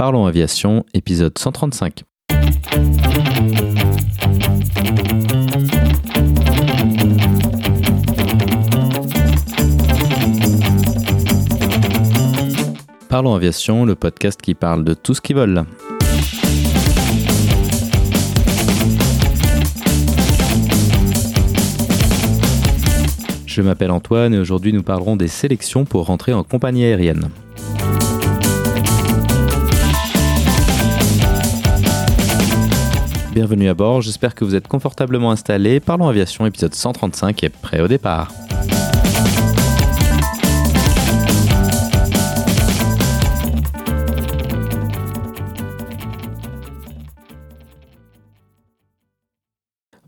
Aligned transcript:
Parlons 0.00 0.24
Aviation, 0.24 0.86
épisode 0.94 1.36
135. 1.36 2.04
Parlons 13.10 13.34
Aviation, 13.34 13.84
le 13.84 13.94
podcast 13.94 14.40
qui 14.40 14.54
parle 14.54 14.84
de 14.84 14.94
tout 14.94 15.12
ce 15.12 15.20
qui 15.20 15.34
vole. 15.34 15.66
Je 23.44 23.60
m'appelle 23.60 23.90
Antoine 23.90 24.32
et 24.32 24.38
aujourd'hui 24.38 24.72
nous 24.72 24.82
parlerons 24.82 25.16
des 25.16 25.28
sélections 25.28 25.84
pour 25.84 26.06
rentrer 26.06 26.32
en 26.32 26.42
compagnie 26.42 26.84
aérienne. 26.84 27.28
Bienvenue 33.32 33.68
à 33.68 33.74
bord, 33.74 34.00
j'espère 34.00 34.34
que 34.34 34.44
vous 34.44 34.56
êtes 34.56 34.66
confortablement 34.66 35.30
installés. 35.30 35.78
Parlons 35.78 36.08
Aviation, 36.08 36.46
épisode 36.46 36.74
135 36.74 37.44
est 37.44 37.48
prêt 37.48 37.80
au 37.80 37.86
départ. 37.86 38.32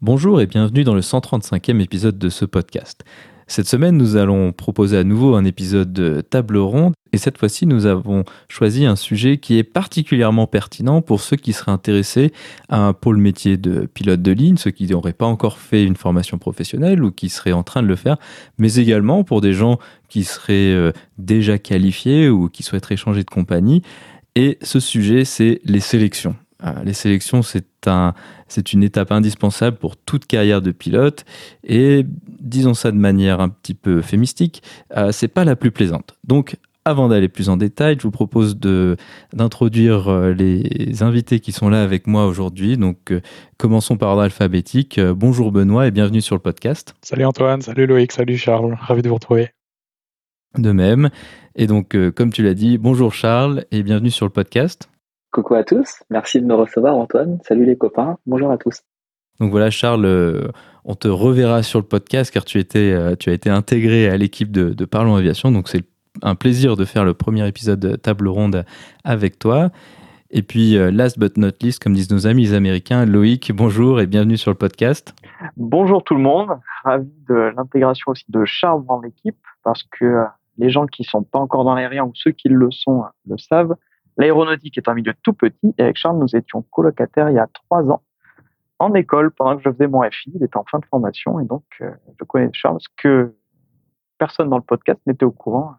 Bonjour 0.01 0.41
et 0.41 0.47
bienvenue 0.47 0.83
dans 0.83 0.95
le 0.95 1.01
135e 1.01 1.81
épisode 1.81 2.19
de 2.19 2.29
ce 2.29 2.45
podcast. 2.45 3.05
Cette 3.53 3.69
semaine, 3.69 3.99
nous 3.99 4.17
allons 4.17 4.51
proposer 4.51 4.97
à 4.97 5.05
nouveau 5.05 5.35
un 5.35 5.45
épisode 5.45 5.93
de 5.93 6.23
table 6.23 6.57
ronde 6.57 6.95
et 7.13 7.19
cette 7.19 7.37
fois-ci, 7.37 7.67
nous 7.67 7.85
avons 7.85 8.25
choisi 8.49 8.87
un 8.87 8.97
sujet 8.97 9.37
qui 9.37 9.59
est 9.59 9.63
particulièrement 9.63 10.47
pertinent 10.47 11.03
pour 11.03 11.21
ceux 11.21 11.37
qui 11.37 11.53
seraient 11.53 11.71
intéressés 11.71 12.33
à 12.71 12.79
un 12.79 12.95
pôle 12.95 13.19
métier 13.19 13.59
de 13.59 13.85
pilote 13.85 14.23
de 14.23 14.33
ligne, 14.33 14.57
ceux 14.57 14.71
qui 14.71 14.87
n'auraient 14.87 15.13
pas 15.13 15.27
encore 15.27 15.59
fait 15.59 15.85
une 15.85 15.97
formation 15.97 16.39
professionnelle 16.39 17.05
ou 17.05 17.11
qui 17.11 17.29
seraient 17.29 17.53
en 17.53 17.63
train 17.63 17.83
de 17.83 17.89
le 17.89 17.97
faire, 17.97 18.17
mais 18.57 18.77
également 18.77 19.23
pour 19.23 19.43
des 19.43 19.53
gens 19.53 19.79
qui 20.09 20.25
seraient 20.25 20.73
euh, 20.73 20.93
déjà 21.19 21.59
qualifiés 21.59 22.31
ou 22.31 22.49
qui 22.49 22.63
souhaiteraient 22.63 22.97
changer 22.97 23.23
de 23.23 23.29
compagnie. 23.29 23.83
Et 24.35 24.57
ce 24.63 24.81
sujet, 24.81 25.27
c'est 25.27 25.61
les 25.67 25.81
sélections. 25.81 26.37
Euh, 26.65 26.73
les 26.87 26.95
sélections, 26.95 27.43
c'est 27.43 27.67
un, 27.87 28.15
c'est 28.49 28.73
une 28.73 28.83
étape 28.83 29.13
indispensable 29.13 29.77
pour 29.77 29.97
toute 29.97 30.27
carrière 30.27 30.63
de 30.63 30.71
pilote 30.71 31.25
et 31.65 32.07
disons 32.41 32.75
ça 32.75 32.91
de 32.91 32.97
manière 32.97 33.41
un 33.41 33.49
petit 33.49 33.75
peu 33.75 34.03
fémistique, 34.03 34.63
euh, 34.97 35.13
c'est 35.13 35.29
pas 35.29 35.45
la 35.45 35.57
plus 35.57 35.71
plaisante. 35.71 36.17
Donc 36.25 36.57
avant 36.85 37.09
d'aller 37.09 37.29
plus 37.29 37.49
en 37.49 37.57
détail, 37.57 37.97
je 37.97 38.03
vous 38.03 38.11
propose 38.11 38.57
d'introduire 38.57 40.09
euh, 40.09 40.33
les 40.33 41.03
invités 41.05 41.39
qui 41.39 41.53
sont 41.53 41.69
là 41.69 41.81
avec 41.81 42.09
moi 42.09 42.27
aujourd'hui. 42.27 42.77
Donc, 42.77 43.15
commençons 43.57 43.97
par 43.97 44.11
ordre 44.11 44.23
alphabétique. 44.23 44.99
bonjour 45.01 45.53
Benoît 45.53 45.87
et 45.87 45.93
bienvenue 45.93 46.21
sur 46.21 46.35
le 46.35 46.41
podcast. 46.41 46.97
Salut 47.01 47.25
Antoine, 47.25 47.63
salut 47.63 47.87
Loïc, 47.87 48.11
salut 48.11 48.37
Charles, 48.37 48.77
ravi 48.81 49.03
de 49.03 49.09
vous 49.09 49.15
retrouver. 49.15 49.51
De 50.59 50.73
même. 50.73 51.11
Et 51.55 51.69
donc, 51.69 51.97
comme 52.17 52.33
tu 52.33 52.43
l'as 52.43 52.55
dit, 52.55 52.79
bonjour 52.79 53.15
Charles 53.15 53.65
et 53.71 53.85
bienvenue 53.85 54.11
sur 54.11 54.27
le 54.27 54.33
podcast. 54.33 54.92
Coucou 55.33 55.55
à 55.55 55.65
tous, 55.65 56.03
merci 56.11 56.43
de 56.43 56.47
me 56.47 56.53
recevoir 56.53 56.95
Antoine, 56.95 57.39
salut 57.43 57.65
les 57.65 57.79
copains, 57.79 58.19
bonjour 58.27 58.51
à 58.51 58.59
tous. 58.59 58.83
Donc 59.41 59.51
voilà 59.51 59.71
Charles, 59.71 60.05
euh, 60.05 60.49
on 60.85 60.95
te 60.95 61.09
reverra 61.09 61.63
sur 61.63 61.79
le 61.79 61.87
podcast 61.87 62.31
car 62.31 62.45
tu, 62.45 62.59
étais, 62.59 62.93
euh, 62.93 63.17
tu 63.17 63.31
as 63.31 63.33
été 63.33 63.49
intégré 63.49 64.11
à 64.11 64.19
l'équipe 64.19 64.53
de, 64.53 64.85
Parlons 64.85 65.17
Aviation, 65.17 65.51
donc 65.51 65.71
c'est 65.71 65.87
un 66.21 66.35
plaisir 66.35 66.77
de 66.77 66.85
faire 66.85 67.07
le 67.07 67.15
premier 67.15 67.49
épisode 67.49 67.81
de 67.81 67.97
Table 67.97 68.29
Ronde 68.29 68.67
avec 69.05 69.39
toi. 69.39 69.71
Et 70.31 70.43
puis, 70.43 70.77
euh, 70.77 70.91
last 70.91 71.19
but 71.19 71.39
not 71.39 71.53
least, 71.63 71.83
comme 71.83 71.95
disent 71.95 72.11
nos 72.11 72.27
amis 72.27 72.53
américains, 72.53 73.07
Loïc, 73.07 73.53
bonjour 73.53 74.03
et 74.03 74.07
bienvenue 74.07 74.37
sur 74.37 74.51
le 74.51 74.59
podcast. 74.59 75.15
Bonjour 75.57 76.05
tout 76.05 76.15
le 76.15 76.21
monde, 76.21 76.51
ravi 76.85 77.11
de 77.27 77.55
l'intégration 77.57 78.13
aussi 78.13 78.27
de 78.29 78.45
Charles 78.45 78.85
dans 78.85 79.01
l'équipe, 79.01 79.39
parce 79.65 79.83
que 79.83 80.25
les 80.59 80.69
gens 80.69 80.85
qui 80.85 81.05
sont 81.05 81.23
pas 81.23 81.39
encore 81.39 81.65
dans 81.65 81.75
l'aérien 81.75 82.05
ou 82.05 82.13
ceux 82.15 82.33
qui 82.33 82.51
le 82.51 82.71
sont 82.71 83.05
le 83.27 83.39
savent, 83.39 83.77
L'aéronautique 84.17 84.79
est 84.79 84.89
un 84.89 84.95
milieu 84.95 85.15
tout 85.23 85.33
petit 85.33 85.75
et 85.79 85.83
avec 85.83 85.97
Charles, 85.97 86.19
nous 86.19 86.37
étions 86.37 86.63
colocataires 86.71 87.31
il 87.31 87.37
y 87.37 87.39
a 87.39 87.49
trois 87.53 87.91
ans 87.91 88.03
en 88.79 88.95
école 88.95 89.31
pendant 89.31 89.57
que 89.57 89.63
je 89.65 89.71
faisais 89.71 89.87
mon 89.87 90.03
FI. 90.03 90.33
Il 90.35 90.43
était 90.43 90.57
en 90.57 90.65
fin 90.65 90.79
de 90.79 90.87
formation 90.87 91.41
et 91.41 91.45
donc 91.45 91.65
euh, 91.81 91.91
je 92.19 92.25
connais 92.25 92.51
Charles 92.53 92.81
que 92.97 93.35
personne 94.19 94.51
dans 94.51 94.57
le 94.57 94.63
podcast 94.63 95.01
n'était 95.07 95.25
au 95.25 95.31
courant 95.31 95.75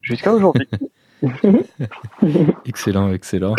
jusqu'à 0.00 0.32
aujourd'hui. 0.32 0.68
excellent, 2.66 3.12
excellent. 3.12 3.54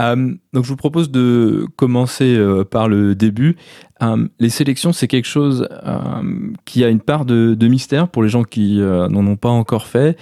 Euh, 0.00 0.34
donc 0.52 0.64
je 0.64 0.68
vous 0.68 0.76
propose 0.76 1.10
de 1.10 1.66
commencer 1.76 2.34
euh, 2.36 2.64
par 2.64 2.88
le 2.88 3.14
début. 3.14 3.56
les 4.38 4.48
sélections, 4.48 4.92
c'est 4.92 5.08
quelque 5.08 5.28
chose 5.28 5.68
qui 6.64 6.84
a 6.84 6.88
une 6.88 7.00
part 7.00 7.24
de, 7.24 7.68
mystère 7.68 8.08
pour 8.08 8.22
les 8.22 8.30
gens 8.30 8.44
qui 8.44 8.78
n'en 8.78 9.26
ont 9.26 9.36
pas 9.36 9.50
encore 9.50 9.86
fait 9.86 10.16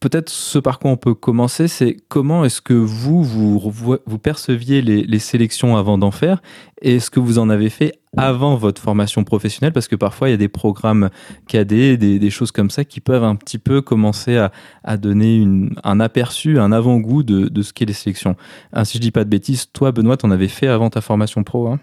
peut-être 0.00 0.28
ce 0.28 0.58
par 0.58 0.78
quoi 0.78 0.90
on 0.90 0.96
peut 0.96 1.14
commencer, 1.14 1.68
c'est 1.68 1.96
comment 2.08 2.44
est-ce 2.44 2.60
que 2.60 2.74
vous, 2.74 3.22
vous, 3.22 3.58
vous 4.04 4.18
perceviez 4.18 4.82
les, 4.82 5.18
sélections 5.18 5.76
avant 5.76 5.98
d'en 5.98 6.10
faire? 6.10 6.40
Et 6.82 6.96
est-ce 6.96 7.10
que 7.10 7.20
vous 7.20 7.38
en 7.38 7.48
avez 7.50 7.70
fait 7.70 7.97
avant 8.16 8.56
votre 8.56 8.80
formation 8.80 9.24
professionnelle 9.24 9.72
Parce 9.72 9.88
que 9.88 9.96
parfois, 9.96 10.28
il 10.28 10.32
y 10.32 10.34
a 10.34 10.38
des 10.38 10.48
programmes 10.48 11.10
cadets, 11.46 11.96
des, 11.96 12.30
choses 12.30 12.52
comme 12.52 12.70
ça 12.70 12.84
qui 12.84 13.00
peuvent 13.00 13.24
un 13.24 13.36
petit 13.36 13.58
peu 13.58 13.80
commencer 13.80 14.38
à, 14.82 14.96
donner 14.96 15.46
un 15.84 16.00
aperçu, 16.00 16.58
un 16.58 16.72
avant-goût 16.72 17.22
de, 17.22 17.62
ce 17.62 17.72
qu'est 17.72 17.84
les 17.84 17.92
sélections. 17.92 18.36
Ah, 18.72 18.84
si 18.84 18.98
je 18.98 19.02
dis 19.02 19.10
pas 19.10 19.24
de 19.24 19.30
bêtises, 19.30 19.70
toi, 19.72 19.92
Benoît, 19.92 20.16
tu 20.16 20.26
en 20.26 20.30
avais 20.30 20.48
fait 20.48 20.68
avant 20.68 20.90
ta 20.90 21.00
formation 21.00 21.42
pro 21.44 21.68
hein? 21.68 21.80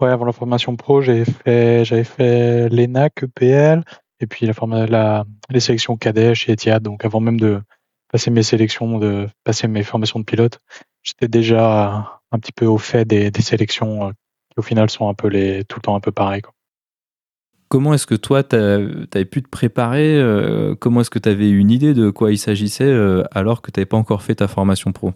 Ouais, 0.00 0.10
avant 0.10 0.26
la 0.26 0.32
formation 0.32 0.76
pro, 0.76 1.00
j'avais 1.00 1.24
fait, 1.24 1.84
j'avais 1.84 2.04
fait 2.04 2.68
l'ENAC, 2.68 3.24
EPL, 3.24 3.82
et 4.20 4.26
puis 4.26 4.46
la, 4.46 4.86
la, 4.86 5.24
les 5.50 5.60
sélections 5.60 5.96
cadets 5.96 6.36
chez 6.36 6.52
Etihad. 6.52 6.82
Donc 6.82 7.04
avant 7.04 7.18
même 7.18 7.40
de 7.40 7.60
passer 8.10 8.30
mes 8.30 8.44
sélections, 8.44 8.98
de 8.98 9.28
passer 9.42 9.66
mes 9.66 9.82
formations 9.82 10.20
de 10.20 10.24
pilote, 10.24 10.60
j'étais 11.02 11.26
déjà 11.26 12.20
un 12.30 12.38
petit 12.38 12.52
peu 12.52 12.66
au 12.66 12.78
fait 12.78 13.04
des, 13.04 13.30
des 13.30 13.42
sélections 13.42 14.08
euh, 14.08 14.12
au 14.58 14.62
final 14.62 14.90
sont 14.90 15.08
un 15.08 15.14
peu 15.14 15.28
les, 15.28 15.64
tout 15.64 15.78
le 15.78 15.82
temps 15.82 15.94
un 15.96 16.00
peu 16.00 16.12
pareilles. 16.12 16.42
Comment 17.68 17.92
est-ce 17.92 18.06
que 18.06 18.14
toi, 18.14 18.42
tu 18.42 18.56
avais 18.56 19.24
pu 19.26 19.42
te 19.42 19.48
préparer 19.48 20.16
euh, 20.16 20.74
Comment 20.74 21.02
est-ce 21.02 21.10
que 21.10 21.18
tu 21.18 21.28
avais 21.28 21.50
une 21.50 21.70
idée 21.70 21.92
de 21.92 22.08
quoi 22.10 22.32
il 22.32 22.38
s'agissait 22.38 22.84
euh, 22.84 23.24
alors 23.32 23.60
que 23.60 23.70
tu 23.70 23.78
n'avais 23.78 23.86
pas 23.86 23.98
encore 23.98 24.22
fait 24.22 24.36
ta 24.36 24.48
formation 24.48 24.92
pro? 24.92 25.12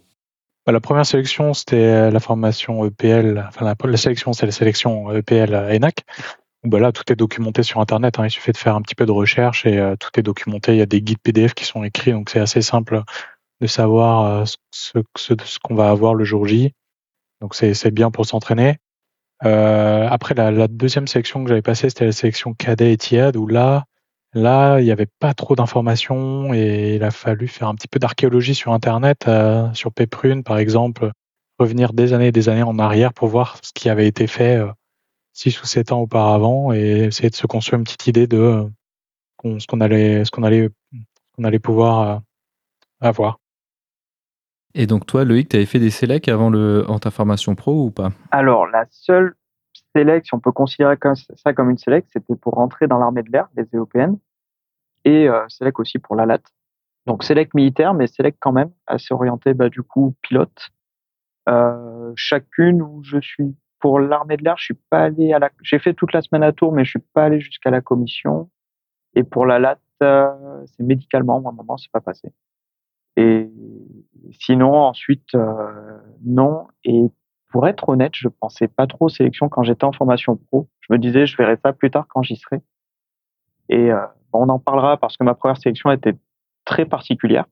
Bah, 0.67 0.73
La 0.73 0.81
première 0.81 1.07
sélection, 1.07 1.55
c'était 1.55 2.11
la 2.11 2.21
formation 2.21 2.85
EPL. 2.85 3.43
Enfin, 3.49 3.65
la, 3.65 3.75
la 3.83 3.97
sélection, 3.97 4.35
c'est 4.35 4.45
la 4.45 4.53
sélection 4.53 5.11
EPL 5.13 5.55
à 5.55 5.75
ENAC. 5.75 6.05
Bah 6.65 6.79
là, 6.79 6.93
tout 6.93 7.11
est 7.11 7.17
documenté 7.17 7.65
sur 7.65 7.81
Internet. 7.81 8.19
Hein. 8.19 8.27
Il 8.27 8.31
suffit 8.31 8.53
de 8.53 8.57
faire 8.57 8.77
un 8.77 8.83
petit 8.83 8.95
peu 8.95 9.05
de 9.05 9.11
recherche 9.11 9.67
et 9.67 9.79
euh, 9.79 9.97
tout 9.97 10.11
est 10.17 10.23
documenté. 10.23 10.73
Il 10.73 10.79
y 10.79 10.83
a 10.83 10.87
des 10.87 11.03
guides 11.03 11.19
PDF 11.19 11.55
qui 11.55 11.65
sont 11.65 11.83
écrits, 11.83 12.13
donc 12.13 12.31
c'est 12.31 12.39
assez 12.39 12.63
simple 12.63 13.03
de 13.61 13.67
savoir 13.67 14.25
euh, 14.25 14.45
ce, 14.71 14.99
ce, 15.17 15.35
ce 15.45 15.59
qu'on 15.59 15.75
va 15.75 15.91
avoir 15.91 16.15
le 16.15 16.25
jour 16.25 16.47
J. 16.47 16.73
Donc 17.41 17.57
c'est 17.57 17.91
bien 17.91 18.13
pour 18.13 18.27
s'entraîner. 18.27 18.79
Euh, 19.45 20.07
après, 20.09 20.35
la, 20.35 20.51
la, 20.51 20.69
deuxième 20.69 21.07
sélection 21.07 21.43
que 21.43 21.49
j'avais 21.49 21.63
passée, 21.63 21.89
c'était 21.89 22.07
la 22.07 22.13
sélection 22.13 22.55
cadet 22.55 22.93
et 22.93 22.97
TIAD, 22.97 23.37
où 23.37 23.47
là, 23.47 23.85
là, 24.35 24.79
il 24.81 24.85
n'y 24.85 24.93
avait 24.93 25.09
pas 25.19 25.35
trop 25.35 25.57
d'informations 25.57 26.55
et 26.55 26.95
il 26.97 27.05
a 27.05 27.11
fallu 27.11 27.49
faire 27.49 27.69
un 27.69 27.75
petit 27.75 27.89
peu 27.89 27.99
d'archéologie 27.99 28.55
sur 28.55 28.73
Internet, 28.73 29.27
euh, 29.29 29.73
sur 29.75 29.93
Peprune 29.93 30.45
par 30.45 30.59
exemple, 30.59 31.11
revenir 31.59 31.93
des 31.93 32.13
années 32.13 32.29
et 32.29 32.33
des 32.33 32.49
années 32.49 32.63
en 32.63 32.79
arrière 32.79 33.13
pour 33.13 33.29
voir 33.29 33.59
ce 33.63 33.73
qui 33.75 33.89
avait 33.89 34.07
été 34.07 34.27
fait 34.27 34.61
6 35.33 35.63
ou 35.63 35.67
7 35.67 35.93
ans 35.93 36.01
auparavant 36.01 36.73
et 36.73 37.05
essayer 37.05 37.31
de 37.31 37.35
se 37.35 37.47
construire 37.47 37.79
une 37.79 37.85
petite 37.85 38.07
idée 38.07 38.27
de 38.27 38.69
euh, 39.45 39.59
ce 39.59 39.67
qu'on 39.67 39.81
allait, 39.81 40.25
ce 40.25 40.31
qu'on 40.31 40.43
allait, 40.43 40.69
qu'on 41.37 41.45
allait 41.45 41.59
pouvoir 41.59 42.09
euh, 42.09 42.19
avoir. 43.01 43.39
Et 44.75 44.87
donc 44.87 45.06
toi, 45.06 45.25
Loïc, 45.25 45.49
tu 45.49 45.56
avais 45.56 45.67
fait 45.67 45.79
des 45.79 45.91
sélects 45.91 46.29
avant 46.29 46.50
le, 46.50 46.85
en 46.88 46.99
ta 46.99 47.11
formation 47.11 47.55
pro 47.55 47.87
ou 47.87 47.91
pas? 47.91 48.11
Alors, 48.31 48.67
la 48.67 48.87
seule 48.91 49.35
sélect, 49.94 50.26
si 50.26 50.35
on 50.35 50.41
peut 50.41 50.52
considérer 50.52 50.97
ça 51.37 51.52
comme 51.52 51.70
une 51.70 51.79
sélect, 51.79 52.08
c'était 52.12 52.37
pour 52.37 52.55
rentrer 52.55 52.87
dans 52.87 52.99
l'armée 52.99 53.23
de 53.23 53.31
l'air, 53.31 53.49
les 53.56 53.64
européennes, 53.75 54.19
et 55.05 55.29
euh, 55.29 55.44
select 55.49 55.79
aussi 55.79 55.99
pour 55.99 56.17
la 56.17 56.26
LAT. 56.26 56.43
Donc 57.06 57.25
select 57.25 57.52
militaire, 57.55 57.94
mais 57.94 58.06
select 58.06 58.38
quand 58.41 58.52
même, 58.52 58.70
assez 58.87 59.12
orienté 59.12 59.55
bah, 59.55 59.69
du 59.69 59.82
coup 59.82 60.14
pilote. 60.23 60.70
Euh, 61.49 62.12
chacune 62.14 62.81
où 62.81 63.02
je 63.02 63.19
suis 63.20 63.56
pour 63.81 63.99
l'armée 63.99 64.37
de 64.37 64.44
l'air, 64.44 64.56
je 64.56 64.64
suis 64.64 64.79
pas 64.91 65.05
allé 65.05 65.32
à 65.32 65.41
la. 65.41 65.50
J'ai 65.62 65.81
fait 65.81 65.93
toute 65.93 66.12
la 66.12 66.23
semaine 66.23 66.44
à 66.44 66.52
Tours, 66.52 66.73
mais 66.73 66.85
je 66.85 66.91
suis 66.91 67.05
pas 67.12 67.25
allé 67.25 67.41
jusqu'à 67.41 67.70
la 67.70 67.81
commission. 67.81 68.49
Et 69.14 69.25
pour 69.25 69.44
la 69.44 69.58
LAT, 69.58 69.79
euh, 70.02 70.64
c'est 70.67 70.85
médicalement, 70.85 71.43
à 71.44 71.49
un 71.49 71.52
moment, 71.52 71.76
c'est 71.76 71.91
pas 71.91 72.00
passé. 72.00 72.32
Et 73.17 73.50
sinon, 74.41 74.75
ensuite, 74.75 75.35
euh, 75.35 75.99
non. 76.25 76.67
Et 76.85 77.05
pour 77.50 77.67
être 77.69 77.88
honnête, 77.88 78.12
je 78.14 78.29
pensais 78.29 78.69
pas 78.69 78.87
trop 78.87 79.06
aux 79.06 79.11
sélections 79.11 79.49
quand 79.49 79.62
j'étais 79.62 79.85
en 79.85 79.93
formation 79.93 80.37
pro. 80.37 80.69
Je 80.81 80.93
me 80.93 80.99
disais, 80.99 81.26
je 81.26 81.37
verrai 81.37 81.56
ça 81.62 81.73
plus 81.73 81.91
tard 81.91 82.06
quand 82.09 82.23
j'y 82.23 82.37
serai. 82.37 82.61
Et 83.69 83.93
euh, 83.93 84.06
on 84.32 84.49
en 84.49 84.59
parlera 84.59 84.97
parce 84.97 85.17
que 85.17 85.25
ma 85.25 85.35
première 85.35 85.59
sélection 85.59 85.91
était 85.91 86.17
très 86.64 86.87
particulière. 86.87 87.47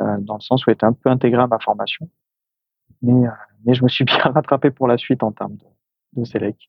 dans 0.00 0.34
le 0.36 0.40
sens 0.40 0.64
où 0.64 0.70
elle 0.70 0.74
était 0.74 0.86
un 0.86 0.94
peu 0.94 1.10
intégrée 1.10 1.42
à 1.42 1.46
ma 1.46 1.58
formation. 1.58 2.08
Mais, 3.02 3.28
mais 3.64 3.74
je 3.74 3.82
me 3.82 3.88
suis 3.88 4.04
bien 4.06 4.18
rattrapé 4.18 4.70
pour 4.70 4.88
la 4.88 4.96
suite 4.96 5.22
en 5.22 5.32
termes 5.32 5.56
de, 5.56 5.66
de 6.20 6.24
Select. 6.24 6.60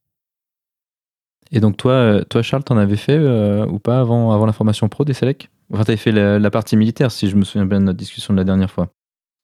Et 1.51 1.59
donc 1.59 1.77
toi, 1.77 2.23
toi 2.29 2.41
Charles, 2.41 2.63
t'en 2.63 2.77
avais 2.77 2.95
fait 2.95 3.19
ou 3.19 3.79
pas 3.79 3.99
avant, 3.99 4.31
avant 4.31 4.45
la 4.45 4.53
formation 4.53 4.89
pro 4.89 5.03
des 5.05 5.13
Select 5.13 5.49
Enfin, 5.73 5.83
t'avais 5.85 5.97
fait 5.97 6.11
la, 6.11 6.51
partie 6.51 6.77
militaire, 6.77 7.11
si 7.11 7.27
je 7.27 7.35
me 7.35 7.43
souviens 7.43 7.65
bien 7.65 7.79
de 7.79 7.85
notre 7.85 7.97
discussion 7.97 8.33
de 8.33 8.37
la 8.37 8.43
dernière 8.43 8.69
fois. 8.69 8.89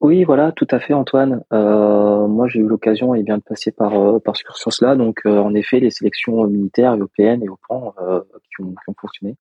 Oui, 0.01 0.23
voilà, 0.23 0.51
tout 0.51 0.67
à 0.71 0.79
fait, 0.79 0.93
Antoine. 0.93 1.43
Euh, 1.51 2.27
moi, 2.27 2.47
j'ai 2.47 2.59
eu 2.59 2.67
l'occasion 2.67 3.15
eh 3.15 3.23
de 3.23 3.35
passer 3.39 3.71
par 3.71 3.99
euh, 3.99 4.19
par 4.19 4.37
ce 4.37 4.43
cursus-là. 4.43 4.95
Donc, 4.95 5.21
euh, 5.25 5.39
en 5.39 5.53
effet, 5.55 5.79
les 5.79 5.89
sélections 5.89 6.45
militaires 6.47 6.95
européennes 6.95 7.43
et 7.43 7.49
au 7.49 7.57
qui 7.57 8.61
ont, 8.61 8.75
fonctionné. 9.01 9.35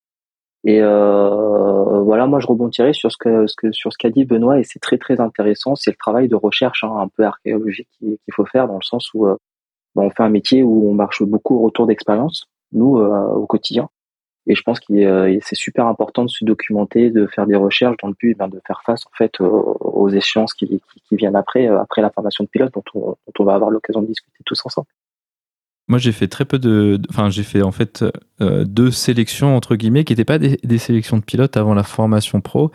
Et 0.65 0.81
voilà, 0.81 2.27
moi, 2.27 2.41
je 2.41 2.47
rebondirai 2.47 2.93
sur 2.93 3.13
ce 3.13 3.17
que 3.19 3.47
sur 3.73 3.93
ce 3.93 3.99
qu'a 3.99 4.11
dit 4.11 4.25
Benoît 4.25 4.59
et 4.59 4.65
c'est 4.65 4.81
très 4.81 4.99
très 4.99 5.21
intéressant. 5.21 5.77
C'est 5.77 5.91
le 5.91 5.97
travail 5.97 6.27
de 6.27 6.35
recherche 6.35 6.83
hein, 6.85 6.93
un 6.99 7.09
peu 7.09 7.25
archéologique 7.25 7.89
qu'il 8.01 8.19
faut 8.33 8.47
faire 8.47 8.67
dans 8.67 8.79
le 8.79 8.83
sens 8.83 9.13
où 9.15 9.27
bah, 9.95 10.03
on 10.03 10.11
fait 10.11 10.23
un 10.23 10.29
métier 10.29 10.63
où 10.63 10.91
on 10.91 10.95
marche 10.95 11.23
beaucoup 11.23 11.57
au 11.57 11.63
retour 11.63 11.87
d'expérience, 11.87 12.49
nous 12.73 12.97
au 12.99 13.47
quotidien. 13.47 13.89
Et 14.49 14.55
je 14.55 14.63
pense 14.63 14.81
que 14.81 14.95
euh, 14.95 15.39
c'est 15.43 15.55
super 15.55 15.87
important 15.87 16.25
de 16.25 16.31
se 16.31 16.45
documenter, 16.45 17.11
de 17.11 17.27
faire 17.27 17.47
des 17.47 17.55
recherches 17.55 17.97
dans 18.03 18.09
le 18.09 18.15
but 18.19 18.37
ben, 18.37 18.49
de 18.49 18.61
faire 18.67 18.81
face 18.85 19.07
en 19.07 19.11
fait 19.17 19.41
aux, 19.41 20.09
échéances 20.09 20.55
qui, 20.55 20.81
viennent 21.13 21.37
après, 21.37 21.69
euh, 21.69 21.79
après 21.79 22.01
la 22.01 22.11
formation 22.11 22.45
de 22.45 22.49
pilote, 22.49 22.73
dont 22.73 23.17
on, 23.39 23.45
va 23.45 23.55
avoir 23.55 23.71
l'occasion 23.71 24.01
de 24.01 24.07
discuter 24.07 24.39
tous 24.47 24.61
ensemble. 24.65 24.89
Moi, 25.87 25.99
j'ai 25.99 26.13
fait 26.13 26.29
très 26.29 26.47
peu 26.47 26.59
de, 26.59 26.99
enfin, 27.11 27.29
j'ai 27.29 27.43
fait 27.43 27.63
en 27.63 27.73
fait 27.73 28.05
euh, 28.41 28.65
deux 28.65 28.91
sélections 28.91 29.55
entre 29.55 29.77
guillemets 29.77 30.05
qui 30.05 30.13
n'étaient 30.13 30.25
pas 30.25 30.39
des, 30.39 30.59
des, 30.63 30.79
sélections 30.79 31.19
de 31.19 31.23
pilote 31.23 31.57
avant 31.59 31.75
la 31.75 31.83
formation 31.83 32.41
pro, 32.41 32.71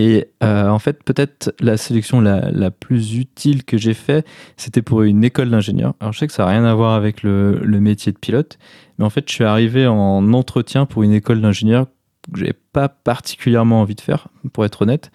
et 0.00 0.28
euh, 0.42 0.66
en 0.68 0.78
fait, 0.78 1.04
peut-être 1.04 1.54
la 1.60 1.76
sélection 1.76 2.22
la, 2.22 2.70
plus 2.70 3.18
utile 3.18 3.64
que 3.64 3.76
j'ai 3.76 3.92
fait, 3.92 4.26
c'était 4.56 4.80
pour 4.80 5.02
une 5.02 5.22
école 5.24 5.50
d'ingénieur. 5.50 5.92
Alors, 6.00 6.14
je 6.14 6.20
sais 6.20 6.26
que 6.26 6.32
ça 6.32 6.44
n'a 6.44 6.52
rien 6.52 6.64
à 6.64 6.72
voir 6.72 6.94
avec 6.94 7.22
le, 7.22 7.60
métier 7.66 8.10
de 8.10 8.16
pilote, 8.16 8.58
mais 8.98 9.04
en 9.04 9.10
fait, 9.10 9.28
je 9.28 9.34
suis 9.34 9.44
arrivé 9.44 9.86
en 9.86 10.32
entretien 10.32 10.86
pour 10.86 11.02
une 11.02 11.12
école 11.12 11.42
d'ingénieur 11.42 11.84
que 12.32 12.38
je 12.38 12.44
n'avais 12.44 12.58
pas 12.72 12.88
particulièrement 12.88 13.82
envie 13.82 13.94
de 13.94 14.00
faire, 14.00 14.28
pour 14.54 14.64
être 14.64 14.80
honnête. 14.80 15.10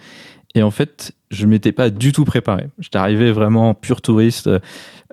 Et 0.53 0.61
en 0.61 0.69
fait, 0.69 1.13
je 1.31 1.47
ne 1.47 1.49
m'étais 1.49 1.71
pas 1.71 1.89
du 1.89 2.11
tout 2.11 2.23
préparé. 2.23 2.67
J'étais 2.77 2.99
arrivé 2.99 3.31
vraiment 3.31 3.73
pur 3.73 4.03
touriste. 4.03 4.51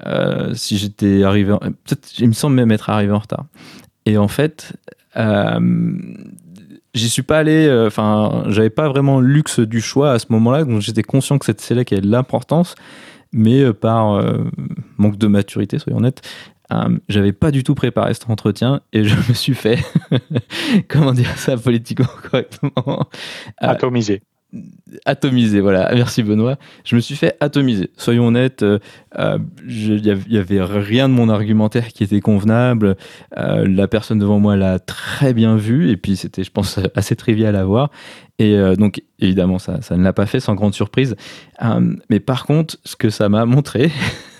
Euh, 0.04 0.52
si 0.52 0.76
j'étais 0.76 1.22
arrivé, 1.22 1.56
peut-être, 1.62 2.18
il 2.18 2.28
me 2.28 2.34
semble 2.34 2.56
même 2.56 2.72
être 2.72 2.90
arrivé 2.90 3.12
en 3.12 3.20
retard. 3.20 3.46
Et 4.04 4.18
en 4.18 4.28
fait, 4.28 4.76
euh, 5.16 5.60
j'y 6.94 7.08
suis 7.08 7.22
pas 7.22 7.38
allé, 7.38 7.66
euh, 7.66 7.86
enfin, 7.86 8.44
j'avais 8.48 8.70
pas 8.70 8.88
vraiment 8.88 9.20
le 9.20 9.26
luxe 9.26 9.60
du 9.60 9.80
choix 9.80 10.12
à 10.12 10.18
ce 10.18 10.26
moment-là, 10.30 10.64
donc 10.64 10.80
j'étais 10.80 11.02
conscient 11.02 11.38
que 11.38 11.46
cette 11.46 11.60
sélection 11.60 11.96
avait 11.96 12.06
de 12.06 12.10
l'importance, 12.10 12.74
mais 13.32 13.62
euh, 13.62 13.72
par 13.72 14.14
euh, 14.14 14.44
manque 14.98 15.16
de 15.16 15.26
maturité, 15.26 15.78
soyons 15.78 15.98
honnêtes, 15.98 16.22
j'avais 17.06 17.32
pas 17.32 17.50
du 17.50 17.64
tout 17.64 17.74
préparé 17.74 18.14
cet 18.14 18.30
entretien 18.30 18.80
et 18.94 19.04
je 19.08 19.16
me 19.16 19.34
suis 19.34 19.54
fait, 19.54 19.78
comment 20.88 21.12
dire 21.12 21.36
ça 21.36 21.56
politiquement 21.56 22.06
correctement, 22.30 23.08
atomisé 23.58 24.22
atomisé, 25.04 25.60
voilà. 25.60 25.90
Merci 25.94 26.22
Benoît. 26.22 26.56
Je 26.84 26.96
me 26.96 27.00
suis 27.00 27.16
fait 27.16 27.36
atomiser. 27.40 27.90
Soyons 27.96 28.26
honnêtes, 28.26 28.62
il 28.62 28.78
euh, 29.18 29.38
n'y 29.78 30.10
euh, 30.10 30.40
avait 30.40 30.62
rien 30.62 31.08
de 31.08 31.14
mon 31.14 31.28
argumentaire 31.28 31.88
qui 31.88 32.04
était 32.04 32.20
convenable. 32.20 32.96
Euh, 33.38 33.66
la 33.66 33.88
personne 33.88 34.18
devant 34.18 34.38
moi 34.38 34.56
l'a 34.56 34.78
très 34.78 35.32
bien 35.32 35.56
vu 35.56 35.90
et 35.90 35.96
puis 35.96 36.16
c'était, 36.16 36.44
je 36.44 36.50
pense, 36.50 36.78
assez 36.94 37.16
trivial 37.16 37.56
à 37.56 37.64
voir. 37.64 37.90
Et 38.38 38.56
donc, 38.76 39.02
évidemment, 39.20 39.60
ça, 39.60 39.82
ça 39.82 39.96
ne 39.96 40.02
l'a 40.02 40.12
pas 40.12 40.26
fait 40.26 40.40
sans 40.40 40.56
grande 40.56 40.74
surprise. 40.74 41.14
mais 42.08 42.18
par 42.18 42.44
contre, 42.44 42.76
ce 42.84 42.96
que 42.96 43.08
ça 43.08 43.28
m'a 43.28 43.44
montré, 43.44 43.92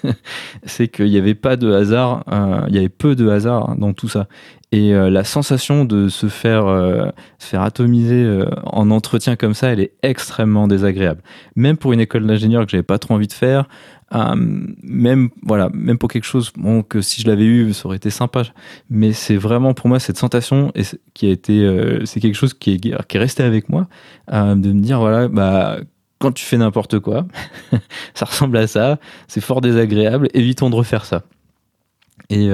c'est 0.64 0.88
qu'il 0.88 1.06
n'y 1.06 1.18
avait 1.18 1.36
pas 1.36 1.54
de 1.56 1.70
hasard, 1.70 2.24
il 2.68 2.74
y 2.74 2.78
avait 2.78 2.88
peu 2.88 3.14
de 3.14 3.28
hasard 3.28 3.76
dans 3.76 3.92
tout 3.92 4.08
ça. 4.08 4.26
Et 4.74 4.94
euh, 4.94 5.10
la 5.10 5.22
sensation 5.22 5.84
de 5.84 6.08
se 6.08 6.28
faire, 6.28 6.66
euh, 6.66 7.10
se 7.38 7.46
faire 7.46 7.60
atomiser 7.60 8.24
euh, 8.24 8.46
en 8.64 8.90
entretien 8.90 9.36
comme 9.36 9.52
ça, 9.52 9.68
elle 9.68 9.80
est 9.80 9.92
extrêmement 10.02 10.66
désagréable. 10.66 11.22
Même 11.56 11.76
pour 11.76 11.92
une 11.92 12.00
école 12.00 12.26
d'ingénieur 12.26 12.64
que 12.64 12.70
j'avais 12.70 12.82
pas 12.82 12.98
trop 12.98 13.14
envie 13.14 13.28
de 13.28 13.32
faire, 13.34 13.68
même 14.82 15.30
voilà, 15.42 15.70
même 15.72 15.96
pour 15.96 16.10
quelque 16.10 16.26
chose 16.26 16.52
que 16.90 17.00
si 17.00 17.22
je 17.22 17.26
l'avais 17.26 17.46
eu, 17.46 17.72
ça 17.72 17.86
aurait 17.86 17.96
été 17.96 18.10
sympa. 18.10 18.42
Mais 18.90 19.14
c'est 19.14 19.36
vraiment 19.36 19.72
pour 19.72 19.88
moi 19.88 20.00
cette 20.00 20.18
sensation 20.18 20.70
et 20.74 20.82
qui 21.14 21.28
a 21.28 21.30
été, 21.30 21.98
c'est 22.04 22.20
quelque 22.20 22.34
chose 22.34 22.52
qui 22.52 22.72
est, 22.72 22.78
qui 22.78 22.90
est 22.90 23.18
resté 23.18 23.42
avec 23.42 23.70
moi, 23.70 23.88
de 24.30 24.54
me 24.54 24.80
dire 24.82 24.98
voilà, 25.00 25.28
bah 25.28 25.78
quand 26.18 26.30
tu 26.30 26.44
fais 26.44 26.58
n'importe 26.58 26.98
quoi, 26.98 27.26
ça 28.14 28.26
ressemble 28.26 28.58
à 28.58 28.66
ça, 28.66 28.98
c'est 29.28 29.40
fort 29.40 29.62
désagréable, 29.62 30.28
évitons 30.34 30.68
de 30.68 30.74
refaire 30.74 31.06
ça. 31.06 31.22
Et, 32.28 32.50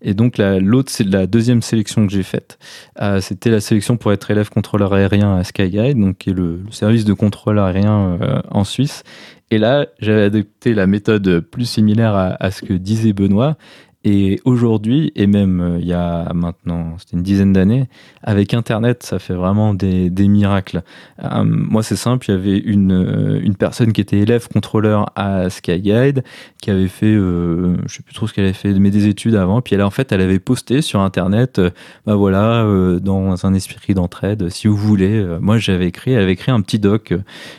et 0.00 0.14
donc 0.14 0.38
l'autre, 0.38 0.90
c'est 0.92 1.04
la 1.04 1.26
deuxième 1.26 1.62
sélection 1.62 2.06
que 2.06 2.12
j'ai 2.12 2.22
faite. 2.22 2.58
Euh, 3.00 3.20
c'était 3.20 3.50
la 3.50 3.60
sélection 3.60 3.96
pour 3.96 4.12
être 4.12 4.30
élève 4.30 4.48
contrôleur 4.48 4.92
aérien 4.92 5.36
à 5.36 5.44
Skyguide, 5.44 5.98
donc 5.98 6.18
qui 6.18 6.30
est 6.30 6.34
le, 6.34 6.60
service 6.70 7.04
de 7.04 7.12
contrôle 7.12 7.58
aérien 7.58 8.18
euh, 8.20 8.40
en 8.50 8.64
Suisse. 8.64 9.02
Et 9.50 9.58
là, 9.58 9.86
j'avais 9.98 10.24
adopté 10.24 10.74
la 10.74 10.86
méthode 10.86 11.40
plus 11.40 11.64
similaire 11.64 12.14
à 12.14 12.50
ce 12.50 12.60
que 12.62 12.74
disait 12.74 13.14
Benoît, 13.14 13.56
et 14.04 14.40
aujourd'hui, 14.44 15.12
et 15.16 15.26
même 15.26 15.60
euh, 15.60 15.78
il 15.80 15.86
y 15.86 15.92
a 15.92 16.32
maintenant, 16.32 16.96
c'était 16.98 17.16
une 17.16 17.22
dizaine 17.22 17.52
d'années, 17.52 17.88
avec 18.22 18.54
Internet, 18.54 19.02
ça 19.02 19.18
fait 19.18 19.34
vraiment 19.34 19.74
des, 19.74 20.10
miracles. 20.28 20.82
Euh, 21.24 21.42
moi, 21.44 21.82
c'est 21.82 21.96
simple, 21.96 22.26
il 22.28 22.30
y 22.32 22.34
avait 22.34 22.58
une, 22.58 22.92
euh, 22.92 23.40
une 23.42 23.56
personne 23.56 23.92
qui 23.92 24.00
était 24.00 24.18
élève 24.18 24.46
contrôleur 24.48 25.10
à 25.16 25.50
Skyguide, 25.50 26.22
qui 26.60 26.70
avait 26.70 26.88
fait, 26.88 27.06
euh, 27.06 27.76
je 27.86 27.96
sais 27.96 28.02
plus 28.02 28.14
trop 28.14 28.28
ce 28.28 28.34
qu'elle 28.34 28.44
avait 28.44 28.52
fait, 28.52 28.72
mais 28.74 28.90
des 28.90 29.08
études 29.08 29.34
avant. 29.34 29.62
Puis 29.62 29.74
elle, 29.74 29.82
en 29.82 29.90
fait, 29.90 30.12
elle 30.12 30.20
avait 30.20 30.38
posté 30.38 30.80
sur 30.80 31.00
Internet, 31.00 31.60
bah 32.06 32.14
voilà, 32.14 32.64
dans 33.00 33.46
un 33.46 33.54
esprit 33.54 33.94
d'entraide, 33.94 34.48
si 34.48 34.68
vous 34.68 34.76
voulez. 34.76 35.26
moi, 35.40 35.58
j'avais 35.58 35.88
écrit, 35.88 36.12
elle 36.12 36.22
avait 36.22 36.32
écrit 36.32 36.52
un 36.52 36.60
petit 36.60 36.78
doc, 36.78 37.12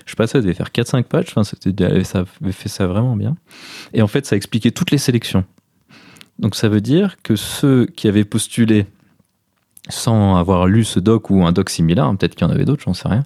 je 0.05 0.11
sais 0.11 0.15
pas, 0.15 0.27
ça 0.27 0.39
devait 0.39 0.53
faire 0.53 0.69
4-5 0.69 1.03
pages, 1.03 1.25
enfin, 1.29 1.43
ça 1.43 1.55
avait 2.41 2.51
fait 2.51 2.69
ça 2.69 2.87
vraiment 2.87 3.15
bien. 3.15 3.35
Et 3.93 4.01
en 4.01 4.07
fait, 4.07 4.25
ça 4.25 4.35
expliquait 4.35 4.71
toutes 4.71 4.91
les 4.91 4.97
sélections. 4.97 5.43
Donc 6.39 6.55
ça 6.55 6.69
veut 6.69 6.81
dire 6.81 7.17
que 7.21 7.35
ceux 7.35 7.85
qui 7.85 8.07
avaient 8.07 8.25
postulé 8.25 8.87
sans 9.89 10.37
avoir 10.37 10.67
lu 10.67 10.83
ce 10.83 10.99
doc 10.99 11.29
ou 11.29 11.45
un 11.45 11.51
doc 11.51 11.69
similaire, 11.69 12.05
hein, 12.05 12.15
peut-être 12.15 12.35
qu'il 12.35 12.47
y 12.47 12.49
en 12.49 12.53
avait 12.53 12.65
d'autres, 12.65 12.83
j'en 12.83 12.93
sais 12.93 13.07
rien, 13.07 13.23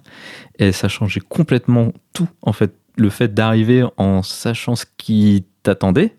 et 0.58 0.72
ça 0.72 0.88
changeait 0.88 1.20
complètement 1.20 1.92
tout. 2.12 2.28
En 2.42 2.52
fait, 2.52 2.74
le 2.96 3.10
fait 3.10 3.34
d'arriver 3.34 3.84
en 3.96 4.22
sachant 4.22 4.74
ce 4.76 4.86
qui 4.96 5.44
t'attendait, 5.62 6.16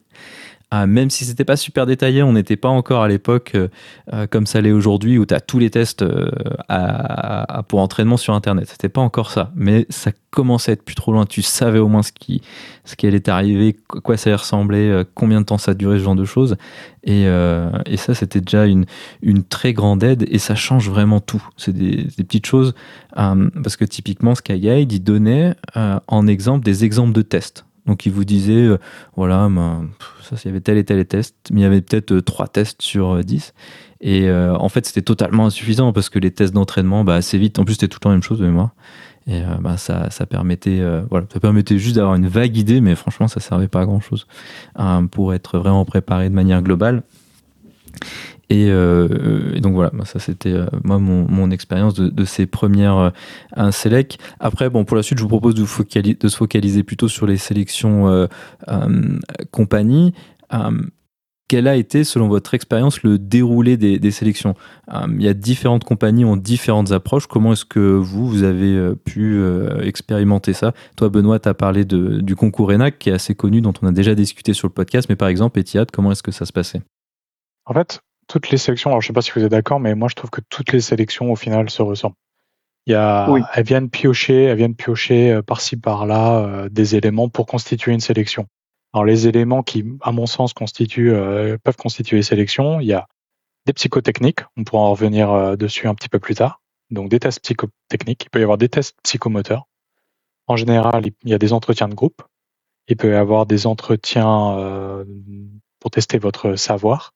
ah, 0.71 0.87
même 0.87 1.11
si 1.11 1.25
c'était 1.25 1.45
pas 1.45 1.57
super 1.57 1.85
détaillé, 1.85 2.23
on 2.23 2.33
n'était 2.33 2.57
pas 2.57 2.69
encore 2.69 3.03
à 3.03 3.07
l'époque 3.07 3.51
euh, 3.53 3.67
euh, 4.13 4.25
comme 4.25 4.47
ça 4.47 4.61
l'est 4.61 4.71
aujourd'hui 4.71 5.19
où 5.19 5.25
tu 5.25 5.33
as 5.33 5.39
tous 5.39 5.59
les 5.59 5.69
tests 5.69 6.01
euh, 6.01 6.31
pour 7.67 7.79
entraînement 7.79 8.17
sur 8.17 8.33
internet. 8.33 8.67
C'était 8.69 8.89
pas 8.89 9.01
encore 9.01 9.29
ça, 9.29 9.51
mais 9.55 9.85
ça 9.89 10.11
commençait 10.31 10.71
à 10.71 10.73
être 10.73 10.83
plus 10.83 10.95
trop 10.95 11.13
loin. 11.13 11.25
Tu 11.25 11.43
savais 11.43 11.77
au 11.77 11.87
moins 11.87 12.01
ce 12.01 12.11
qui, 12.11 12.41
ce 12.83 12.95
qui 12.95 13.05
allait 13.05 13.19
t'arriver, 13.19 13.77
quoi 13.87 14.17
ça 14.17 14.31
allait 14.31 14.37
ressembler, 14.37 15.03
combien 15.13 15.39
de 15.39 15.45
temps 15.45 15.59
ça 15.59 15.75
durait, 15.75 15.99
ce 15.99 16.03
genre 16.03 16.15
de 16.15 16.25
choses. 16.25 16.57
Et, 17.03 17.23
et 17.23 17.97
ça, 17.97 18.13
c'était 18.13 18.41
déjà 18.41 18.65
une, 18.65 18.85
très 19.47 19.71
grande 19.71 20.03
aide 20.03 20.25
et 20.29 20.39
ça 20.39 20.55
change 20.55 20.89
vraiment 20.89 21.21
tout. 21.21 21.47
C'est 21.55 21.73
des, 21.73 22.07
petites 22.17 22.47
choses 22.47 22.73
parce 23.15 23.77
que 23.77 23.85
typiquement 23.85 24.35
SkyGuide, 24.35 24.91
il 24.91 24.99
donnait 24.99 25.55
en 25.75 26.27
exemple 26.27 26.65
des 26.65 26.83
exemples 26.83 27.13
de 27.13 27.21
tests. 27.21 27.65
Donc 27.85 28.05
il 28.05 28.11
vous 28.11 28.25
disait, 28.25 28.67
voilà, 29.15 29.47
ben, 29.49 29.87
ça, 30.25 30.35
il 30.43 30.47
y 30.47 30.49
avait 30.49 30.61
tel 30.61 30.77
et 30.77 30.83
tel 30.83 31.05
test, 31.05 31.35
mais 31.51 31.61
il 31.61 31.63
y 31.63 31.67
avait 31.67 31.81
peut-être 31.81 32.11
euh, 32.11 32.21
trois 32.21 32.47
tests 32.47 32.81
sur 32.81 33.23
10. 33.23 33.53
Euh, 33.53 33.61
et 34.01 34.27
euh, 34.27 34.55
en 34.55 34.69
fait, 34.69 34.85
c'était 34.85 35.01
totalement 35.01 35.45
insuffisant 35.45 35.93
parce 35.93 36.09
que 36.09 36.19
les 36.19 36.31
tests 36.31 36.53
d'entraînement, 36.53 37.03
bah, 37.03 37.15
assez 37.15 37.37
vite, 37.37 37.59
en 37.59 37.65
plus, 37.65 37.75
c'était 37.75 37.87
tout 37.87 37.97
le 37.97 38.01
temps 38.01 38.09
la 38.09 38.15
même 38.15 38.23
chose 38.23 38.39
de 38.39 38.45
mémoire. 38.45 38.71
Et 39.27 39.41
bah, 39.59 39.77
ça, 39.77 40.11
ça, 40.11 40.27
permettait, 40.27 40.83
voilà, 41.09 41.25
ça 41.33 41.39
permettait 41.39 41.79
juste 41.79 41.95
d'avoir 41.95 42.13
une 42.13 42.27
vague 42.27 42.55
idée, 42.57 42.79
mais 42.79 42.93
franchement, 42.93 43.27
ça 43.27 43.39
servait 43.39 43.67
pas 43.67 43.81
à 43.81 43.85
grand 43.85 43.99
chose 43.99 44.27
pour 45.09 45.33
être 45.33 45.57
vraiment 45.57 45.83
préparé 45.83 46.29
de 46.29 46.35
manière 46.35 46.61
globale. 46.61 47.01
Euh, 48.51 49.53
et, 49.55 49.59
donc 49.59 49.73
voilà, 49.73 49.91
ça 50.03 50.19
c'était 50.19 50.53
euh, 50.53 50.65
moi 50.83 50.99
mon, 50.99 51.51
expérience 51.51 51.93
de, 51.95 52.25
ces 52.25 52.45
premières 52.45 53.11
euh, 53.57 53.71
Select. 53.71 54.17
Après, 54.39 54.69
bon, 54.69 54.85
pour 54.85 54.97
la 54.97 55.03
suite, 55.03 55.17
je 55.17 55.23
vous 55.23 55.29
propose 55.29 55.55
de, 55.55 55.65
se 55.65 56.35
focaliser 56.35 56.83
plutôt 56.83 57.07
sur 57.07 57.27
les 57.27 57.37
sélections 57.37 58.07
euh, 58.07 58.27
compagnie. 59.51 60.13
quel 61.47 61.67
a 61.67 61.75
été, 61.75 62.03
selon 62.03 62.27
votre 62.27 62.53
expérience, 62.55 63.03
le 63.03 63.19
déroulé 63.19 63.77
des, 63.77 63.99
des 63.99 64.11
sélections? 64.11 64.55
Il 64.91 65.21
y 65.21 65.27
a 65.27 65.33
différentes 65.33 65.83
compagnies 65.83 66.25
ont 66.25 66.37
différentes 66.37 66.91
approches. 66.91 67.27
Comment 67.27 67.53
est-ce 67.53 67.65
que 67.65 67.79
vous, 67.79 68.27
vous 68.27 68.43
avez 68.43 68.95
pu 68.95 69.39
expérimenter 69.81 70.53
ça? 70.53 70.73
Toi, 70.97 71.09
Benoît, 71.09 71.39
tu 71.39 71.49
as 71.49 71.53
parlé 71.53 71.85
de, 71.85 72.19
du 72.21 72.35
concours 72.35 72.71
ENAC, 72.71 72.97
qui 72.97 73.09
est 73.09 73.13
assez 73.13 73.35
connu, 73.35 73.61
dont 73.61 73.73
on 73.81 73.87
a 73.87 73.91
déjà 73.91 74.15
discuté 74.15 74.53
sur 74.53 74.67
le 74.67 74.73
podcast. 74.73 75.07
Mais 75.09 75.15
par 75.15 75.27
exemple, 75.27 75.59
Etihad, 75.59 75.91
comment 75.91 76.11
est-ce 76.11 76.23
que 76.23 76.31
ça 76.31 76.45
se 76.45 76.53
passait? 76.53 76.81
En 77.65 77.73
fait, 77.73 77.99
toutes 78.27 78.49
les 78.49 78.57
sélections, 78.57 78.89
alors 78.89 79.01
je 79.01 79.07
sais 79.07 79.13
pas 79.13 79.21
si 79.21 79.31
vous 79.31 79.43
êtes 79.43 79.51
d'accord, 79.51 79.79
mais 79.79 79.95
moi 79.95 80.07
je 80.09 80.15
trouve 80.15 80.29
que 80.29 80.41
toutes 80.49 80.71
les 80.71 80.81
sélections 80.81 81.31
au 81.31 81.35
final 81.35 81.69
se 81.69 81.81
ressemblent. 81.81 82.15
Il 82.87 82.91
y 82.91 82.95
a, 82.95 83.27
elles 83.53 83.65
viennent 83.65 83.89
piocher, 83.89 84.43
elles 84.43 84.57
viennent 84.57 84.75
piocher 84.75 85.41
par-ci 85.45 85.75
par-là 85.75 86.67
des 86.69 86.95
éléments 86.95 87.29
pour 87.29 87.47
constituer 87.47 87.93
une 87.93 87.99
sélection. 87.99 88.45
Alors 88.93 89.05
les 89.05 89.27
éléments 89.27 89.63
qui, 89.63 89.83
à 90.01 90.11
mon 90.11 90.27
sens, 90.27 90.53
constituent, 90.53 91.11
peuvent 91.63 91.77
constituer 91.77 92.17
une 92.17 92.23
sélection, 92.23 92.79
il 92.79 92.85
y 92.85 92.93
a 92.93 93.07
des 93.65 93.73
psychotechniques, 93.73 94.41
on 94.55 94.63
pourra 94.63 94.83
en 94.83 94.91
revenir 94.91 95.57
dessus 95.57 95.87
un 95.87 95.95
petit 95.95 96.09
peu 96.09 96.19
plus 96.19 96.35
tard. 96.35 96.61
Donc 96.91 97.09
des 97.09 97.19
tests 97.19 97.41
psychotechniques, 97.41 98.25
il 98.25 98.29
peut 98.29 98.39
y 98.39 98.43
avoir 98.43 98.57
des 98.57 98.69
tests 98.69 98.95
psychomoteurs. 99.03 99.67
En 100.47 100.55
général, 100.55 101.07
il 101.23 101.29
y 101.29 101.33
a 101.33 101.39
des 101.39 101.53
entretiens 101.53 101.87
de 101.87 101.95
groupe. 101.95 102.21
Il 102.87 102.97
peut 102.97 103.11
y 103.11 103.15
avoir 103.15 103.45
des 103.47 103.65
entretiens 103.65 104.57
euh, 104.57 105.03
pour 105.79 105.89
tester 105.89 106.19
votre 106.19 106.55
savoir, 106.55 107.13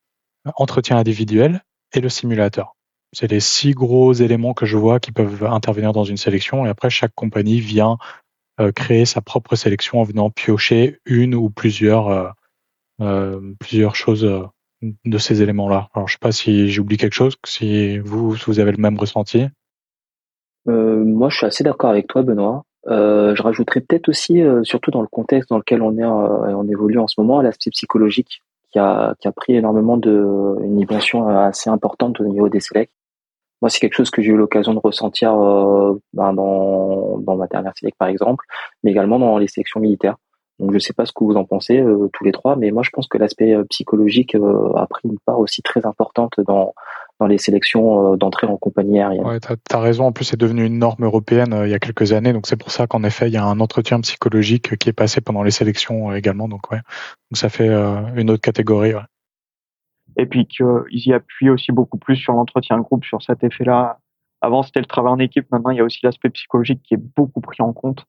entretien 0.55 0.97
individuel 0.97 1.63
et 1.93 2.01
le 2.01 2.09
simulateur. 2.09 2.75
C'est 3.11 3.31
les 3.31 3.39
six 3.39 3.73
gros 3.73 4.13
éléments 4.13 4.53
que 4.53 4.65
je 4.65 4.77
vois 4.77 4.99
qui 4.99 5.11
peuvent 5.11 5.43
intervenir 5.45 5.93
dans 5.93 6.03
une 6.03 6.17
sélection. 6.17 6.65
Et 6.65 6.69
après, 6.69 6.89
chaque 6.89 7.13
compagnie 7.15 7.59
vient 7.59 7.97
euh, 8.59 8.71
créer 8.71 9.05
sa 9.05 9.21
propre 9.21 9.55
sélection 9.55 9.99
en 9.99 10.03
venant 10.03 10.29
piocher 10.29 10.99
une 11.05 11.33
ou 11.33 11.49
plusieurs, 11.49 12.35
euh, 13.01 13.39
plusieurs 13.59 13.95
choses 13.95 14.49
de 14.81 15.17
ces 15.17 15.41
éléments-là. 15.41 15.89
Alors, 15.95 16.07
je 16.07 16.13
sais 16.13 16.19
pas 16.21 16.31
si 16.31 16.69
j'oublie 16.69 16.97
quelque 16.97 17.13
chose, 17.13 17.35
si 17.45 17.97
vous, 17.97 18.59
avez 18.59 18.71
le 18.71 18.77
même 18.77 18.97
ressenti. 18.97 19.47
moi, 20.65 21.29
je 21.29 21.37
suis 21.37 21.45
assez 21.47 21.63
d'accord 21.63 21.89
avec 21.89 22.07
toi, 22.07 22.21
Benoît. 22.21 22.63
Euh, 22.87 23.35
je 23.35 23.43
rajouterais 23.43 23.81
peut-être 23.81 24.09
aussi, 24.09 24.41
euh, 24.41 24.63
surtout 24.63 24.91
dans 24.91 25.01
le 25.01 25.07
contexte 25.07 25.49
dans 25.49 25.57
lequel 25.57 25.81
on 25.81 25.97
est, 25.97 26.03
euh, 26.03 26.55
on 26.55 26.67
évolue 26.67 26.99
en 26.99 27.07
ce 27.07 27.19
moment, 27.19 27.41
l'aspect 27.41 27.71
psychologique 27.71 28.41
qui 28.71 28.79
a, 28.79 29.15
qui 29.19 29.27
a 29.27 29.31
pris 29.31 29.55
énormément 29.55 29.97
de, 29.97 30.55
une 30.61 30.77
dimension 30.77 31.27
assez 31.27 31.69
importante 31.69 32.19
au 32.21 32.25
niveau 32.25 32.49
des 32.49 32.59
sélects. 32.59 32.91
Moi, 33.61 33.69
c'est 33.69 33.79
quelque 33.79 33.95
chose 33.95 34.09
que 34.09 34.21
j'ai 34.21 34.31
eu 34.31 34.37
l'occasion 34.37 34.73
de 34.73 34.79
ressentir 34.79 35.35
ben, 36.13 36.33
dans, 36.33 37.17
dans 37.19 37.35
ma 37.35 37.47
dernière 37.47 37.73
sélect, 37.77 37.97
par 37.97 38.07
exemple, 38.07 38.45
mais 38.83 38.91
également 38.91 39.19
dans 39.19 39.37
les 39.37 39.47
sélections 39.47 39.81
militaires. 39.81 40.15
Donc, 40.59 40.71
je 40.71 40.75
ne 40.75 40.79
sais 40.79 40.93
pas 40.93 41.05
ce 41.05 41.11
que 41.11 41.23
vous 41.23 41.35
en 41.35 41.43
pensez 41.43 41.83
tous 42.13 42.23
les 42.23 42.31
trois, 42.31 42.55
mais 42.55 42.71
moi, 42.71 42.83
je 42.83 42.89
pense 42.91 43.07
que 43.07 43.17
l'aspect 43.17 43.55
psychologique 43.69 44.35
a 44.35 44.87
pris 44.87 45.09
une 45.09 45.19
part 45.25 45.39
aussi 45.39 45.61
très 45.61 45.85
importante 45.85 46.39
dans, 46.47 46.73
dans 47.19 47.27
les 47.27 47.37
sélections 47.37 48.13
euh, 48.13 48.15
d'entrée 48.15 48.47
en 48.47 48.57
compagnie 48.57 48.99
aérienne. 48.99 49.25
Ouais, 49.25 49.39
tu 49.39 49.47
as, 49.49 49.79
raison. 49.79 50.05
En 50.05 50.11
plus, 50.11 50.25
c'est 50.25 50.39
devenu 50.39 50.65
une 50.65 50.79
norme 50.79 51.03
européenne 51.03 51.53
euh, 51.53 51.67
il 51.67 51.71
y 51.71 51.73
a 51.73 51.79
quelques 51.79 52.13
années. 52.13 52.33
Donc, 52.33 52.47
c'est 52.47 52.55
pour 52.55 52.71
ça 52.71 52.87
qu'en 52.87 53.03
effet, 53.03 53.27
il 53.27 53.33
y 53.33 53.37
a 53.37 53.43
un 53.43 53.59
entretien 53.59 53.99
psychologique 54.01 54.77
qui 54.77 54.89
est 54.89 54.93
passé 54.93 55.19
pendant 55.19 55.43
les 55.43 55.51
sélections 55.51 56.11
euh, 56.11 56.15
également. 56.15 56.47
Donc, 56.47 56.71
ouais. 56.71 56.77
Donc, 56.77 57.37
ça 57.37 57.49
fait 57.49 57.67
une 57.67 58.31
autre 58.31 58.41
catégorie. 58.41 58.93
Ouais. 58.93 59.01
Et 60.17 60.25
puis 60.25 60.47
qu'ils 60.47 60.85
y 60.91 61.13
appuient 61.13 61.49
aussi 61.49 61.71
beaucoup 61.71 61.97
plus 61.97 62.15
sur 62.15 62.33
l'entretien 62.33 62.77
de 62.77 62.81
groupe, 62.81 63.05
sur 63.05 63.21
cet 63.21 63.43
effet-là. 63.43 63.99
Avant, 64.41 64.63
c'était 64.63 64.79
le 64.79 64.85
travail 64.85 65.11
en 65.11 65.19
équipe. 65.19 65.51
Maintenant, 65.51 65.69
il 65.71 65.77
y 65.77 65.81
a 65.81 65.83
aussi 65.83 65.99
l'aspect 66.03 66.29
psychologique 66.29 66.81
qui 66.83 66.93
est 66.93 67.03
beaucoup 67.15 67.41
pris 67.41 67.61
en 67.61 67.73
compte. 67.73 68.05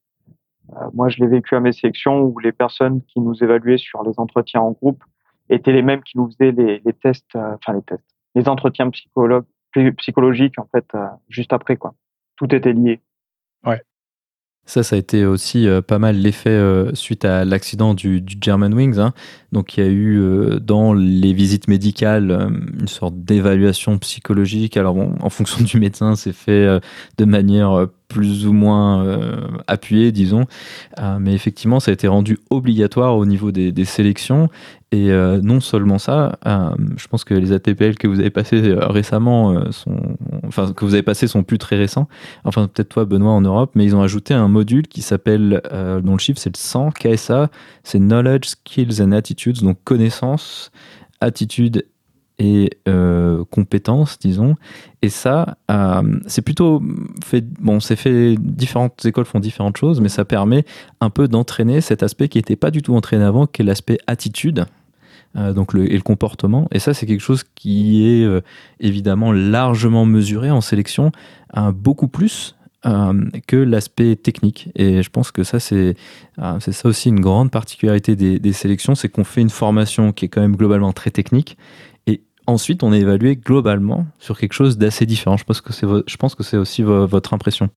moi, 0.95 1.09
je 1.09 1.19
l'ai 1.19 1.27
vécu 1.27 1.57
à 1.57 1.61
mes 1.61 1.73
sélections 1.73 2.21
où 2.21 2.39
les 2.39 2.53
personnes 2.53 3.03
qui 3.03 3.21
nous 3.21 3.43
évaluaient 3.43 3.79
sur 3.79 4.03
les 4.05 4.13
entretiens 4.19 4.61
en 4.61 4.71
groupe 4.71 5.03
étaient 5.51 5.73
les 5.73 5.83
mêmes 5.83 6.03
qui 6.03 6.17
nous 6.17 6.31
faisaient 6.31 6.53
les, 6.53 6.81
les 6.85 6.93
tests, 6.93 7.35
enfin 7.35 7.75
les 7.75 7.83
tests, 7.83 8.10
les 8.35 8.49
entretiens 8.49 8.91
psychologiques 8.91 10.59
en 10.59 10.69
fait 10.73 10.87
euh, 10.95 11.07
juste 11.29 11.53
après 11.53 11.77
quoi. 11.77 11.95
Tout 12.37 12.55
était 12.55 12.73
lié. 12.73 13.01
Ouais. 13.65 13.83
Ça, 14.67 14.83
ça 14.83 14.97
a 14.97 14.99
été 14.99 15.27
aussi 15.27 15.67
euh, 15.67 15.83
pas 15.83 15.99
mal 15.99 16.17
l'effet 16.17 16.51
euh, 16.51 16.95
suite 16.95 17.25
à 17.25 17.45
l'accident 17.45 17.93
du, 17.95 18.21
du, 18.21 18.37
German 18.41 18.73
Wings. 18.73 18.99
Hein. 18.99 19.13
Donc, 19.53 19.77
il 19.77 19.85
y 19.85 19.87
a 19.87 19.91
eu 19.91 20.61
dans 20.61 20.93
les 20.93 21.33
visites 21.33 21.67
médicales 21.67 22.31
une 22.79 22.89
sorte 22.89 23.17
d'évaluation 23.17 23.99
psychologique. 23.99 24.77
Alors, 24.77 24.95
bon, 24.95 25.17
en 25.21 25.31
fonction 25.31 25.65
du 25.65 25.81
médecin, 25.81 26.15
c'est 26.15 26.33
fait 26.33 26.81
de 27.19 27.25
manière 27.25 27.89
plus 28.11 28.47
ou 28.47 28.53
moins 28.53 29.07
appuyée, 29.67 30.13
disons. 30.13 30.45
mais 31.19 31.33
effectivement, 31.33 31.81
ça 31.81 31.91
a 31.91 31.95
été 31.95 32.09
rendu 32.09 32.39
obligatoire 32.51 33.17
au 33.17 33.25
niveau 33.25 33.53
des, 33.53 33.73
des 33.73 33.85
sélections. 33.85 34.49
Et 34.93 35.13
euh, 35.13 35.41
non 35.41 35.61
seulement 35.61 35.99
ça, 35.99 36.37
euh, 36.47 36.71
je 36.97 37.07
pense 37.07 37.23
que 37.23 37.33
les 37.33 37.53
ATPL 37.53 37.95
que 37.95 38.09
vous 38.09 38.19
avez 38.19 38.31
passés 38.31 38.61
euh, 38.71 38.89
récemment 38.89 39.71
sont, 39.71 40.17
enfin 40.45 40.73
que 40.73 40.85
vous 40.85 40.95
avez 40.95 41.05
passés 41.05 41.29
sont 41.29 41.45
plus 41.45 41.59
très 41.59 41.77
récents. 41.77 42.09
Enfin 42.43 42.67
peut-être 42.67 42.89
toi 42.89 43.05
Benoît 43.05 43.31
en 43.31 43.41
Europe, 43.41 43.71
mais 43.77 43.85
ils 43.85 43.95
ont 43.95 44.03
ajouté 44.03 44.35
un 44.35 44.49
module 44.49 44.89
qui 44.89 45.03
s'appelle, 45.03 45.63
dont 46.03 46.13
le 46.13 46.19
chiffre 46.19 46.41
c'est 46.41 46.51
le 46.51 46.59
100 46.59 46.91
KSA, 46.91 47.51
c'est 47.85 48.01
Knowledge, 48.01 48.49
Skills 48.49 49.01
and 49.01 49.13
Attitudes, 49.13 49.63
donc 49.63 49.79
connaissances, 49.85 50.73
attitudes 51.21 51.87
et 52.41 52.71
euh, 52.89 53.45
compétences, 53.51 54.19
disons. 54.19 54.57
Et 55.03 55.11
ça, 55.11 55.59
euh, 55.71 56.19
c'est 56.27 56.43
plutôt 56.43 56.83
fait. 57.23 57.45
Bon, 57.61 57.81
c'est 57.81 57.97
fait. 57.97 58.35
Différentes 58.37 59.05
écoles 59.05 59.27
font 59.27 59.41
différentes 59.41 59.77
choses, 59.77 60.01
mais 60.01 60.09
ça 60.09 60.25
permet 60.25 60.65
un 61.01 61.11
peu 61.11 61.29
d'entraîner 61.29 61.83
cet 61.83 62.03
aspect 62.03 62.29
qui 62.29 62.39
n'était 62.39 62.57
pas 62.57 62.71
du 62.71 62.81
tout 62.81 62.97
entraîné 62.97 63.25
avant, 63.25 63.47
qui 63.47 63.61
est 63.61 63.65
l'aspect 63.65 63.99
attitude. 64.07 64.65
Euh, 65.37 65.53
donc 65.53 65.75
le, 65.75 65.93
et 65.93 65.95
le 65.95 66.03
comportement. 66.03 66.67
Et 66.73 66.81
ça, 66.81 66.95
c'est 66.95 67.07
quelque 67.07 67.21
chose 67.21 67.45
qui 67.55 68.09
est 68.09 68.27
évidemment 68.81 69.33
largement 69.33 70.07
mesuré 70.07 70.51
en 70.51 70.63
sélection, 70.63 71.13
beaucoup 71.75 72.09
plus 72.09 72.57
que 72.83 73.57
l'aspect 73.57 74.17
technique. 74.17 74.71
Et 74.75 75.03
je 75.03 75.11
pense 75.11 75.31
que 75.31 75.45
ça, 75.45 75.61
c'est 75.61 75.95
c'est 76.59 76.73
ça 76.73 76.89
aussi 76.89 77.11
une 77.11 77.21
grande 77.21 77.51
particularité 77.51 78.17
des, 78.17 78.41
des 78.41 78.53
sélections, 78.53 78.95
c'est 78.95 79.11
qu'on 79.11 79.23
fait 79.23 79.43
une 79.43 79.51
formation 79.51 80.13
qui 80.13 80.25
est 80.25 80.29
quand 80.29 80.41
même 80.41 80.57
globalement 80.57 80.93
très 80.93 81.11
technique 81.11 81.57
ensuite 82.51 82.83
on 82.83 82.93
est 82.93 83.01
évalué 83.01 83.37
globalement 83.37 84.07
sur 84.19 84.39
quelque 84.39 84.53
chose 84.53 84.79
d'assez 84.79 85.07
différent. 85.07 85.37
Je 85.37 85.45
pense 85.45 85.61
que 85.61 86.43
c'est, 86.43 86.57
aussi 86.57 86.83
votre 86.83 87.35
impression. 87.35 87.69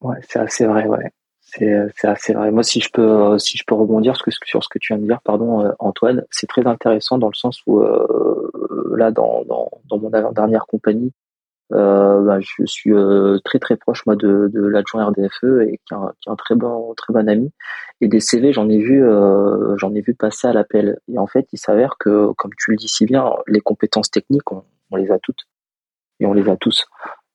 Ouais, 0.00 0.16
c'est 0.28 0.38
assez 0.38 0.66
vrai, 0.66 0.86
ouais. 0.86 1.10
C'est, 1.40 2.06
assez 2.06 2.34
vrai. 2.34 2.50
Moi, 2.50 2.62
si 2.62 2.80
je 2.80 2.90
peux, 2.92 3.38
si 3.38 3.56
je 3.56 3.64
peux 3.66 3.74
rebondir 3.74 4.16
sur 4.44 4.62
ce 4.62 4.68
que 4.68 4.78
tu 4.78 4.92
viens 4.92 5.00
de 5.00 5.06
dire, 5.06 5.20
pardon, 5.22 5.64
euh, 5.64 5.70
Antoine, 5.78 6.24
c'est 6.30 6.46
très 6.46 6.66
intéressant 6.66 7.16
dans 7.16 7.28
le 7.28 7.34
sens 7.34 7.62
où 7.66 7.80
euh, 7.80 8.50
là, 8.96 9.10
dans, 9.10 9.44
dans, 9.44 9.70
dans 9.88 9.98
mon 9.98 10.10
dernière 10.10 10.66
compagnie, 10.66 11.12
euh, 11.72 12.22
bah, 12.22 12.40
je 12.40 12.64
suis 12.64 12.92
euh, 12.92 13.38
très 13.44 13.58
très 13.58 13.76
proche 13.76 14.06
moi 14.06 14.16
de, 14.16 14.48
de 14.52 14.60
l'adjoint 14.60 15.04
RDFE 15.04 15.62
et 15.66 15.78
qui 15.86 15.94
est, 15.94 15.96
un, 15.96 16.12
qui 16.20 16.28
est 16.28 16.32
un 16.32 16.36
très 16.36 16.54
bon 16.54 16.94
très 16.96 17.12
bon 17.12 17.28
ami. 17.28 17.52
Et 18.00 18.08
des 18.08 18.20
CV, 18.20 18.52
j'en 18.52 18.68
ai 18.68 18.78
vu 18.78 19.04
euh, 19.04 19.76
j'en 19.76 19.94
ai 19.94 20.00
vu 20.00 20.14
passer 20.14 20.48
à 20.48 20.52
l'appel. 20.52 20.98
Et 21.12 21.18
en 21.18 21.26
fait, 21.26 21.46
il 21.52 21.58
s'avère 21.58 21.96
que, 21.98 22.32
comme 22.32 22.52
tu 22.56 22.70
le 22.70 22.76
dis 22.76 22.88
si 22.88 23.04
bien, 23.04 23.30
les 23.46 23.60
compétences 23.60 24.10
techniques, 24.10 24.50
on, 24.52 24.64
on 24.90 24.96
les 24.96 25.10
a 25.10 25.18
toutes 25.18 25.46
et 26.20 26.26
on 26.26 26.32
les 26.32 26.48
a 26.48 26.56
tous. 26.56 26.86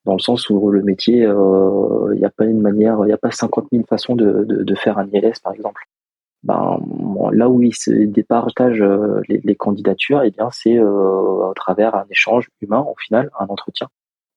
Dans 0.05 0.13
le 0.13 0.19
sens 0.19 0.49
où 0.49 0.69
le 0.69 0.81
métier, 0.83 1.19
il 1.19 2.17
n'y 2.19 2.25
a 2.25 2.29
pas 2.29 2.45
une 2.45 2.59
manière, 2.61 2.97
il 3.03 3.07
n'y 3.07 3.13
a 3.13 3.17
pas 3.17 3.31
50 3.31 3.67
000 3.71 3.85
façons 3.87 4.15
de, 4.15 4.43
de, 4.43 4.63
de, 4.63 4.75
faire 4.75 4.97
un 4.97 5.07
ILS 5.13 5.39
par 5.43 5.53
exemple. 5.53 5.83
Ben, 6.43 6.77
là 7.31 7.47
où 7.47 7.61
ils 7.61 7.75
se 7.75 7.91
départagent 7.91 8.83
les, 9.29 9.39
les 9.41 9.55
candidatures, 9.55 10.23
et 10.23 10.27
eh 10.27 10.31
bien 10.31 10.49
c'est 10.51 10.77
euh, 10.77 11.49
à 11.49 11.53
travers 11.55 11.95
un 11.95 12.05
échange 12.09 12.49
humain 12.61 12.85
au 12.85 12.95
final, 12.97 13.29
un 13.39 13.45
entretien 13.45 13.87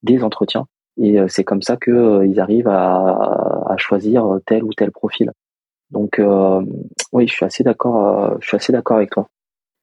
des 0.03 0.23
entretiens. 0.23 0.67
Et 1.00 1.19
euh, 1.19 1.26
c'est 1.29 1.45
comme 1.45 1.62
ça 1.62 1.76
qu'ils 1.76 1.93
euh, 1.93 2.38
arrivent 2.38 2.69
à, 2.69 3.75
choisir 3.79 4.38
tel 4.47 4.65
ou 4.65 4.73
tel 4.73 4.91
profil. 4.91 5.33
Donc 5.91 6.19
euh, 6.19 6.62
oui, 7.12 7.29
je 7.29 7.35
suis 7.35 7.45
assez 7.45 7.62
d'accord. 7.62 8.38
je 8.41 8.47
suis 8.47 8.57
assez 8.57 8.73
d'accord 8.73 8.97
avec 8.97 9.11
toi. 9.11 9.29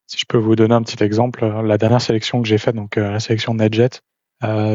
Si 0.08 0.18
je 0.18 0.26
peux 0.28 0.38
vous 0.38 0.56
donner 0.56 0.74
un 0.74 0.82
petit 0.82 1.02
exemple, 1.04 1.46
la 1.46 1.78
dernière 1.78 2.02
sélection 2.02 2.42
que 2.42 2.48
j'ai 2.48 2.58
faite, 2.58 2.76
donc 2.76 2.96
la 2.96 3.20
sélection 3.20 3.54
NetJet, 3.54 4.02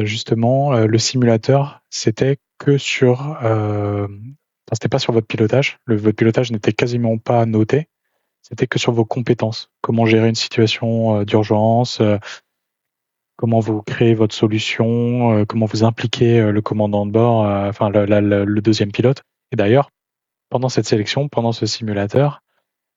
justement, 0.05 0.75
le 0.75 0.99
simulateur, 0.99 1.81
c'était 1.91 2.39
que 2.59 2.79
sur, 2.79 3.37
c'était 4.73 4.89
pas 4.89 4.99
sur 4.99 5.13
votre 5.13 5.27
pilotage. 5.27 5.79
Votre 5.87 6.13
pilotage 6.13 6.53
n'était 6.53 6.73
quasiment 6.73 7.19
pas 7.19 7.45
noté. 7.45 7.89
C'était 8.41 8.67
que 8.67 8.79
sur 8.79 8.93
vos 8.93 9.05
compétences. 9.05 9.71
Comment 9.83 10.07
gérer 10.07 10.29
une 10.29 10.35
situation 10.35 11.25
d'urgence, 11.25 12.01
comment 13.39 13.61
vous 13.61 13.83
créez 13.83 14.15
votre 14.15 14.35
solution, 14.35 15.33
euh, 15.33 15.45
comment 15.47 15.65
vous 15.65 15.85
impliquez 15.85 16.41
euh, 16.41 16.51
le 16.51 16.61
commandant 16.61 17.07
de 17.07 17.13
bord, 17.13 17.47
euh, 17.47 17.69
enfin 17.69 17.89
le, 17.89 18.61
deuxième 18.61 18.91
pilote. 18.91 19.23
Et 19.53 19.57
d'ailleurs, 19.57 19.91
pendant 20.51 20.69
cette 20.69 20.87
sélection, 20.87 21.29
pendant 21.29 21.53
ce 21.53 21.65
simulateur, 21.65 22.43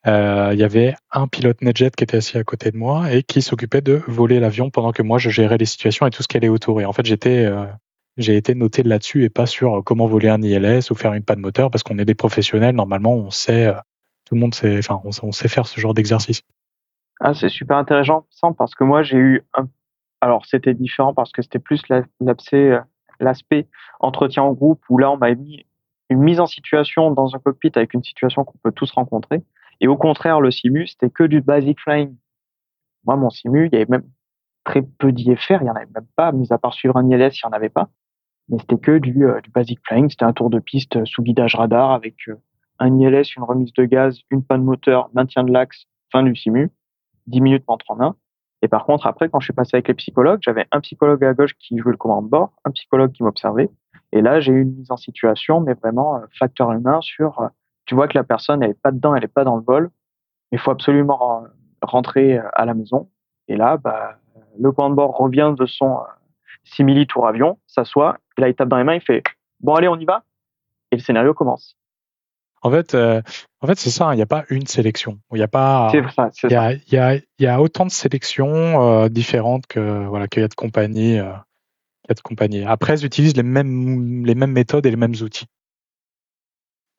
il 0.04 0.58
y 0.58 0.64
avait 0.64 0.96
un 1.12 1.28
pilote 1.28 1.62
NetJet 1.62 1.92
qui 1.92 2.04
était 2.04 2.18
assis 2.18 2.36
à 2.36 2.44
côté 2.44 2.72
de 2.72 2.78
moi 2.78 3.14
et 3.14 3.22
qui 3.22 3.44
s'occupait 3.44 3.82
de 3.82 4.02
voler 4.08 4.40
l'avion 4.40 4.72
pendant 4.72 4.92
que 4.92 5.04
moi 5.04 5.20
je 5.20 5.30
gérais 5.30 5.60
les 5.60 5.66
situations 5.66 6.08
et 6.08 6.10
tout 6.10 6.24
ce 6.24 6.28
qui 6.28 6.38
allait 6.38 6.50
autour. 6.50 6.82
Et 6.82 6.86
en 6.86 6.92
fait, 6.92 7.06
j'étais 7.06 7.48
j'ai 8.18 8.36
été 8.36 8.56
noté 8.56 8.82
là-dessus 8.82 9.26
et 9.26 9.30
pas 9.30 9.46
sur 9.46 9.84
comment 9.86 10.08
voler 10.08 10.30
un 10.30 10.42
ILS 10.42 10.90
ou 10.90 10.96
faire 10.96 11.14
une 11.14 11.24
panne 11.24 11.40
moteur 11.40 11.70
parce 11.70 11.84
qu'on 11.84 12.00
est 12.00 12.06
des 12.06 12.16
professionnels. 12.16 12.74
Normalement, 12.74 13.14
on 13.14 13.30
sait, 13.30 13.72
tout 14.26 14.34
le 14.34 14.42
monde 14.42 14.56
sait, 14.56 14.80
enfin, 14.80 15.00
on, 15.04 15.32
sait 15.32 15.48
faire 15.48 15.68
ce 15.68 15.80
genre 15.80 15.94
d'exercice. 15.94 16.42
Ah, 17.20 17.36
c'est 17.36 17.50
super 17.50 17.78
intéressant 17.78 18.26
parce 18.58 18.74
que 18.74 18.84
moi, 18.84 19.04
j'ai 19.04 19.18
eu 19.18 19.44
alors 20.22 20.46
c'était 20.46 20.74
différent 20.74 21.14
parce 21.14 21.32
que 21.32 21.42
c'était 21.42 21.60
plus 21.60 21.82
euh, 21.92 22.80
l'aspect 23.20 23.68
entretien 24.00 24.44
en 24.44 24.54
groupe 24.54 24.82
où 24.90 24.98
là 24.98 25.12
on 25.12 25.18
m'a 25.18 25.34
mis 25.34 25.66
une 26.10 26.20
mise 26.20 26.40
en 26.40 26.46
situation 26.46 27.12
dans 27.12 27.36
un 27.36 27.40
cockpit 27.40 27.72
avec 27.76 27.94
une 27.94 28.04
situation 28.04 28.44
qu'on 28.44 28.58
peut 28.64 28.72
tous 28.72 28.92
rencontrer. 28.92 29.42
Et 29.80 29.88
au 29.88 29.98
contraire, 29.98 30.42
le 30.42 30.52
simu, 30.52 30.86
c'était 30.86 31.10
que 31.10 31.24
du 31.24 31.42
basic 31.42 31.80
flying. 31.80 32.16
Moi, 33.06 33.16
mon 33.16 33.30
simu, 33.30 33.68
il 33.68 33.74
y 33.74 33.78
avait 33.78 33.90
même 33.90 34.04
très 34.66 34.82
peu 34.82 35.12
d'IFR, 35.12 35.62
il 35.62 35.64
n'y 35.64 35.70
en 35.70 35.76
avait 35.76 35.88
même 35.96 36.08
pas, 36.16 36.34
mis 36.34 36.52
à 36.52 36.58
part 36.58 36.74
suivre 36.74 36.98
un 36.98 37.10
ILS, 37.10 37.32
il 37.34 37.42
n'y 37.46 37.50
en 37.50 37.54
avait 37.54 37.70
pas. 37.70 37.90
mais 38.50 38.60
c'était 38.60 38.78
que 38.78 38.98
du, 39.00 39.14
du 39.14 39.50
basic 39.52 39.80
flying. 39.88 40.10
C'était 40.10 40.26
un 40.26 40.34
tour 40.34 40.50
de 40.50 40.60
piste 40.60 41.04
sous 41.06 41.24
guidage 41.24 41.56
radar 41.56 41.92
avec 41.92 42.16
un 42.80 43.00
ILS, 43.00 43.36
une 43.38 43.44
remise 43.44 43.74
de 43.74 43.86
gaz, 43.86 44.20
une 44.30 44.44
panne 44.44 44.64
moteur, 44.64 45.10
maintien 45.14 45.44
de 45.44 45.52
l'axe, 45.52 45.86
fin 46.12 46.24
du 46.24 46.36
simu, 46.36 46.70
10 47.28 47.42
minutes 47.42 47.64
entre 47.68 47.90
en 47.90 47.96
main. 47.96 48.16
Et 48.62 48.68
par 48.68 48.86
contre, 48.86 49.08
après, 49.08 49.30
quand 49.30 49.40
je 49.40 49.46
suis 49.46 49.54
passé 49.54 49.76
avec 49.76 49.88
les 49.88 49.94
psychologues, 49.96 50.40
j'avais 50.42 50.68
un 50.72 50.80
psychologue 50.82 51.24
à 51.24 51.34
gauche 51.34 51.54
qui 51.60 51.78
jouait 51.78 51.92
le 51.92 51.98
commande 51.98 52.26
de 52.26 52.30
bord, 52.30 52.52
un 52.64 52.72
psychologue 52.72 53.12
qui 53.12 53.24
m'observait. 53.24 53.70
Et 54.12 54.22
là, 54.22 54.40
j'ai 54.40 54.52
eu 54.52 54.62
une 54.62 54.76
mise 54.76 54.92
en 54.92 54.98
situation, 54.98 55.62
mais 55.62 55.74
vraiment 55.74 56.18
euh, 56.18 56.26
facteur 56.38 56.72
humain 56.72 57.00
sur, 57.02 57.40
euh, 57.40 57.48
tu 57.86 57.96
vois 57.96 58.08
que 58.08 58.18
la 58.18 58.24
personne, 58.24 58.62
elle 58.62 58.70
n'est 58.70 58.76
pas 58.76 58.92
dedans, 58.92 59.16
elle 59.16 59.22
n'est 59.22 59.28
pas 59.28 59.44
dans 59.44 59.56
le 59.56 59.64
vol. 59.64 59.90
Il 60.52 60.60
faut 60.60 60.72
absolument 60.72 61.46
rentrer 61.82 62.38
euh, 62.38 62.44
à 62.54 62.66
la 62.66 62.74
maison. 62.74 63.10
Et 63.48 63.56
là, 63.56 63.78
bah, 63.78 64.18
le 64.60 64.72
commande 64.72 64.94
de 64.94 64.96
bord 64.98 65.18
revient 65.18 65.56
de 65.58 65.66
son 65.66 66.00
simili 66.64 67.08
tour 67.08 67.28
avion, 67.28 67.58
s'assoit, 67.66 68.18
et 68.38 68.42
là, 68.42 68.50
il 68.50 68.56
tape 68.56 68.70
dans 68.70 68.78
les 68.78 68.84
mains, 68.84 68.96
il 68.96 69.02
fait, 69.02 69.24
bon, 69.62 69.74
allez, 69.74 69.88
on 69.88 69.98
y 69.98 70.06
va. 70.06 70.24
Et 70.92 70.98
le 70.98 71.02
scénario 71.02 71.34
commence. 71.34 71.78
En 72.62 72.70
fait, 72.70 72.94
euh, 72.94 73.22
en 73.62 73.68
fait, 73.68 73.80
c'est 73.80 73.90
ça. 73.90 74.08
Hein, 74.08 74.14
il 74.14 74.18
n'y 74.18 74.22
a 74.22 74.28
pas 74.28 74.46
une 74.50 74.68
sélection. 74.68 75.20
Il 75.34 75.40
y 75.40 75.44
a 75.44 75.48
pas. 75.48 75.92
Il 75.94 76.52
y 76.52 76.56
a, 76.56 76.74
y 76.74 76.98
a, 76.98 77.16
il 77.16 77.24
y 77.40 77.48
a 77.48 77.62
autant 77.62 77.86
de 77.86 77.92
sélections 77.92 79.04
euh, 79.04 79.10
différentes 79.10 79.66
que 79.68 80.06
voilà 80.08 80.28
qu'il 80.28 80.42
y 80.42 80.46
a 80.46 80.48
de 80.48 80.54
compagnies. 80.54 81.20
Euh, 81.20 81.34
il 82.06 82.10
y 82.10 82.12
a 82.12 82.14
de 82.14 82.22
compagnies. 82.22 82.64
Après, 82.64 83.00
ils 83.00 83.06
utilisent 83.06 83.36
les 83.36 83.44
mêmes 83.44 84.26
les 84.26 84.36
mêmes 84.36 84.52
méthodes 84.52 84.86
et 84.86 84.92
les 84.92 84.96
mêmes 84.96 85.16
outils. 85.22 85.48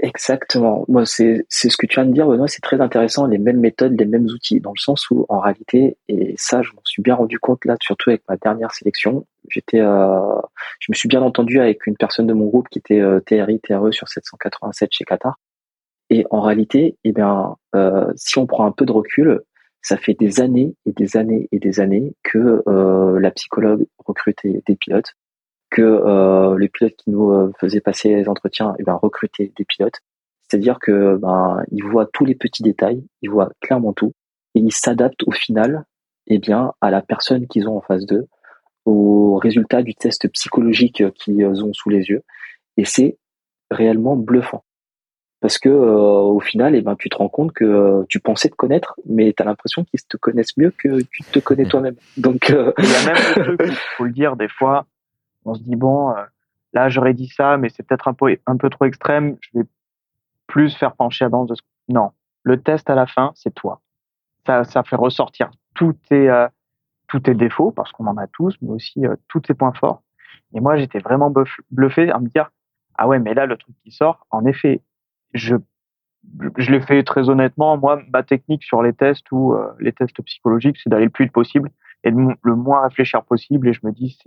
Exactement. 0.01 0.85
Moi, 0.89 1.07
c'est 1.07 1.47
c'est 1.49 1.71
ce 1.71 1.77
que 1.77 1.87
tu 1.87 1.95
viens 1.95 2.07
de 2.07 2.13
dire, 2.13 2.27
Benoît. 2.27 2.49
C'est 2.49 2.61
très 2.61 2.81
intéressant. 2.81 3.27
Les 3.29 3.39
mêmes 3.39 3.61
méthodes, 3.61 3.95
les 3.97 4.05
mêmes 4.05 4.27
outils, 4.27 4.59
dans 4.59 4.73
le 4.73 4.81
sens 4.81 5.09
où, 5.11 5.27
en 5.29 5.39
réalité, 5.39 5.97
et 6.09 6.35
ça, 6.37 6.61
je 6.63 6.73
m'en 6.73 6.83
suis 6.85 7.03
bien 7.03 7.15
rendu 7.15 7.39
compte 7.39 7.65
là, 7.65 7.77
surtout 7.81 8.11
avec 8.11 8.23
ma 8.29 8.37
dernière 8.37 8.73
sélection. 8.73 9.27
J'étais, 9.49 9.81
euh, 9.81 10.41
je 10.81 10.91
me 10.91 10.95
suis 10.97 11.09
bien 11.09 11.23
entendu 11.23 11.61
avec 11.61 11.87
une 11.87 11.97
personne 11.97 12.27
de 12.27 12.33
mon 12.33 12.47
groupe 12.47 12.69
qui 12.69 12.81
était 12.81 13.01
euh, 13.01 13.21
TRI, 13.21 13.61
TRE 13.61 13.93
sur 13.93 14.09
787 14.09 14.91
chez 14.93 15.05
Qatar. 15.05 15.39
Et 16.13 16.27
en 16.29 16.43
réalité, 16.43 16.99
eh 17.05 17.13
bien, 17.13 17.57
euh, 17.75 18.13
si 18.17 18.37
on 18.37 18.47
prend 18.47 18.67
un 18.67 18.71
peu 18.71 18.85
de 18.85 18.93
recul, 18.93 19.41
ça 19.81 19.97
fait 19.97 20.13
des 20.13 20.43
années 20.43 20.77
et 20.85 20.93
des 20.93 21.17
années 21.17 21.49
et 21.53 21.59
des 21.59 21.81
années 21.81 22.15
que 22.23 22.63
euh, 22.69 23.19
la 23.19 23.31
psychologue 23.31 23.87
recrutait 23.97 24.63
des 24.67 24.77
pilotes, 24.77 25.15
que 25.71 25.81
euh, 25.81 26.59
les 26.59 26.69
pilotes 26.69 26.97
qui 26.97 27.09
nous 27.09 27.51
faisaient 27.59 27.81
passer 27.81 28.15
les 28.15 28.29
entretiens 28.29 28.75
eh 28.79 28.85
bien, 28.85 28.93
recrutaient 28.93 29.55
des 29.57 29.65
pilotes. 29.65 30.01
C'est-à-dire 30.43 30.79
que 30.81 31.17
ben, 31.17 31.63
ils 31.71 31.83
voient 31.83 32.11
tous 32.13 32.27
les 32.27 32.35
petits 32.35 32.63
détails, 32.63 33.03
ils 33.23 33.31
voient 33.31 33.49
clairement 33.63 33.95
tout, 33.95 34.13
et 34.55 34.61
ils 34.61 34.71
s'adaptent 34.71 35.23
au 35.27 35.33
final 35.33 35.87
eh 36.27 36.39
bien, 36.39 36.75
à 36.83 36.91
la 36.91 37.01
personne 37.01 37.47
qu'ils 37.47 37.71
ont 37.71 37.79
en 37.79 37.81
face 37.81 38.05
d'eux, 38.05 38.27
au 38.85 39.37
résultat 39.37 39.83
du 39.83 39.95
test 39.95 40.29
psychologique 40.29 41.03
qu'ils 41.15 41.65
ont 41.65 41.73
sous 41.73 41.89
les 41.89 42.11
yeux. 42.11 42.23
Et 42.77 42.85
c'est 42.85 43.17
réellement 43.71 44.15
bluffant 44.15 44.63
parce 45.43 45.59
que 45.59 45.69
euh, 45.69 46.21
au 46.21 46.39
final, 46.39 46.77
eh 46.77 46.83
ben, 46.83 46.95
tu 46.95 47.09
te 47.09 47.17
rends 47.17 47.29
compte 47.29 47.53
que 47.53 47.65
euh, 47.65 48.05
tu 48.09 48.21
pensais 48.21 48.49
te 48.49 48.55
connaître, 48.55 48.95
mais 49.07 49.33
tu 49.37 49.43
as 49.43 49.45
l'impression 49.45 49.83
qu'ils 49.83 50.01
te 50.01 50.17
connaissent 50.17 50.57
mieux 50.57 50.71
que 50.71 51.03
tu 51.03 51.25
te 51.25 51.41
connais 51.41 51.65
toi-même. 51.65 51.97
Donc, 52.17 52.51
euh, 52.51 52.73
il 52.79 52.85
y 52.85 52.95
a 52.95 53.13
même 53.13 53.57
des 53.57 53.57
trucs, 53.57 53.77
faut 53.97 54.05
le 54.05 54.13
dire, 54.13 54.37
des 54.37 54.49
fois, 54.49 54.87
on 55.45 55.55
se 55.55 55.63
dit 55.63 55.75
bon, 55.75 56.15
là 56.73 56.89
j'aurais 56.89 57.13
dit 57.13 57.27
ça, 57.27 57.57
mais 57.57 57.71
c'est 57.71 57.83
peut-être 57.83 58.07
un 58.07 58.15
peu 58.15 58.37
un 58.47 58.57
peu 58.57 58.71
trop 58.71 58.85
extrême. 58.85 59.37
Je 59.41 59.59
vais 59.59 59.65
plus 60.47 60.77
faire 60.77 60.95
pencher 60.95 61.25
à 61.25 61.29
balance 61.29 61.49
de 61.49 61.57
ce... 61.57 61.63
non. 61.89 62.13
Le 62.45 62.61
test 62.61 62.89
à 62.89 62.95
la 62.95 63.07
fin, 63.07 63.33
c'est 63.35 63.55
toi. 63.55 63.81
Ça, 64.47 64.63
ça 64.63 64.85
fait 64.85 64.97
ressortir 64.97 65.51
tous 65.75 65.93
tes 66.09 66.47
tous 67.09 67.19
tes 67.19 67.35
défauts 67.35 67.73
parce 67.73 67.91
qu'on 67.91 68.07
en 68.07 68.17
a 68.17 68.29
tous, 68.29 68.57
mais 68.63 68.71
aussi 68.71 69.03
tous 69.27 69.41
tes 69.41 69.55
points 69.55 69.73
forts. 69.73 70.03
Et 70.55 70.61
moi, 70.61 70.77
j'étais 70.77 71.01
vraiment 71.01 71.33
bluffé 71.73 72.11
à 72.13 72.21
me 72.21 72.29
dire 72.29 72.51
ah 72.97 73.09
ouais, 73.09 73.19
mais 73.19 73.35
là 73.35 73.47
le 73.47 73.57
truc 73.57 73.75
qui 73.83 73.91
sort, 73.91 74.27
en 74.31 74.45
effet, 74.45 74.81
je 75.33 75.57
je 76.57 76.71
l'ai 76.71 76.81
fait 76.81 77.03
très 77.03 77.29
honnêtement. 77.29 77.77
Moi, 77.77 78.01
ma 78.13 78.23
technique 78.23 78.63
sur 78.63 78.83
les 78.83 78.93
tests 78.93 79.31
ou 79.33 79.55
euh, 79.55 79.73
les 79.81 79.93
tests 79.93 80.23
psychologiques, 80.23 80.77
c'est 80.83 80.89
d'aller 80.89 81.07
le 81.07 81.11
plus 81.11 81.25
vite 81.25 81.33
possible 81.33 81.71
et 82.05 82.11
de 82.11 82.19
le 82.43 82.57
moins 82.57 82.83
réfléchir 82.83 83.25
possible. 83.25 83.69
Et 83.69 83.73
je 83.73 83.81
me 83.83 83.93
dis, 83.93 84.19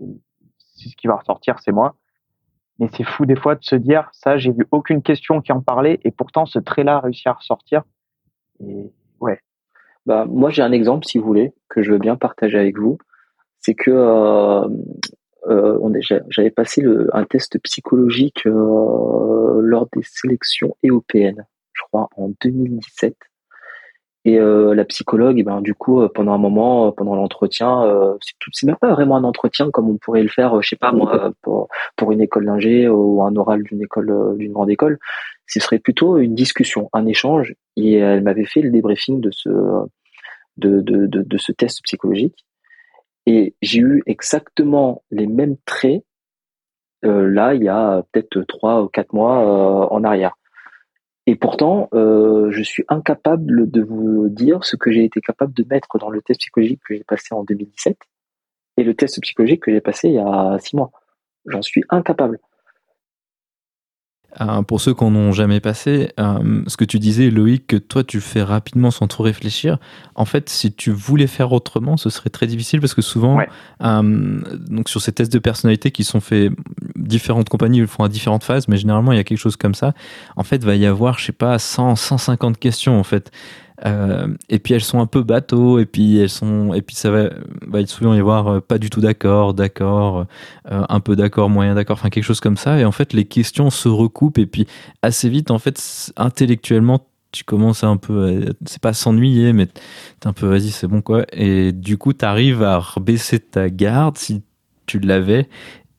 c'est 0.58 0.89
ce 0.89 0.96
qui 0.96 1.08
va 1.08 1.15
ressortir, 1.15 1.60
c'est 1.60 1.72
moi. 1.72 1.96
Mais 2.80 2.89
c'est 2.94 3.06
fou 3.06 3.26
des 3.26 3.38
fois 3.38 3.56
de 3.56 3.63
se 3.63 3.76
dire, 3.76 4.10
ça, 4.12 4.38
j'ai 4.38 4.52
vu 4.52 4.68
aucune 4.72 5.02
question 5.02 5.41
qui 5.41 5.54
en 5.54 5.62
parlait 5.62 6.00
et 6.04 6.12
pourtant 6.12 6.46
ce 6.46 6.60
trait-là 6.60 6.98
a 6.98 7.00
réussi 7.00 7.30
à 7.30 7.34
ressortir. 7.34 7.84
Et 8.60 8.91
ouais. 9.22 9.39
Bah, 10.06 10.26
moi, 10.26 10.50
j'ai 10.50 10.62
un 10.62 10.72
exemple, 10.72 11.06
si 11.06 11.18
vous 11.18 11.26
voulez, 11.26 11.54
que 11.70 11.82
je 11.82 11.94
veux 11.94 11.98
bien 11.98 12.15
partager 12.15 12.60
avec 12.60 12.78
vous. 12.78 12.98
C'est 13.60 13.74
que 13.74 13.91
euh, 13.91 14.68
euh, 15.48 15.80
j'avais 16.30 16.52
passé 16.52 16.82
le, 16.82 17.10
un 17.14 17.24
test 17.24 17.60
psychologique 17.60 18.46
euh, 18.46 19.60
lors 19.62 19.88
des 19.96 20.04
sélections 20.04 20.76
européennes, 20.84 21.46
je 21.74 21.84
crois, 21.84 22.10
en 22.18 22.32
2017. 22.44 23.16
Et 24.28 24.40
euh, 24.40 24.74
la 24.74 24.86
psychologue, 24.86 25.38
eh 25.38 25.44
ben, 25.44 25.62
du 25.62 25.76
coup, 25.76 26.02
pendant 26.10 26.34
un 26.34 26.40
moment, 26.40 26.92
pendant 26.92 27.16
l'entretien, 27.16 28.18
c'est 28.52 28.66
même 28.66 28.76
pas 28.76 28.92
vraiment 28.92 29.18
un 29.18 29.24
entretien 29.24 29.70
comme 29.70 29.88
on 29.88 29.98
pourrait 29.98 30.24
le 30.24 30.30
faire, 30.30 30.60
je 30.64 30.70
sais 30.70 30.76
pas 30.76 30.92
moi, 30.92 31.32
pour, 31.44 31.68
pour 31.96 32.12
une 32.12 32.22
école 32.22 32.46
d'ingé 32.46 32.88
ou 32.88 33.22
un 33.22 33.36
oral 33.36 33.62
d'une 33.62 33.84
école, 33.84 34.36
d'une 34.38 34.54
grande 34.54 34.72
école. 34.72 34.98
Ce 35.46 35.60
serait 35.60 35.78
plutôt 35.78 36.18
une 36.18 36.34
discussion, 36.34 36.90
un 36.92 37.06
échange. 37.06 37.54
Et 37.76 37.98
elle 37.98 38.24
m'avait 38.24 38.46
fait 38.46 38.62
le 38.62 38.72
débriefing 38.72 39.22
de 39.22 39.30
ce 39.32 39.50
de, 40.58 40.82
de, 40.82 41.06
de, 41.08 41.22
de 41.22 41.38
ce 41.38 41.52
test 41.52 41.82
psychologique. 41.84 42.46
Et 43.26 43.56
j'ai 43.62 43.80
eu 43.80 44.04
exactement 44.06 45.04
les 45.12 45.28
mêmes 45.28 45.58
traits 45.66 46.04
euh, 47.06 47.30
là, 47.30 47.54
il 47.54 47.64
y 47.64 47.70
a 47.70 48.04
peut-être 48.12 48.42
trois 48.44 48.82
ou 48.82 48.88
quatre 48.88 49.14
mois 49.14 49.44
euh, 49.44 49.88
en 49.92 50.04
arrière. 50.04 50.36
Et 51.28 51.36
pourtant, 51.36 51.90
euh, 51.94 52.52
je 52.52 52.62
suis 52.62 52.84
incapable 52.88 53.70
de 53.70 53.82
vous 53.82 54.30
dire 54.30 54.64
ce 54.64 54.76
que 54.76 54.92
j'ai 54.92 55.04
été 55.04 55.22
capable 55.22 55.54
de 55.54 55.66
mettre 55.70 55.98
dans 55.98 56.10
le 56.10 56.22
test 56.22 56.40
psychologique 56.40 56.82
que 56.88 56.96
j'ai 56.96 57.04
passé 57.04 57.34
en 57.34 57.44
2017 57.44 57.98
et 58.78 58.84
le 58.84 58.94
test 58.94 59.20
psychologique 59.22 59.64
que 59.64 59.72
j'ai 59.72 59.82
passé 59.82 60.10
il 60.10 60.16
y 60.16 60.20
a 60.20 60.58
six 60.60 60.76
mois. 60.76 60.92
J'en 61.46 61.62
suis 61.62 61.84
incapable. 61.90 62.40
Euh, 64.41 64.62
pour 64.63 64.82
ceux 64.82 64.93
qui 64.93 65.04
n'en 65.04 65.15
ont 65.15 65.32
jamais 65.32 65.60
passé, 65.60 66.12
euh, 66.19 66.62
ce 66.67 66.78
que 66.78 66.86
tu 66.86 67.00
disais, 67.00 67.30
Loïc, 67.30 67.67
que 67.67 67.78
toi 67.78 68.04
tu 68.04 68.19
fais 68.19 68.43
rapidement 68.43 68.91
sans 68.91 69.08
trop 69.08 69.24
réfléchir. 69.24 69.78
En 70.15 70.26
fait, 70.26 70.50
si 70.50 70.74
tu 70.74 70.91
voulais 70.91 71.28
faire 71.28 71.52
autrement, 71.52 71.98
ce 71.98 72.10
serait 72.10 72.30
très 72.30 72.48
difficile 72.48 72.82
parce 72.82 72.93
que 72.93 73.02
souvent, 73.02 73.39
euh, 73.82 74.41
donc 74.69 74.89
sur 74.89 75.02
ces 75.02 75.12
tests 75.12 75.32
de 75.32 75.39
personnalité 75.39 75.91
qui 75.91 76.04
sont 76.04 76.19
faits, 76.19 76.52
différentes 76.95 77.50
compagnies 77.50 77.80
le 77.80 77.88
font 77.88 78.04
à 78.04 78.10
différentes 78.10 78.43
phases, 78.43 78.67
mais 78.67 78.78
généralement 78.78 79.12
il 79.12 79.17
y 79.17 79.21
a 79.21 79.24
quelque 79.24 79.38
chose 79.38 79.56
comme 79.56 79.76
ça. 79.76 79.93
En 80.36 80.43
fait, 80.43 80.63
va 80.63 80.76
y 80.76 80.86
avoir, 80.86 81.17
je 81.19 81.26
sais 81.26 81.32
pas, 81.32 81.58
100, 81.58 81.95
150 81.95 82.58
questions 82.58 83.00
en 83.00 83.04
fait. 83.04 83.32
Euh, 83.84 84.28
et 84.50 84.60
puis 84.60 84.74
elles 84.74 84.84
sont 84.84 85.00
un 85.00 85.06
peu 85.06 85.24
bateaux, 85.24 85.80
et 85.80 85.86
puis 85.86 86.18
elles 86.20 86.30
sont, 86.30 86.74
et 86.74 86.82
puis 86.82 86.96
ça 86.96 87.12
va, 87.12 87.30
souvent 87.88 88.14
y 88.14 88.20
avoir 88.20 88.48
euh, 88.48 88.60
pas 88.62 88.78
du 88.78 88.90
tout 88.90 89.02
d'accord, 89.02 89.54
d'accord, 89.54 90.26
euh, 90.72 90.84
un 90.88 91.00
peu 91.00 91.16
d'accord, 91.16 91.50
moyen 91.50 91.76
d'accord, 91.76 91.96
enfin 92.00 92.10
quelque 92.10 92.24
chose 92.24 92.40
comme 92.40 92.58
ça. 92.58 92.80
Et 92.80 92.86
en 92.86 92.92
fait, 92.92 93.14
les 93.14 93.26
questions 93.26 93.70
se 93.70 93.90
recoupent, 93.90 94.38
et 94.38 94.46
puis 94.46 94.68
assez 95.02 95.30
vite, 95.30 95.52
en 95.52 95.60
fait, 95.60 96.12
intellectuellement, 96.16 97.06
tu 97.32 97.44
commences 97.44 97.84
un 97.84 97.98
peu, 97.98 98.46
c'est 98.66 98.82
pas 98.82 98.94
s'ennuyer, 98.94 99.52
mais 99.52 99.66
t'es 99.66 100.28
un 100.28 100.34
peu, 100.34 100.48
vas-y, 100.48 100.70
c'est 100.70 100.88
bon 100.88 101.02
quoi. 101.02 101.26
Et 101.34 101.74
du 101.74 101.98
coup, 101.98 102.14
t'arrives 102.14 102.64
à 102.64 102.82
baisser 103.02 103.40
ta 103.40 103.70
garde 103.70 104.18
si 104.18 104.42
tu 104.86 105.00
l'avais 105.00 105.50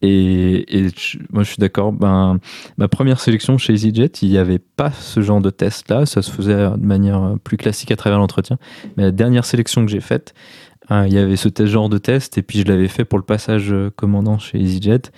et, 0.03 0.87
moi, 1.33 1.43
je 1.43 1.49
suis 1.49 1.59
d'accord. 1.59 1.93
Ben, 1.93 2.39
ma 2.77 2.89
première 2.89 3.21
sélection 3.21 3.59
chez 3.59 3.73
EasyJet, 3.73 4.13
il 4.23 4.31
n'y 4.31 4.39
avait 4.39 4.59
pas 4.59 4.91
ce 4.91 5.21
genre 5.21 5.41
de 5.41 5.51
test-là. 5.51 6.07
Ça 6.07 6.23
se 6.23 6.31
faisait 6.31 6.71
de 6.71 6.87
manière 6.87 7.37
plus 7.43 7.57
classique 7.57 7.91
à 7.91 7.97
travers 7.97 8.19
l'entretien. 8.19 8.59
Mais 8.97 9.05
la 9.05 9.11
dernière 9.11 9.45
sélection 9.45 9.85
que 9.85 9.91
j'ai 9.91 10.01
faite, 10.01 10.35
hein, 10.89 11.07
il 11.07 11.13
y 11.13 11.19
avait 11.19 11.37
ce 11.37 11.49
genre 11.67 11.89
de 11.89 11.99
test. 11.99 12.39
Et 12.39 12.43
puis, 12.43 12.61
je 12.61 12.65
l'avais 12.65 12.89
fait 12.89 13.05
pour 13.05 13.19
le 13.19 13.25
passage 13.25 13.75
commandant 13.97 14.39
chez 14.39 14.59
EasyJet. 14.59 15.11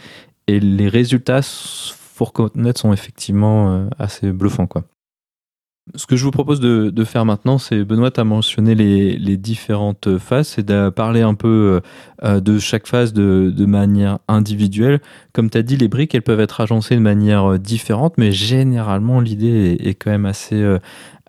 Et 0.47 0.61
les 0.61 0.89
résultats, 0.89 1.43
faut 1.43 2.25
reconnaître, 2.25 2.81
sont 2.81 2.93
effectivement 2.93 3.71
euh, 3.71 3.89
assez 3.99 4.33
bluffants. 4.33 4.67
Quoi. 4.67 4.85
Ce 5.95 6.07
que 6.07 6.17
je 6.17 6.25
vous 6.25 6.31
propose 6.31 6.61
de, 6.61 7.05
faire 7.05 7.25
maintenant, 7.25 7.59
c'est 7.59 7.85
Benoît 7.85 8.11
a 8.17 8.25
mentionné 8.25 8.75
les, 8.75 9.37
différentes 9.37 10.19
phases, 10.19 10.49
c'est 10.49 10.67
de 10.67 10.91
parler 10.91 11.23
un 11.23 11.35
peu 11.35 11.81
euh, 12.25 12.41
de 12.41 12.59
chaque 12.59 12.87
phase 12.87 13.13
de, 13.13 13.67
manière 13.67 14.19
individuelle. 14.29 15.01
Comme 15.33 15.51
tu 15.51 15.59
as 15.59 15.63
dit, 15.63 15.77
les 15.77 15.89
briques, 15.89 16.15
elles 16.15 16.23
peuvent 16.23 16.41
être 16.41 16.61
agencées 16.61 16.95
de 16.95 17.01
manière 17.01 17.53
euh, 17.53 17.59
différente, 17.59 18.15
mais 18.19 18.33
généralement, 18.33 19.21
l'idée 19.21 19.77
est, 19.81 19.95
quand 19.95 20.11
même 20.11 20.27
assez 20.27 20.61
euh, 20.61 20.79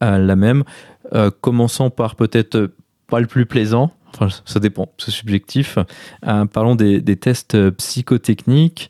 la 0.02 0.36
même. 0.36 0.63
Commençant 1.41 1.89
par 1.89 2.15
peut-être 2.15 2.69
pas 3.08 3.19
le 3.19 3.26
plus 3.26 3.48
plaisant, 3.48 3.91
Enfin, 4.13 4.28
ça 4.45 4.60
dépend, 4.60 4.89
c'est 4.98 5.12
subjectif. 5.12 5.78
Euh, 6.28 6.45
parlons 6.45 6.76
des, 6.76 7.02
tests 7.17 7.69
psychotechniques. 7.72 8.89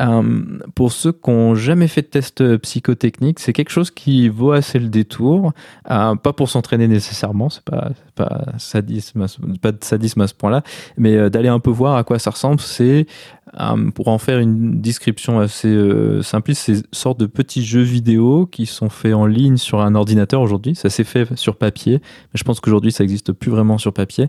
Euh, 0.00 0.42
pour 0.74 0.92
ceux 0.92 1.12
qui 1.12 1.30
n'ont 1.30 1.54
jamais 1.54 1.88
fait 1.88 2.02
de 2.02 2.06
test 2.06 2.56
psychotechnique, 2.58 3.40
c'est 3.40 3.52
quelque 3.52 3.70
chose 3.70 3.90
qui 3.90 4.28
vaut 4.28 4.52
assez 4.52 4.78
le 4.78 4.88
détour. 4.88 5.52
Euh, 5.90 6.14
pas 6.14 6.32
pour 6.32 6.48
s'entraîner 6.48 6.86
nécessairement, 6.86 7.50
c'est 7.50 7.64
pas, 7.64 7.90
pas, 8.14 8.44
pas 9.60 9.72
de 9.72 9.84
sadisme 9.84 10.20
à 10.20 10.26
ce 10.26 10.34
point-là, 10.34 10.62
mais 10.96 11.16
euh, 11.16 11.30
d'aller 11.30 11.48
un 11.48 11.58
peu 11.58 11.70
voir 11.70 11.96
à 11.96 12.04
quoi 12.04 12.18
ça 12.18 12.30
ressemble. 12.30 12.60
C'est 12.60 13.06
pour 13.94 14.08
en 14.08 14.18
faire 14.18 14.38
une 14.38 14.80
description 14.80 15.40
assez 15.40 15.76
simpliste, 16.22 16.62
c'est 16.66 16.82
sorte 16.92 17.18
de 17.20 17.26
petits 17.26 17.64
jeux 17.64 17.82
vidéo 17.82 18.46
qui 18.46 18.66
sont 18.66 18.88
faits 18.88 19.14
en 19.14 19.26
ligne 19.26 19.56
sur 19.56 19.80
un 19.80 19.94
ordinateur 19.94 20.40
aujourd'hui. 20.40 20.74
Ça 20.74 20.90
s'est 20.90 21.04
fait 21.04 21.36
sur 21.36 21.56
papier, 21.56 21.94
mais 21.94 22.38
je 22.38 22.44
pense 22.44 22.60
qu'aujourd'hui 22.60 22.92
ça 22.92 23.04
n'existe 23.04 23.32
plus 23.32 23.50
vraiment 23.50 23.78
sur 23.78 23.92
papier. 23.92 24.28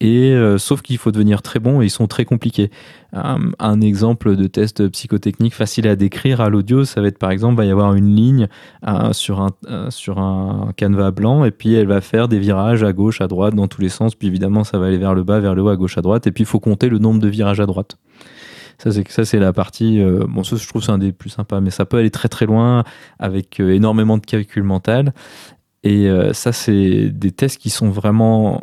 et 0.00 0.54
sauf 0.58 0.82
qu'il 0.82 0.98
faut 0.98 1.12
devenir 1.12 1.42
très 1.42 1.58
bon 1.58 1.82
et 1.82 1.86
ils 1.86 1.90
sont 1.90 2.06
très 2.06 2.24
compliqués. 2.24 2.70
Un 3.58 3.80
exemple 3.80 4.36
de 4.36 4.46
tests 4.46 4.88
psychotechniques 4.88 5.54
faciles 5.54 5.88
à 5.88 5.96
décrire 5.96 6.40
à 6.40 6.48
l'audio, 6.48 6.84
ça 6.84 7.00
va 7.00 7.08
être 7.08 7.18
par 7.18 7.30
exemple, 7.30 7.56
va 7.56 7.64
y 7.64 7.70
avoir 7.70 7.94
une 7.94 8.14
ligne 8.14 8.48
euh, 8.86 9.12
sur, 9.12 9.40
un, 9.40 9.50
euh, 9.68 9.90
sur 9.90 10.18
un 10.18 10.72
canevas 10.76 11.10
blanc 11.10 11.44
et 11.44 11.50
puis 11.50 11.74
elle 11.74 11.86
va 11.86 12.00
faire 12.00 12.28
des 12.28 12.38
virages 12.38 12.82
à 12.82 12.92
gauche, 12.92 13.20
à 13.20 13.26
droite, 13.26 13.54
dans 13.54 13.68
tous 13.68 13.80
les 13.80 13.88
sens. 13.88 14.14
Puis 14.14 14.28
évidemment, 14.28 14.64
ça 14.64 14.78
va 14.78 14.86
aller 14.86 14.98
vers 14.98 15.14
le 15.14 15.22
bas, 15.22 15.40
vers 15.40 15.54
le 15.54 15.62
haut, 15.62 15.68
à 15.68 15.76
gauche, 15.76 15.98
à 15.98 16.02
droite. 16.02 16.26
Et 16.26 16.32
puis 16.32 16.42
il 16.42 16.46
faut 16.46 16.60
compter 16.60 16.88
le 16.88 16.98
nombre 16.98 17.20
de 17.20 17.28
virages 17.28 17.60
à 17.60 17.66
droite. 17.66 17.96
Ça, 18.78 18.92
c'est 18.92 19.08
ça, 19.10 19.24
c'est 19.24 19.38
la 19.38 19.52
partie. 19.52 20.00
Euh, 20.00 20.26
bon, 20.28 20.44
ça, 20.44 20.56
je 20.56 20.68
trouve 20.68 20.82
c'est 20.82 20.92
un 20.92 20.98
des 20.98 21.12
plus 21.12 21.30
sympas, 21.30 21.60
mais 21.60 21.70
ça 21.70 21.86
peut 21.86 21.96
aller 21.96 22.10
très 22.10 22.28
très 22.28 22.46
loin 22.46 22.84
avec 23.18 23.58
énormément 23.60 24.18
de 24.18 24.26
calcul 24.26 24.62
mental. 24.62 25.14
Et 25.82 26.08
ça, 26.32 26.50
c'est 26.50 27.10
des 27.10 27.30
tests 27.30 27.58
qui 27.58 27.70
sont 27.70 27.90
vraiment 27.90 28.62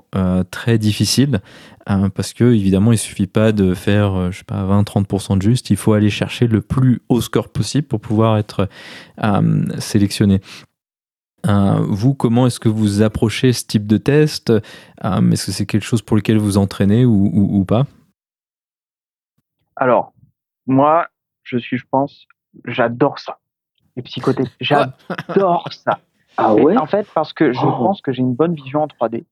très 0.51 0.77
difficiles. 0.77 1.39
Hein, 1.85 2.09
parce 2.09 2.31
que 2.31 2.45
évidemment 2.45 2.93
il 2.93 2.97
suffit 2.97 3.27
pas 3.27 3.51
de 3.51 3.73
faire 3.73 4.15
euh, 4.15 4.31
je 4.31 4.37
sais 4.39 4.43
pas 4.45 4.63
20-30% 4.63 5.37
de 5.37 5.41
juste. 5.41 5.69
Il 5.69 5.75
faut 5.75 5.93
aller 5.93 6.09
chercher 6.09 6.47
le 6.47 6.61
plus 6.61 7.01
haut 7.09 7.19
score 7.19 7.49
possible 7.49 7.87
pour 7.87 7.99
pouvoir 7.99 8.37
être 8.37 8.69
euh, 9.21 9.65
sélectionné. 9.79 10.39
Euh, 11.45 11.85
vous 11.89 12.13
comment 12.13 12.47
est-ce 12.47 12.61
que 12.61 12.69
vous 12.69 13.01
approchez 13.01 13.51
ce 13.51 13.65
type 13.65 13.85
de 13.85 13.97
test? 13.97 14.49
Est-ce 14.49 15.45
que 15.45 15.51
c'est 15.51 15.65
quelque 15.65 15.83
chose 15.83 16.01
pour 16.01 16.15
lequel 16.15 16.37
vous 16.37 16.57
entraînez 16.57 17.03
ou, 17.03 17.29
ou, 17.33 17.65
pas? 17.65 17.85
Alors 19.75 20.13
moi 20.65 21.09
je 21.43 21.57
suis 21.57 21.77
je 21.77 21.85
pense 21.91 22.27
j'adore 22.63 23.19
ça. 23.19 23.39
Les 23.97 24.03
psychothérapies 24.03 24.55
j'adore 24.61 25.67
ça. 25.73 25.99
Ah 26.37 26.55
ouais? 26.55 26.77
en 26.77 26.85
fait 26.85 27.05
parce 27.13 27.33
que 27.33 27.51
je 27.51 27.59
oh. 27.59 27.71
pense 27.71 28.01
que 28.01 28.13
j'ai 28.13 28.21
une 28.21 28.35
bonne 28.35 28.55
vision 28.55 28.83
en 28.83 28.87
3D 28.87 29.25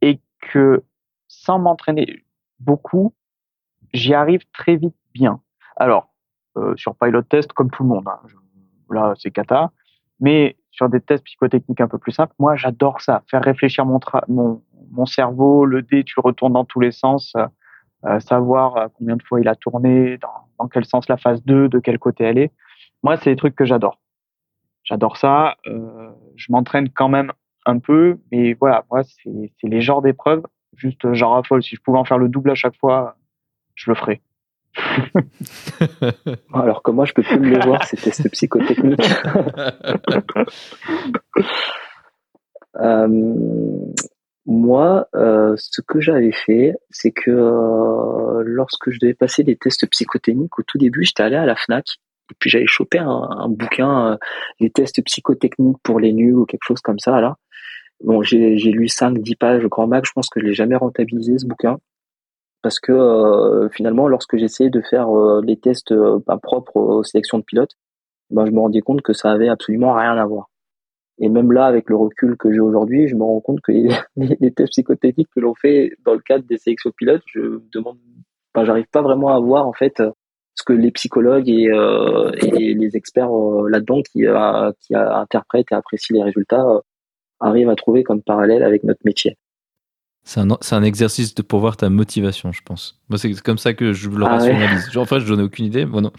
et 0.00 0.20
que 0.40 0.84
sans 1.28 1.58
m'entraîner 1.58 2.24
beaucoup, 2.60 3.14
j'y 3.92 4.14
arrive 4.14 4.42
très 4.52 4.76
vite 4.76 4.94
bien. 5.14 5.40
Alors, 5.76 6.08
euh, 6.56 6.74
sur 6.76 6.96
pilot 6.96 7.22
test, 7.22 7.52
comme 7.52 7.70
tout 7.70 7.82
le 7.82 7.88
monde, 7.88 8.08
hein, 8.08 8.20
là 8.90 9.14
c'est 9.18 9.30
cata, 9.30 9.72
mais 10.20 10.56
sur 10.70 10.88
des 10.88 11.00
tests 11.00 11.24
psychotechniques 11.24 11.80
un 11.80 11.88
peu 11.88 11.98
plus 11.98 12.12
simples, 12.12 12.34
moi 12.38 12.56
j'adore 12.56 13.00
ça, 13.00 13.22
faire 13.30 13.42
réfléchir 13.42 13.84
mon, 13.84 14.00
mon, 14.28 14.62
mon, 14.90 15.06
cerveau, 15.06 15.64
le 15.64 15.82
dé, 15.82 16.04
tu 16.04 16.20
retournes 16.20 16.54
dans 16.54 16.64
tous 16.64 16.80
les 16.80 16.92
sens, 16.92 17.34
euh, 17.36 17.46
euh, 18.06 18.20
savoir 18.20 18.88
combien 18.94 19.16
de 19.16 19.22
fois 19.22 19.40
il 19.40 19.48
a 19.48 19.54
tourné, 19.54 20.18
dans, 20.18 20.48
dans, 20.58 20.68
quel 20.68 20.84
sens 20.84 21.08
la 21.08 21.16
phase 21.16 21.42
2, 21.44 21.68
de 21.68 21.78
quel 21.78 21.98
côté 21.98 22.24
elle 22.24 22.38
est. 22.38 22.52
Moi, 23.02 23.16
c'est 23.16 23.30
des 23.30 23.36
trucs 23.36 23.54
que 23.54 23.64
j'adore. 23.64 24.00
J'adore 24.84 25.16
ça. 25.16 25.56
je 25.64 26.46
m'entraîne 26.52 26.88
quand 26.90 27.08
même 27.08 27.32
un 27.64 27.78
peu, 27.80 28.20
mais 28.30 28.54
voilà, 28.54 28.84
moi, 28.90 29.02
c'est 29.02 29.50
les 29.64 29.80
genres 29.80 30.02
d'épreuves 30.02 30.44
Juste, 30.76 31.04
euh, 31.04 31.14
j'en 31.14 31.30
raffole. 31.30 31.62
Si 31.62 31.76
je 31.76 31.80
pouvais 31.80 31.98
en 31.98 32.04
faire 32.04 32.18
le 32.18 32.28
double 32.28 32.50
à 32.50 32.54
chaque 32.54 32.76
fois, 32.76 33.16
je 33.74 33.90
le 33.90 33.96
ferais. 33.96 34.20
Alors 36.52 36.82
que 36.82 36.90
moi, 36.90 37.04
je 37.06 37.12
peux 37.12 37.22
plus 37.22 37.38
me 37.38 37.48
les 37.48 37.60
voir, 37.60 37.84
ces 37.84 37.96
tests 37.96 38.30
psychotechniques. 38.30 39.00
euh, 42.76 43.08
moi, 44.46 45.08
euh, 45.16 45.54
ce 45.56 45.80
que 45.80 46.00
j'avais 46.00 46.32
fait, 46.32 46.74
c'est 46.90 47.10
que 47.10 47.30
euh, 47.30 48.42
lorsque 48.44 48.90
je 48.90 48.98
devais 49.00 49.14
passer 49.14 49.42
des 49.42 49.56
tests 49.56 49.88
psychotechniques, 49.90 50.56
au 50.58 50.62
tout 50.62 50.78
début, 50.78 51.04
j'étais 51.04 51.24
allé 51.24 51.36
à 51.36 51.46
la 51.46 51.56
FNAC 51.56 51.84
et 52.30 52.34
puis 52.38 52.48
j'avais 52.48 52.66
chopé 52.66 52.98
un, 52.98 53.08
un 53.08 53.48
bouquin, 53.48 54.12
euh, 54.12 54.16
les 54.60 54.70
tests 54.70 55.02
psychotechniques 55.04 55.78
pour 55.82 55.98
les 55.98 56.12
nuls 56.12 56.36
ou 56.36 56.46
quelque 56.46 56.64
chose 56.64 56.80
comme 56.80 56.98
ça, 57.00 57.20
là. 57.20 57.36
Bon, 58.04 58.22
j'ai 58.22 58.56
lu 58.56 58.86
5-10 58.86 59.36
pages 59.36 59.64
au 59.64 59.68
grand 59.68 59.86
max, 59.86 60.08
je 60.08 60.12
pense 60.12 60.28
que 60.28 60.40
je 60.40 60.46
l'ai 60.46 60.54
jamais 60.54 60.76
rentabilisé 60.76 61.38
ce 61.38 61.46
bouquin. 61.46 61.78
Parce 62.62 62.80
que 62.80 62.92
euh, 62.92 63.68
finalement, 63.68 64.08
lorsque 64.08 64.36
j'essayais 64.36 64.70
de 64.70 64.80
faire 64.80 65.08
euh, 65.16 65.40
les 65.40 65.56
tests 65.56 65.92
euh, 65.92 66.18
bah, 66.26 66.38
propres 66.42 66.76
aux 66.76 67.04
sélections 67.04 67.38
de 67.38 67.44
pilotes, 67.44 67.76
ben, 68.30 68.44
je 68.44 68.50
me 68.50 68.58
rendais 68.58 68.80
compte 68.80 69.02
que 69.02 69.12
ça 69.12 69.30
avait 69.30 69.48
absolument 69.48 69.94
rien 69.94 70.16
à 70.16 70.26
voir. 70.26 70.50
Et 71.18 71.28
même 71.28 71.52
là, 71.52 71.66
avec 71.66 71.88
le 71.88 71.96
recul 71.96 72.36
que 72.36 72.52
j'ai 72.52 72.58
aujourd'hui, 72.58 73.06
je 73.06 73.14
me 73.14 73.22
rends 73.22 73.40
compte 73.40 73.60
que 73.60 73.72
les, 73.72 73.88
les 74.40 74.50
tests 74.52 74.72
psychotechniques 74.72 75.30
que 75.34 75.40
l'on 75.40 75.54
fait 75.54 75.92
dans 76.04 76.14
le 76.14 76.18
cadre 76.18 76.44
des 76.44 76.58
sélections 76.58 76.90
de 76.90 76.94
pilotes, 76.96 77.22
je 77.26 77.60
demande, 77.72 77.98
ben, 78.52 78.64
j'arrive 78.64 78.88
pas 78.90 79.02
vraiment 79.02 79.28
à 79.28 79.38
voir 79.38 79.66
en 79.68 79.72
fait 79.72 80.02
ce 80.56 80.64
que 80.64 80.72
les 80.72 80.90
psychologues 80.90 81.48
et, 81.48 81.70
et 82.42 82.74
les 82.74 82.96
experts 82.96 83.30
là-dedans 83.68 84.02
qui, 84.02 84.24
qui 84.80 84.94
interprètent 84.94 85.70
et 85.70 85.74
apprécient 85.74 86.16
les 86.16 86.24
résultats 86.24 86.66
arrive 87.40 87.68
à 87.68 87.76
trouver 87.76 88.02
comme 88.02 88.22
parallèle 88.22 88.62
avec 88.62 88.84
notre 88.84 89.00
métier. 89.04 89.36
C'est 90.26 90.40
un, 90.40 90.48
un, 90.50 90.82
exercice 90.82 91.36
de, 91.36 91.42
pour 91.42 91.60
voir 91.60 91.76
ta 91.76 91.88
motivation, 91.88 92.50
je 92.50 92.60
pense. 92.60 93.00
Moi, 93.08 93.16
c'est 93.16 93.32
comme 93.42 93.58
ça 93.58 93.74
que 93.74 93.92
je 93.92 94.10
le 94.10 94.26
ah 94.26 94.30
rationalise. 94.30 94.96
En 94.96 95.04
fait, 95.04 95.20
je 95.20 95.32
n'en 95.32 95.38
ai 95.38 95.44
aucune 95.44 95.66
idée. 95.66 95.84
Bon, 95.84 96.00
non. 96.00 96.10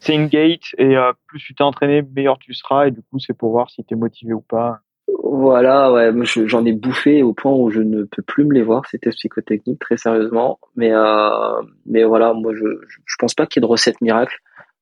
C'est 0.00 0.12
une 0.12 0.26
gate 0.26 0.74
et 0.76 0.96
euh, 0.96 1.12
plus 1.28 1.38
tu 1.38 1.54
t'es 1.54 1.62
entraîné, 1.62 2.02
meilleur 2.02 2.38
tu 2.38 2.52
seras. 2.52 2.88
Et 2.88 2.90
du 2.90 3.00
coup, 3.02 3.20
c'est 3.20 3.32
pour 3.32 3.52
voir 3.52 3.70
si 3.70 3.84
tu 3.84 3.94
es 3.94 3.96
motivé 3.96 4.32
ou 4.32 4.40
pas. 4.40 4.80
Voilà, 5.22 5.92
ouais, 5.92 6.12
j'en 6.46 6.64
ai 6.64 6.72
bouffé 6.72 7.22
au 7.22 7.32
point 7.32 7.52
où 7.52 7.70
je 7.70 7.80
ne 7.80 8.02
peux 8.02 8.22
plus 8.22 8.44
me 8.44 8.54
les 8.54 8.62
voir, 8.62 8.84
ces 8.86 8.98
tests 8.98 9.18
psychotechniques, 9.18 9.78
très 9.78 9.96
sérieusement. 9.96 10.58
Mais, 10.74 10.90
euh, 10.92 11.62
mais 11.86 12.02
voilà, 12.02 12.32
moi, 12.32 12.52
je, 12.56 12.64
je 13.06 13.14
pense 13.20 13.34
pas 13.34 13.46
qu'il 13.46 13.60
y 13.60 13.64
ait 13.64 13.68
de 13.68 13.70
recette 13.70 14.00
miracle. 14.00 14.36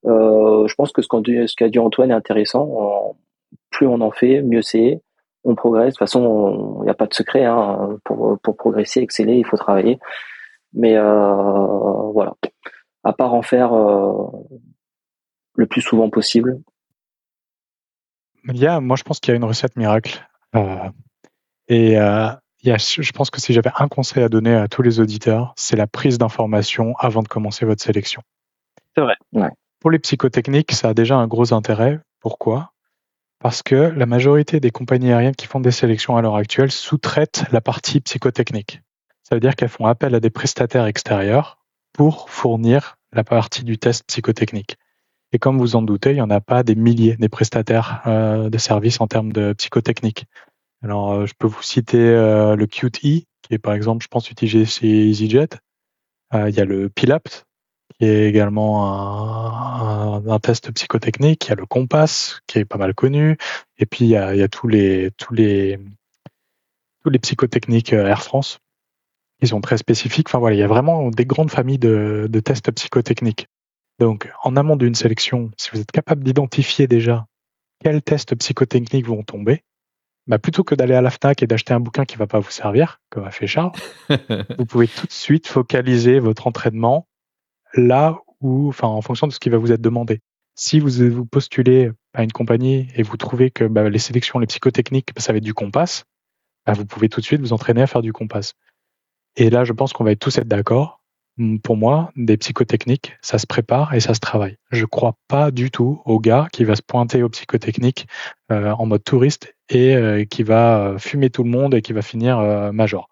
Euh, 0.07 0.66
je 0.66 0.74
pense 0.76 0.92
que 0.92 1.02
ce 1.02 1.09
qu'a 1.09 1.20
dit, 1.20 1.70
dit, 1.70 1.78
Antoine 1.78 2.11
est 2.11 2.14
intéressant. 2.14 3.16
Plus 3.70 3.87
on 3.87 4.00
en 4.00 4.12
fait, 4.12 4.40
mieux 4.40 4.62
c'est 4.62 5.02
on 5.44 5.55
progresse. 5.55 5.87
De 5.87 5.90
toute 5.90 5.98
façon, 5.98 6.79
il 6.81 6.85
n'y 6.85 6.90
a 6.90 6.94
pas 6.94 7.07
de 7.07 7.14
secret. 7.14 7.44
Hein. 7.44 7.98
Pour, 8.05 8.38
pour 8.40 8.57
progresser, 8.57 9.01
exceller, 9.01 9.37
il 9.37 9.46
faut 9.46 9.57
travailler. 9.57 9.98
Mais 10.72 10.96
euh, 10.96 12.11
voilà. 12.12 12.35
À 13.05 13.12
part 13.12 13.35
en 13.35 13.42
faire 13.42 13.72
euh, 13.72 14.27
le 15.55 15.66
plus 15.66 15.81
souvent 15.81 16.11
possible. 16.11 16.61
Il 18.44 18.59
y 18.59 18.66
a, 18.66 18.81
moi, 18.81 18.96
je 18.96 19.03
pense 19.03 19.20
qu'il 19.20 19.33
y 19.33 19.35
a 19.35 19.37
une 19.37 19.44
recette 19.44 19.77
miracle. 19.77 20.27
Euh, 20.55 20.90
et 21.68 21.92
il 21.92 22.68
y 22.68 22.70
a, 22.70 22.77
je 22.79 23.12
pense 23.12 23.31
que 23.31 23.40
si 23.40 23.53
j'avais 23.53 23.70
un 23.79 23.88
conseil 23.88 24.22
à 24.22 24.29
donner 24.29 24.55
à 24.55 24.68
tous 24.68 24.83
les 24.83 25.01
auditeurs, 25.01 25.53
c'est 25.57 25.77
la 25.77 25.87
prise 25.87 26.18
d'information 26.18 26.94
avant 26.98 27.22
de 27.22 27.29
commencer 27.29 27.64
votre 27.66 27.83
sélection. 27.83 28.22
C'est 28.96 29.03
vrai. 29.03 29.16
Pour 29.81 29.90
les 29.90 29.98
psychotechniques, 29.98 30.72
ça 30.72 30.88
a 30.88 30.94
déjà 30.94 31.16
un 31.16 31.27
gros 31.29 31.53
intérêt. 31.53 32.01
Pourquoi? 32.20 32.72
Parce 33.40 33.62
que 33.62 33.74
la 33.74 34.07
majorité 34.07 34.61
des 34.61 34.70
compagnies 34.70 35.12
aériennes 35.12 35.37
qui 35.37 35.46
font 35.46 35.61
des 35.61 35.70
sélections 35.70 36.16
à 36.16 36.22
l'heure 36.22 36.37
actuelle 36.37 36.72
sous-traitent 36.72 37.44
la 37.53 37.61
partie 37.61 38.01
psychotechnique. 38.01 38.81
Ça 39.22 39.37
veut 39.37 39.40
dire 39.40 39.57
qu'elles 39.57 39.68
font 39.68 39.87
appel 39.87 40.14
à 40.14 40.20
des 40.20 40.31
prestataires 40.31 40.87
extérieurs 40.87 41.59
pour 41.92 42.31
fournir 42.31 42.96
la 43.12 43.24
partie 43.24 43.64
du 43.64 43.79
test 43.79 44.05
psychotechnique. 44.07 44.77
Et 45.33 45.38
comme 45.38 45.59
vous 45.59 45.77
en 45.77 45.83
doutez, 45.83 46.11
il 46.11 46.14
n'y 46.14 46.20
en 46.20 46.31
a 46.31 46.40
pas 46.40 46.62
des 46.62 46.74
milliers 46.74 47.16
des 47.16 47.29
prestataires 47.29 48.03
euh, 48.07 48.48
de 48.48 48.59
services 48.59 49.01
en 49.01 49.07
termes 49.07 49.33
de 49.33 49.53
psychotechnique. 49.53 50.24
Alors, 50.83 51.12
euh, 51.12 51.27
je 51.27 51.35
peux 51.38 51.46
vous 51.46 51.62
citer 51.62 51.98
euh, 51.98 52.57
le 52.57 52.66
QTE, 52.66 53.01
qui 53.01 53.27
est 53.51 53.59
par 53.59 53.74
exemple, 53.74 54.03
je 54.03 54.09
pense, 54.09 54.31
utilisé 54.31 54.64
chez 54.64 55.09
EasyJet. 55.11 55.48
il 56.33 56.55
y 56.55 56.61
a 56.61 56.64
le 56.64 56.88
PILAPT, 56.88 57.47
qui 57.98 58.06
est 58.06 58.28
également 58.28 60.22
un, 60.30 60.38
test 60.38 60.70
psychotechnique. 60.72 61.46
Il 61.46 61.48
y 61.48 61.52
a 61.52 61.56
le 61.56 61.66
Compass, 61.66 62.40
qui 62.46 62.58
est 62.58 62.64
pas 62.64 62.78
mal 62.78 62.94
connu. 62.94 63.37
Et 63.78 63.87
puis, 63.87 64.04
il 64.04 64.11
y 64.11 64.16
a, 64.16 64.48
tous 64.48 64.68
les, 64.68 65.11
tous 65.16 65.34
les, 65.34 65.80
tous 67.02 67.11
les 67.11 67.18
psychotechniques 67.18 67.92
euh, 67.92 68.06
Air 68.06 68.22
France. 68.22 68.61
Ils 69.40 69.48
sont 69.48 69.61
très 69.61 69.78
spécifiques. 69.78 70.28
Enfin 70.28 70.38
voilà, 70.38 70.56
il 70.56 70.61
y 70.61 70.62
a 70.62 70.68
vraiment 70.68 71.11
des 71.11 71.26
grandes 71.26 71.50
familles 71.50 71.78
de, 71.78 72.40
tests 72.44 72.70
psychotechniques. 72.70 73.48
Donc, 73.98 74.30
en 74.44 74.56
amont 74.56 74.76
d'une 74.76 74.94
sélection, 74.94 75.50
si 75.56 75.70
vous 75.72 75.80
êtes 75.80 75.90
capable 75.90 76.22
d'identifier 76.22 76.87
déjà 76.87 77.26
quels 77.82 78.02
tests 78.02 78.34
psychotechniques 78.37 79.06
vont 79.06 79.22
tomber, 79.22 79.64
bah 80.28 80.38
plutôt 80.38 80.62
que 80.62 80.74
d'aller 80.74 80.94
à 80.94 81.00
la 81.00 81.11
FNAC 81.11 81.42
et 81.42 81.46
d'acheter 81.46 81.72
un 81.72 81.80
bouquin 81.80 82.04
qui 82.04 82.16
va 82.16 82.26
pas 82.26 82.38
vous 82.38 82.50
servir, 82.50 83.00
comme 83.11 83.24
a 83.24 83.30
fait 83.30 83.46
Charles, 83.46 83.72
vous 84.58 84.66
pouvez 84.66 84.87
tout 84.87 85.06
de 85.06 85.12
suite 85.12 85.48
focaliser 85.48 86.20
votre 86.20 86.46
entraînement 86.46 87.08
là 87.74 88.18
où, 88.40 88.68
enfin, 88.68 88.88
en 88.88 89.02
fonction 89.02 89.26
de 89.26 89.33
ce 89.33 89.40
qui 89.40 89.50
va 89.50 89.59
vous 89.59 89.72
être 89.72 89.81
demandé. 89.81 90.20
Si 90.54 90.81
vous 90.81 90.90
vous 91.11 91.24
postulez 91.24 91.90
à 92.14 92.24
une 92.24 92.33
compagnie 92.33 92.88
et 92.94 93.02
vous 93.02 93.16
trouvez 93.16 93.50
que 93.50 93.64
bah, 93.64 93.88
les 93.88 93.98
sélections, 93.98 94.38
les 94.38 94.46
psychotechniques, 94.46 95.11
bah, 95.14 95.20
ça 95.20 95.33
va 95.33 95.38
être 95.38 95.44
du 95.44 95.54
Compass, 95.54 96.04
bah, 96.68 96.74
vous 96.74 96.85
pouvez 96.85 97.09
tout 97.09 97.20
de 97.20 97.24
suite 97.24 97.40
vous 97.40 97.54
entraîner 97.54 97.81
à 97.81 97.87
faire 97.87 98.02
du 98.02 98.12
compas. 98.12 98.52
Et 99.37 99.48
là, 99.48 99.64
je 99.64 99.72
pense 99.72 99.94
qu'on 99.94 100.04
va 100.04 100.14
tous 100.16 100.37
être 100.37 100.48
d'accord. 100.48 101.00
Pour 101.62 101.76
moi, 101.76 102.11
des 102.16 102.37
psychotechniques, 102.37 103.16
ça 103.22 103.38
se 103.38 103.46
prépare 103.46 103.94
et 103.94 104.00
ça 104.00 104.12
se 104.12 104.18
travaille. 104.20 104.57
Je 104.70 104.85
crois 104.85 105.14
pas 105.28 105.50
du 105.50 105.70
tout 105.70 106.02
au 106.04 106.18
gars 106.18 106.48
qui 106.52 106.64
va 106.64 106.74
se 106.74 106.83
pointer 106.83 107.22
aux 107.22 107.28
psychotechniques 107.28 108.07
euh, 108.50 108.72
en 108.72 108.85
mode 108.85 109.04
touriste 109.04 109.54
et 109.70 109.94
euh, 109.94 110.24
qui 110.24 110.42
va 110.42 110.81
euh, 110.81 110.98
fumer 110.98 111.31
tout 111.31 111.44
le 111.44 111.50
monde 111.50 111.74
et 111.74 111.81
qui 111.81 111.92
va 111.92 112.02
finir 112.02 112.38
major. 112.72 113.09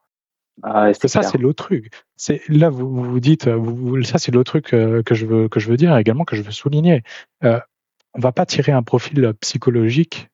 Ah, 0.63 0.93
ça, 0.93 1.23
c'est 1.23 1.39
l'autre 1.39 1.65
truc. 1.65 1.91
C'est 2.17 2.41
là, 2.49 2.71
vous 2.71 2.89
vous 2.89 3.21
dites, 3.21 3.49
vous, 3.49 4.03
ça, 4.03 4.19
c'est 4.19 4.33
l'autre 4.33 4.53
truc 4.53 4.67
que 4.69 5.15
je 5.15 5.27
veux 5.27 5.49
que 5.49 5.61
je 5.61 5.69
veux 5.69 5.77
dire 5.77 5.97
également 5.97 6.25
que 6.25 6.37
je 6.37 6.43
veux 6.43 6.51
souligner. 6.51 7.03
Euh, 7.45 7.61
on 8.15 8.21
va 8.21 8.33
pas 8.33 8.47
tirer 8.47 8.73
un 8.73 8.83
profil 8.83 9.33
psychologique 9.41 10.29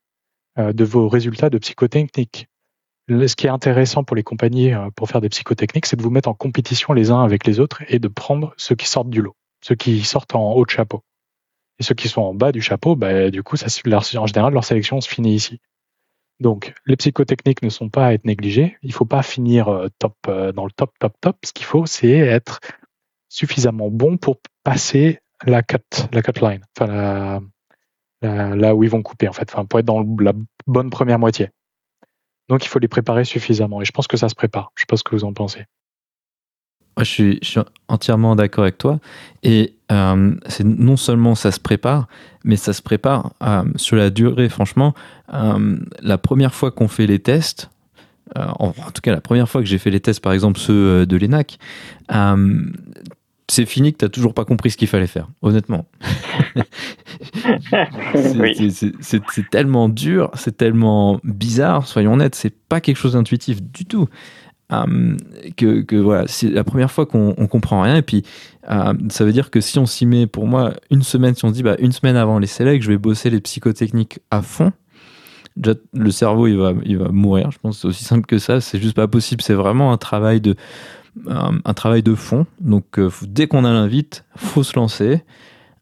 de 0.56 0.84
vos 0.84 1.08
résultats 1.08 1.50
de 1.50 1.58
psychotechnique 1.58 2.48
ce 3.08 3.36
qui 3.36 3.46
est 3.46 3.50
intéressant 3.50 4.04
pour 4.04 4.16
les 4.16 4.22
compagnies 4.22 4.72
euh, 4.72 4.90
pour 4.94 5.08
faire 5.08 5.20
des 5.20 5.28
psychotechniques, 5.28 5.86
c'est 5.86 5.96
de 5.96 6.02
vous 6.02 6.10
mettre 6.10 6.28
en 6.28 6.34
compétition 6.34 6.92
les 6.92 7.10
uns 7.10 7.22
avec 7.22 7.46
les 7.46 7.60
autres 7.60 7.82
et 7.88 7.98
de 7.98 8.08
prendre 8.08 8.54
ceux 8.56 8.74
qui 8.74 8.86
sortent 8.86 9.10
du 9.10 9.22
lot, 9.22 9.36
ceux 9.60 9.74
qui 9.74 10.02
sortent 10.02 10.34
en 10.34 10.52
haut 10.52 10.64
de 10.64 10.70
chapeau. 10.70 11.02
Et 11.78 11.82
ceux 11.82 11.94
qui 11.94 12.08
sont 12.08 12.22
en 12.22 12.34
bas 12.34 12.52
du 12.52 12.62
chapeau, 12.62 12.96
bah, 12.96 13.30
du 13.30 13.42
coup, 13.42 13.56
ça, 13.56 13.66
en 14.18 14.26
général, 14.26 14.52
leur 14.52 14.64
sélection 14.64 15.00
se 15.00 15.08
finit 15.08 15.34
ici. 15.34 15.58
Donc, 16.42 16.74
les 16.86 16.96
psychotechniques 16.96 17.62
ne 17.62 17.68
sont 17.68 17.88
pas 17.88 18.06
à 18.06 18.12
être 18.12 18.24
négligées. 18.24 18.76
Il 18.82 18.88
ne 18.88 18.92
faut 18.92 19.04
pas 19.04 19.22
finir 19.22 19.68
euh, 19.68 19.86
top 20.00 20.16
euh, 20.26 20.50
dans 20.50 20.64
le 20.64 20.72
top, 20.72 20.90
top, 20.98 21.14
top. 21.20 21.36
Ce 21.44 21.52
qu'il 21.52 21.64
faut, 21.64 21.86
c'est 21.86 22.10
être 22.10 22.58
suffisamment 23.28 23.90
bon 23.90 24.16
pour 24.16 24.38
passer 24.64 25.20
la 25.46 25.62
cut, 25.62 25.78
line, 26.12 26.62
là 28.20 28.74
où 28.74 28.84
ils 28.84 28.90
vont 28.90 29.02
couper 29.02 29.28
en 29.28 29.32
fait, 29.32 29.50
pour 29.68 29.78
être 29.78 29.86
dans 29.86 30.04
la 30.20 30.32
bonne 30.66 30.90
première 30.90 31.18
moitié. 31.18 31.48
Donc 32.48 32.64
il 32.64 32.68
faut 32.68 32.78
les 32.78 32.88
préparer 32.88 33.24
suffisamment. 33.24 33.80
Et 33.80 33.84
je 33.84 33.92
pense 33.92 34.06
que 34.06 34.16
ça 34.16 34.28
se 34.28 34.34
prépare. 34.34 34.72
Je 34.76 34.80
ne 34.80 34.82
sais 34.82 34.86
pas 34.88 34.96
ce 34.96 35.04
que 35.04 35.14
vous 35.14 35.24
en 35.24 35.32
pensez. 35.32 35.64
Je, 36.98 37.04
suis, 37.04 37.40
entièrement 37.88 38.36
d'accord 38.36 38.64
avec 38.64 38.78
toi. 38.78 38.98
Et 39.42 39.74
euh, 39.90 40.34
c'est 40.46 40.64
non 40.64 40.96
seulement 40.96 41.34
ça 41.34 41.50
se 41.52 41.60
prépare, 41.60 42.08
mais 42.44 42.56
ça 42.56 42.72
se 42.72 42.82
prépare 42.82 43.32
euh, 43.42 43.64
sur 43.76 43.96
la 43.96 44.10
durée. 44.10 44.48
Franchement, 44.48 44.94
euh, 45.32 45.78
la 46.00 46.18
première 46.18 46.54
fois 46.54 46.70
qu'on 46.70 46.88
fait 46.88 47.06
les 47.06 47.18
tests, 47.18 47.70
en, 48.34 48.70
tout 48.70 49.02
cas 49.02 49.12
la 49.12 49.20
première 49.20 49.46
fois 49.46 49.60
que 49.60 49.66
j'ai 49.66 49.76
fait 49.76 49.90
les 49.90 50.00
tests, 50.00 50.20
par 50.20 50.32
exemple 50.32 50.58
ceux 50.58 51.04
de 51.04 51.16
l'ENAC, 51.18 51.58
c'est 53.50 53.66
fini 53.66 53.92
que 53.92 53.98
tu 53.98 54.04
n'as 54.06 54.08
toujours 54.08 54.32
pas 54.32 54.46
compris 54.46 54.70
ce 54.70 54.78
qu'il 54.78 54.88
fallait 54.88 55.06
faire, 55.06 55.28
honnêtement. 55.42 55.86
c'est 58.14 59.50
tellement 59.50 59.90
dur, 59.90 60.30
c'est 60.32 60.56
tellement 60.56 61.20
bizarre, 61.24 61.86
soyons 61.86 62.14
honnêtes, 62.14 62.34
c'est 62.34 62.54
pas 62.68 62.80
quelque 62.80 62.96
chose 62.96 63.12
d'intuitif 63.12 63.62
du 63.62 63.84
tout. 63.84 64.08
Hum, 64.72 65.18
que, 65.56 65.96
voilà, 65.96 66.24
c'est 66.26 66.48
la 66.48 66.64
première 66.64 66.90
fois 66.90 67.04
qu'on 67.06 67.34
comprend 67.46 67.82
rien. 67.82 67.96
Et 67.96 68.02
puis, 68.02 68.22
hum, 68.68 69.10
ça 69.10 69.24
veut 69.24 69.32
dire 69.32 69.50
que 69.50 69.60
si 69.60 69.78
on 69.78 69.86
s'y 69.86 70.06
met, 70.06 70.26
pour 70.26 70.46
moi, 70.46 70.72
une 70.90 71.02
semaine, 71.02 71.34
si 71.34 71.44
on 71.44 71.48
se 71.48 71.54
dit 71.54 71.62
bah, 71.62 71.76
une 71.78 71.92
semaine 71.92 72.16
avant 72.16 72.38
les 72.38 72.46
sélects, 72.46 72.82
je 72.82 72.88
vais 72.88 72.98
bosser 72.98 73.30
les 73.30 73.40
psychotechniques 73.40 74.20
à 74.30 74.42
fond, 74.42 74.72
le 75.92 76.10
cerveau 76.10 76.46
il 76.46 76.56
va, 76.56 76.72
il 76.84 76.98
va 76.98 77.08
mourir. 77.08 77.50
Je 77.50 77.58
pense 77.58 77.80
c'est 77.80 77.88
aussi 77.88 78.04
simple 78.04 78.26
que 78.26 78.38
ça. 78.38 78.60
C'est 78.60 78.80
juste 78.80 78.96
pas 78.96 79.08
possible. 79.08 79.42
C'est 79.42 79.54
vraiment 79.54 79.92
un 79.92 79.98
travail 79.98 80.40
de 80.40 80.56
un, 81.26 81.74
travail 81.74 82.02
de 82.02 82.14
fond. 82.14 82.46
Donc 82.60 82.98
euh, 82.98 83.10
dès 83.22 83.46
qu'on 83.46 83.64
a 83.64 83.72
l'invite, 83.72 84.24
faut 84.36 84.62
se 84.62 84.74
lancer 84.76 85.22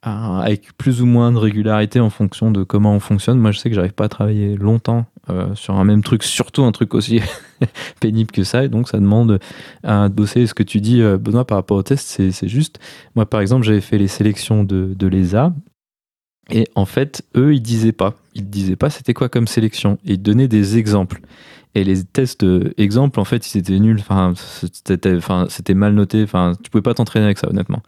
euh, 0.07 0.11
avec 0.11 0.77
plus 0.77 1.03
ou 1.03 1.07
moins 1.07 1.31
de 1.33 1.39
régularité 1.39 2.01
en 2.01 2.11
fonction 2.11 2.51
de 2.51 2.63
comment 2.65 2.95
on 2.95 3.01
fonctionne. 3.01 3.39
Moi, 3.39 3.53
je 3.53 3.59
sais 3.59 3.69
que 3.69 3.77
j'arrive 3.77 3.93
pas 3.93 4.05
à 4.05 4.09
travailler 4.09 4.57
longtemps 4.57 5.07
euh, 5.31 5.55
sur 5.55 5.75
un 5.75 5.85
même 5.85 6.03
truc, 6.03 6.23
surtout 6.23 6.63
un 6.63 6.73
truc 6.73 6.95
aussi 6.95 7.21
pénible 8.01 8.31
que 8.31 8.45
ça. 8.45 8.65
Et 8.65 8.69
donc, 8.69 8.89
ça 8.89 8.99
demande 8.99 9.39
à 9.83 10.09
bosser. 10.09 10.47
Ce 10.47 10.55
que 10.55 10.63
tu 10.63 10.81
dis, 10.81 11.01
Benoît, 11.01 11.47
par 11.47 11.59
rapport 11.59 11.77
au 11.77 11.83
test, 11.83 12.21
c'est 12.31 12.49
juste. 12.49 12.79
Moi, 13.15 13.27
par 13.27 13.41
exemple, 13.41 13.65
j'avais 13.65 13.81
fait 13.81 13.99
les 13.99 14.09
sélections 14.09 14.65
de, 14.65 14.95
de 14.95 15.07
l'ESA. 15.07 15.53
Et 16.51 16.69
en 16.75 16.85
fait, 16.85 17.23
eux, 17.37 17.55
ils 17.55 17.63
disaient 17.63 17.93
pas. 17.93 18.15
Ils 18.35 18.49
disaient 18.49 18.77
pas 18.77 18.91
c'était 18.91 19.15
quoi 19.15 19.29
comme 19.29 19.47
sélection. 19.47 19.99
ils 20.05 20.21
donnaient 20.21 20.49
des 20.49 20.79
exemples. 20.79 21.21
Et 21.77 21.85
les 21.85 22.03
tests 22.03 22.43
euh, 22.43 22.73
exemples, 22.79 23.21
en 23.21 23.25
fait, 23.25 23.55
ils 23.55 23.59
étaient 23.59 23.79
nuls. 23.79 24.03
C'était, 24.73 25.17
enfin, 25.17 25.47
c'était 25.49 25.75
mal 25.75 25.95
noté. 25.95 26.23
Enfin, 26.25 26.55
tu 26.63 26.71
pouvais 26.71 26.83
pas 26.83 26.95
t'entraîner 26.95 27.27
avec 27.27 27.39
ça, 27.39 27.49
honnêtement. 27.49 27.83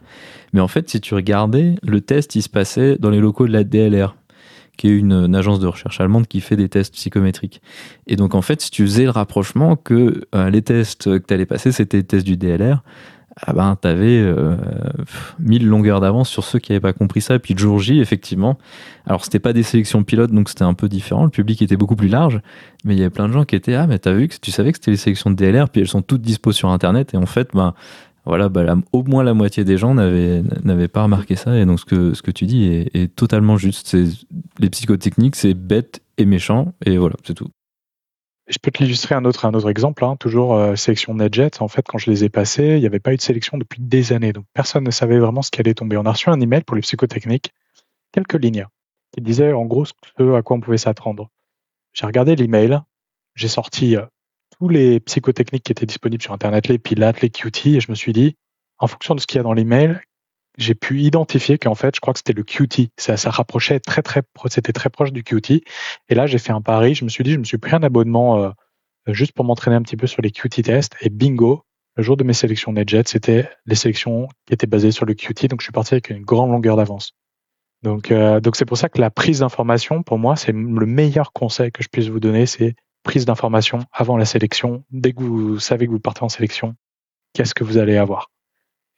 Mais 0.53 0.61
en 0.61 0.69
fait, 0.69 0.89
si 0.89 1.01
tu 1.01 1.13
regardais, 1.13 1.75
le 1.83 1.99
test, 1.99 2.35
il 2.35 2.41
se 2.41 2.49
passait 2.49 2.97
dans 2.97 3.09
les 3.09 3.19
locaux 3.19 3.45
de 3.45 3.51
la 3.51 3.65
DLR, 3.65 4.15
qui 4.77 4.87
est 4.87 4.97
une, 4.97 5.35
agence 5.35 5.59
de 5.59 5.67
recherche 5.67 5.99
allemande 5.99 6.27
qui 6.27 6.41
fait 6.41 6.55
des 6.55 6.69
tests 6.69 6.93
psychométriques. 6.93 7.61
Et 8.07 8.15
donc, 8.15 8.35
en 8.35 8.41
fait, 8.41 8.61
si 8.61 8.71
tu 8.71 8.83
faisais 8.83 9.03
le 9.03 9.11
rapprochement 9.11 9.75
que 9.75 10.25
euh, 10.33 10.49
les 10.49 10.61
tests 10.61 11.19
que 11.19 11.25
tu 11.25 11.33
allais 11.33 11.45
passer, 11.45 11.71
c'était 11.71 11.97
les 11.97 12.03
tests 12.03 12.25
du 12.25 12.37
DLR, 12.37 12.83
ah 13.41 13.53
ben, 13.53 13.75
tu 13.81 13.87
avais 13.87 14.19
euh, 14.19 14.55
mille 15.39 15.67
longueurs 15.67 15.99
d'avance 15.99 16.29
sur 16.29 16.43
ceux 16.43 16.59
qui 16.59 16.71
n'avaient 16.71 16.81
pas 16.81 16.93
compris 16.93 17.21
ça. 17.21 17.35
Et 17.35 17.39
puis 17.39 17.55
le 17.55 17.59
jour 17.59 17.79
J, 17.79 17.99
effectivement, 17.99 18.59
alors 19.07 19.23
c'était 19.23 19.39
pas 19.39 19.53
des 19.53 19.63
sélections 19.63 20.03
pilotes, 20.03 20.31
donc 20.31 20.49
c'était 20.49 20.63
un 20.63 20.75
peu 20.75 20.87
différent. 20.87 21.23
Le 21.23 21.31
public 21.31 21.61
était 21.61 21.77
beaucoup 21.77 21.95
plus 21.95 22.09
large, 22.09 22.41
mais 22.83 22.93
il 22.93 22.99
y 22.99 23.01
avait 23.01 23.09
plein 23.09 23.27
de 23.27 23.33
gens 23.33 23.43
qui 23.43 23.55
étaient 23.55 23.73
Ah, 23.73 23.87
mais 23.87 23.97
t'as 23.97 24.13
vu 24.13 24.27
que 24.27 24.35
tu 24.39 24.51
savais 24.51 24.71
que 24.71 24.77
c'était 24.77 24.91
les 24.91 24.97
sélections 24.97 25.31
de 25.31 25.35
DLR, 25.35 25.69
puis 25.69 25.81
elles 25.81 25.87
sont 25.87 26.03
toutes 26.03 26.21
dispo 26.21 26.51
sur 26.51 26.69
Internet. 26.69 27.15
Et 27.15 27.17
en 27.17 27.25
fait, 27.25 27.49
ben, 27.53 27.73
voilà, 28.25 28.47
ben, 28.47 28.81
au 28.93 29.03
moins 29.03 29.23
la 29.23 29.33
moitié 29.33 29.65
des 29.65 29.77
gens 29.77 29.93
n'avaient 29.93 30.87
pas 30.87 31.03
remarqué 31.03 31.35
ça. 31.35 31.57
Et 31.57 31.65
donc 31.65 31.79
ce 31.79 31.85
que, 32.21 32.31
tu 32.31 32.45
dis 32.45 32.87
est, 32.93 33.13
totalement 33.15 33.57
juste. 33.57 33.97
Les 34.59 34.69
psychotechniques, 34.69 35.35
c'est 35.35 35.53
bête 35.53 36.01
et 36.17 36.25
méchant, 36.25 36.73
et 36.85 36.97
voilà, 36.97 37.15
c'est 37.25 37.33
tout. 37.33 37.49
Je 38.47 38.57
peux 38.61 38.71
te 38.71 38.83
l'illustrer 38.83 39.15
un 39.15 39.23
autre, 39.23 39.69
exemple, 39.69 40.03
hein. 40.03 40.17
toujours 40.19 40.55
euh, 40.55 40.75
sélection 40.75 41.13
NetJet. 41.13 41.61
En 41.61 41.69
fait, 41.69 41.85
quand 41.87 41.97
je 41.97 42.11
les 42.11 42.25
ai 42.25 42.29
passés, 42.29 42.75
il 42.75 42.79
n'y 42.81 42.85
avait 42.85 42.99
pas 42.99 43.13
eu 43.13 43.17
de 43.17 43.21
sélection 43.21 43.57
depuis 43.57 43.81
des 43.81 44.11
années, 44.11 44.33
donc 44.33 44.45
personne 44.53 44.83
ne 44.83 44.91
savait 44.91 45.17
vraiment 45.17 45.41
ce 45.41 45.49
qui 45.49 45.61
allait 45.61 45.73
tomber. 45.73 45.95
On 45.95 46.05
a 46.05 46.11
reçu 46.11 46.29
un 46.29 46.39
email 46.41 46.61
pour 46.61 46.75
les 46.75 46.81
psychotechniques, 46.81 47.53
quelques 48.11 48.41
lignes, 48.41 48.67
qui 49.13 49.21
disaient 49.21 49.53
en 49.53 49.65
gros 49.65 49.85
ce 49.85 49.93
à 50.35 50.41
quoi 50.41 50.57
on 50.57 50.59
pouvait 50.59 50.77
s'attendre. 50.77 51.29
J'ai 51.93 52.05
regardé 52.05 52.35
l'email, 52.35 52.79
j'ai 53.35 53.47
sorti 53.47 53.95
euh, 53.95 54.05
tous 54.57 54.69
les 54.69 54.99
psychotechniques 54.99 55.63
qui 55.63 55.71
étaient 55.71 55.85
disponibles 55.85 56.21
sur 56.21 56.33
Internet, 56.33 56.67
les 56.67 56.77
Pilates, 56.77 57.21
les 57.21 57.29
QT, 57.29 57.75
et 57.75 57.79
je 57.79 57.89
me 57.89 57.95
suis 57.95 58.13
dit, 58.13 58.35
en 58.79 58.87
fonction 58.87 59.15
de 59.15 59.19
ce 59.19 59.27
qu'il 59.27 59.37
y 59.37 59.39
a 59.39 59.43
dans 59.43 59.53
l'email, 59.53 59.99
j'ai 60.57 60.75
pu 60.75 61.01
identifier 61.01 61.57
qu'en 61.57 61.75
fait, 61.75 61.95
je 61.95 62.01
crois 62.01 62.13
que 62.13 62.19
c'était 62.19 62.33
le 62.33 62.43
QT. 62.43 62.89
Ça, 62.97 63.15
rapprochait 63.29 63.79
très, 63.79 64.01
très, 64.01 64.21
c'était 64.49 64.73
très 64.73 64.89
proche 64.89 65.11
du 65.11 65.23
QT. 65.23 65.63
Et 66.09 66.15
là, 66.15 66.27
j'ai 66.27 66.37
fait 66.37 66.51
un 66.51 66.61
pari. 66.61 66.93
Je 66.93 67.03
me 67.03 67.09
suis 67.09 67.23
dit, 67.23 67.31
je 67.31 67.39
me 67.39 67.43
suis 67.43 67.57
pris 67.57 67.75
un 67.75 67.81
abonnement 67.81 68.43
euh, 68.43 68.51
juste 69.07 69.33
pour 69.33 69.45
m'entraîner 69.45 69.75
un 69.75 69.81
petit 69.81 69.97
peu 69.97 70.05
sur 70.05 70.21
les 70.21 70.31
QT 70.31 70.61
tests. 70.61 70.95
Et 71.01 71.09
bingo, 71.09 71.63
le 71.95 72.03
jour 72.03 72.17
de 72.17 72.23
mes 72.23 72.33
sélections 72.33 72.71
NetJet, 72.71 73.03
c'était 73.07 73.49
les 73.65 73.75
sélections 73.75 74.27
qui 74.45 74.53
étaient 74.53 74.67
basées 74.67 74.91
sur 74.91 75.05
le 75.05 75.15
QT. 75.15 75.47
Donc, 75.47 75.61
je 75.61 75.65
suis 75.65 75.73
parti 75.73 75.95
avec 75.95 76.09
une 76.09 76.21
grande 76.21 76.51
longueur 76.51 76.75
d'avance. 76.77 77.13
Donc, 77.81 78.11
euh, 78.11 78.39
donc 78.39 78.55
c'est 78.55 78.65
pour 78.65 78.77
ça 78.77 78.89
que 78.89 79.01
la 79.01 79.09
prise 79.09 79.39
d'information, 79.39 80.03
pour 80.03 80.17
moi, 80.17 80.35
c'est 80.35 80.53
le 80.53 80.85
meilleur 80.85 81.33
conseil 81.33 81.71
que 81.71 81.83
je 81.83 81.89
puisse 81.89 82.07
vous 82.07 82.21
donner, 82.21 82.45
c'est 82.45 82.75
prise 83.03 83.25
d'information 83.25 83.79
avant 83.91 84.17
la 84.17 84.25
sélection. 84.25 84.83
Dès 84.91 85.13
que 85.13 85.21
vous 85.21 85.59
savez 85.59 85.85
que 85.85 85.91
vous 85.91 85.99
partez 85.99 86.23
en 86.23 86.29
sélection, 86.29 86.75
qu'est-ce 87.33 87.53
que 87.53 87.63
vous 87.63 87.77
allez 87.77 87.97
avoir 87.97 88.31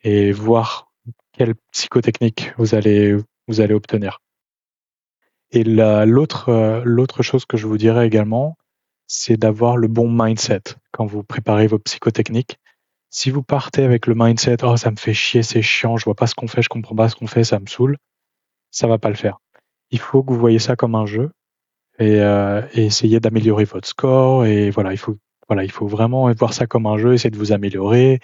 et 0.03 0.31
voir 0.31 0.91
quelle 1.33 1.55
psychotechnique 1.71 2.53
vous 2.57 2.75
allez, 2.75 3.17
vous 3.47 3.61
allez 3.61 3.73
obtenir. 3.73 4.21
Et 5.51 5.63
l'autre, 5.63 6.49
euh, 6.49 6.81
l'autre 6.83 7.23
chose 7.23 7.45
que 7.45 7.57
je 7.57 7.67
vous 7.67 7.77
dirais 7.77 8.07
également, 8.07 8.57
c'est 9.07 9.37
d'avoir 9.37 9.77
le 9.77 9.87
bon 9.87 10.09
mindset 10.09 10.61
quand 10.91 11.05
vous 11.05 11.23
préparez 11.23 11.67
vos 11.67 11.79
psychotechniques. 11.79 12.57
Si 13.09 13.29
vous 13.29 13.43
partez 13.43 13.83
avec 13.83 14.07
le 14.07 14.15
mindset, 14.15 14.57
oh, 14.63 14.77
ça 14.77 14.91
me 14.91 14.97
fait 14.97 15.13
chier, 15.13 15.43
c'est 15.43 15.61
chiant, 15.61 15.97
je 15.97 16.05
vois 16.05 16.15
pas 16.15 16.27
ce 16.27 16.35
qu'on 16.35 16.47
fait, 16.47 16.61
je 16.61 16.69
comprends 16.69 16.95
pas 16.95 17.09
ce 17.09 17.15
qu'on 17.15 17.27
fait, 17.27 17.43
ça 17.43 17.59
me 17.59 17.67
saoule, 17.67 17.97
ça 18.71 18.87
va 18.87 18.97
pas 18.97 19.09
le 19.09 19.15
faire. 19.15 19.39
Il 19.91 19.99
faut 19.99 20.23
que 20.23 20.33
vous 20.33 20.39
voyez 20.39 20.59
ça 20.59 20.75
comme 20.75 20.95
un 20.95 21.05
jeu 21.05 21.31
et, 21.99 22.21
euh, 22.21 22.61
et 22.73 22.85
essayer 22.85 23.19
d'améliorer 23.19 23.65
votre 23.65 23.87
score. 23.87 24.45
Et 24.45 24.69
voilà, 24.69 24.91
il 24.91 24.97
faut, 24.97 25.17
voilà, 25.47 25.63
il 25.63 25.71
faut 25.71 25.87
vraiment 25.87 26.31
voir 26.33 26.53
ça 26.53 26.67
comme 26.67 26.85
un 26.85 26.97
jeu, 26.97 27.13
essayer 27.13 27.29
de 27.29 27.37
vous 27.37 27.51
améliorer, 27.51 28.19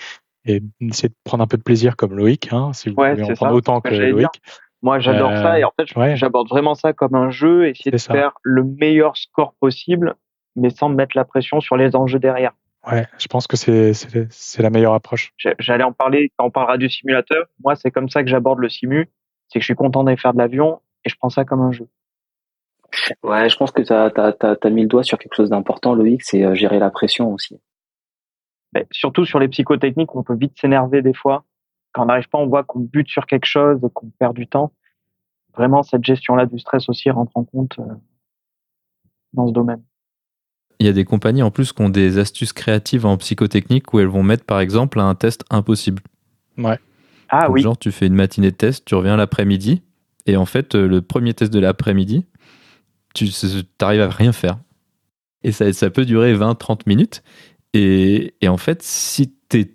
et 0.46 0.62
essayer 0.82 1.10
de 1.10 1.16
prendre 1.24 1.44
un 1.44 1.48
peu 1.48 1.58
de 1.58 1.64
plaisir 1.64 1.96
comme 1.96 2.16
Loïc, 2.16 2.52
hein, 2.52 2.74
si 2.74 2.90
vous 2.90 2.96
voulez 2.96 3.24
en 3.24 3.34
prendre 3.34 3.56
autant 3.56 3.82
que, 3.82 3.94
Loïc. 3.94 4.28
Moi, 4.84 5.00
j'adore 5.00 5.38
ça 5.38 5.60
et 5.60 5.64
en 5.64 5.72
fait, 5.80 6.16
j'aborde 6.16 6.50
vraiment 6.50 6.74
ça 6.74 6.94
comme 6.94 7.14
un 7.14 7.30
jeu, 7.30 7.68
essayer 7.68 7.92
de 7.92 7.98
faire 7.98 8.34
le 8.42 8.64
meilleur 8.64 9.16
score 9.16 9.54
possible, 9.60 10.16
mais 10.56 10.72
sans 10.72 10.90
mettre 10.90 11.16
la 11.16 11.24
pression 11.24 11.62
sur 11.62 11.78
les 11.78 11.96
enjeux 11.96 12.20
derrière. 12.20 12.54
Ouais, 12.92 13.06
je 13.20 13.28
pense 13.28 13.46
que 13.46 13.58
c'est 13.58 13.94
c'est 13.94 14.64
la 14.64 14.72
meilleure 14.72 14.96
approche. 14.96 15.34
J'allais 15.60 15.84
en 15.84 15.94
parler 15.94 16.32
quand 16.36 16.46
on 16.46 16.50
parlera 16.50 16.80
du 16.80 16.90
simulateur. 16.90 17.46
Moi, 17.64 17.76
c'est 17.76 17.92
comme 17.92 18.10
ça 18.10 18.24
que 18.24 18.30
j'aborde 18.30 18.58
le 18.58 18.70
simu, 18.70 19.08
c'est 19.50 19.60
que 19.60 19.62
je 19.62 19.66
suis 19.66 19.76
content 19.76 20.04
d'aller 20.04 20.18
faire 20.18 20.34
de 20.34 20.40
l'avion 20.40 20.82
et 21.06 21.10
je 21.10 21.16
prends 21.16 21.30
ça 21.30 21.46
comme 21.46 21.62
un 21.62 21.72
jeu. 21.72 21.88
Ouais, 23.23 23.49
je 23.49 23.56
pense 23.58 23.71
que 23.71 23.82
tu 23.82 23.93
as, 23.93 24.12
as, 24.15 24.58
as, 24.62 24.69
mis 24.69 24.82
le 24.84 24.88
doigt 24.88 25.04
sur 25.04 25.17
quelque 25.17 25.36
chose 25.36 25.49
d'important, 25.49 25.95
Loïc, 25.95 26.21
c'est 26.23 26.43
euh, 26.43 26.56
gérer 26.56 26.80
la 26.80 26.89
pression 26.89 27.34
aussi 27.34 27.60
surtout 28.91 29.25
sur 29.25 29.39
les 29.39 29.47
psychotechniques, 29.47 30.15
on 30.15 30.23
peut 30.23 30.36
vite 30.36 30.54
s'énerver 30.60 31.01
des 31.01 31.13
fois. 31.13 31.45
Quand 31.93 32.04
on 32.04 32.06
n'arrive 32.06 32.30
pas, 32.30 32.38
on 32.38 32.47
voit 32.47 32.63
qu'on 32.63 32.80
bute 32.80 33.10
sur 33.10 33.25
quelque 33.25 33.45
chose 33.45 33.84
et 33.84 33.88
qu'on 33.93 34.10
perd 34.12 34.36
du 34.36 34.47
temps. 34.47 34.71
Vraiment, 35.56 35.84
cette 35.84 36.06
gestion-là 36.06 36.45
du 36.45 36.58
stress 36.60 36.88
aussi 36.88 37.10
rentre 37.10 37.36
en 37.36 37.43
compte 37.43 37.77
euh, 37.80 37.93
dans 39.34 39.47
ce 39.47 39.54
domaine. 39.54 39.84
il 40.80 40.86
y 40.86 40.89
a 40.89 40.93
des 40.93 41.04
compagnies 41.04 41.43
en 41.43 41.51
plus 41.51 41.73
qui 41.73 41.82
ont 41.82 41.89
des 41.89 42.17
astuces 42.17 42.54
créatives 42.54 43.06
en 43.06 43.17
psychotechnique 43.17 43.93
où 43.93 43.99
elles 43.99 44.08
vont 44.08 44.23
mettre 44.23 44.45
par 44.45 44.62
exemple 44.62 44.99
un 44.99 45.13
test 45.15 45.43
impossible. 45.49 46.01
Ouais. 46.58 46.80
Ah 47.27 47.47
Donc, 47.47 47.56
oui. 47.56 47.62
Genre, 47.62 47.77
tu 47.77 47.91
fais 47.91 48.08
une 48.08 48.15
matinée 48.15 48.51
de 48.51 48.56
test, 48.56 48.86
tu 48.86 48.95
reviens 48.95 49.17
l'après-midi, 49.17 49.84
et 50.25 50.38
en 50.38 50.45
fait, 50.45 50.75
euh, 50.75 50.88
le 50.88 51.01
premier 51.01 51.34
test 51.34 51.51
de 51.51 51.60
l'après-midi, 51.60 52.25
tu 53.13 53.28
arrives 53.82 54.02
à 54.02 54.10
rien 54.10 54.32
faire. 54.32 54.58
Et 55.43 55.52
ça, 55.52 55.71
ça 55.74 55.89
peut 55.89 56.06
durer 56.06 56.36
20-30 56.36 56.82
minutes. 56.86 57.24
Et, 57.74 58.36
et 58.41 58.47
en 58.47 58.58
fait, 58.58 58.82
si 58.84 59.34
t'es 59.50 59.71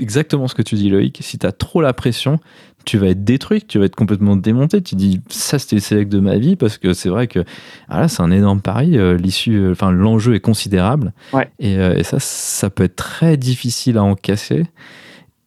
exactement 0.00 0.48
ce 0.48 0.54
que 0.54 0.62
tu 0.62 0.74
dis, 0.76 0.88
Loïc, 0.90 1.18
si 1.20 1.38
t'as 1.38 1.52
trop 1.52 1.80
la 1.82 1.92
pression, 1.92 2.38
tu 2.84 2.98
vas 2.98 3.08
être 3.08 3.24
détruit, 3.24 3.62
tu 3.62 3.78
vas 3.78 3.84
être 3.86 3.96
complètement 3.96 4.36
démonté. 4.36 4.80
Tu 4.82 4.94
dis, 4.94 5.20
ça, 5.28 5.58
c'était 5.58 5.76
le 5.76 5.80
select 5.82 6.10
de 6.10 6.20
ma 6.20 6.36
vie, 6.38 6.56
parce 6.56 6.78
que 6.78 6.92
c'est 6.94 7.08
vrai 7.08 7.26
que 7.26 7.44
ah 7.88 8.00
là, 8.00 8.08
c'est 8.08 8.22
un 8.22 8.30
énorme 8.30 8.60
pari. 8.60 8.96
euh, 8.96 9.16
L'issue, 9.16 9.56
euh, 9.56 9.72
enfin, 9.72 9.90
l'enjeu 9.92 10.34
est 10.34 10.40
considérable. 10.40 11.12
Ouais. 11.32 11.50
Et, 11.58 11.78
euh, 11.78 11.96
et 11.96 12.02
ça, 12.04 12.18
ça 12.20 12.70
peut 12.70 12.84
être 12.84 12.96
très 12.96 13.36
difficile 13.36 13.98
à 13.98 14.02
encaisser. 14.04 14.64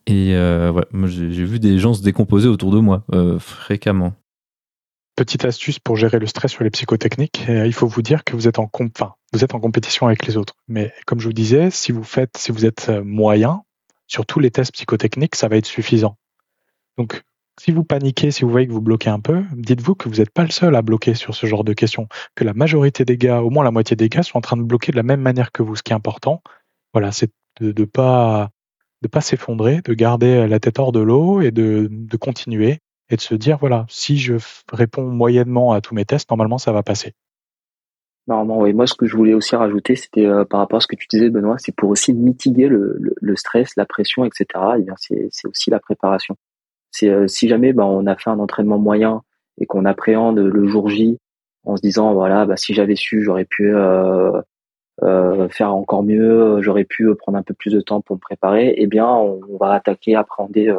Et 0.07 0.35
euh, 0.35 0.71
ouais, 0.71 0.85
j'ai 1.05 1.31
j'ai 1.31 1.45
vu 1.45 1.59
des 1.59 1.79
gens 1.79 1.93
se 1.95 2.03
décomposer 2.03 2.47
autour 2.47 2.71
de 2.71 2.79
moi 2.79 3.03
euh, 3.13 3.39
fréquemment. 3.39 4.13
Petite 5.15 5.45
astuce 5.45 5.79
pour 5.79 5.95
gérer 5.95 6.19
le 6.19 6.27
stress 6.27 6.51
sur 6.51 6.65
les 6.65 6.69
psychotechniques, 6.69 7.45
euh, 7.47 7.65
il 7.65 7.71
faut 7.71 7.87
vous 7.87 8.01
dire 8.01 8.25
que 8.25 8.35
vous 8.35 8.49
êtes 8.49 8.59
en 8.59 8.69
vous 9.31 9.43
êtes 9.45 9.55
en 9.55 9.61
compétition 9.61 10.07
avec 10.07 10.25
les 10.25 10.35
autres. 10.35 10.55
Mais 10.67 10.93
comme 11.05 11.21
je 11.21 11.27
vous 11.27 11.33
disais, 11.33 11.71
si 11.71 11.93
vous 11.93 12.03
faites, 12.03 12.35
si 12.37 12.51
vous 12.51 12.65
êtes 12.65 12.89
euh, 12.89 13.01
moyen 13.01 13.63
sur 14.07 14.25
tous 14.25 14.39
les 14.39 14.51
tests 14.51 14.73
psychotechniques, 14.73 15.35
ça 15.35 15.47
va 15.47 15.55
être 15.55 15.65
suffisant. 15.65 16.17
Donc, 16.97 17.23
si 17.57 17.71
vous 17.71 17.85
paniquez, 17.85 18.31
si 18.31 18.43
vous 18.43 18.49
voyez 18.49 18.67
que 18.67 18.73
vous 18.73 18.81
bloquez 18.81 19.09
un 19.09 19.21
peu, 19.21 19.43
dites-vous 19.53 19.95
que 19.95 20.09
vous 20.09 20.15
n'êtes 20.15 20.31
pas 20.31 20.43
le 20.43 20.51
seul 20.51 20.75
à 20.75 20.81
bloquer 20.81 21.13
sur 21.13 21.33
ce 21.33 21.45
genre 21.45 21.63
de 21.63 21.71
questions, 21.71 22.09
que 22.35 22.43
la 22.43 22.53
majorité 22.53 23.05
des 23.05 23.17
gars, 23.17 23.41
au 23.41 23.49
moins 23.49 23.63
la 23.63 23.71
moitié 23.71 23.95
des 23.95 24.09
gars, 24.09 24.23
sont 24.23 24.37
en 24.37 24.41
train 24.41 24.57
de 24.57 24.63
bloquer 24.63 24.91
de 24.91 24.97
la 24.97 25.03
même 25.03 25.21
manière 25.21 25.53
que 25.53 25.63
vous. 25.63 25.77
Ce 25.77 25.83
qui 25.83 25.93
est 25.93 25.95
important, 25.95 26.41
voilà, 26.93 27.13
c'est 27.13 27.31
de 27.61 27.73
ne 27.77 27.85
pas 27.85 28.49
de 29.01 29.07
pas 29.07 29.21
s'effondrer, 29.21 29.81
de 29.81 29.93
garder 29.93 30.47
la 30.47 30.59
tête 30.59 30.79
hors 30.79 30.91
de 30.91 30.99
l'eau 30.99 31.39
et 31.39 31.51
de, 31.51 31.87
de 31.89 32.17
continuer 32.17 32.79
et 33.09 33.15
de 33.15 33.21
se 33.21 33.35
dire 33.35 33.57
voilà, 33.57 33.85
si 33.89 34.17
je 34.17 34.35
réponds 34.71 35.05
moyennement 35.05 35.73
à 35.73 35.81
tous 35.81 35.93
mes 35.95 36.05
tests, 36.05 36.29
normalement 36.29 36.57
ça 36.57 36.71
va 36.71 36.83
passer. 36.83 37.13
Normalement, 38.27 38.61
oui. 38.61 38.73
Moi, 38.73 38.87
ce 38.87 38.95
que 38.95 39.05
je 39.05 39.15
voulais 39.15 39.35
aussi 39.35 39.55
rajouter, 39.55 39.95
c'était 39.95 40.25
euh, 40.25 40.45
par 40.45 40.59
rapport 40.59 40.77
à 40.77 40.79
ce 40.79 40.87
que 40.87 40.95
tu 40.95 41.05
disais, 41.07 41.29
Benoît, 41.29 41.57
c'est 41.59 41.75
pour 41.75 41.89
aussi 41.89 42.11
mitiguer 42.13 42.67
le, 42.67 42.97
le, 43.21 43.35
stress, 43.35 43.75
la 43.77 43.85
pression, 43.85 44.25
etc. 44.25 44.45
Et 44.79 44.81
bien, 44.81 44.95
c'est 44.97 45.29
aussi 45.47 45.69
la 45.69 45.79
préparation. 45.79 46.35
C'est 46.89 47.09
euh, 47.09 47.27
si 47.27 47.47
jamais 47.47 47.71
ben, 47.71 47.83
on 47.83 48.07
a 48.07 48.15
fait 48.15 48.31
un 48.31 48.39
entraînement 48.39 48.79
moyen 48.79 49.21
et 49.59 49.67
qu'on 49.67 49.85
appréhende 49.85 50.39
le 50.39 50.67
jour 50.67 50.89
J 50.89 51.19
en 51.65 51.77
se 51.77 51.81
disant 51.81 52.13
voilà, 52.13 52.45
bah, 52.45 52.57
si 52.57 52.73
j'avais 52.73 52.95
su, 52.95 53.21
j'aurais 53.21 53.45
pu 53.45 53.75
euh, 53.75 54.41
faire 55.49 55.75
encore 55.75 56.03
mieux, 56.03 56.61
j'aurais 56.61 56.85
pu 56.85 57.13
prendre 57.15 57.37
un 57.37 57.43
peu 57.43 57.53
plus 57.53 57.73
de 57.73 57.81
temps 57.81 58.01
pour 58.01 58.15
me 58.15 58.21
préparer. 58.21 58.73
Eh 58.77 58.87
bien, 58.87 59.07
on, 59.07 59.39
on 59.49 59.57
va 59.57 59.73
attaquer, 59.73 60.15
appréhender 60.15 60.73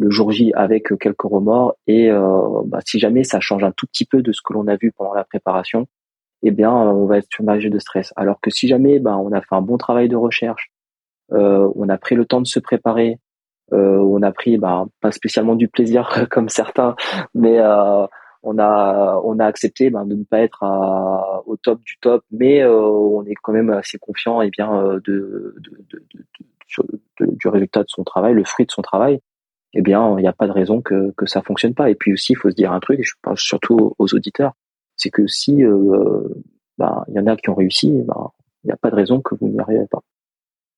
le 0.00 0.10
jour 0.10 0.32
J 0.32 0.52
avec 0.54 0.88
quelques 0.98 1.22
remords. 1.22 1.76
Et 1.86 2.10
euh, 2.10 2.62
bah, 2.64 2.80
si 2.84 2.98
jamais 2.98 3.22
ça 3.22 3.38
change 3.38 3.62
un 3.62 3.72
tout 3.72 3.86
petit 3.86 4.06
peu 4.06 4.22
de 4.22 4.32
ce 4.32 4.40
que 4.44 4.54
l'on 4.54 4.66
a 4.66 4.76
vu 4.76 4.92
pendant 4.92 5.12
la 5.14 5.24
préparation, 5.24 5.86
eh 6.42 6.50
bien, 6.50 6.72
on 6.72 7.06
va 7.06 7.18
être 7.18 7.28
submergé 7.32 7.68
de 7.68 7.78
stress. 7.78 8.12
Alors 8.16 8.40
que 8.40 8.50
si 8.50 8.66
jamais, 8.66 8.98
ben, 8.98 9.16
on 9.16 9.30
a 9.32 9.40
fait 9.42 9.54
un 9.54 9.60
bon 9.62 9.76
travail 9.76 10.08
de 10.08 10.16
recherche, 10.16 10.70
euh, 11.32 11.70
on 11.76 11.88
a 11.90 11.98
pris 11.98 12.14
le 12.14 12.24
temps 12.24 12.40
de 12.40 12.46
se 12.46 12.58
préparer, 12.60 13.18
euh, 13.72 13.98
on 13.98 14.22
a 14.22 14.32
pris, 14.32 14.56
ben, 14.56 14.88
pas 15.00 15.12
spécialement 15.12 15.54
du 15.54 15.68
plaisir 15.68 16.08
comme 16.30 16.48
certains, 16.48 16.96
mais 17.34 17.60
euh, 17.60 18.06
on 18.42 18.58
a, 18.58 19.20
on 19.22 19.38
a 19.38 19.44
accepté 19.44 19.90
ben, 19.90 20.06
de 20.06 20.14
ne 20.14 20.24
pas 20.24 20.40
être 20.40 20.64
au 21.46 21.56
top 21.58 21.80
du 21.84 21.98
top, 22.00 22.24
mais 22.30 22.62
euh, 22.62 22.80
on 22.80 23.24
est 23.26 23.34
quand 23.42 23.52
même 23.52 23.70
assez 23.70 23.98
confiant, 23.98 24.40
et 24.40 24.48
bien, 24.48 24.72
euh, 24.82 24.98
de- 25.06 25.54
du 27.18 27.48
résultat 27.48 27.80
de 27.80 27.88
son 27.88 28.04
travail, 28.04 28.32
le 28.32 28.44
fruit 28.44 28.64
de 28.64 28.70
son 28.70 28.82
travail. 28.82 29.20
Eh 29.74 29.82
bien, 29.82 30.16
il 30.18 30.22
n'y 30.22 30.28
a 30.28 30.32
pas 30.32 30.46
de 30.46 30.52
raison 30.52 30.80
que, 30.80 31.12
que 31.16 31.26
ça 31.26 31.42
fonctionne 31.42 31.74
pas. 31.74 31.90
Et 31.90 31.94
puis 31.94 32.12
aussi, 32.12 32.32
il 32.32 32.36
faut 32.36 32.50
se 32.50 32.56
dire 32.56 32.72
un 32.72 32.80
truc, 32.80 33.00
et 33.00 33.04
je 33.04 33.14
parle 33.22 33.38
surtout 33.38 33.94
aux- 33.98 34.14
auditeurs 34.14 34.52
c'est 34.96 35.10
que 35.10 35.26
si 35.26 35.64
euh, 35.64 36.28
bah, 36.76 37.04
il 37.08 37.14
y 37.14 37.18
en 37.18 37.26
a 37.26 37.34
qui 37.36 37.48
ont 37.48 37.54
réussi, 37.54 37.90
bah, 38.06 38.32
il 38.64 38.66
n'y 38.66 38.72
a 38.72 38.76
pas 38.76 38.90
de 38.90 38.96
raison 38.96 39.20
que 39.22 39.34
vous 39.34 39.48
n'y 39.48 39.58
arrivez 39.58 39.86
pas. 39.90 40.00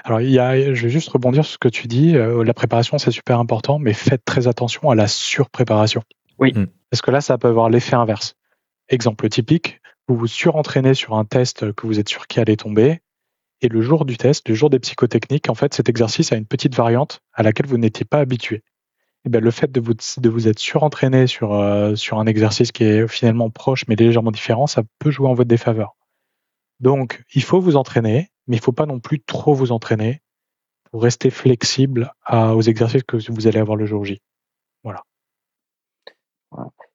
Alors, 0.05 0.21
il 0.21 0.31
y 0.31 0.39
a, 0.39 0.75
je 0.75 0.83
vais 0.83 0.89
juste 0.89 1.09
rebondir 1.09 1.45
sur 1.45 1.55
ce 1.55 1.59
que 1.59 1.69
tu 1.69 1.89
dis. 1.89 2.17
euh, 2.17 2.45
la 2.45 2.55
préparation, 2.55 2.99
c'est 2.99 3.11
super 3.11 3.39
important, 3.39 3.79
mais 3.79 3.93
faites 3.93 4.25
très 4.25 4.47
attention 4.47 4.91
à 4.91 4.95
la 4.95 5.09
surpréparation. 5.09 6.03
Oui. 6.39 6.53
Mm. 6.55 6.67
Parce 6.91 7.03
que 7.03 7.11
là, 7.11 7.21
ça 7.21 7.39
peut 7.39 7.49
avoir 7.49 7.69
l'effet 7.69 7.97
inverse. 7.97 8.37
Exemple 8.89 9.29
typique, 9.29 9.81
vous 10.09 10.17
vous 10.17 10.27
surentraînez 10.27 10.95
sur 10.95 11.15
un 11.15 11.25
test 11.25 11.73
que 11.73 11.87
vous 11.87 11.99
êtes 11.99 12.09
sûr 12.09 12.27
qu'il 12.27 12.41
allait 12.41 12.57
tomber, 12.57 13.01
et 13.61 13.69
le 13.69 13.81
jour 13.81 14.05
du 14.05 14.17
test, 14.17 14.49
le 14.49 14.55
jour 14.55 14.71
des 14.71 14.81
psychotechniques, 14.81 15.49
en 15.49 15.55
fait, 15.55 15.73
cet 15.75 15.89
exercice 15.89 16.33
a 16.33 16.37
une 16.37 16.47
petite 16.47 16.75
variante 16.75 17.21
à 17.33 17.43
laquelle 17.43 17.67
vous 17.67 17.79
n'étiez 17.79 18.05
pas 18.05 18.19
habitué. 18.19 18.63
Et 19.25 19.29
ben, 19.29 19.43
le 19.43 19.51
fait 19.51 19.71
de 19.71 19.81
vous, 19.81 19.95
de 19.95 20.29
vous 20.29 20.49
être 20.49 20.59
surentraîné 20.59 21.27
sur, 21.27 21.55
euh, 21.55 21.95
sur 21.95 22.19
un 22.19 22.27
exercice 22.27 22.73
qui 22.73 22.85
est 22.85 23.07
finalement 23.07 23.51
proche 23.51 23.85
mais 23.89 23.95
légèrement 23.95 24.33
différent, 24.33 24.67
ça 24.67 24.83
peut 24.99 25.11
jouer 25.11 25.29
en 25.29 25.35
votre 25.35 25.49
défaveur. 25.49 25.97
Donc, 26.81 27.23
il 27.33 27.43
faut 27.43 27.61
vous 27.61 27.77
entraîner, 27.77 28.31
mais 28.49 28.57
il 28.57 28.63
faut 28.63 28.73
pas 28.73 28.87
non 28.87 28.99
plus 28.99 29.21
trop 29.21 29.55
vous 29.55 29.71
entraîner 29.71 30.21
pour 30.91 31.03
rester 31.03 31.31
flexible 31.31 32.13
aux 32.31 32.61
exercices 32.61 33.05
que 33.05 33.17
vous 33.31 33.47
allez 33.47 33.59
avoir 33.59 33.77
le 33.77 33.87
jour 33.87 34.05
J. 34.05 34.21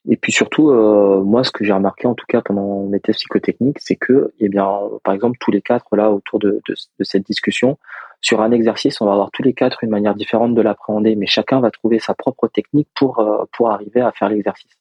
Et 0.09 0.15
puis 0.15 0.31
surtout, 0.31 0.69
euh, 0.71 1.21
moi, 1.21 1.43
ce 1.43 1.51
que 1.51 1.65
j'ai 1.65 1.73
remarqué 1.73 2.07
en 2.07 2.13
tout 2.13 2.25
cas 2.27 2.41
pendant 2.41 2.83
mes 2.83 2.99
tests 2.99 3.19
psychotechniques, 3.19 3.79
c'est 3.79 3.97
que, 3.97 4.33
eh 4.39 4.47
bien, 4.47 4.79
par 5.03 5.13
exemple, 5.13 5.37
tous 5.39 5.51
les 5.51 5.61
quatre 5.61 5.95
là 5.95 6.11
autour 6.11 6.39
de 6.39 6.61
cette 7.01 7.25
discussion, 7.25 7.77
sur 8.21 8.41
un 8.41 8.51
exercice, 8.51 8.99
on 9.01 9.05
va 9.05 9.13
avoir 9.13 9.31
tous 9.31 9.43
les 9.43 9.53
quatre 9.53 9.83
une 9.83 9.89
manière 9.89 10.15
différente 10.15 10.55
de 10.55 10.61
l'appréhender, 10.61 11.15
mais 11.15 11.27
chacun 11.27 11.59
va 11.59 11.71
trouver 11.71 11.99
sa 11.99 12.13
propre 12.13 12.47
technique 12.47 12.89
pour 12.95 13.19
euh, 13.19 13.45
pour 13.53 13.71
arriver 13.71 14.01
à 14.01 14.11
faire 14.11 14.29
l'exercice. 14.29 14.71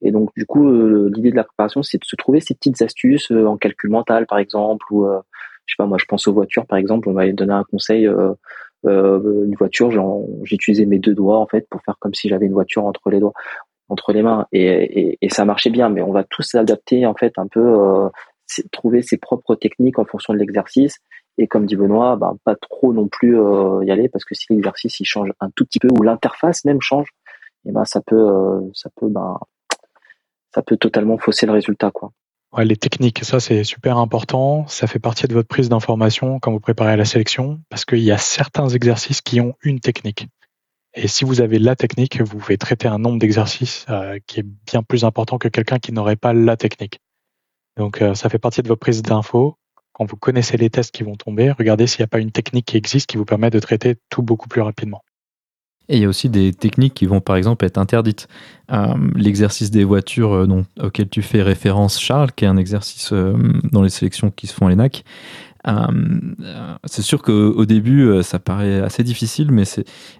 Et 0.00 0.12
donc, 0.12 0.30
du 0.36 0.46
coup, 0.46 0.68
euh, 0.68 1.10
l'idée 1.12 1.30
de 1.30 1.36
la 1.36 1.44
préparation, 1.44 1.82
c'est 1.82 1.98
de 1.98 2.04
se 2.04 2.14
trouver 2.14 2.40
ces 2.40 2.54
petites 2.54 2.80
astuces 2.82 3.32
euh, 3.32 3.46
en 3.46 3.56
calcul 3.56 3.90
mental, 3.90 4.26
par 4.26 4.38
exemple, 4.38 4.86
ou 4.92 5.04
je 5.04 5.74
sais 5.74 5.76
pas, 5.76 5.86
moi, 5.86 5.98
je 6.00 6.06
pense 6.06 6.28
aux 6.28 6.32
voitures, 6.32 6.66
par 6.66 6.78
exemple, 6.78 7.08
on 7.08 7.12
m'avait 7.12 7.32
donné 7.32 7.52
un 7.52 7.64
conseil. 7.64 8.08
Une 8.84 9.54
voiture, 9.58 9.90
j'utilisais 10.44 10.86
mes 10.86 11.00
deux 11.00 11.14
doigts 11.14 11.38
en 11.38 11.46
fait 11.48 11.68
pour 11.68 11.82
faire 11.82 11.96
comme 11.98 12.14
si 12.14 12.28
j'avais 12.28 12.46
une 12.46 12.52
voiture 12.52 12.84
entre 12.84 13.10
les 13.10 13.18
doigts 13.18 13.32
entre 13.88 14.12
les 14.12 14.22
mains 14.22 14.46
et, 14.52 15.18
ça 15.30 15.44
marchait 15.44 15.70
bien 15.70 15.88
mais 15.88 16.00
on 16.00 16.12
va 16.12 16.22
tous 16.22 16.42
s'adapter 16.42 17.04
en 17.04 17.14
fait 17.14 17.32
un 17.38 17.48
peu 17.48 18.08
trouver 18.70 19.02
ses 19.02 19.16
propres 19.16 19.56
techniques 19.56 19.98
en 19.98 20.04
fonction 20.04 20.32
de 20.32 20.38
l'exercice 20.38 21.00
et 21.38 21.46
comme 21.46 21.66
dit 21.66 21.76
Benoît 21.76 22.16
bah, 22.16 22.34
pas 22.44 22.56
trop 22.56 22.92
non 22.92 23.08
plus 23.08 23.38
euh, 23.38 23.84
y 23.84 23.90
aller 23.90 24.08
parce 24.08 24.24
que 24.24 24.34
si 24.34 24.46
l'exercice 24.50 25.00
il 25.00 25.04
change 25.04 25.32
un 25.40 25.50
tout 25.50 25.64
petit 25.64 25.78
peu 25.78 25.88
ou 25.90 26.02
l'interface 26.02 26.64
même 26.64 26.80
change 26.80 27.08
et 27.64 27.72
ben 27.72 27.84
ça 27.84 28.00
peut 28.00 28.70
totalement 30.76 31.18
fausser 31.18 31.46
le 31.46 31.52
résultat 31.52 31.90
quoi 31.90 32.12
les 32.56 32.76
techniques, 32.76 33.24
ça 33.24 33.40
c'est 33.40 33.62
super 33.64 33.98
important. 33.98 34.66
Ça 34.68 34.86
fait 34.86 34.98
partie 34.98 35.26
de 35.26 35.34
votre 35.34 35.48
prise 35.48 35.68
d'information 35.68 36.38
quand 36.40 36.50
vous 36.50 36.60
préparez 36.60 36.96
la 36.96 37.04
sélection, 37.04 37.60
parce 37.68 37.84
qu'il 37.84 38.00
y 38.00 38.10
a 38.10 38.18
certains 38.18 38.68
exercices 38.68 39.20
qui 39.20 39.40
ont 39.40 39.54
une 39.62 39.80
technique. 39.80 40.28
Et 40.94 41.06
si 41.06 41.24
vous 41.24 41.40
avez 41.40 41.58
la 41.58 41.76
technique, 41.76 42.20
vous 42.20 42.38
pouvez 42.38 42.56
traiter 42.56 42.88
un 42.88 42.98
nombre 42.98 43.18
d'exercices 43.18 43.86
euh, 43.90 44.18
qui 44.26 44.40
est 44.40 44.46
bien 44.66 44.82
plus 44.82 45.04
important 45.04 45.38
que 45.38 45.48
quelqu'un 45.48 45.78
qui 45.78 45.92
n'aurait 45.92 46.16
pas 46.16 46.32
la 46.32 46.56
technique. 46.56 47.00
Donc 47.76 48.02
ça 48.14 48.28
fait 48.28 48.40
partie 48.40 48.60
de 48.60 48.66
votre 48.66 48.80
prise 48.80 49.02
d'info. 49.02 49.56
Quand 49.98 50.08
vous 50.08 50.16
connaissez 50.16 50.56
les 50.56 50.70
tests 50.70 50.94
qui 50.94 51.02
vont 51.02 51.16
tomber, 51.16 51.50
regardez 51.50 51.88
s'il 51.88 52.00
n'y 52.02 52.04
a 52.04 52.08
pas 52.08 52.20
une 52.20 52.30
technique 52.30 52.66
qui 52.66 52.76
existe 52.76 53.08
qui 53.10 53.16
vous 53.16 53.24
permet 53.24 53.50
de 53.50 53.58
traiter 53.58 53.96
tout 54.10 54.22
beaucoup 54.22 54.48
plus 54.48 54.60
rapidement. 54.60 55.02
Et 55.88 55.96
il 55.96 56.02
y 56.02 56.04
a 56.04 56.08
aussi 56.08 56.28
des 56.28 56.52
techniques 56.52 56.94
qui 56.94 57.06
vont 57.06 57.20
par 57.20 57.34
exemple 57.36 57.64
être 57.64 57.78
interdites. 57.78 58.28
Euh, 58.70 58.94
L'exercice 59.16 59.70
des 59.70 59.84
voitures 59.84 60.32
euh, 60.32 60.46
dont- 60.46 60.66
auquel 60.80 61.08
tu 61.08 61.22
fais 61.22 61.42
référence, 61.42 61.98
Charles, 61.98 62.30
qui 62.32 62.44
est 62.44 62.48
un 62.48 62.58
exercice 62.58 63.10
euh, 63.12 63.32
dans 63.72 63.82
les 63.82 63.88
sélections 63.88 64.30
qui 64.30 64.46
se 64.46 64.52
font 64.54 64.66
à 64.66 64.70
l'ENAC, 64.70 65.02
c'est 66.84 67.02
sûr 67.02 67.20
qu'au 67.20 67.32
au 67.52 67.66
début, 67.66 68.22
ça 68.22 68.38
paraît 68.38 68.80
assez 68.80 69.02
difficile, 69.02 69.50
mais 69.50 69.64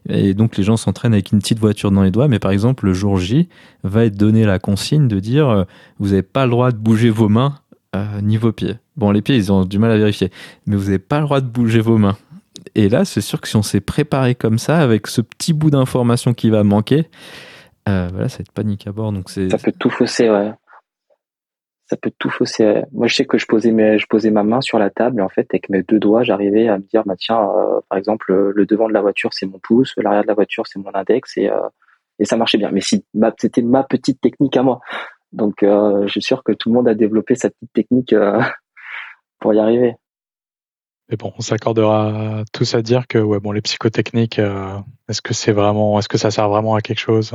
et 0.09 0.35
donc 0.35 0.57
les 0.59 0.63
gens 0.65 0.77
s'entraînent 0.77 1.15
avec 1.15 1.33
une 1.33 1.39
petite 1.39 1.59
voiture 1.59 1.91
dans 1.91 2.03
les 2.03 2.11
doigts. 2.11 2.29
Mais 2.29 2.39
par 2.39 2.51
exemple, 2.51 2.85
le 2.85 2.93
jour 2.93 3.17
J 3.19 3.49
va 3.83 4.05
être 4.05 4.17
donné 4.17 4.45
la 4.45 4.59
consigne 4.59 5.09
de 5.09 5.21
dire 5.21 5.65
vous 5.99 6.09
n'avez 6.09 6.23
pas 6.23 6.45
le 6.45 6.51
droit 6.51 6.71
de 6.71 6.77
bouger 6.77 7.09
vos 7.09 7.31
mains 7.31 7.61
ni 8.23 8.37
vos 8.37 8.53
pieds. 8.53 8.77
Bon, 8.99 9.11
les 9.13 9.23
pieds, 9.23 9.37
ils 9.37 9.51
ont 9.51 9.65
du 9.65 9.79
mal 9.79 9.93
à 9.93 9.97
vérifier, 9.97 10.31
mais 10.67 10.77
vous 10.77 10.85
n'avez 10.87 10.99
pas 10.99 11.21
le 11.21 11.25
droit 11.25 11.41
de 11.41 11.47
bouger 11.47 11.81
vos 11.81 11.97
mains. 11.97 12.17
Et 12.75 12.89
là, 12.89 13.05
c'est 13.05 13.21
sûr 13.23 13.41
que 13.41 13.49
si 13.49 13.57
on 13.57 13.63
s'est 13.63 13.81
préparé 13.81 14.35
comme 14.35 14.59
ça, 14.59 14.79
avec 14.79 15.07
ce 15.07 15.21
petit 15.23 15.53
bout 15.53 15.71
d'information 15.71 16.35
qui 16.35 16.51
va 16.51 16.65
manquer, 16.65 17.09
euh, 17.89 18.09
voilà, 18.13 18.29
ça 18.29 18.39
va 18.39 18.43
être 18.43 18.53
panique 18.53 18.87
à 18.87 18.93
bord. 18.93 19.13
Donc 19.13 19.31
ça 19.31 19.41
peut 19.59 19.73
tout 19.79 19.89
fausser 19.89 20.29
ouais. 20.29 20.53
Ça 21.87 21.97
peut 21.97 22.13
tout 22.19 22.29
fausser 22.29 22.83
moi 22.93 23.07
je 23.07 23.15
sais 23.15 23.25
que 23.25 23.39
je 23.39 23.47
posais 23.47 23.71
je 23.99 24.07
posais 24.11 24.31
ma 24.31 24.43
main 24.43 24.61
sur 24.61 24.79
la 24.79 24.91
table 24.91 25.21
et 25.21 25.23
en 25.23 25.31
fait 25.31 25.47
avec 25.55 25.71
mes 25.71 25.83
deux 25.83 25.99
doigts 25.99 26.23
j'arrivais 26.23 26.69
à 26.69 26.77
me 26.77 26.83
dire 26.83 27.03
bah 27.07 27.15
tiens 27.19 27.41
euh, 27.41 27.81
par 27.89 27.97
exemple 27.97 28.27
le, 28.31 28.53
le 28.53 28.67
devant 28.67 28.89
de 28.89 28.93
la 28.93 29.01
voiture 29.01 29.31
c'est 29.33 29.47
mon 29.47 29.59
pouce 29.59 29.95
l'arrière 29.97 30.21
de 30.23 30.29
la 30.29 30.35
voiture 30.35 30.67
c'est 30.67 30.79
mon 30.79 30.95
index 30.95 31.39
et 31.39 31.49
euh, 31.49 31.57
ça 32.25 32.37
marchait 32.37 32.59
bien. 32.59 32.71
Mais 32.73 32.83
si 32.83 33.07
ma- 33.15 33.33
c'était 33.39 33.63
ma 33.63 33.85
petite 33.85 34.21
technique 34.21 34.55
à 34.59 34.63
moi. 34.63 34.81
Donc 35.33 35.63
euh, 35.63 36.03
je 36.07 36.11
suis 36.11 36.23
sûr 36.23 36.43
que 36.45 36.53
tout 36.53 36.69
le 36.69 36.75
monde 36.75 36.89
a 36.89 36.95
développé 36.95 37.37
sa 37.37 37.49
petite 37.49 37.73
technique 37.73 38.13
euh, 38.13 38.39
pour 39.41 39.55
y 39.55 39.59
arriver. 39.59 39.97
Mais 41.09 41.17
bon, 41.17 41.33
on 41.39 41.41
s'accordera 41.41 42.45
tous 42.53 42.75
à 42.75 42.83
dire 42.83 43.07
que 43.07 43.19
ouais, 43.19 43.41
bon, 43.41 43.53
les 43.53 43.63
psychotechniques, 43.63 44.39
est-ce 45.09 45.23
que 45.23 45.33
c'est 45.33 45.53
vraiment, 45.53 45.99
est-ce 45.99 46.09
que 46.09 46.19
ça 46.19 46.31
sert 46.31 46.49
vraiment 46.49 46.75
à 46.75 46.83
quelque 46.83 46.99
chose? 46.99 47.35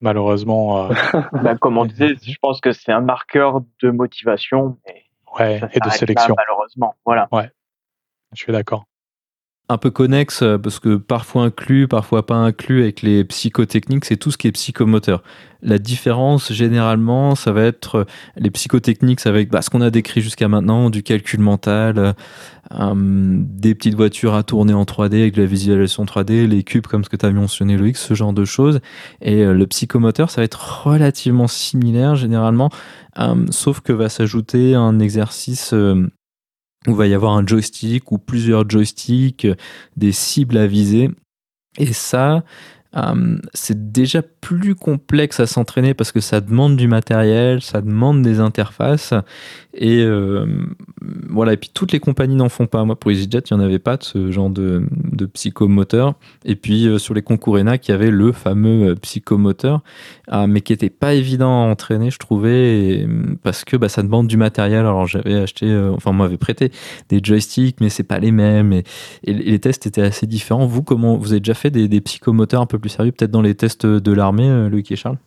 Malheureusement. 0.00 0.88
bah, 1.32 1.56
comme 1.56 1.78
on 1.78 1.84
disait, 1.84 2.16
je 2.20 2.36
pense 2.42 2.60
que 2.60 2.72
c'est 2.72 2.92
un 2.92 3.00
marqueur 3.00 3.60
de 3.82 3.90
motivation. 3.90 4.78
ouais, 5.38 5.60
et 5.72 5.78
de 5.78 5.90
sélection. 5.90 6.34
malheureusement, 6.36 6.96
voilà. 7.04 7.28
Ouais, 7.30 7.48
je 8.32 8.42
suis 8.42 8.52
d'accord 8.52 8.86
un 9.68 9.78
peu 9.78 9.90
connexe 9.90 10.42
euh, 10.42 10.58
parce 10.58 10.78
que 10.78 10.96
parfois 10.96 11.44
inclus, 11.44 11.88
parfois 11.88 12.24
pas 12.24 12.36
inclus 12.36 12.82
avec 12.82 13.02
les 13.02 13.24
psychotechniques, 13.24 14.04
c'est 14.04 14.16
tout 14.16 14.30
ce 14.30 14.38
qui 14.38 14.46
est 14.46 14.52
psychomoteur. 14.52 15.22
La 15.60 15.78
différence 15.78 16.52
généralement, 16.52 17.34
ça 17.34 17.50
va 17.50 17.64
être 17.64 17.96
euh, 17.96 18.04
les 18.36 18.50
psychotechniques 18.50 19.26
avec 19.26 19.50
bah, 19.50 19.62
ce 19.62 19.70
qu'on 19.70 19.80
a 19.80 19.90
décrit 19.90 20.20
jusqu'à 20.20 20.46
maintenant, 20.46 20.88
du 20.88 21.02
calcul 21.02 21.40
mental, 21.40 22.14
euh, 22.72 22.94
des 22.94 23.74
petites 23.74 23.96
voitures 23.96 24.34
à 24.34 24.44
tourner 24.44 24.72
en 24.72 24.84
3D 24.84 25.20
avec 25.20 25.34
de 25.34 25.42
la 25.42 25.48
visualisation 25.48 26.04
3D, 26.04 26.46
les 26.46 26.62
cubes 26.62 26.86
comme 26.86 27.02
ce 27.02 27.08
que 27.08 27.16
tu 27.16 27.26
as 27.26 27.30
mentionné 27.32 27.76
Loïc, 27.76 27.96
ce 27.96 28.14
genre 28.14 28.32
de 28.32 28.44
choses. 28.44 28.80
Et 29.20 29.44
le 29.44 29.66
psychomoteur, 29.66 30.30
ça 30.30 30.40
va 30.40 30.44
être 30.44 30.84
relativement 30.84 31.48
similaire 31.48 32.16
généralement, 32.16 32.70
sauf 33.50 33.80
que 33.80 33.92
va 33.92 34.08
s'ajouter 34.08 34.74
un 34.74 34.98
exercice 34.98 35.72
où 36.86 36.94
va 36.94 37.06
y 37.06 37.14
avoir 37.14 37.32
un 37.32 37.46
joystick 37.46 38.12
ou 38.12 38.18
plusieurs 38.18 38.68
joysticks, 38.68 39.46
des 39.96 40.12
cibles 40.12 40.56
à 40.56 40.66
viser. 40.66 41.10
Et 41.78 41.92
ça, 41.92 42.44
euh, 42.96 43.38
c'est 43.52 43.92
déjà 43.92 44.22
plus 44.22 44.74
complexe 44.74 45.40
à 45.40 45.46
s'entraîner 45.46 45.94
parce 45.94 46.12
que 46.12 46.20
ça 46.20 46.40
demande 46.40 46.76
du 46.76 46.88
matériel, 46.88 47.60
ça 47.60 47.80
demande 47.80 48.22
des 48.22 48.40
interfaces. 48.40 49.12
Et 49.74 50.00
euh, 50.00 50.46
voilà, 51.28 51.52
et 51.52 51.56
puis 51.58 51.70
toutes 51.72 51.92
les 51.92 52.00
compagnies 52.00 52.36
n'en 52.36 52.48
font 52.48 52.66
pas. 52.66 52.82
Moi, 52.84 52.98
pour 52.98 53.10
EasyJet, 53.10 53.40
il 53.50 53.54
n'y 53.56 53.62
en 53.62 53.64
avait 53.64 53.78
pas 53.78 53.98
de 53.98 54.04
ce 54.04 54.30
genre 54.30 54.48
de, 54.48 54.86
psychomoteur. 55.34 56.14
Et 56.44 56.56
puis 56.56 56.86
euh, 56.86 56.98
sur 56.98 57.12
les 57.12 57.22
concours 57.22 57.56
ENAC, 57.56 57.88
il 57.88 57.90
y 57.90 57.94
avait 57.94 58.10
le 58.10 58.32
fameux 58.32 58.94
psychomoteur, 58.96 59.82
mais 60.48 60.60
qui 60.62 60.72
n'était 60.72 60.90
pas 60.90 61.14
évident 61.14 61.64
à 61.64 61.66
entraîner, 61.66 62.10
je 62.10 62.18
trouvais, 62.18 63.06
parce 63.42 63.64
que 63.64 63.76
bah, 63.76 63.88
ça 63.88 64.02
demande 64.02 64.26
du 64.28 64.36
matériel. 64.36 64.80
Alors 64.80 65.06
j'avais 65.06 65.34
acheté, 65.34 65.66
enfin, 65.94 66.10
on 66.10 66.14
m'avait 66.14 66.38
prêté 66.38 66.70
des 67.10 67.20
joysticks, 67.22 67.80
mais 67.80 67.90
c'est 67.90 68.04
pas 68.04 68.18
les 68.18 68.32
mêmes. 68.32 68.72
Et, 68.72 68.84
les 69.24 69.58
tests 69.58 69.86
étaient 69.86 70.02
assez 70.02 70.26
différents. 70.26 70.66
Vous, 70.66 70.82
comment 70.82 71.16
vous 71.16 71.32
avez 71.32 71.40
déjà 71.40 71.54
fait 71.54 71.70
des 71.70 72.00
psychomoteurs 72.00 72.62
un 72.62 72.66
peu 72.66 72.78
plus 72.78 72.85
sérieux, 72.88 73.12
peut-être 73.12 73.30
dans 73.30 73.42
les 73.42 73.54
tests 73.54 73.86
de 73.86 74.12
l'armée, 74.12 74.48
euh, 74.48 74.68
Loïc 74.68 74.90
et 74.92 74.96
Charles? 74.96 75.18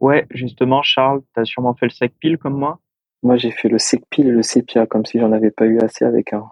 Ouais, 0.00 0.26
justement, 0.30 0.82
Charles, 0.82 1.22
tu 1.34 1.40
as 1.40 1.44
sûrement 1.44 1.74
fait 1.74 1.86
le 1.86 1.90
SECPIL 1.90 2.38
comme 2.38 2.56
moi 2.56 2.78
Moi, 3.22 3.36
j'ai 3.36 3.50
fait 3.50 3.68
le 3.68 3.78
SECPIL 3.78 4.28
et 4.28 4.30
le 4.30 4.42
SEPIA, 4.42 4.86
comme 4.86 5.04
si 5.04 5.18
j'en 5.18 5.32
avais 5.32 5.50
pas 5.50 5.66
eu 5.66 5.78
assez 5.80 6.04
avec 6.04 6.32
un. 6.32 6.44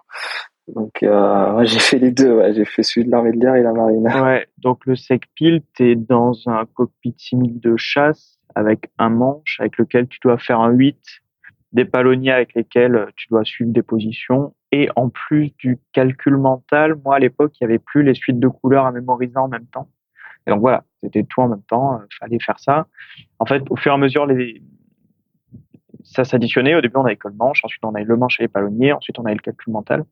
Donc, 0.67 1.01
euh, 1.03 1.63
j'ai 1.63 1.79
fait 1.79 1.99
les 1.99 2.11
deux. 2.11 2.41
J'ai 2.53 2.65
fait 2.65 2.83
celui 2.83 3.05
de 3.05 3.11
l'armée 3.11 3.31
de 3.31 3.39
l'air 3.39 3.55
et 3.55 3.63
la 3.63 3.73
marine. 3.73 4.07
Ouais, 4.07 4.47
donc 4.57 4.85
le 4.85 4.95
SECPIL, 4.95 5.61
tu 5.75 5.91
es 5.91 5.95
dans 5.95 6.33
un 6.47 6.65
cockpit 6.73 7.15
simili 7.17 7.59
de 7.59 7.75
chasse 7.77 8.39
avec 8.55 8.89
un 8.97 9.09
manche 9.09 9.57
avec 9.59 9.77
lequel 9.77 10.07
tu 10.07 10.19
dois 10.23 10.37
faire 10.37 10.59
un 10.59 10.71
8, 10.71 10.97
des 11.73 11.85
palonniers 11.85 12.31
avec 12.31 12.53
lesquels 12.55 13.07
tu 13.15 13.27
dois 13.29 13.43
suivre 13.43 13.71
des 13.71 13.83
positions. 13.83 14.53
Et 14.71 14.89
en 14.95 15.09
plus 15.09 15.53
du 15.57 15.79
calcul 15.93 16.35
mental, 16.35 16.95
moi 17.05 17.15
à 17.15 17.19
l'époque, 17.19 17.53
il 17.59 17.63
n'y 17.63 17.71
avait 17.71 17.79
plus 17.79 18.03
les 18.03 18.13
suites 18.13 18.39
de 18.39 18.47
couleurs 18.47 18.85
à 18.85 18.91
mémoriser 18.91 19.37
en 19.37 19.47
même 19.47 19.67
temps. 19.67 19.89
Et 20.45 20.51
donc 20.51 20.61
voilà, 20.61 20.83
c'était 21.01 21.23
tout 21.23 21.41
en 21.41 21.49
même 21.49 21.63
temps, 21.63 21.97
il 21.97 22.03
euh, 22.03 22.07
fallait 22.19 22.39
faire 22.39 22.59
ça. 22.59 22.87
En 23.39 23.45
fait, 23.45 23.63
au 23.69 23.75
fur 23.75 23.91
et 23.91 23.95
à 23.95 23.97
mesure, 23.97 24.27
ça 26.03 26.23
s'additionnait. 26.23 26.75
Au 26.75 26.81
début, 26.81 26.97
on 26.97 27.05
avait 27.05 27.15
que 27.15 27.27
le 27.27 27.33
manche, 27.33 27.63
ensuite 27.63 27.83
on 27.83 27.93
avait 27.95 28.05
le 28.05 28.17
manche 28.17 28.39
et 28.39 28.43
les 28.43 28.47
palonniers, 28.47 28.93
ensuite 28.93 29.19
on 29.19 29.25
avait 29.25 29.35
le 29.35 29.41
calcul 29.41 29.73
mental. 29.73 30.05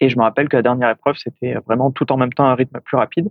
Et 0.00 0.08
je 0.08 0.16
me 0.16 0.22
rappelle 0.22 0.48
que 0.48 0.56
la 0.56 0.62
dernière 0.62 0.90
épreuve, 0.90 1.16
c'était 1.16 1.54
vraiment 1.66 1.90
tout 1.90 2.10
en 2.10 2.16
même 2.16 2.32
temps 2.32 2.46
un 2.46 2.54
rythme 2.54 2.80
plus 2.80 2.96
rapide. 2.96 3.30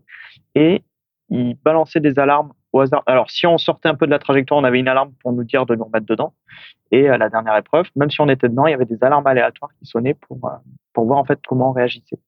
Et 0.55 0.83
il 1.29 1.55
balançait 1.55 1.99
des 1.99 2.19
alarmes 2.19 2.53
au 2.73 2.81
hasard. 2.81 3.03
Alors, 3.05 3.31
si 3.31 3.47
on 3.47 3.57
sortait 3.57 3.89
un 3.89 3.95
peu 3.95 4.05
de 4.05 4.11
la 4.11 4.19
trajectoire, 4.19 4.59
on 4.59 4.63
avait 4.63 4.79
une 4.79 4.87
alarme 4.87 5.13
pour 5.21 5.33
nous 5.33 5.43
dire 5.43 5.65
de 5.65 5.75
nous 5.75 5.85
remettre 5.85 6.05
dedans. 6.05 6.33
Et 6.91 7.09
à 7.09 7.17
la 7.17 7.29
dernière 7.29 7.57
épreuve, 7.57 7.87
même 7.95 8.11
si 8.11 8.21
on 8.21 8.29
était 8.29 8.49
dedans, 8.49 8.67
il 8.67 8.71
y 8.71 8.73
avait 8.73 8.85
des 8.85 9.03
alarmes 9.03 9.25
aléatoires 9.25 9.71
qui 9.79 9.85
sonnaient 9.85 10.13
pour, 10.13 10.37
euh, 10.45 10.55
pour 10.93 11.05
voir 11.05 11.17
en 11.17 11.25
fait 11.25 11.39
comment 11.47 11.69
on 11.69 11.73
réagissait. 11.73 12.19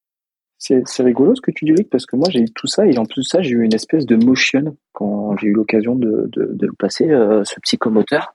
C'est 0.58 1.04
rigolo 1.04 1.36
ce 1.36 1.42
que 1.42 1.52
tu 1.52 1.66
dis, 1.66 1.72
Luc, 1.72 1.90
parce 1.90 2.06
que 2.06 2.16
moi 2.16 2.28
j'ai 2.30 2.40
eu 2.40 2.52
tout 2.52 2.68
ça 2.68 2.86
et 2.88 2.98
en 2.98 3.06
plus 3.06 3.22
de 3.22 3.28
ça 3.28 3.42
j'ai 3.42 3.52
eu 3.52 3.64
une 3.64 3.74
espèce 3.74 4.06
de 4.06 4.16
motion 4.16 4.78
quand 4.94 5.38
j'ai 5.38 5.48
eu 5.48 5.54
l'occasion 5.54 5.96
de, 5.96 6.30
de, 6.32 6.50
de, 6.54 6.72
passer, 6.80 7.10
euh, 7.10 7.44
ce 7.44 7.60
psychomoteur. 7.60 8.34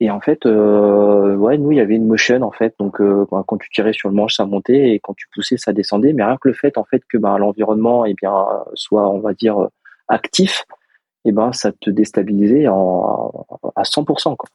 Et 0.00 0.10
en 0.10 0.20
fait, 0.20 0.44
euh, 0.46 1.36
ouais, 1.36 1.58
nous 1.58 1.70
il 1.70 1.78
y 1.78 1.80
avait 1.80 1.94
une 1.94 2.06
motion 2.06 2.42
en 2.42 2.50
fait, 2.50 2.74
donc 2.80 3.00
euh, 3.00 3.24
quand 3.46 3.56
tu 3.58 3.70
tirais 3.70 3.92
sur 3.92 4.08
le 4.08 4.16
manche 4.16 4.34
ça 4.34 4.44
montait 4.44 4.90
et 4.90 5.00
quand 5.00 5.14
tu 5.14 5.28
poussais 5.32 5.56
ça 5.56 5.72
descendait. 5.72 6.12
Mais 6.12 6.24
rien 6.24 6.36
que 6.36 6.48
le 6.48 6.54
fait 6.54 6.76
en 6.76 6.84
fait 6.84 7.02
que 7.08 7.16
ben, 7.16 7.38
l'environnement 7.38 8.04
eh 8.04 8.14
soit 8.74 9.08
on 9.08 9.20
va 9.20 9.32
dire 9.32 9.68
actif, 10.08 10.64
eh 11.24 11.32
ben 11.32 11.52
ça 11.52 11.70
te 11.72 11.90
déstabilisait 11.90 12.66
à 12.66 13.82
100%. 13.82 14.36
Quoi. 14.36 14.48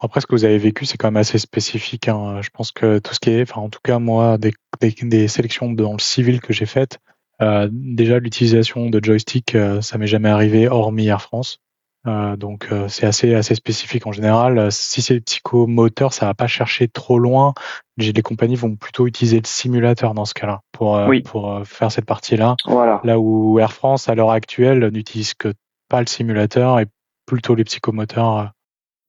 Après, 0.00 0.20
ce 0.20 0.26
que 0.26 0.34
vous 0.34 0.44
avez 0.44 0.58
vécu, 0.58 0.86
c'est 0.86 0.96
quand 0.96 1.08
même 1.08 1.16
assez 1.16 1.38
spécifique. 1.38 2.08
Hein. 2.08 2.40
Je 2.40 2.50
pense 2.50 2.70
que 2.70 2.98
tout 2.98 3.14
ce 3.14 3.20
qui 3.20 3.30
est, 3.30 3.42
enfin, 3.42 3.60
en 3.60 3.68
tout 3.68 3.80
cas, 3.82 3.98
moi, 3.98 4.38
des, 4.38 4.52
des, 4.80 5.28
sélections 5.28 5.72
dans 5.72 5.92
le 5.92 5.98
civil 5.98 6.40
que 6.40 6.52
j'ai 6.52 6.66
faites, 6.66 6.98
euh, 7.42 7.68
déjà 7.72 8.18
l'utilisation 8.18 8.90
de 8.90 9.04
joystick, 9.04 9.54
euh, 9.54 9.80
ça 9.80 9.98
m'est 9.98 10.06
jamais 10.06 10.28
arrivé, 10.28 10.68
hormis 10.68 11.08
Air 11.08 11.20
France. 11.22 11.58
Euh, 12.06 12.36
donc, 12.36 12.68
c'est 12.86 13.06
assez 13.06 13.34
assez 13.34 13.56
spécifique 13.56 14.06
en 14.06 14.12
général. 14.12 14.70
Si 14.70 15.02
c'est 15.02 15.20
psychomoteur, 15.20 16.12
ça 16.12 16.26
va 16.26 16.34
pas 16.34 16.46
chercher 16.46 16.86
trop 16.86 17.18
loin. 17.18 17.54
Les 17.96 18.22
compagnies 18.22 18.54
vont 18.54 18.76
plutôt 18.76 19.08
utiliser 19.08 19.38
le 19.38 19.46
simulateur 19.46 20.14
dans 20.14 20.24
ce 20.24 20.32
cas-là 20.32 20.60
pour 20.70 20.98
pour 21.24 21.60
faire 21.64 21.90
cette 21.90 22.06
partie-là. 22.06 22.54
Voilà. 22.66 23.00
Là 23.02 23.18
où 23.18 23.58
Air 23.58 23.72
France, 23.72 24.08
à 24.08 24.14
l'heure 24.14 24.30
actuelle, 24.30 24.90
n'utilise 24.92 25.34
que 25.34 25.52
pas 25.88 26.00
le 26.00 26.06
simulateur 26.06 26.78
et 26.78 26.86
plutôt 27.26 27.56
les 27.56 27.64
psychomoteurs 27.64 28.52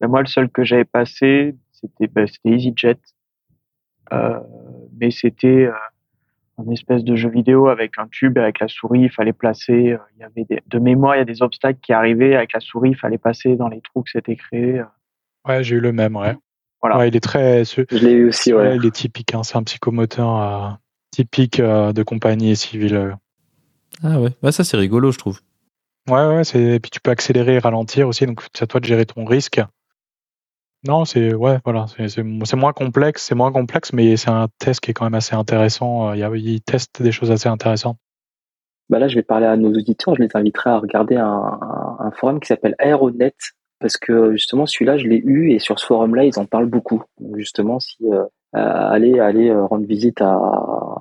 moi, 0.07 0.21
le 0.21 0.27
seul 0.27 0.49
que 0.49 0.63
j'avais 0.63 0.85
passé, 0.85 1.55
c'était 1.71 2.07
bah, 2.07 2.25
EasyJet. 2.45 2.99
Euh, 4.13 4.39
mais 4.99 5.11
c'était 5.11 5.67
euh, 5.67 5.73
un 6.57 6.69
espèce 6.71 7.03
de 7.03 7.15
jeu 7.15 7.29
vidéo 7.29 7.67
avec 7.67 7.93
un 7.97 8.07
tube, 8.07 8.37
avec 8.37 8.59
la 8.59 8.67
souris, 8.67 9.01
il 9.01 9.11
fallait 9.11 9.33
placer. 9.33 9.91
Euh, 9.91 9.97
il 10.15 10.21
y 10.21 10.23
avait 10.23 10.45
des, 10.45 10.61
de 10.65 10.79
mémoire, 10.79 11.15
il 11.15 11.19
y 11.19 11.21
a 11.21 11.25
des 11.25 11.41
obstacles 11.41 11.79
qui 11.81 11.93
arrivaient 11.93 12.35
avec 12.35 12.53
la 12.53 12.59
souris, 12.59 12.91
il 12.91 12.97
fallait 12.97 13.17
passer 13.17 13.55
dans 13.55 13.67
les 13.67 13.81
trous 13.81 14.03
que 14.03 14.09
c'était 14.11 14.35
créé. 14.35 14.81
Ouais, 15.47 15.63
j'ai 15.63 15.75
eu 15.75 15.79
le 15.79 15.91
même, 15.91 16.15
ouais. 16.15 16.35
Voilà. 16.81 17.07
il 17.07 17.15
est 17.15 17.19
très. 17.19 17.65
Je 17.65 17.81
l'ai 17.91 18.11
eu 18.11 18.27
aussi, 18.29 18.53
ouais. 18.53 18.77
Il 18.77 18.85
est 18.85 18.91
typique, 18.91 19.33
hein, 19.33 19.43
c'est 19.43 19.57
un 19.57 19.63
psychomoteur 19.63 20.79
typique 21.11 21.61
de 21.61 22.03
compagnie 22.03 22.55
civile. 22.55 23.17
Ah 24.01 24.21
ouais, 24.21 24.29
bah, 24.41 24.53
ça 24.53 24.63
c'est 24.63 24.77
rigolo, 24.77 25.11
je 25.11 25.17
trouve. 25.17 25.41
Ouais, 26.07 26.25
ouais, 26.25 26.43
c'est... 26.45 26.61
et 26.61 26.79
puis 26.79 26.89
tu 26.89 27.01
peux 27.01 27.11
accélérer 27.11 27.55
et 27.55 27.59
ralentir 27.59 28.07
aussi, 28.07 28.25
donc 28.25 28.41
c'est 28.53 28.63
à 28.63 28.67
toi 28.67 28.79
de 28.79 28.85
gérer 28.85 29.05
ton 29.05 29.25
risque. 29.25 29.61
Non, 30.87 31.03
c'est 31.03 31.33
ouais, 31.33 31.59
voilà, 31.65 31.87
c'est 31.87 32.55
moins 32.55 32.71
complexe, 32.71 33.25
c'est 33.25 33.35
moins 33.35 33.51
complexe, 33.51 33.91
mais 33.91 34.15
c'est 34.15 34.29
un 34.29 34.47
test 34.59 34.79
qui 34.79 34.91
est 34.91 34.93
quand 34.93 35.03
même 35.03 35.15
assez 35.15 35.35
intéressant. 35.35 36.11
Euh, 36.11 36.37
il, 36.37 36.61
teste 36.61 37.01
des 37.01 37.11
choses 37.11 37.31
assez 37.31 37.49
intéressantes. 37.49 37.97
Bah 38.89 38.97
là, 38.97 39.07
je 39.07 39.15
vais 39.15 39.23
parler 39.23 39.45
à 39.45 39.57
nos 39.57 39.69
auditeurs. 39.69 40.15
Je 40.15 40.23
les 40.23 40.29
inviterai 40.33 40.69
à 40.69 40.79
regarder 40.79 41.17
un, 41.17 42.11
forum 42.15 42.39
qui 42.39 42.47
s'appelle 42.47 42.75
Aeronet 42.79 43.35
parce 43.79 43.97
que 43.97 44.31
justement 44.31 44.65
celui-là, 44.65 44.97
je 44.97 45.07
l'ai 45.07 45.21
eu 45.23 45.51
et 45.51 45.59
sur 45.59 45.79
ce 45.79 45.85
forum-là, 45.85 46.25
ils 46.25 46.39
en 46.39 46.45
parlent 46.45 46.65
beaucoup. 46.65 47.03
Donc 47.19 47.37
justement, 47.37 47.79
si 47.79 47.97
euh, 48.55 48.59
allez 48.59 49.19
allez 49.19 49.49
euh, 49.49 49.65
rendre 49.65 49.85
visite 49.85 50.21
à, 50.21 50.35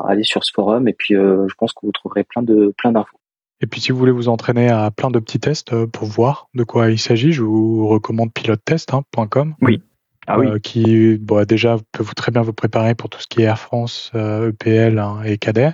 aller 0.06 0.22
sur 0.22 0.44
ce 0.44 0.52
forum 0.52 0.86
et 0.86 0.92
puis 0.92 1.14
euh, 1.14 1.46
je 1.48 1.54
pense 1.54 1.72
que 1.72 1.80
vous 1.82 1.92
trouverez 1.92 2.24
plein 2.24 2.42
de 2.42 2.74
plein 2.76 2.92
d'infos. 2.92 3.17
Et 3.60 3.66
puis 3.66 3.80
si 3.80 3.92
vous 3.92 3.98
voulez 3.98 4.12
vous 4.12 4.28
entraîner 4.28 4.68
à 4.68 4.90
plein 4.90 5.10
de 5.10 5.18
petits 5.18 5.40
tests 5.40 5.72
euh, 5.72 5.86
pour 5.86 6.06
voir 6.06 6.48
de 6.54 6.62
quoi 6.64 6.90
il 6.90 6.98
s'agit, 6.98 7.32
je 7.32 7.42
vous 7.42 7.88
recommande 7.88 8.32
pilotetest.com. 8.32 9.50
Hein, 9.50 9.56
oui. 9.60 9.82
Ah 10.26 10.38
oui. 10.38 10.46
Euh, 10.46 10.58
qui 10.58 11.16
bon, 11.16 11.44
déjà 11.44 11.78
peut 11.92 12.02
vous 12.02 12.14
très 12.14 12.30
bien 12.30 12.42
vous 12.42 12.52
préparer 12.52 12.94
pour 12.94 13.08
tout 13.08 13.20
ce 13.20 13.26
qui 13.26 13.42
est 13.42 13.46
Air 13.46 13.58
France, 13.58 14.12
euh, 14.14 14.50
EPL 14.50 14.98
hein, 14.98 15.22
et 15.24 15.38
Cadet. 15.38 15.72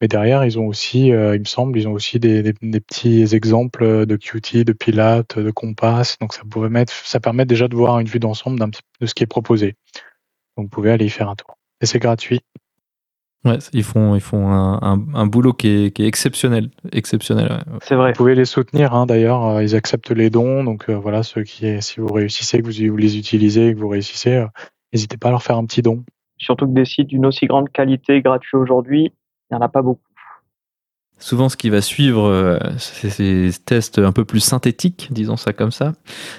Mais 0.00 0.08
derrière, 0.08 0.44
ils 0.44 0.58
ont 0.58 0.66
aussi, 0.66 1.06
il 1.06 1.40
me 1.40 1.44
semble, 1.46 1.78
ils 1.78 1.88
ont 1.88 1.92
aussi 1.92 2.20
des, 2.20 2.42
des, 2.42 2.80
petits 2.80 3.34
exemples 3.34 4.04
de 4.04 4.16
QT, 4.16 4.62
de 4.62 4.74
pilote, 4.74 5.38
de 5.38 5.50
Compass. 5.50 6.18
Donc 6.18 6.34
ça 6.34 6.42
pourrait 6.44 6.68
mettre, 6.68 6.92
ça 6.92 7.18
permet 7.18 7.46
déjà 7.46 7.66
de 7.66 7.74
voir 7.74 7.98
une 7.98 8.06
vue 8.06 8.18
d'ensemble 8.18 8.58
de 8.60 9.06
ce 9.06 9.14
qui 9.14 9.22
est 9.22 9.26
proposé. 9.26 9.74
Donc 10.58 10.66
vous 10.66 10.68
pouvez 10.68 10.90
aller 10.90 11.06
y 11.06 11.08
faire 11.08 11.30
un 11.30 11.34
tour. 11.34 11.56
Et 11.80 11.86
c'est 11.86 11.98
gratuit. 11.98 12.42
Ouais, 13.46 13.58
ils 13.72 13.84
font, 13.84 14.16
ils 14.16 14.20
font 14.20 14.50
un, 14.50 15.00
un, 15.14 15.26
boulot 15.26 15.52
qui 15.52 15.68
est, 15.68 15.90
qui 15.92 16.02
est, 16.02 16.08
exceptionnel. 16.08 16.68
exceptionnel 16.90 17.64
C'est 17.80 17.94
vrai. 17.94 18.10
Vous 18.10 18.16
pouvez 18.16 18.34
les 18.34 18.44
soutenir, 18.44 18.92
hein, 18.92 19.06
d'ailleurs. 19.06 19.46
Euh, 19.46 19.62
ils 19.62 19.76
acceptent 19.76 20.10
les 20.10 20.30
dons. 20.30 20.64
Donc 20.64 20.90
euh, 20.90 20.94
voilà, 20.94 21.22
ceux 21.22 21.44
qui, 21.44 21.80
si 21.80 22.00
vous 22.00 22.12
réussissez, 22.12 22.60
que 22.60 22.66
vous, 22.66 22.96
les 22.96 23.16
utilisez, 23.16 23.72
que 23.72 23.78
vous 23.78 23.88
réussissez, 23.88 24.34
euh, 24.34 24.46
n'hésitez 24.92 25.16
pas 25.16 25.28
à 25.28 25.30
leur 25.30 25.44
faire 25.44 25.56
un 25.56 25.64
petit 25.64 25.80
don. 25.80 26.02
Surtout 26.38 26.66
que 26.66 26.72
des 26.72 26.84
sites 26.84 27.06
d'une 27.06 27.24
aussi 27.24 27.46
grande 27.46 27.70
qualité 27.70 28.20
gratuits 28.20 28.56
aujourd'hui, 28.56 29.12
il 29.50 29.54
n'y 29.54 29.58
en 29.58 29.64
a 29.64 29.68
pas 29.68 29.82
beaucoup. 29.82 30.00
Souvent, 31.18 31.48
ce 31.48 31.56
qui 31.56 31.70
va 31.70 31.80
suivre, 31.80 32.60
c'est 32.76 33.08
ces 33.08 33.50
tests 33.64 33.98
un 33.98 34.12
peu 34.12 34.26
plus 34.26 34.40
synthétiques, 34.40 35.08
disons 35.10 35.38
ça 35.38 35.54
comme 35.54 35.70
ça. 35.70 35.94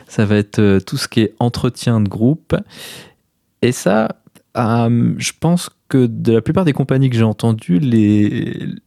Ça 0.07 0.25
va 0.25 0.35
être 0.35 0.77
tout 0.85 0.97
ce 0.97 1.07
qui 1.07 1.21
est 1.21 1.33
entretien 1.39 1.99
de 1.99 2.07
groupe. 2.07 2.55
Et 3.63 3.71
ça, 3.71 4.09
euh, 4.57 5.13
je 5.17 5.31
pense 5.39 5.69
que 5.87 6.07
de 6.07 6.33
la 6.33 6.41
plupart 6.41 6.65
des 6.65 6.73
compagnies 6.73 7.09
que 7.09 7.15
j'ai 7.15 7.23
entendues, 7.23 7.79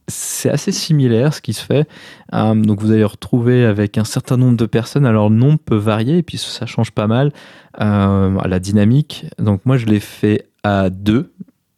c'est 0.07 0.49
assez 0.49 0.71
similaire 0.71 1.33
ce 1.33 1.41
qui 1.41 1.53
se 1.53 1.63
fait. 1.63 1.87
Euh, 2.33 2.53
donc 2.53 2.81
vous 2.81 2.91
allez 2.91 3.03
retrouver 3.03 3.65
avec 3.65 3.97
un 3.97 4.03
certain 4.03 4.37
nombre 4.37 4.57
de 4.57 4.65
personnes. 4.65 5.05
Alors 5.05 5.29
le 5.29 5.35
nombre 5.35 5.59
peut 5.59 5.75
varier 5.75 6.17
et 6.17 6.23
puis 6.23 6.37
ça 6.37 6.65
change 6.65 6.91
pas 6.91 7.07
mal 7.07 7.31
euh, 7.79 8.37
la 8.45 8.59
dynamique. 8.59 9.25
Donc 9.39 9.61
moi 9.65 9.77
je 9.77 9.85
l'ai 9.85 9.99
fait 9.99 10.49
à 10.63 10.89
2 10.89 11.31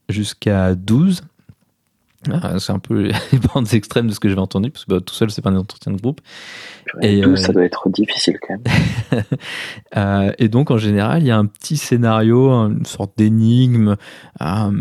jusqu'à 0.09 0.75
12. 0.75 1.21
Ah, 2.31 2.59
c'est 2.59 2.71
un 2.71 2.79
peu 2.79 3.01
les 3.31 3.39
bandes 3.53 3.73
extrêmes 3.73 4.07
de 4.07 4.13
ce 4.13 4.19
que 4.19 4.29
j'avais 4.29 4.41
entendu, 4.41 4.71
parce 4.71 4.85
que 4.85 4.93
bah, 4.93 5.01
tout 5.01 5.13
seul, 5.13 5.31
c'est 5.31 5.41
pas 5.41 5.49
un 5.49 5.57
entretien 5.57 5.91
de 5.91 5.99
groupe. 5.99 6.21
Et, 7.01 7.21
tout, 7.21 7.35
ça 7.35 7.53
doit 7.53 7.63
être 7.63 7.89
difficile 7.89 8.37
quand 8.39 8.55
même. 8.55 9.23
euh, 9.97 10.31
et 10.37 10.47
donc, 10.47 10.71
en 10.71 10.77
général, 10.77 11.23
il 11.23 11.27
y 11.27 11.31
a 11.31 11.37
un 11.37 11.45
petit 11.45 11.77
scénario, 11.77 12.51
une 12.51 12.85
sorte 12.85 13.17
d'énigme. 13.17 13.95
Euh, 14.41 14.71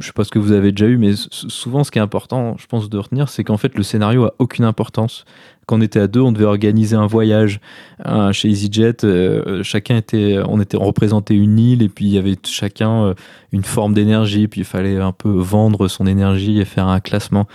je 0.00 0.06
sais 0.06 0.12
pas 0.12 0.24
ce 0.24 0.30
que 0.30 0.38
vous 0.38 0.52
avez 0.52 0.72
déjà 0.72 0.86
eu, 0.86 0.98
mais 0.98 1.12
souvent, 1.16 1.84
ce 1.84 1.90
qui 1.90 1.98
est 1.98 2.02
important, 2.02 2.56
je 2.58 2.66
pense, 2.66 2.88
de 2.90 2.98
retenir, 2.98 3.28
c'est 3.28 3.44
qu'en 3.44 3.56
fait, 3.56 3.74
le 3.74 3.82
scénario 3.82 4.24
a 4.24 4.34
aucune 4.38 4.64
importance 4.64 5.24
quand 5.66 5.78
on 5.78 5.80
était 5.80 5.98
à 5.98 6.06
deux, 6.06 6.20
on 6.20 6.32
devait 6.32 6.44
organiser 6.44 6.94
un 6.94 7.06
voyage 7.06 7.60
euh, 8.06 8.32
chez 8.32 8.48
EasyJet. 8.48 9.04
Euh, 9.04 9.62
chacun 9.64 9.96
était, 9.96 10.38
on 10.46 10.60
était 10.60 10.76
représenté 10.76 11.34
une 11.34 11.58
île 11.58 11.82
et 11.82 11.88
puis 11.88 12.06
il 12.06 12.12
y 12.12 12.18
avait 12.18 12.36
chacun 12.44 13.06
euh, 13.06 13.14
une 13.52 13.64
forme 13.64 13.92
d'énergie. 13.92 14.46
Puis 14.46 14.60
il 14.60 14.64
fallait 14.64 14.98
un 14.98 15.12
peu 15.12 15.30
vendre 15.30 15.88
son 15.88 16.06
énergie 16.06 16.60
et 16.60 16.64
faire 16.64 16.86
un 16.86 17.00
classement. 17.00 17.46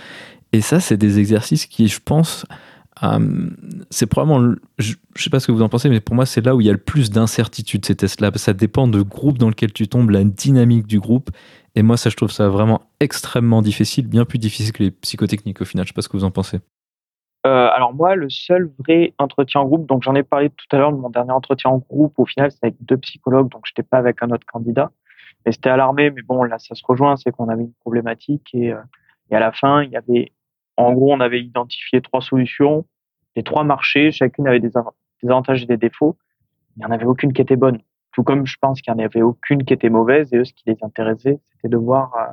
Et 0.52 0.60
ça, 0.60 0.78
c'est 0.78 0.98
des 0.98 1.18
exercices 1.18 1.64
qui, 1.64 1.88
je 1.88 2.00
pense, 2.04 2.44
c'est 3.90 4.06
probablement, 4.06 4.54
je, 4.78 4.94
je 5.16 5.22
sais 5.22 5.30
pas 5.30 5.40
ce 5.40 5.48
que 5.48 5.52
vous 5.52 5.62
en 5.62 5.68
pensez, 5.68 5.88
mais 5.88 5.98
pour 5.98 6.14
moi, 6.14 6.24
c'est 6.24 6.44
là 6.44 6.54
où 6.54 6.60
il 6.60 6.66
y 6.68 6.70
a 6.70 6.72
le 6.72 6.78
plus 6.78 7.10
d'incertitude 7.10 7.84
ces 7.84 7.96
tests-là. 7.96 8.30
Ça 8.36 8.52
dépend 8.52 8.86
du 8.86 9.02
groupe 9.02 9.38
dans 9.38 9.48
lequel 9.48 9.72
tu 9.72 9.88
tombes, 9.88 10.10
la 10.10 10.22
dynamique 10.22 10.86
du 10.86 11.00
groupe. 11.00 11.30
Et 11.74 11.82
moi, 11.82 11.96
ça, 11.96 12.10
je 12.10 12.16
trouve 12.16 12.30
ça 12.30 12.48
vraiment 12.48 12.82
extrêmement 13.00 13.62
difficile, 13.62 14.06
bien 14.06 14.24
plus 14.26 14.38
difficile 14.38 14.72
que 14.72 14.82
les 14.84 14.90
psychotechniques 14.90 15.62
au 15.62 15.64
final. 15.64 15.86
Je 15.86 15.88
sais 15.88 15.94
pas 15.94 16.02
ce 16.02 16.08
que 16.08 16.16
vous 16.16 16.24
en 16.24 16.30
pensez. 16.30 16.60
Euh, 17.44 17.68
alors 17.72 17.92
moi, 17.92 18.14
le 18.14 18.30
seul 18.30 18.70
vrai 18.78 19.14
entretien 19.18 19.62
en 19.62 19.64
groupe, 19.66 19.86
donc 19.86 20.04
j'en 20.04 20.14
ai 20.14 20.22
parlé 20.22 20.50
tout 20.50 20.66
à 20.70 20.78
l'heure 20.78 20.92
de 20.92 20.98
mon 20.98 21.10
dernier 21.10 21.32
entretien 21.32 21.70
en 21.70 21.78
groupe, 21.78 22.16
au 22.18 22.24
final 22.24 22.52
c'était 22.52 22.66
avec 22.66 22.76
deux 22.84 22.98
psychologues, 22.98 23.50
donc 23.50 23.62
j'étais 23.66 23.82
pas 23.82 23.98
avec 23.98 24.22
un 24.22 24.30
autre 24.30 24.46
candidat, 24.46 24.92
mais 25.44 25.50
c'était 25.50 25.70
à 25.70 25.76
l'armée, 25.76 26.10
mais 26.10 26.22
bon 26.22 26.44
là 26.44 26.60
ça 26.60 26.76
se 26.76 26.82
rejoint, 26.86 27.16
c'est 27.16 27.32
qu'on 27.32 27.48
avait 27.48 27.64
une 27.64 27.74
problématique 27.80 28.50
et, 28.54 28.72
euh, 28.72 28.80
et 29.30 29.34
à 29.34 29.40
la 29.40 29.50
fin 29.50 29.82
il 29.82 29.90
y 29.90 29.96
avait, 29.96 30.32
en 30.76 30.92
gros 30.92 31.12
on 31.12 31.18
avait 31.18 31.42
identifié 31.42 32.00
trois 32.00 32.20
solutions, 32.20 32.86
les 33.34 33.42
trois 33.42 33.64
marchés, 33.64 34.12
chacune 34.12 34.46
avait 34.46 34.60
des, 34.60 34.76
avantages 35.24 35.64
et 35.64 35.66
des 35.66 35.76
défauts, 35.76 36.16
il 36.76 36.80
n'y 36.80 36.84
en 36.84 36.92
avait 36.92 37.06
aucune 37.06 37.32
qui 37.32 37.42
était 37.42 37.56
bonne, 37.56 37.80
tout 38.12 38.22
comme 38.22 38.46
je 38.46 38.56
pense 38.60 38.80
qu'il 38.80 38.94
n'y 38.94 39.02
en 39.02 39.04
avait 39.04 39.22
aucune 39.22 39.64
qui 39.64 39.74
était 39.74 39.90
mauvaise 39.90 40.32
et 40.32 40.36
eux 40.36 40.44
ce 40.44 40.52
qui 40.52 40.62
les 40.68 40.76
intéressait 40.82 41.40
c'était 41.56 41.68
de 41.68 41.76
voir 41.76 42.14
euh, 42.14 42.32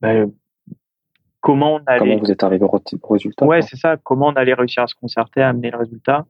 ben, 0.00 0.32
comment 1.48 1.76
on 1.76 1.82
allait. 1.86 1.98
Comment 2.00 2.18
vous 2.18 2.30
êtes 2.30 2.42
arrivé 2.42 2.66
au 2.66 3.08
résultat 3.08 3.46
Ouais, 3.46 3.62
c'est 3.62 3.76
ça. 3.76 3.96
Comment 3.96 4.26
on 4.26 4.34
allait 4.34 4.52
réussir 4.52 4.82
à 4.82 4.86
se 4.86 4.94
concerter, 4.94 5.40
à 5.40 5.48
amener 5.48 5.70
le 5.70 5.78
résultat. 5.78 6.26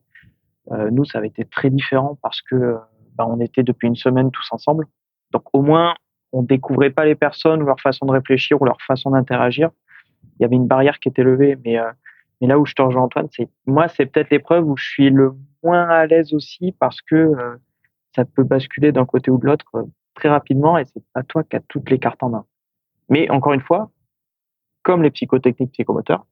Euh, 0.71 0.91
nous, 0.93 1.05
ça 1.05 1.19
avait 1.19 1.27
été 1.27 1.45
très 1.45 1.71
différent 1.71 2.17
parce 2.23 2.41
que 2.41 2.77
bah, 3.17 3.27
on 3.29 3.41
était 3.41 3.65
depuis 3.65 3.89
une 3.89 3.97
semaine 3.97 4.31
tous 4.31 4.47
ensemble. 4.53 4.87
Donc 5.33 5.43
au 5.53 5.63
moins, 5.63 5.95
on 6.33 6.43
découvrait 6.43 6.91
pas 6.91 7.05
les 7.05 7.17
personnes, 7.17 7.65
leur 7.65 7.81
façon 7.81 8.07
de 8.07 8.13
réfléchir 8.13 8.63
ou 8.63 8.65
leur 8.65 8.81
façon 8.81 9.11
d'interagir. 9.11 9.71
Il 10.39 10.43
y 10.43 10.45
avait 10.45 10.55
une 10.55 10.69
barrière 10.69 11.01
qui 11.01 11.09
était 11.09 11.25
levée, 11.25 11.59
mais 11.65 11.81
euh, 11.81 11.91
mais 12.41 12.47
là 12.47 12.57
où 12.61 12.65
je 12.65 12.75
te 12.75 12.83
rejoins 12.83 13.03
Antoine, 13.03 13.27
c'est 13.33 13.49
moi, 13.67 13.89
c'est 13.89 14.07
peut-être 14.07 14.31
l'épreuve 14.31 14.69
où 14.69 14.77
je 14.77 14.85
suis 14.85 15.11
le 15.11 15.33
moins 15.65 15.89
à 15.89 16.07
l'aise 16.07 16.33
aussi 16.33 16.71
parce 16.79 17.01
que 17.01 17.17
euh, 17.17 17.57
ça 18.15 18.25
peut 18.25 18.45
basculer 18.45 18.93
d'un 18.93 19.05
côté 19.05 19.33
ou 19.33 19.39
de 19.39 19.47
l'autre 19.47 19.67
très 20.15 20.29
rapidement 20.29 20.79
et 20.79 20.85
c'est 20.85 21.03
pas 21.13 21.25
toi 21.25 21.43
qui 21.43 21.57
as 21.57 21.61
toutes 21.67 21.91
les 21.91 21.99
cartes 21.99 22.23
en 22.23 22.29
main. 22.29 22.45
Mais 23.09 23.29
encore 23.31 23.55
une 23.55 23.61
fois, 23.61 23.91
comme 24.89 25.03
les 25.03 25.11
psychotechniques 25.11 25.73
psychomoteurs, 25.73 26.25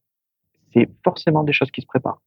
c'est 0.72 0.88
forcément 1.04 1.44
des 1.44 1.52
choses 1.52 1.70
qui 1.70 1.82
se 1.82 1.86
préparent. 1.86 2.22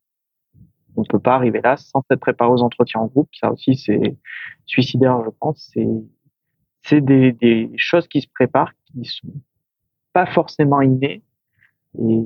On 0.95 1.01
ne 1.01 1.07
peut 1.07 1.17
pas 1.17 1.33
arriver 1.33 1.59
là 1.59 1.75
sans 1.75 2.03
être 2.11 2.19
préparé 2.19 2.51
aux 2.51 2.61
entretiens 2.61 3.01
en 3.01 3.07
groupe. 3.07 3.29
Ça 3.33 3.51
aussi, 3.51 3.75
c'est 3.75 4.15
suicidaire, 4.67 5.23
je 5.25 5.31
pense. 5.39 5.73
C'est, 6.83 7.01
des, 7.01 7.71
choses 7.77 8.07
qui 8.07 8.21
se 8.21 8.27
préparent, 8.31 8.71
qui 8.85 9.05
sont 9.05 9.33
pas 10.13 10.27
forcément 10.27 10.81
innées. 10.81 11.23
Et, 11.97 12.21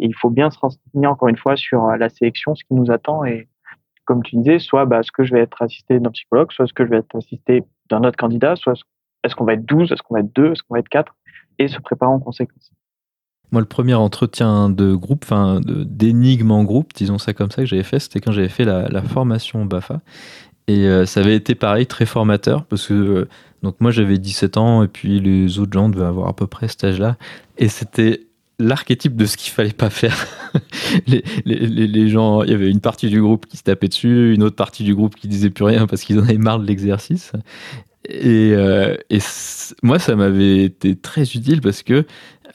il 0.00 0.14
faut 0.14 0.30
bien 0.30 0.50
se 0.50 0.58
renseigner 0.58 1.06
encore 1.06 1.28
une 1.28 1.36
fois 1.36 1.54
sur 1.56 1.88
la 1.88 2.08
sélection, 2.08 2.54
ce 2.54 2.64
qui 2.64 2.72
nous 2.72 2.90
attend. 2.90 3.26
Et 3.26 3.50
comme 4.06 4.22
tu 4.22 4.36
disais, 4.36 4.60
soit 4.60 4.86
bah, 4.86 5.00
est-ce 5.00 5.12
que 5.12 5.24
je 5.24 5.34
vais 5.34 5.40
être 5.40 5.60
assisté 5.60 6.00
d'un 6.00 6.10
psychologue, 6.10 6.52
soit 6.52 6.64
est-ce 6.64 6.72
que 6.72 6.86
je 6.86 6.90
vais 6.90 6.98
être 6.98 7.16
assisté 7.16 7.64
d'un 7.90 8.02
autre 8.02 8.16
candidat, 8.16 8.56
soit 8.56 8.80
est-ce 9.24 9.34
qu'on 9.36 9.44
va 9.44 9.52
être 9.52 9.66
12, 9.66 9.92
est-ce 9.92 10.02
qu'on 10.02 10.14
va 10.14 10.20
être 10.20 10.34
2, 10.34 10.52
est-ce 10.52 10.62
qu'on 10.62 10.72
va 10.72 10.80
être 10.80 10.88
4, 10.88 11.14
et 11.58 11.68
se 11.68 11.78
préparer 11.80 12.12
en 12.12 12.18
conséquence. 12.18 12.72
Moi, 13.52 13.60
le 13.60 13.66
premier 13.66 13.94
entretien 13.94 14.70
de 14.70 14.94
groupe, 14.94 15.24
enfin 15.24 15.60
d'énigme 15.64 16.50
en 16.50 16.64
groupe, 16.64 16.92
disons 16.94 17.18
ça 17.18 17.34
comme 17.34 17.50
ça, 17.50 17.62
que 17.62 17.66
j'avais 17.66 17.82
fait, 17.82 17.98
c'était 17.98 18.20
quand 18.20 18.32
j'avais 18.32 18.48
fait 18.48 18.64
la, 18.64 19.02
formation 19.02 19.64
BAFA. 19.66 20.00
Et 20.68 20.86
euh, 20.86 21.06
ça 21.06 21.20
avait 21.20 21.36
été 21.36 21.54
pareil, 21.54 21.86
très 21.86 22.06
formateur, 22.06 22.64
parce 22.64 22.86
que 22.86 22.94
euh, 22.94 23.28
donc 23.62 23.76
moi 23.80 23.90
j'avais 23.90 24.16
17 24.16 24.56
ans, 24.56 24.82
et 24.82 24.88
puis 24.88 25.20
les 25.20 25.58
autres 25.58 25.72
gens 25.72 25.88
devaient 25.88 26.06
avoir 26.06 26.28
à 26.28 26.36
peu 26.36 26.46
près 26.46 26.66
cet 26.68 26.84
âge-là. 26.84 27.16
Et 27.58 27.68
c'était 27.68 28.26
l'archétype 28.58 29.16
de 29.16 29.26
ce 29.26 29.36
qu'il 29.36 29.52
fallait 29.52 29.72
pas 29.72 29.90
faire. 29.90 30.16
les, 31.44 32.08
gens, 32.08 32.42
il 32.42 32.50
y 32.50 32.54
avait 32.54 32.70
une 32.70 32.80
partie 32.80 33.08
du 33.08 33.20
groupe 33.20 33.46
qui 33.46 33.56
se 33.56 33.64
tapait 33.64 33.88
dessus, 33.88 34.34
une 34.34 34.42
autre 34.42 34.56
partie 34.56 34.84
du 34.84 34.94
groupe 34.94 35.14
qui 35.14 35.28
disait 35.28 35.50
plus 35.50 35.64
rien 35.64 35.86
parce 35.86 36.02
qu'ils 36.02 36.18
en 36.18 36.22
avaient 36.22 36.38
marre 36.38 36.58
de 36.58 36.66
l'exercice. 36.66 37.32
Et, 38.08 38.52
euh, 38.54 38.96
et 39.10 39.18
moi, 39.82 39.98
ça 39.98 40.16
m'avait 40.16 40.64
été 40.64 40.96
très 40.96 41.22
utile 41.22 41.60
parce 41.60 41.82
que 41.82 42.04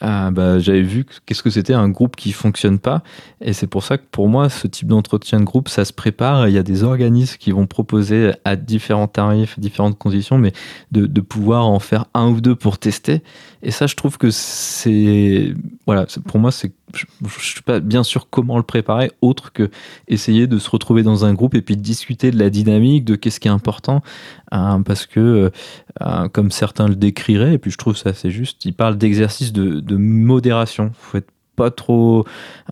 ah, 0.00 0.30
bah, 0.30 0.58
j'avais 0.60 0.82
vu 0.82 1.04
qu'est-ce 1.26 1.42
que 1.42 1.50
c'était 1.50 1.74
un 1.74 1.88
groupe 1.88 2.14
qui 2.14 2.32
fonctionne 2.32 2.78
pas. 2.78 3.02
Et 3.40 3.52
c'est 3.52 3.66
pour 3.66 3.82
ça 3.82 3.98
que 3.98 4.04
pour 4.10 4.28
moi, 4.28 4.48
ce 4.48 4.66
type 4.66 4.88
d'entretien 4.88 5.40
de 5.40 5.44
groupe, 5.44 5.68
ça 5.68 5.84
se 5.84 5.92
prépare. 5.92 6.48
Il 6.48 6.54
y 6.54 6.58
a 6.58 6.62
des 6.62 6.84
organismes 6.84 7.36
qui 7.38 7.50
vont 7.50 7.66
proposer 7.66 8.32
à 8.44 8.56
différents 8.56 9.08
tarifs, 9.08 9.58
différentes 9.58 9.98
conditions, 9.98 10.38
mais 10.38 10.52
de, 10.92 11.06
pouvoir 11.20 11.66
en 11.66 11.80
faire 11.80 12.06
un 12.14 12.28
ou 12.28 12.40
deux 12.40 12.54
pour 12.54 12.78
tester. 12.78 13.22
Et 13.62 13.70
ça, 13.72 13.86
je 13.86 13.96
trouve 13.96 14.18
que 14.18 14.30
c'est, 14.30 15.52
voilà, 15.84 16.06
pour 16.26 16.38
moi, 16.38 16.52
c'est, 16.52 16.72
je, 16.94 17.04
ne 17.22 17.28
suis 17.28 17.62
pas 17.62 17.80
bien 17.80 18.04
sûr 18.04 18.28
comment 18.30 18.56
le 18.56 18.62
préparer 18.62 19.10
autre 19.20 19.52
que 19.52 19.68
essayer 20.06 20.46
de 20.46 20.58
se 20.58 20.70
retrouver 20.70 21.02
dans 21.02 21.24
un 21.24 21.34
groupe 21.34 21.54
et 21.54 21.60
puis 21.60 21.76
de 21.76 21.82
discuter 21.82 22.30
de 22.30 22.38
la 22.38 22.50
dynamique, 22.50 23.04
de 23.04 23.16
qu'est-ce 23.16 23.40
qui 23.40 23.48
est 23.48 23.50
important, 23.50 24.00
hein, 24.52 24.80
parce 24.82 25.06
que, 25.06 25.50
euh, 26.00 26.28
comme 26.28 26.50
certains 26.50 26.86
le 26.88 26.94
décriraient, 26.94 27.54
et 27.54 27.58
puis 27.58 27.70
je 27.70 27.78
trouve 27.78 27.96
ça 27.96 28.10
assez 28.10 28.30
juste, 28.30 28.64
ils 28.64 28.74
parlent 28.74 28.96
d'exercice 28.96 29.52
de, 29.52 29.87
de 29.88 29.96
modération. 29.96 30.92
Faut 30.94 31.18
être 31.18 31.30
pas 31.56 31.70
trop 31.72 32.24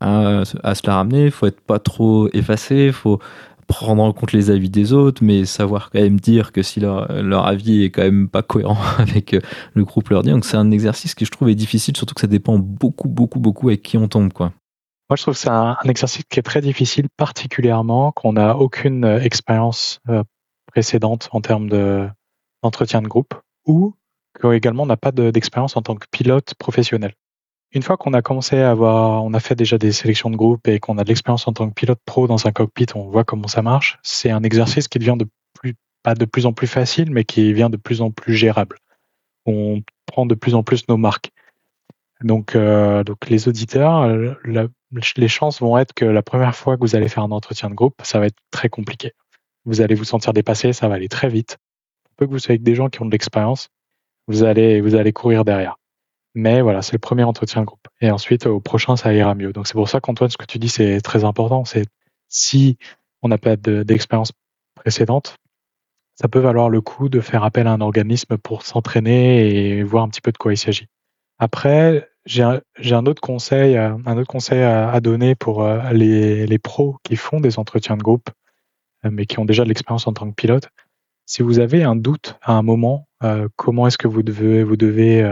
euh, 0.03 0.45
à 0.63 0.75
se 0.75 0.87
la 0.87 0.95
ramener, 0.95 1.31
faut 1.31 1.47
être 1.47 1.61
pas 1.61 1.81
trop 1.81 2.29
effacé, 2.33 2.93
faut 2.93 3.19
prendre 3.67 4.01
en 4.01 4.13
compte 4.13 4.31
les 4.33 4.51
avis 4.51 4.71
des 4.71 4.93
autres, 4.93 5.25
mais 5.25 5.45
savoir 5.45 5.91
quand 5.91 6.01
même 6.01 6.21
dire 6.21 6.53
que 6.53 6.63
si 6.63 6.79
leur, 6.79 7.11
avis 7.45 7.83
est 7.83 7.91
quand 7.91 8.03
même 8.03 8.29
pas 8.29 8.43
cohérent 8.43 8.79
avec 8.99 9.35
euh, 9.35 9.41
le 9.75 9.85
groupe 9.85 10.09
leur 10.11 10.23
dit. 10.23 10.31
Donc 10.31 10.45
c'est 10.45 10.57
un 10.57 10.71
exercice 10.71 11.17
que 11.17 11.25
je 11.25 11.33
trouve 11.33 11.49
est 11.49 11.57
difficile, 11.57 11.97
surtout 11.97 12.15
que 12.15 12.21
ça 12.21 12.29
dépend 12.29 12.59
beaucoup, 12.59 13.09
beaucoup, 13.09 13.41
beaucoup 13.41 13.69
avec 13.69 13.83
qui 13.83 13.99
on 13.99 14.07
tombe. 14.07 14.33
Quoi. 14.33 14.53
Moi, 15.11 15.17
je 15.17 15.23
trouve 15.23 15.35
que 15.35 15.41
c'est 15.41 15.51
un, 15.51 15.77
exercice 15.85 16.23
qui 16.29 16.39
est 16.39 16.45
très 16.45 16.61
difficile, 16.61 17.09
particulièrement 17.17 18.13
qu'on 18.13 18.35
n'a 18.35 18.57
aucune 18.57 19.05
euh, 19.05 19.21
expérience 19.21 20.01
précédente 20.67 21.29
en 21.33 21.41
termes 21.41 21.69
d'entretien 22.63 23.03
de, 23.03 23.09
groupe 23.09 23.35
ou 23.67 23.95
qu'également 24.41 24.87
n'a 24.87 24.97
pas 24.97 25.13
d'expérience 25.13 25.77
en 25.77 25.83
tant 25.83 25.97
que 25.97 26.07
pilote 26.11 26.55
professionnel 26.55 27.15
une 27.77 27.83
fois 27.83 27.97
qu'on 27.97 28.15
a 28.15 28.23
commencé 28.23 28.59
à 28.59 28.71
avoir, 28.71 29.23
on 29.23 29.35
a 29.35 29.41
fait 29.41 29.55
déjà 29.55 29.77
des 29.79 29.93
sélections 29.93 30.31
de 30.31 30.37
groupe 30.37 30.67
et 30.69 30.79
qu'on 30.79 30.99
a 30.99 31.05
de 31.05 31.09
l'expérience 31.09 31.47
en 31.47 31.53
tant 31.53 31.69
que 31.69 31.75
pilote 31.75 32.01
pro 32.07 32.27
dans 32.27 32.47
un 32.47 32.53
cockpit, 32.53 32.87
on 32.95 33.09
voit 33.09 33.25
comment 33.25 33.49
ça 33.49 33.63
marche. 33.63 33.99
C'est 34.03 34.31
un 34.31 34.43
exercice 34.43 34.89
qui 34.89 34.99
devient 34.99 35.17
de 35.19 35.27
plus, 35.53 35.75
pas 36.03 36.15
de 36.15 36.25
plus 36.25 36.47
en 36.47 36.53
plus 36.53 36.67
facile, 36.67 37.11
mais 37.11 37.25
qui 37.25 37.49
devient 37.49 37.69
de 37.71 37.77
plus 37.77 38.01
en 38.01 38.11
plus 38.11 38.35
gérable. 38.35 38.79
On 39.45 39.83
prend 40.07 40.25
de 40.25 40.35
plus 40.35 40.55
en 40.55 40.63
plus 40.63 40.89
nos 40.89 40.97
marques. 40.97 41.33
Donc, 42.23 42.57
euh, 42.57 43.05
les 43.29 43.47
auditeurs, 43.47 44.09
les 44.47 45.29
chances 45.29 45.61
vont 45.61 45.77
être 45.77 45.93
que 45.93 46.07
la 46.07 46.23
première 46.23 46.57
fois 46.57 46.77
que 46.77 46.81
vous 46.81 46.97
allez 46.97 47.09
faire 47.09 47.25
un 47.25 47.31
entretien 47.31 47.69
de 47.69 47.75
groupe, 47.75 47.97
ça 48.05 48.19
va 48.19 48.27
être 48.27 48.39
très 48.51 48.71
compliqué. 48.71 49.13
Vous 49.67 49.83
allez 49.83 49.95
vous 49.95 50.05
sentir 50.05 50.33
dépassé, 50.33 50.73
ça 50.73 50.89
va 50.89 50.95
aller 50.95 51.09
très 51.09 51.29
vite. 51.29 51.59
Peu 52.17 52.27
que 52.27 52.31
vous 52.31 52.39
soyez 52.39 52.55
avec 52.55 52.63
des 52.63 52.75
gens 52.75 52.89
qui 52.89 53.03
ont 53.03 53.05
de 53.07 53.11
l'expérience, 53.11 53.69
vous 54.27 54.45
allez, 54.45 54.81
vous 54.81 54.95
allez 54.95 55.13
courir 55.13 55.45
derrière. 55.45 55.77
Mais 56.35 56.61
voilà, 56.61 56.83
c'est 56.83 56.93
le 56.93 56.99
premier 56.99 57.25
entretien 57.25 57.63
de 57.63 57.67
groupe. 57.67 57.89
Et 58.01 58.11
ensuite, 58.11 58.47
au 58.47 58.61
prochain, 58.61 58.97
ça 58.97 59.13
ira 59.15 59.35
mieux. 59.35 59.53
Donc 59.53 59.67
c'est 59.67 59.75
pour 59.75 59.89
ça 59.89 60.01
qu'Antoine, 60.01 60.31
ce 60.31 60.37
que 60.37 60.45
tu 60.45 60.59
dis, 60.59 60.69
c'est 60.69 61.01
très 61.01 61.25
important. 61.25 61.65
C'est 61.65 61.87
si 62.29 62.77
on 63.23 63.29
n'a 63.29 63.39
pas 63.39 63.57
d'expérience 63.57 64.33
précédente, 64.75 65.37
ça 66.15 66.29
peut 66.29 66.39
valoir 66.39 66.69
le 66.69 66.81
coup 66.81 67.09
de 67.09 67.21
faire 67.21 67.45
appel 67.45 67.67
à 67.67 67.73
un 67.73 67.81
organisme 67.81 68.37
pour 68.39 68.63
s'entraîner 68.63 69.49
et 69.49 69.83
voir 69.83 70.05
un 70.05 70.09
petit 70.09 70.21
peu 70.21 70.33
de 70.33 70.39
quoi 70.39 70.53
il 70.53 70.57
s'agit. 70.59 70.87
Après, 71.39 72.09
j'ai 72.25 72.43
un, 72.43 73.07
autre 73.07 73.21
conseil, 73.21 73.77
euh, 73.77 73.97
un 74.07 74.17
autre 74.17 74.29
conseil 74.29 74.63
à, 74.63 74.99
donner 75.01 75.35
pour 75.35 75.63
euh, 75.63 75.91
les, 75.93 76.47
les, 76.47 76.59
pros 76.59 76.97
qui 77.03 77.17
font 77.17 77.41
des 77.41 77.59
entretiens 77.59 77.97
de 77.97 78.03
groupe, 78.03 78.31
euh, 79.05 79.11
mais 79.13 79.27
qui 79.27 79.39
ont 79.39 79.45
déjà 79.45 79.63
de 79.63 79.69
l'expérience 79.69 80.07
en 80.07 80.13
tant 80.13 80.29
que 80.29 80.35
pilote. 80.35 80.69
Si 81.27 81.43
vous 81.43 81.59
avez 81.59 81.83
un 81.83 81.97
doute 81.97 82.39
à 82.43 82.55
un 82.55 82.63
moment, 82.63 83.07
comment 83.57 83.87
est-ce 83.87 83.99
que 83.99 84.09
vous 84.09 84.23
devez, 84.23 84.63
vous 84.63 84.77
devez 84.77 85.29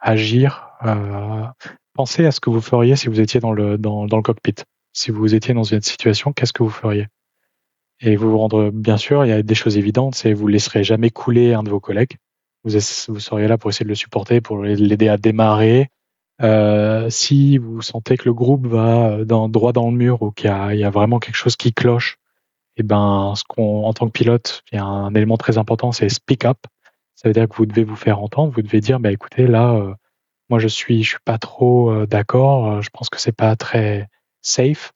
agir 0.00 0.70
Pensez 1.94 2.26
à 2.26 2.30
ce 2.30 2.40
que 2.40 2.50
vous 2.50 2.60
feriez 2.60 2.96
si 2.96 3.08
vous 3.08 3.20
étiez 3.20 3.40
dans 3.40 3.52
le, 3.52 3.78
dans, 3.78 4.06
dans 4.06 4.16
le 4.16 4.22
cockpit. 4.22 4.54
Si 4.92 5.10
vous 5.10 5.34
étiez 5.34 5.54
dans 5.54 5.64
une 5.64 5.82
situation, 5.82 6.32
qu'est-ce 6.32 6.52
que 6.52 6.62
vous 6.62 6.70
feriez? 6.70 7.08
Et 8.00 8.14
vous 8.14 8.30
vous 8.30 8.38
rendre, 8.38 8.70
bien 8.70 8.96
sûr, 8.96 9.24
il 9.24 9.28
y 9.28 9.32
a 9.32 9.42
des 9.42 9.54
choses 9.54 9.76
évidentes, 9.76 10.14
c'est 10.14 10.32
vous 10.32 10.46
laisserez 10.46 10.84
jamais 10.84 11.10
couler 11.10 11.54
un 11.54 11.62
de 11.62 11.70
vos 11.70 11.80
collègues. 11.80 12.16
Vous, 12.64 12.70
vous 12.72 13.20
seriez 13.20 13.48
là 13.48 13.58
pour 13.58 13.70
essayer 13.70 13.84
de 13.84 13.88
le 13.88 13.96
supporter, 13.96 14.40
pour 14.40 14.58
l'aider 14.62 15.08
à 15.08 15.16
démarrer, 15.16 15.88
euh, 16.40 17.10
si 17.10 17.58
vous 17.58 17.82
sentez 17.82 18.16
que 18.16 18.24
le 18.24 18.34
groupe 18.34 18.66
va 18.66 19.08
euh, 19.08 19.24
dans, 19.24 19.48
droit 19.48 19.72
dans 19.72 19.90
le 19.90 19.96
mur 19.96 20.22
ou 20.22 20.30
qu'il 20.30 20.50
y, 20.50 20.78
y 20.78 20.84
a, 20.84 20.90
vraiment 20.90 21.18
quelque 21.18 21.34
chose 21.34 21.56
qui 21.56 21.72
cloche, 21.72 22.17
et 22.78 22.82
eh 22.82 22.84
ben, 22.84 23.34
ce 23.36 23.42
qu'on, 23.42 23.84
en 23.84 23.92
tant 23.92 24.06
que 24.06 24.12
pilote, 24.12 24.62
il 24.70 24.76
y 24.76 24.78
a 24.78 24.84
un 24.84 25.12
élément 25.12 25.36
très 25.36 25.58
important, 25.58 25.90
c'est 25.90 26.08
speak 26.08 26.44
up. 26.44 26.58
Ça 27.16 27.28
veut 27.28 27.32
dire 27.32 27.48
que 27.48 27.56
vous 27.56 27.66
devez 27.66 27.82
vous 27.82 27.96
faire 27.96 28.20
entendre. 28.22 28.52
Vous 28.54 28.62
devez 28.62 28.80
dire, 28.80 29.00
bah 29.00 29.10
écoutez, 29.10 29.48
là, 29.48 29.72
euh, 29.74 29.94
moi 30.48 30.60
je 30.60 30.68
suis, 30.68 31.02
je 31.02 31.10
suis 31.10 31.18
pas 31.24 31.38
trop 31.38 32.06
d'accord. 32.06 32.80
je 32.80 32.88
pense 32.90 33.08
que 33.10 33.20
c'est 33.20 33.32
pas 33.32 33.56
très 33.56 34.08
safe. 34.42 34.92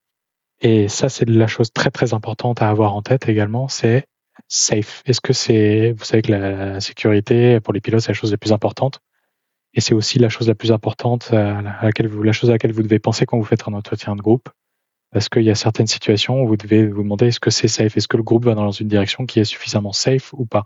Et 0.61 0.87
ça, 0.87 1.09
c'est 1.09 1.29
la 1.29 1.49
chose 1.49 1.73
très 1.73 1.91
très 1.91 2.15
importante 2.15 2.63
à 2.63 2.69
avoir 2.69 2.95
en 2.95 3.03
tête 3.03 3.29
également. 3.29 3.67
C'est 3.67 4.07
safe. 4.47 5.03
Est-ce 5.05 5.21
que 5.21 5.33
c'est, 5.33 5.93
vous 5.93 6.05
savez 6.05 6.23
que 6.23 6.31
la 6.33 6.81
sécurité 6.81 7.59
pour 7.61 7.73
les 7.75 7.81
pilotes, 7.81 8.03
c'est 8.03 8.13
la 8.13 8.15
chose 8.15 8.31
la 8.31 8.39
plus 8.39 8.53
importante. 8.53 9.01
Et 9.75 9.81
c'est 9.81 9.95
aussi 9.95 10.21
la 10.21 10.29
chose 10.29 10.49
la 10.49 10.55
plus 10.55 10.71
importante 10.71 11.33
à 11.33 11.63
laquelle 11.83 12.07
vous, 12.07 12.23
la 12.23 12.33
chose 12.33 12.51
à 12.51 12.55
laquelle 12.55 12.73
vous 12.73 12.83
devez 12.83 13.01
penser 13.01 13.27
quand 13.27 13.39
vous 13.39 13.45
faites 13.45 13.67
un 13.67 13.73
entretien 13.73 14.15
de 14.15 14.23
groupe. 14.23 14.49
Parce 15.13 15.29
qu'il 15.29 15.43
y 15.43 15.51
a 15.51 15.55
certaines 15.55 15.87
situations 15.87 16.43
où 16.43 16.49
vous 16.49 16.57
devez 16.57 16.87
vous 16.87 17.03
demander 17.03 17.27
est-ce 17.29 17.41
que 17.41 17.51
c'est 17.51 17.69
safe, 17.69 17.97
est-ce 17.97 18.09
que 18.09 18.17
le 18.17 18.23
groupe 18.23 18.47
va 18.47 18.55
dans 18.55 18.71
une 18.71 18.89
direction 18.89 19.27
qui 19.27 19.41
est 19.41 19.45
suffisamment 19.45 19.93
safe 19.93 20.33
ou 20.33 20.47
pas? 20.47 20.65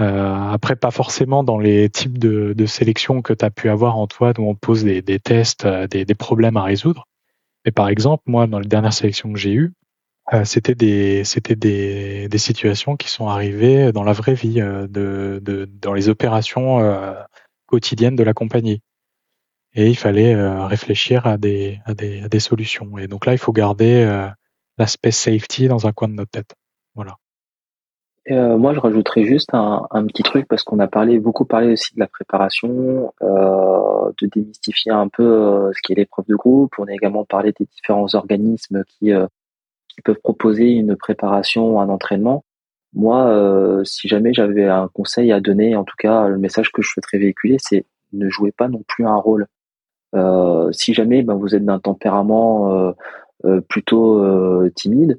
Euh, 0.00 0.34
après, 0.50 0.76
pas 0.76 0.90
forcément 0.90 1.44
dans 1.44 1.58
les 1.58 1.90
types 1.90 2.18
de, 2.18 2.54
de 2.54 2.66
sélection 2.66 3.22
que 3.22 3.32
tu 3.32 3.44
as 3.44 3.50
pu 3.50 3.68
avoir 3.68 3.98
en 3.98 4.06
toi, 4.06 4.32
où 4.38 4.48
on 4.48 4.54
pose 4.54 4.84
des, 4.84 5.02
tests, 5.18 5.64
euh, 5.66 5.86
des, 5.86 6.14
problèmes 6.14 6.56
à 6.56 6.62
résoudre. 6.62 7.06
Mais 7.64 7.72
par 7.72 7.88
exemple, 7.88 8.22
moi, 8.26 8.46
dans 8.46 8.58
les 8.58 8.68
dernières 8.68 8.92
sélections 8.92 9.32
que 9.32 9.38
j'ai 9.38 9.52
eues, 9.52 9.72
euh, 10.32 10.44
c'était 10.44 10.74
des, 10.74 11.24
situations 12.38 12.96
qui 12.96 13.08
sont 13.08 13.28
arrivées 13.28 13.92
dans 13.92 14.04
la 14.04 14.12
vraie 14.12 14.34
vie, 14.34 14.60
dans 14.60 15.92
les 15.94 16.08
opérations 16.08 16.80
euh, 16.80 17.14
quotidienne 17.66 18.16
de 18.16 18.22
la 18.22 18.34
compagnie. 18.34 18.80
Et 19.74 19.88
il 19.88 19.96
fallait 19.96 20.34
euh, 20.34 20.66
réfléchir 20.66 21.26
à 21.26 21.38
des, 21.38 21.80
à, 21.86 21.94
des, 21.94 22.28
des 22.28 22.40
solutions. 22.40 22.98
Et 22.98 23.06
donc 23.06 23.26
là, 23.26 23.32
il 23.32 23.38
faut 23.38 23.52
garder 23.52 24.02
euh, 24.02 24.28
l'aspect 24.78 25.10
safety 25.10 25.68
dans 25.68 25.86
un 25.86 25.92
coin 25.92 26.08
de 26.08 26.14
notre 26.14 26.30
tête. 26.30 26.54
Voilà. 26.94 27.16
Euh, 28.30 28.56
moi, 28.58 28.74
je 28.74 28.80
rajouterais 28.80 29.24
juste 29.24 29.50
un, 29.54 30.06
petit 30.06 30.22
truc 30.22 30.46
parce 30.46 30.62
qu'on 30.62 30.78
a 30.78 30.86
parlé 30.86 31.18
beaucoup 31.18 31.44
parlé 31.44 31.72
aussi 31.72 31.94
de 31.94 32.00
la 32.00 32.06
préparation, 32.06 33.12
de 33.20 34.26
démystifier 34.26 34.92
un 34.92 35.08
peu 35.08 35.72
ce 35.74 35.82
qui 35.82 35.92
est 35.92 35.96
l'épreuve 35.96 36.26
de 36.28 36.36
groupe. 36.36 36.72
On 36.78 36.84
a 36.84 36.92
également 36.92 37.24
parlé 37.24 37.52
des 37.58 37.64
différents 37.64 38.14
organismes 38.14 38.84
qui 38.86 39.10
qui 39.88 40.02
peuvent 40.02 40.20
proposer 40.22 40.70
une 40.70 40.94
préparation, 40.96 41.80
un 41.80 41.88
entraînement. 41.88 42.44
Moi, 42.92 43.82
si 43.84 44.06
jamais 44.06 44.32
j'avais 44.32 44.68
un 44.68 44.86
conseil 44.86 45.32
à 45.32 45.40
donner, 45.40 45.74
en 45.74 45.82
tout 45.82 45.96
cas, 45.98 46.28
le 46.28 46.38
message 46.38 46.70
que 46.70 46.80
je 46.80 46.90
souhaiterais 46.90 47.18
véhiculer, 47.18 47.56
c'est 47.58 47.86
ne 48.12 48.28
jouez 48.28 48.52
pas 48.52 48.68
non 48.68 48.82
plus 48.86 49.04
un 49.04 49.16
rôle. 49.16 49.48
Euh, 50.14 50.70
si 50.72 50.94
jamais 50.94 51.22
ben, 51.22 51.34
vous 51.34 51.54
êtes 51.54 51.64
d'un 51.64 51.78
tempérament 51.78 52.94
euh, 53.44 53.60
plutôt 53.68 54.22
timide, 54.70 55.18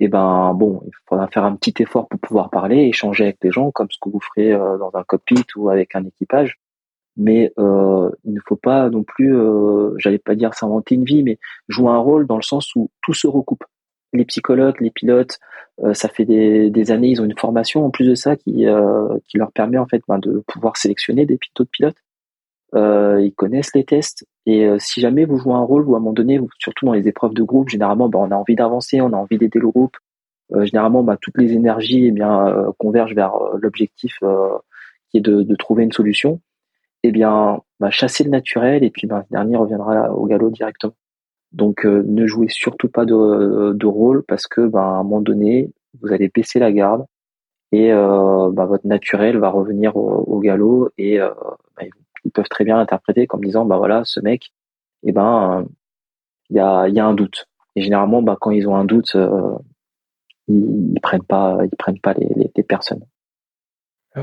et 0.00 0.04
eh 0.04 0.08
ben 0.08 0.54
bon, 0.54 0.80
il 0.86 0.92
faudra 1.08 1.26
faire 1.26 1.44
un 1.44 1.56
petit 1.56 1.82
effort 1.82 2.06
pour 2.08 2.20
pouvoir 2.20 2.50
parler, 2.50 2.84
échanger 2.84 3.24
avec 3.24 3.38
les 3.42 3.50
gens, 3.50 3.72
comme 3.72 3.88
ce 3.90 3.98
que 4.00 4.08
vous 4.08 4.20
ferez 4.20 4.52
dans 4.52 4.92
un 4.94 5.02
cockpit 5.02 5.44
ou 5.56 5.70
avec 5.70 5.96
un 5.96 6.04
équipage. 6.04 6.60
Mais 7.16 7.52
il 7.58 8.32
ne 8.32 8.40
faut 8.46 8.56
pas 8.56 8.90
non 8.90 9.02
plus, 9.02 9.36
j'allais 9.96 10.18
pas 10.18 10.36
dire 10.36 10.54
s'inventer 10.54 10.94
une 10.94 11.04
vie, 11.04 11.24
mais 11.24 11.38
jouer 11.68 11.90
un 11.90 11.98
rôle 11.98 12.28
dans 12.28 12.36
le 12.36 12.42
sens 12.42 12.76
où 12.76 12.90
tout 13.02 13.12
se 13.12 13.26
recoupe 13.26 13.64
les 14.12 14.24
psychologues, 14.24 14.80
les 14.80 14.90
pilotes, 14.90 15.38
euh, 15.84 15.94
ça 15.94 16.08
fait 16.08 16.24
des, 16.24 16.90
années, 16.90 17.08
ils 17.08 17.20
ont 17.20 17.24
une 17.24 17.38
formation 17.38 17.84
en 17.84 17.90
plus 17.90 18.06
de 18.06 18.14
ça 18.14 18.36
qui, 18.36 18.66
euh, 18.66 19.18
qui 19.28 19.38
leur 19.38 19.52
permet 19.52 19.78
en 19.78 19.86
fait 19.86 20.02
ben, 20.08 20.18
de 20.18 20.42
pouvoir 20.46 20.76
sélectionner 20.76 21.26
des 21.26 21.36
pilotes 21.36 21.68
pilotes. 21.70 21.96
Euh, 22.74 23.20
ils 23.22 23.32
connaissent 23.32 23.74
les 23.74 23.84
tests 23.84 24.26
et 24.44 24.68
si 24.78 25.00
jamais 25.00 25.24
vous 25.24 25.38
jouez 25.38 25.54
un 25.54 25.62
rôle 25.62 25.86
ou 25.88 25.94
à 25.94 25.98
un 25.98 26.00
moment 26.00 26.12
donné, 26.12 26.40
surtout 26.58 26.86
dans 26.86 26.92
les 26.92 27.08
épreuves 27.08 27.34
de 27.34 27.42
groupe, 27.42 27.68
généralement 27.68 28.08
ben, 28.08 28.18
on 28.18 28.30
a 28.30 28.34
envie 28.34 28.56
d'avancer, 28.56 29.00
on 29.00 29.12
a 29.12 29.16
envie 29.16 29.38
d'aider 29.38 29.58
le 29.58 29.68
groupe. 29.68 29.96
généralement, 30.62 31.02
ben, 31.02 31.16
toutes 31.20 31.38
les 31.38 31.52
énergies 31.52 32.06
eh 32.06 32.12
bien 32.12 32.72
convergent 32.78 33.14
vers 33.14 33.34
l'objectif 33.60 34.18
qui 35.10 35.18
est 35.18 35.20
de, 35.20 35.42
de, 35.42 35.54
trouver 35.54 35.84
une 35.84 35.92
solution. 35.92 36.40
Eh 37.02 37.12
bien, 37.12 37.60
ben, 37.80 37.90
chasser 37.90 38.24
le 38.24 38.30
naturel 38.30 38.84
et 38.84 38.90
puis 38.90 39.06
ben, 39.06 39.18
le 39.18 39.24
dernier 39.30 39.56
reviendra 39.56 40.12
au 40.12 40.26
galop 40.26 40.50
directement. 40.50 40.94
Donc 41.52 41.86
euh, 41.86 42.02
ne 42.06 42.26
jouez 42.26 42.48
surtout 42.48 42.88
pas 42.88 43.04
de, 43.04 43.72
de, 43.72 43.86
rôle 43.86 44.22
parce 44.24 44.46
que 44.46 44.66
ben, 44.66 44.80
à 44.80 44.82
un 44.82 45.02
moment 45.02 45.20
donné, 45.20 45.70
vous 46.00 46.12
allez 46.12 46.28
baisser 46.28 46.58
la 46.58 46.72
garde 46.72 47.06
et 47.72 47.92
euh, 47.92 48.50
ben, 48.52 48.66
votre 48.66 48.86
naturel 48.86 49.38
va 49.38 49.50
revenir 49.50 49.96
au, 49.96 50.38
galop 50.40 50.90
et 50.98 51.20
euh, 51.20 51.30
ben, 51.76 51.88
ils 52.24 52.30
peuvent 52.30 52.48
très 52.48 52.64
bien 52.64 52.76
l'interpréter 52.76 53.26
comme 53.26 53.44
disant 53.44 53.64
bah 53.64 53.76
voilà 53.76 54.02
ce 54.04 54.20
mec 54.20 54.52
et 55.02 55.10
eh 55.10 55.12
ben 55.12 55.66
il 56.50 56.56
y 56.56 56.60
a, 56.60 56.88
y 56.88 56.98
a 56.98 57.06
un 57.06 57.14
doute 57.14 57.46
et 57.76 57.82
généralement 57.82 58.22
ben, 58.22 58.36
quand 58.40 58.50
ils 58.50 58.68
ont 58.68 58.76
un 58.76 58.84
doute 58.84 59.16
ils, 60.48 60.92
ils, 60.94 61.00
prennent 61.00 61.24
pas 61.24 61.58
ils 61.64 61.76
prennent 61.76 62.00
pas 62.00 62.14
les, 62.14 62.28
les, 62.36 62.50
les 62.54 62.62
personnes 62.62 63.04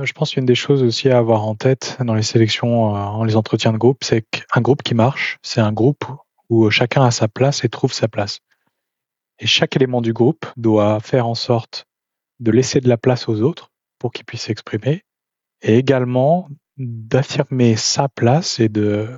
je 0.03 0.13
pense 0.13 0.31
qu'une 0.31 0.45
des 0.45 0.55
choses 0.55 0.83
aussi 0.83 1.09
à 1.09 1.17
avoir 1.17 1.45
en 1.45 1.55
tête 1.55 1.97
dans 2.03 2.15
les 2.15 2.23
sélections, 2.23 2.85
en 2.85 3.23
les 3.23 3.35
entretiens 3.35 3.71
de 3.71 3.77
groupe, 3.77 4.03
c'est 4.03 4.23
qu'un 4.23 4.61
groupe 4.61 4.83
qui 4.83 4.95
marche, 4.95 5.37
c'est 5.41 5.61
un 5.61 5.71
groupe 5.71 6.05
où 6.49 6.69
chacun 6.69 7.03
a 7.03 7.11
sa 7.11 7.27
place 7.27 7.63
et 7.63 7.69
trouve 7.69 7.93
sa 7.93 8.07
place. 8.07 8.39
Et 9.39 9.47
chaque 9.47 9.75
élément 9.75 10.01
du 10.01 10.13
groupe 10.13 10.45
doit 10.57 10.99
faire 10.99 11.27
en 11.27 11.35
sorte 11.35 11.85
de 12.39 12.51
laisser 12.51 12.81
de 12.81 12.89
la 12.89 12.97
place 12.97 13.27
aux 13.27 13.41
autres 13.41 13.71
pour 13.99 14.11
qu'ils 14.11 14.25
puissent 14.25 14.43
s'exprimer 14.43 15.03
et 15.61 15.77
également 15.77 16.47
d'affirmer 16.77 17.75
sa 17.75 18.09
place 18.09 18.59
et 18.59 18.69
de 18.69 19.09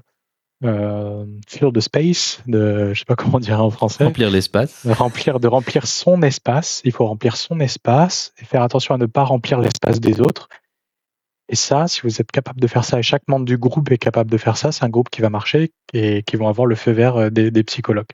euh, 0.63 1.25
fill 1.47 1.71
the 1.73 1.79
space, 1.79 2.41
de 2.47 2.93
je 2.93 2.99
sais 2.99 3.05
pas 3.05 3.15
comment 3.15 3.39
dire 3.39 3.61
en 3.61 3.69
français. 3.69 4.03
Remplir 4.03 4.29
l'espace. 4.29 4.85
Remplir, 4.87 5.39
de 5.39 5.47
remplir 5.47 5.87
son 5.87 6.21
espace. 6.21 6.81
Il 6.83 6.91
faut 6.91 7.05
remplir 7.05 7.37
son 7.37 7.59
espace 7.59 8.33
et 8.39 8.45
faire 8.45 8.61
attention 8.61 8.95
à 8.95 8.97
ne 8.97 9.05
pas 9.05 9.23
remplir 9.23 9.59
l'espace 9.59 9.99
des 9.99 10.21
autres 10.21 10.49
et 11.49 11.55
ça, 11.55 11.87
si 11.87 12.01
vous 12.01 12.19
êtes 12.19 12.31
capable 12.31 12.59
de 12.59 12.67
faire 12.67 12.83
ça, 12.83 12.99
et 12.99 13.03
chaque 13.03 13.27
membre 13.27 13.45
du 13.45 13.57
groupe 13.57 13.89
est 13.91 13.97
capable 13.97 14.29
de 14.29 14.37
faire 14.37 14.57
ça, 14.57 14.71
c'est 14.71 14.83
un 14.83 14.89
groupe 14.89 15.09
qui 15.09 15.21
va 15.21 15.29
marcher 15.29 15.71
et 15.93 16.23
qui 16.23 16.35
vont 16.35 16.49
avoir 16.49 16.65
le 16.65 16.75
feu 16.75 16.91
vert 16.91 17.15
euh, 17.15 17.29
des, 17.29 17.63
psychologues. 17.63 18.11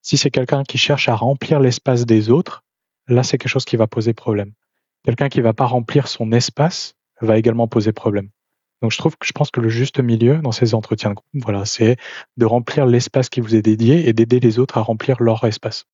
Si 0.00 0.16
c'est 0.16 0.30
quelqu'un 0.30 0.64
qui 0.64 0.78
cherche 0.78 1.08
à 1.08 1.14
remplir 1.14 1.60
l'espace 1.60 2.06
des 2.06 2.30
autres, 2.30 2.62
là, 3.06 3.22
c'est 3.22 3.36
quelque 3.36 3.50
chose 3.50 3.66
qui 3.66 3.76
va 3.76 3.86
poser 3.86 4.14
problème. 4.14 4.52
Quelqu'un 5.04 5.28
qui 5.28 5.42
va 5.42 5.52
pas 5.52 5.66
remplir 5.66 6.08
son 6.08 6.32
espace 6.32 6.94
va 7.20 7.36
également 7.36 7.68
poser 7.68 7.92
problème. 7.92 8.30
Donc, 8.82 8.92
je 8.92 8.98
trouve 8.98 9.16
que 9.16 9.26
je 9.26 9.32
pense 9.32 9.50
que 9.50 9.60
le 9.60 9.68
juste 9.68 10.00
milieu 10.00 10.38
dans 10.38 10.52
ces 10.52 10.74
entretiens 10.74 11.10
de 11.10 11.14
groupe, 11.14 11.44
voilà, 11.44 11.64
c'est 11.64 11.96
de 12.36 12.44
remplir 12.44 12.86
l'espace 12.86 13.28
qui 13.28 13.40
vous 13.40 13.54
est 13.54 13.62
dédié 13.62 14.08
et 14.08 14.12
d'aider 14.12 14.40
les 14.40 14.58
autres 14.58 14.78
à 14.78 14.82
remplir 14.82 15.22
leur 15.22 15.44
espace. 15.44 15.86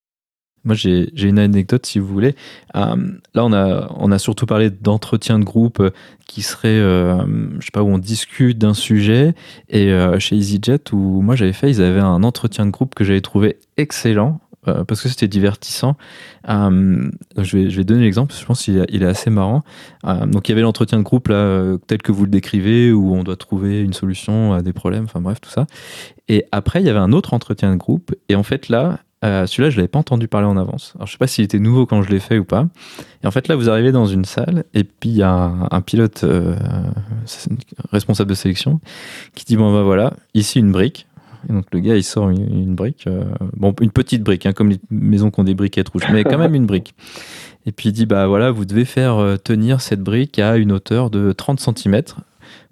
Moi, 0.65 0.75
j'ai 0.75 1.09
une 1.17 1.39
anecdote, 1.39 1.87
si 1.87 1.99
vous 1.99 2.07
voulez. 2.07 2.35
Euh, 2.77 2.97
là, 3.35 3.45
on 3.45 3.53
a, 3.53 3.91
on 3.97 4.13
a 4.13 4.19
surtout 4.19 4.45
parlé 4.45 4.69
d'entretien 4.69 5.39
de 5.39 5.45
groupe 5.45 5.81
euh, 5.81 5.91
qui 6.27 6.43
serait, 6.43 6.69
euh, 6.69 7.25
je 7.59 7.65
sais 7.65 7.71
pas, 7.73 7.83
où 7.83 7.89
on 7.89 7.99
discute 7.99 8.59
d'un 8.59 8.75
sujet. 8.75 9.35
Et 9.71 9.91
chez 10.19 10.37
EasyJet, 10.37 10.93
où 10.93 11.23
moi 11.23 11.35
j'avais 11.35 11.53
fait, 11.53 11.71
ils 11.71 11.83
avaient 11.83 12.01
un 12.01 12.23
entretien 12.23 12.67
de 12.67 12.71
groupe 12.71 12.95
que 12.95 13.05
j'avais 13.05 13.21
trouvé 13.21 13.59
excellent. 13.77 14.41
Parce 14.65 15.03
que 15.03 15.09
c'était 15.09 15.29
divertissant. 15.29 15.97
je, 16.47 17.57
vais, 17.57 17.71
je 17.71 17.77
vais 17.77 17.85
donner 17.85 18.03
l'exemple, 18.03 18.35
je 18.39 18.45
pense 18.45 18.63
qu'il 18.63 19.03
est 19.03 19.07
assez 19.07 19.31
marrant. 19.31 19.63
donc 20.05 20.49
il 20.49 20.53
y 20.53 20.53
avait 20.53 20.63
l'entretien 20.63 20.99
de 20.99 21.03
groupe 21.03 21.29
là, 21.29 21.77
tel 21.87 22.03
que 22.03 22.13
vous 22.13 22.25
le 22.25 22.31
décrivez, 22.31 22.93
où 22.93 23.15
on 23.15 23.23
doit 23.23 23.37
trouver 23.37 23.81
une 23.81 23.93
solution 23.93 24.53
à 24.53 24.63
des 24.63 24.73
problèmes, 24.73 25.05
enfin 25.05 25.21
bref, 25.21 25.41
tout 25.41 25.51
ça. 25.51 25.67
Et 26.29 26.45
après, 26.53 26.81
il 26.81 26.87
y 26.87 26.91
avait 26.91 26.99
un 26.99 27.13
autre 27.13 27.35
entretien 27.35 27.73
de 27.73 27.77
groupe, 27.77 28.15
et 28.29 28.35
en 28.35 28.43
fait 28.43 28.69
là, 28.69 29.01
euh, 29.23 29.47
celui-là, 29.47 29.69
je 29.69 29.77
l'avais 29.77 29.89
pas 29.89 29.99
entendu 29.99 30.29
parler 30.29 30.47
en 30.47 30.57
avance. 30.57 30.93
Alors, 30.95 31.07
je 31.07 31.13
sais 31.13 31.19
pas 31.19 31.27
s'il 31.27 31.45
était 31.45 31.59
nouveau 31.59 31.85
quand 31.85 32.03
je 32.03 32.09
l'ai 32.09 32.21
fait 32.21 32.39
ou 32.39 32.45
pas. 32.45 32.67
Et 33.23 33.27
en 33.27 33.31
fait, 33.31 33.49
là, 33.49 33.57
vous 33.57 33.69
arrivez 33.69 33.93
dans 33.93 34.07
une 34.07 34.25
salle 34.25 34.65
et 34.73 34.85
puis 34.85 35.11
il 35.11 35.17
y 35.17 35.23
a 35.23 35.53
un, 35.71 35.81
pilote 35.83 36.25
euh, 36.25 36.57
responsable 37.93 38.31
de 38.31 38.35
sélection 38.35 38.81
qui 39.35 39.45
dit 39.45 39.57
bon 39.57 39.73
bah 39.73 39.83
voilà, 39.83 40.15
ici 40.33 40.59
une 40.59 40.73
brique. 40.73 41.07
Et 41.49 41.53
donc 41.53 41.67
le 41.73 41.81
gars 41.81 41.97
il 41.97 42.05
sort 42.05 42.31
une, 42.31 42.75
brique, 42.75 43.07
euh, 43.07 43.25
bon 43.57 43.75
une 43.81 43.91
petite 43.91 44.23
brique, 44.23 44.47
hein, 44.47 44.53
comme 44.53 44.71
les 44.71 44.81
maisons 44.91 45.31
qui 45.31 45.41
ont 45.41 45.45
des 45.45 45.55
briquettes 45.55 45.89
rouges, 45.89 46.07
mais 46.13 46.25
quand 46.25 46.39
même 46.39 46.55
une 46.55 46.67
brique. 46.67 46.95
Et 47.67 47.73
puis 47.73 47.91
il 47.91 47.93
dit 47.93 48.07
bah 48.07 48.27
voilà, 48.27 48.51
vous 48.51 48.65
devez 48.65 48.85
faire 48.85 49.37
tenir 49.43 49.81
cette 49.81 50.01
brique 50.01 50.39
à 50.39 50.57
une 50.57 50.73
hauteur 50.73 51.11
de 51.11 51.33
30 51.33 51.61
cm. 51.61 52.03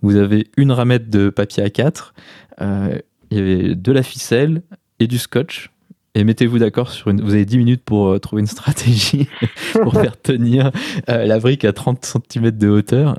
Vous 0.03 0.16
avez 0.16 0.49
une 0.57 0.73
ramette 0.73 1.11
de 1.11 1.31
papier 1.31 1.64
A4, 1.64 2.12
il 2.61 3.37
y 3.37 3.41
avait 3.41 3.75
de 3.75 3.93
la 3.93 4.03
ficelle 4.03 4.62
et 5.01 5.07
du 5.07 5.19
scotch 5.19 5.71
et 6.14 6.25
mettez-vous 6.25 6.59
d'accord 6.59 6.91
sur 6.91 7.09
une. 7.11 7.21
Vous 7.21 7.35
avez 7.35 7.45
10 7.45 7.59
minutes 7.59 7.83
pour 7.85 8.09
euh, 8.09 8.19
trouver 8.19 8.41
une 8.41 8.49
stratégie 8.49 9.29
pour 9.73 9.93
faire 9.95 10.21
tenir 10.21 10.73
euh, 11.09 11.25
la 11.27 11.39
brique 11.39 11.64
à 11.64 11.73
30 11.73 12.05
cm 12.05 12.51
de 12.51 12.69
hauteur. 12.69 13.19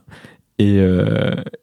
Et, 0.58 0.78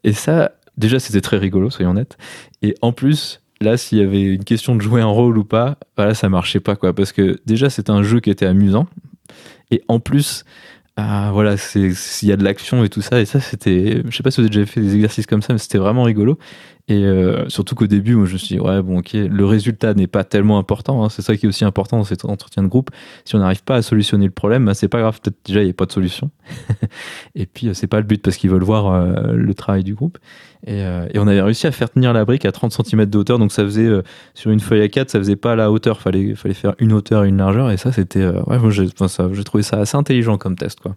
et 0.03 0.13
ça, 0.13 0.53
déjà, 0.75 0.99
c'était 0.99 1.21
très 1.21 1.37
rigolo, 1.37 1.69
soyons 1.69 1.91
honnêtes. 1.91 2.17
Et 2.63 2.73
en 2.81 2.91
plus, 2.91 3.41
là, 3.61 3.77
s'il 3.77 3.97
y 3.97 4.01
avait 4.01 4.21
une 4.21 4.43
question 4.43 4.75
de 4.75 4.81
jouer 4.81 5.01
un 5.01 5.07
rôle 5.07 5.37
ou 5.37 5.43
pas, 5.43 5.77
voilà, 5.95 6.13
ça 6.13 6.29
marchait 6.29 6.59
pas, 6.59 6.75
quoi. 6.75 6.93
Parce 6.93 7.11
que 7.11 7.39
déjà, 7.45 7.69
c'était 7.69 7.91
un 7.91 8.03
jeu 8.03 8.19
qui 8.19 8.29
était 8.29 8.45
amusant. 8.45 8.87
Et 9.71 9.83
en 9.87 9.99
plus, 9.99 10.45
ah, 10.95 11.29
voilà, 11.31 11.57
s'il 11.57 11.93
y 12.23 12.31
a 12.31 12.37
de 12.37 12.43
l'action 12.43 12.83
et 12.83 12.89
tout 12.89 13.01
ça. 13.01 13.21
Et 13.21 13.25
ça, 13.25 13.39
c'était. 13.39 14.01
Je 14.07 14.15
sais 14.15 14.23
pas 14.23 14.31
si 14.31 14.41
vous 14.41 14.47
avez 14.47 14.55
déjà 14.55 14.65
fait 14.65 14.81
des 14.81 14.95
exercices 14.95 15.27
comme 15.27 15.41
ça, 15.41 15.53
mais 15.53 15.59
c'était 15.59 15.77
vraiment 15.77 16.03
rigolo. 16.03 16.39
Et 16.89 17.03
euh, 17.03 17.49
surtout 17.49 17.75
qu'au 17.75 17.87
début, 17.87 18.15
moi, 18.15 18.25
je 18.25 18.33
me 18.33 18.37
suis 18.37 18.55
dit, 18.55 18.61
ouais, 18.61 18.81
bon, 18.81 18.99
ok, 18.99 19.11
le 19.13 19.45
résultat 19.45 19.93
n'est 19.93 20.07
pas 20.07 20.23
tellement 20.23 20.57
important. 20.57 21.03
Hein. 21.03 21.09
c'est 21.09 21.21
ça 21.21 21.35
qui 21.35 21.45
est 21.45 21.49
aussi 21.49 21.65
important 21.65 21.97
dans 21.97 22.05
cet 22.05 22.23
entretien 22.23 22.63
de 22.63 22.69
groupe. 22.69 22.91
Si 23.25 23.35
on 23.35 23.39
n'arrive 23.39 23.63
pas 23.63 23.75
à 23.75 23.81
solutionner 23.81 24.25
le 24.25 24.31
problème, 24.31 24.65
bah, 24.65 24.73
c'est 24.73 24.87
pas 24.87 25.01
grave. 25.01 25.19
Peut-être 25.21 25.37
déjà, 25.43 25.61
il 25.61 25.65
n'y 25.65 25.71
a 25.71 25.73
pas 25.73 25.85
de 25.85 25.91
solution. 25.91 26.31
et 27.35 27.45
puis, 27.45 27.67
euh, 27.67 27.73
c'est 27.73 27.87
pas 27.87 27.97
le 27.97 28.05
but 28.05 28.21
parce 28.21 28.37
qu'ils 28.37 28.49
veulent 28.49 28.63
voir 28.63 28.87
euh, 28.87 29.33
le 29.33 29.53
travail 29.53 29.83
du 29.83 29.95
groupe. 29.95 30.17
Et, 30.65 30.79
et, 30.79 31.19
on 31.19 31.27
avait 31.27 31.41
réussi 31.41 31.67
à 31.67 31.71
faire 31.71 31.89
tenir 31.89 32.13
la 32.13 32.25
brique 32.25 32.45
à 32.45 32.51
30 32.51 32.71
cm 32.71 33.05
de 33.05 33.17
hauteur. 33.17 33.37
Donc, 33.37 33.51
ça 33.51 33.63
faisait, 33.63 33.89
sur 34.33 34.51
une 34.51 34.59
feuille 34.59 34.81
à 34.81 34.89
4, 34.89 35.11
ça 35.11 35.19
faisait 35.19 35.35
pas 35.35 35.55
la 35.55 35.71
hauteur. 35.71 36.01
Fallait, 36.01 36.35
fallait 36.35 36.55
faire 36.55 36.73
une 36.79 36.93
hauteur 36.93 37.25
et 37.25 37.29
une 37.29 37.37
largeur. 37.37 37.69
Et 37.69 37.77
ça, 37.77 37.91
c'était, 37.91 38.25
ouais, 38.25 38.57
moi, 38.59 38.71
j'ai 38.71 39.43
trouvé 39.43 39.63
ça 39.63 39.77
assez 39.77 39.95
intelligent 39.97 40.37
comme 40.37 40.55
test, 40.55 40.79
quoi. 40.79 40.95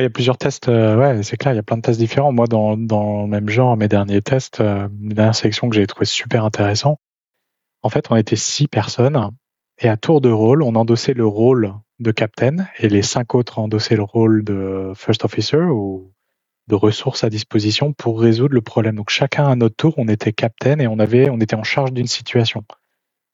Il 0.00 0.04
y 0.04 0.06
a 0.06 0.10
plusieurs 0.10 0.38
tests, 0.38 0.70
euh, 0.70 1.22
c'est 1.22 1.36
clair, 1.36 1.52
il 1.52 1.56
y 1.56 1.58
a 1.58 1.62
plein 1.62 1.76
de 1.76 1.82
tests 1.82 1.98
différents. 1.98 2.32
Moi, 2.32 2.46
dans, 2.46 2.74
le 2.74 3.26
même 3.26 3.50
genre, 3.50 3.76
mes 3.76 3.86
derniers 3.86 4.22
tests, 4.22 4.60
euh, 4.60 4.88
mes 4.98 5.14
dernières 5.14 5.34
sélections 5.34 5.68
que 5.68 5.76
j'ai 5.76 5.86
trouvé 5.86 6.06
super 6.06 6.46
intéressant, 6.46 6.98
en 7.82 7.90
fait, 7.90 8.10
on 8.10 8.16
était 8.16 8.36
six 8.36 8.66
personnes 8.66 9.30
et 9.78 9.88
à 9.88 9.98
tour 9.98 10.22
de 10.22 10.30
rôle, 10.30 10.62
on 10.62 10.74
endossait 10.74 11.12
le 11.12 11.26
rôle 11.26 11.74
de 11.98 12.12
captain 12.12 12.66
et 12.78 12.88
les 12.88 13.02
cinq 13.02 13.34
autres 13.34 13.58
endossaient 13.58 13.96
le 13.96 14.02
rôle 14.02 14.42
de 14.42 14.92
first 14.94 15.22
officer 15.24 15.58
ou 15.58 16.12
de 16.68 16.74
ressources 16.74 17.22
à 17.22 17.28
disposition 17.28 17.92
pour 17.92 18.22
résoudre 18.22 18.54
le 18.54 18.62
problème. 18.62 18.96
Donc 18.96 19.10
chacun 19.10 19.48
à 19.48 19.54
notre 19.54 19.76
tour, 19.76 19.94
on 19.98 20.08
était 20.08 20.32
captain 20.32 20.78
et 20.78 20.86
on 20.86 20.98
avait, 20.98 21.28
on 21.28 21.40
était 21.40 21.56
en 21.56 21.62
charge 21.62 21.92
d'une 21.92 22.06
situation. 22.06 22.64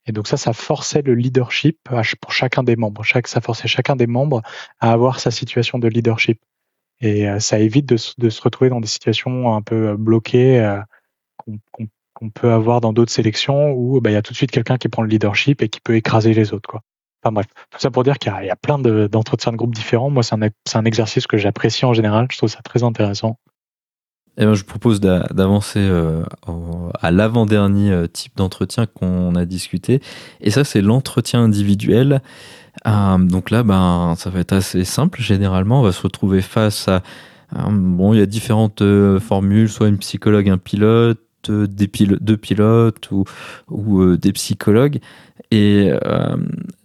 Et 0.07 0.13
donc 0.13 0.27
ça, 0.27 0.37
ça 0.37 0.53
forçait 0.53 1.03
le 1.03 1.15
leadership 1.15 1.79
pour 2.21 2.33
chacun 2.33 2.65
des 2.65 2.75
membres. 2.75 3.05
Chaque, 3.05 3.29
ça 3.29 3.41
forçait 3.41 3.69
chacun 3.69 3.95
des 3.95 4.09
membres 4.09 4.43
à 4.81 4.93
avoir 4.93 5.21
sa 5.21 5.31
situation 5.31 5.79
de 5.79 5.87
leadership. 5.87 6.41
Et 7.01 7.29
euh, 7.29 7.41
ça 7.41 7.59
évite 7.59 7.87
de, 7.87 7.97
se 7.97 8.43
retrouver 8.43 8.71
dans 8.71 8.81
des 8.81 8.87
situations 8.87 9.55
un 9.55 9.63
peu 9.63 9.89
euh, 9.89 9.97
bloquées 9.97 10.61
euh, 10.61 10.81
qu'on 12.15 12.31
peut 12.31 12.53
avoir 12.53 12.81
dans 12.81 12.93
d'autres 12.93 13.13
sélections 13.13 13.73
où 13.73 14.01
bah, 14.01 14.11
il 14.11 14.15
y 14.15 14.17
a 14.17 14.23
tout 14.23 14.33
de 14.33 14.37
suite 14.37 14.51
quelqu'un 14.51 14.79
qui 14.79 14.89
prend 14.89 15.03
le 15.03 15.09
leadership 15.09 15.63
et 15.63 15.69
qui 15.69 15.81
peut 15.81 15.97
écraser 15.97 16.33
les 16.33 16.55
autres. 16.55 16.69
Quoi. 16.69 16.81
Enfin 17.23 17.33
bref, 17.33 17.47
tout 17.71 17.79
ça 17.79 17.91
pour 17.91 18.05
dire 18.05 18.19
qu'il 18.19 18.33
y, 18.33 18.51
a 18.51 18.57
plein 18.57 18.79
d'entretiens 18.79 19.53
de, 19.53 19.57
de, 19.57 19.59
groupes 19.59 19.75
différents. 19.75 20.11
Moi, 20.11 20.23
c'est 20.23 20.35
un, 20.35 20.41
un 20.75 20.85
exercice 20.85 21.27
que 21.27 21.37
j'apprécie 21.37 21.85
en 21.85 21.93
général. 21.93 22.29
Je 22.31 22.39
trouve 22.39 22.49
ça 22.49 22.63
très 22.63 22.83
intéressant. 22.83 23.39
Eh 24.39 24.45
ben, 24.45 24.55
je 24.55 24.65
propose 24.65 25.01
d'avancer 25.01 25.79
euh, 25.81 26.23
à 27.01 27.11
l'avant-dernier 27.11 27.91
euh, 27.91 28.07
type 28.07 28.37
d'entretien 28.37 28.87
qu'on 28.87 29.35
a 29.35 29.47
discuté. 29.47 30.03
Et 30.43 30.51
ça, 30.51 30.63
c'est 30.63 30.83
l'entretien 30.83 31.43
individuel. 31.43 32.21
Euh, 32.87 33.19
donc 33.19 33.51
là, 33.51 33.63
ben, 33.63 34.15
ça 34.19 34.29
va 34.29 34.41
être 34.41 34.53
assez 34.53 34.85
simple. 34.85 35.23
Généralement, 35.23 35.81
on 35.81 35.83
va 35.83 35.93
se 35.93 36.03
retrouver 36.03 36.43
face 36.43 36.87
à... 36.89 37.03
bon, 37.71 38.13
il 38.13 38.19
y 38.19 38.23
a 38.23 38.27
différentes 38.27 38.83
formules, 39.21 39.71
soit 39.71 39.89
une 39.89 39.99
psychologue, 39.99 40.51
un 40.51 40.59
pilote, 40.59 41.21
deux 41.49 42.37
pilotes 42.37 43.11
ou, 43.11 43.25
ou 43.69 44.17
des 44.17 44.33
psychologues. 44.33 45.01
Et 45.51 45.93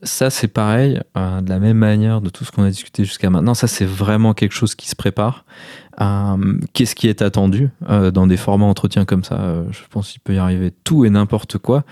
ça, 0.03 0.29
c'est 0.29 0.47
pareil, 0.47 1.01
de 1.15 1.49
la 1.49 1.59
même 1.59 1.77
manière 1.77 2.21
de 2.21 2.29
tout 2.29 2.45
ce 2.45 2.51
qu'on 2.51 2.63
a 2.63 2.69
discuté 2.69 3.03
jusqu'à 3.03 3.29
maintenant. 3.29 3.55
Ça, 3.55 3.67
c'est 3.67 3.85
vraiment 3.85 4.33
quelque 4.33 4.53
chose 4.53 4.75
qui 4.75 4.87
se 4.87 4.95
prépare. 4.95 5.45
Euh, 5.99 6.57
qu'est-ce 6.73 6.95
qui 6.95 7.07
est 7.07 7.21
attendu 7.21 7.69
euh, 7.89 8.11
dans 8.11 8.27
des 8.27 8.37
formats 8.37 8.65
entretien 8.65 9.05
comme 9.05 9.23
ça? 9.23 9.35
Euh, 9.41 9.63
Je 9.71 9.79
pense 9.89 10.11
qu'il 10.11 10.21
peut 10.21 10.33
y 10.33 10.37
arriver 10.37 10.71
tout 10.83 11.05
et 11.05 11.09
n'importe 11.09 11.57
quoi. 11.57 11.83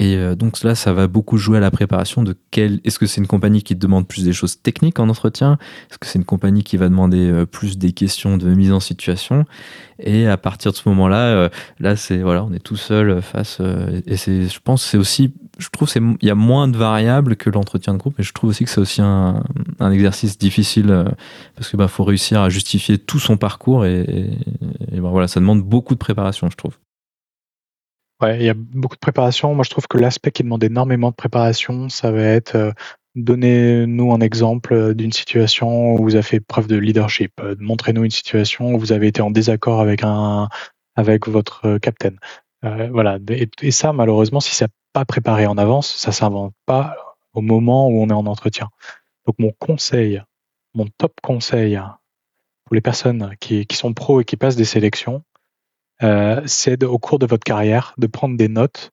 Et 0.00 0.16
donc 0.36 0.62
là, 0.62 0.76
ça 0.76 0.92
va 0.92 1.08
beaucoup 1.08 1.38
jouer 1.38 1.58
à 1.58 1.60
la 1.60 1.72
préparation 1.72 2.22
de 2.22 2.36
quel. 2.52 2.80
Est-ce 2.84 3.00
que 3.00 3.06
c'est 3.06 3.20
une 3.20 3.26
compagnie 3.26 3.64
qui 3.64 3.74
demande 3.74 4.06
plus 4.06 4.22
des 4.22 4.32
choses 4.32 4.62
techniques 4.62 5.00
en 5.00 5.08
entretien? 5.08 5.58
Est-ce 5.90 5.98
que 5.98 6.06
c'est 6.06 6.20
une 6.20 6.24
compagnie 6.24 6.62
qui 6.62 6.76
va 6.76 6.88
demander 6.88 7.44
plus 7.50 7.78
des 7.78 7.90
questions 7.90 8.36
de 8.36 8.48
mise 8.54 8.70
en 8.70 8.78
situation? 8.78 9.44
Et 9.98 10.28
à 10.28 10.36
partir 10.36 10.70
de 10.70 10.76
ce 10.76 10.88
moment-là, 10.88 11.50
là, 11.80 11.96
c'est 11.96 12.18
voilà, 12.18 12.44
on 12.44 12.52
est 12.52 12.62
tout 12.62 12.76
seul 12.76 13.20
face. 13.20 13.60
et 14.06 14.16
c'est, 14.16 14.48
je 14.48 14.60
pense, 14.62 14.84
c'est 14.84 14.98
aussi 14.98 15.32
je 15.58 15.68
trouve 15.70 15.90
qu'il 15.90 16.16
y 16.22 16.30
a 16.30 16.34
moins 16.34 16.68
de 16.68 16.76
variables 16.76 17.36
que 17.36 17.50
l'entretien 17.50 17.92
de 17.92 17.98
groupe, 17.98 18.14
mais 18.16 18.24
je 18.24 18.32
trouve 18.32 18.50
aussi 18.50 18.64
que 18.64 18.70
c'est 18.70 18.80
aussi 18.80 19.02
un, 19.02 19.42
un, 19.80 19.90
exercice 19.90 20.38
difficile 20.38 20.90
euh, 20.90 21.04
parce 21.56 21.68
que 21.68 21.76
bah, 21.76 21.88
faut 21.88 22.04
réussir 22.04 22.40
à 22.40 22.48
justifier 22.48 22.96
tout 22.98 23.18
son 23.18 23.36
parcours 23.36 23.84
et, 23.84 24.30
et, 24.92 25.00
bah, 25.00 25.08
voilà, 25.10 25.26
ça 25.26 25.40
demande 25.40 25.62
beaucoup 25.62 25.94
de 25.94 25.98
préparation, 25.98 26.48
je 26.48 26.56
trouve. 26.56 26.78
Ouais, 28.20 28.36
il 28.38 28.44
y 28.44 28.48
a 28.48 28.54
beaucoup 28.54 28.96
de 28.96 29.00
préparation. 29.00 29.54
Moi, 29.54 29.64
je 29.64 29.70
trouve 29.70 29.86
que 29.86 29.96
l'aspect 29.96 30.32
qui 30.32 30.42
demande 30.42 30.64
énormément 30.64 31.10
de 31.10 31.14
préparation, 31.14 31.88
ça 31.88 32.10
va 32.10 32.22
être 32.22 32.56
euh, 32.56 32.72
donnez-nous 33.14 34.12
un 34.12 34.20
exemple 34.20 34.94
d'une 34.94 35.12
situation 35.12 35.94
où 35.94 36.02
vous 36.02 36.14
avez 36.16 36.24
fait 36.24 36.40
preuve 36.40 36.66
de 36.66 36.76
leadership. 36.76 37.32
Euh, 37.40 37.54
montrez-nous 37.60 38.04
une 38.04 38.10
situation 38.10 38.74
où 38.74 38.78
vous 38.78 38.92
avez 38.92 39.06
été 39.08 39.22
en 39.22 39.30
désaccord 39.30 39.80
avec 39.80 40.02
un 40.02 40.48
avec 40.96 41.28
votre 41.28 41.78
capitaine. 41.78 42.18
Euh, 42.64 42.88
voilà. 42.90 43.18
Et, 43.62 43.70
ça, 43.70 43.92
malheureusement, 43.92 44.40
si 44.40 44.54
ça 44.54 44.66
pas 44.92 45.04
préparé 45.04 45.46
en 45.46 45.58
avance, 45.58 45.94
ça 45.94 46.12
s'invente 46.12 46.54
pas 46.66 46.96
au 47.34 47.40
moment 47.40 47.88
où 47.88 48.02
on 48.02 48.08
est 48.08 48.12
en 48.12 48.26
entretien. 48.26 48.68
Donc 49.26 49.36
mon 49.38 49.52
conseil, 49.60 50.22
mon 50.74 50.86
top 50.98 51.12
conseil 51.22 51.78
pour 52.64 52.74
les 52.74 52.80
personnes 52.80 53.34
qui, 53.38 53.66
qui 53.66 53.76
sont 53.76 53.94
pros 53.94 54.20
et 54.20 54.24
qui 54.24 54.36
passent 54.36 54.56
des 54.56 54.64
sélections, 54.64 55.22
euh, 56.02 56.40
c'est 56.46 56.82
au 56.84 56.98
cours 56.98 57.18
de 57.18 57.26
votre 57.26 57.44
carrière 57.44 57.94
de 57.98 58.06
prendre 58.06 58.36
des 58.36 58.48
notes 58.48 58.90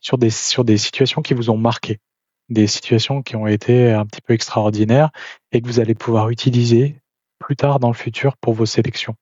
sur 0.00 0.18
des, 0.18 0.30
sur 0.30 0.64
des 0.64 0.78
situations 0.78 1.22
qui 1.22 1.34
vous 1.34 1.50
ont 1.50 1.56
marqué, 1.56 1.98
des 2.48 2.66
situations 2.66 3.22
qui 3.22 3.36
ont 3.36 3.46
été 3.46 3.92
un 3.92 4.06
petit 4.06 4.20
peu 4.20 4.34
extraordinaires 4.34 5.10
et 5.52 5.60
que 5.60 5.66
vous 5.66 5.80
allez 5.80 5.94
pouvoir 5.94 6.30
utiliser 6.30 6.96
plus 7.38 7.56
tard 7.56 7.80
dans 7.80 7.88
le 7.88 7.94
futur 7.94 8.36
pour 8.36 8.54
vos 8.54 8.66
sélections 8.66 9.14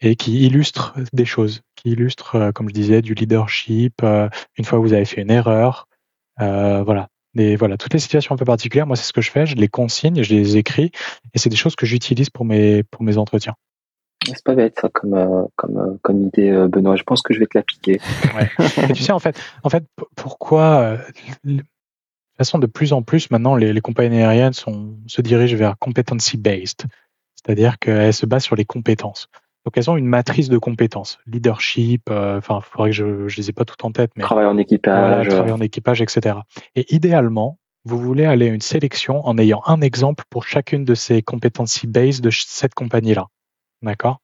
et 0.00 0.16
qui 0.16 0.44
illustrent 0.44 0.94
des 1.12 1.24
choses, 1.24 1.62
qui 1.76 1.90
illustrent, 1.90 2.36
euh, 2.36 2.52
comme 2.52 2.68
je 2.68 2.74
disais, 2.74 3.00
du 3.00 3.14
leadership, 3.14 4.02
euh, 4.02 4.28
une 4.58 4.64
fois 4.64 4.78
que 4.78 4.82
vous 4.82 4.92
avez 4.92 5.04
fait 5.04 5.22
une 5.22 5.30
erreur, 5.30 5.88
voilà. 6.38 7.08
Et 7.36 7.56
voilà, 7.56 7.76
toutes 7.76 7.92
les 7.92 7.98
situations 7.98 8.34
un 8.34 8.38
peu 8.38 8.44
particulières, 8.44 8.86
moi 8.86 8.94
c'est 8.94 9.04
ce 9.04 9.12
que 9.12 9.20
je 9.20 9.30
fais, 9.30 9.44
je 9.44 9.56
les 9.56 9.66
consigne, 9.66 10.22
je 10.22 10.32
les 10.32 10.56
écris, 10.56 10.92
et 11.32 11.38
c'est 11.38 11.48
des 11.48 11.56
choses 11.56 11.74
que 11.74 11.84
j'utilise 11.84 12.30
pour 12.30 12.44
mes 12.44 12.84
pour 12.84 13.02
mes 13.02 13.18
entretiens. 13.18 13.56
C'est 14.24 14.44
pas 14.44 14.54
bête 14.54 14.78
ça 14.80 14.88
comme 14.92 15.48
comme 15.56 15.98
comme 16.02 16.22
idée, 16.22 16.66
Benoît. 16.68 16.96
Je 16.96 17.02
pense 17.02 17.22
que 17.22 17.34
je 17.34 17.40
vais 17.40 17.46
te 17.46 17.56
l'appliquer. 17.56 18.00
Ouais. 18.34 18.50
tu 18.94 19.02
sais 19.02 19.12
en 19.12 19.18
fait, 19.18 19.38
en 19.62 19.70
fait, 19.70 19.84
pourquoi 20.16 20.98
de 21.44 21.62
façon 22.38 22.58
de 22.58 22.66
plus 22.66 22.92
en 22.92 23.02
plus 23.02 23.30
maintenant 23.30 23.54
les, 23.54 23.72
les 23.72 23.80
compagnies 23.80 24.18
aériennes 24.18 24.52
sont, 24.52 24.96
se 25.06 25.22
dirigent 25.22 25.56
vers 25.56 25.78
competency 25.78 26.36
based, 26.36 26.84
c'est-à-dire 27.36 27.78
qu'elles 27.78 28.12
se 28.12 28.26
basent 28.26 28.44
sur 28.44 28.56
les 28.56 28.64
compétences. 28.64 29.28
Donc 29.64 29.76
elles 29.76 29.88
ont 29.88 29.96
une 29.96 30.06
matrice 30.06 30.48
de 30.48 30.58
compétences, 30.58 31.18
leadership, 31.26 32.02
euh, 32.10 32.38
enfin, 32.38 32.60
il 32.60 32.70
faudrait 32.70 32.90
que 32.90 32.96
je, 32.96 33.28
je 33.28 33.36
les 33.36 33.50
ai 33.50 33.52
pas 33.52 33.64
toutes 33.64 33.84
en 33.84 33.92
tête, 33.92 34.10
mais 34.16 34.22
travail 34.22 34.46
en 34.46 34.58
équipage, 34.58 35.28
travail 35.28 35.52
en 35.52 35.60
équipage, 35.60 36.02
etc. 36.02 36.36
Et 36.74 36.92
idéalement, 36.94 37.58
vous 37.84 37.98
voulez 37.98 38.24
aller 38.24 38.50
à 38.50 38.52
une 38.52 38.60
sélection 38.60 39.26
en 39.26 39.38
ayant 39.38 39.62
un 39.66 39.80
exemple 39.80 40.24
pour 40.28 40.44
chacune 40.44 40.84
de 40.84 40.94
ces 40.94 41.22
compétences 41.22 41.86
base 41.86 42.20
de 42.20 42.30
cette 42.30 42.74
compagnie-là. 42.74 43.28
D'accord 43.84 44.20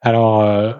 Alors, 0.00 0.40
euh, 0.42 0.72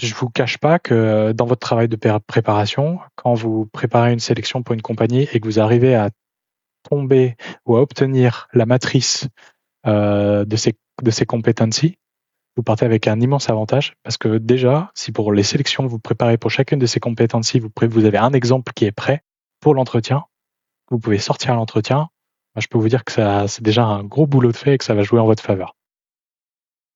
je 0.00 0.14
vous 0.14 0.30
cache 0.30 0.58
pas 0.58 0.78
que 0.78 1.32
dans 1.32 1.46
votre 1.46 1.60
travail 1.60 1.88
de 1.88 1.96
préparation, 1.96 3.00
quand 3.16 3.34
vous 3.34 3.66
préparez 3.66 4.12
une 4.12 4.20
sélection 4.20 4.62
pour 4.62 4.74
une 4.74 4.82
compagnie 4.82 5.28
et 5.32 5.40
que 5.40 5.46
vous 5.46 5.58
arrivez 5.60 5.94
à 5.94 6.10
tomber 6.88 7.36
ou 7.64 7.76
à 7.76 7.80
obtenir 7.80 8.48
la 8.52 8.66
matrice 8.66 9.28
euh, 9.86 10.44
de 10.44 10.56
ces 10.56 10.74
de 11.02 11.10
ces 11.10 11.26
vous 12.56 12.62
partez 12.62 12.86
avec 12.86 13.06
un 13.06 13.20
immense 13.20 13.50
avantage 13.50 13.96
parce 14.02 14.16
que 14.16 14.38
déjà, 14.38 14.90
si 14.94 15.12
pour 15.12 15.32
les 15.32 15.42
sélections 15.42 15.86
vous 15.86 15.98
préparez 15.98 16.38
pour 16.38 16.50
chacune 16.50 16.78
de 16.78 16.86
ces 16.86 17.00
compétences, 17.00 17.54
vous, 17.56 17.70
vous 17.82 18.04
avez 18.06 18.16
un 18.16 18.32
exemple 18.32 18.72
qui 18.72 18.86
est 18.86 18.92
prêt 18.92 19.22
pour 19.60 19.74
l'entretien, 19.74 20.24
vous 20.90 20.98
pouvez 20.98 21.18
sortir 21.18 21.52
à 21.52 21.54
l'entretien. 21.54 22.08
Je 22.56 22.66
peux 22.68 22.78
vous 22.78 22.88
dire 22.88 23.04
que 23.04 23.12
ça, 23.12 23.46
c'est 23.48 23.62
déjà 23.62 23.84
un 23.84 24.04
gros 24.04 24.26
boulot 24.26 24.52
de 24.52 24.56
fait 24.56 24.74
et 24.74 24.78
que 24.78 24.84
ça 24.84 24.94
va 24.94 25.02
jouer 25.02 25.20
en 25.20 25.26
votre 25.26 25.42
faveur. 25.42 25.75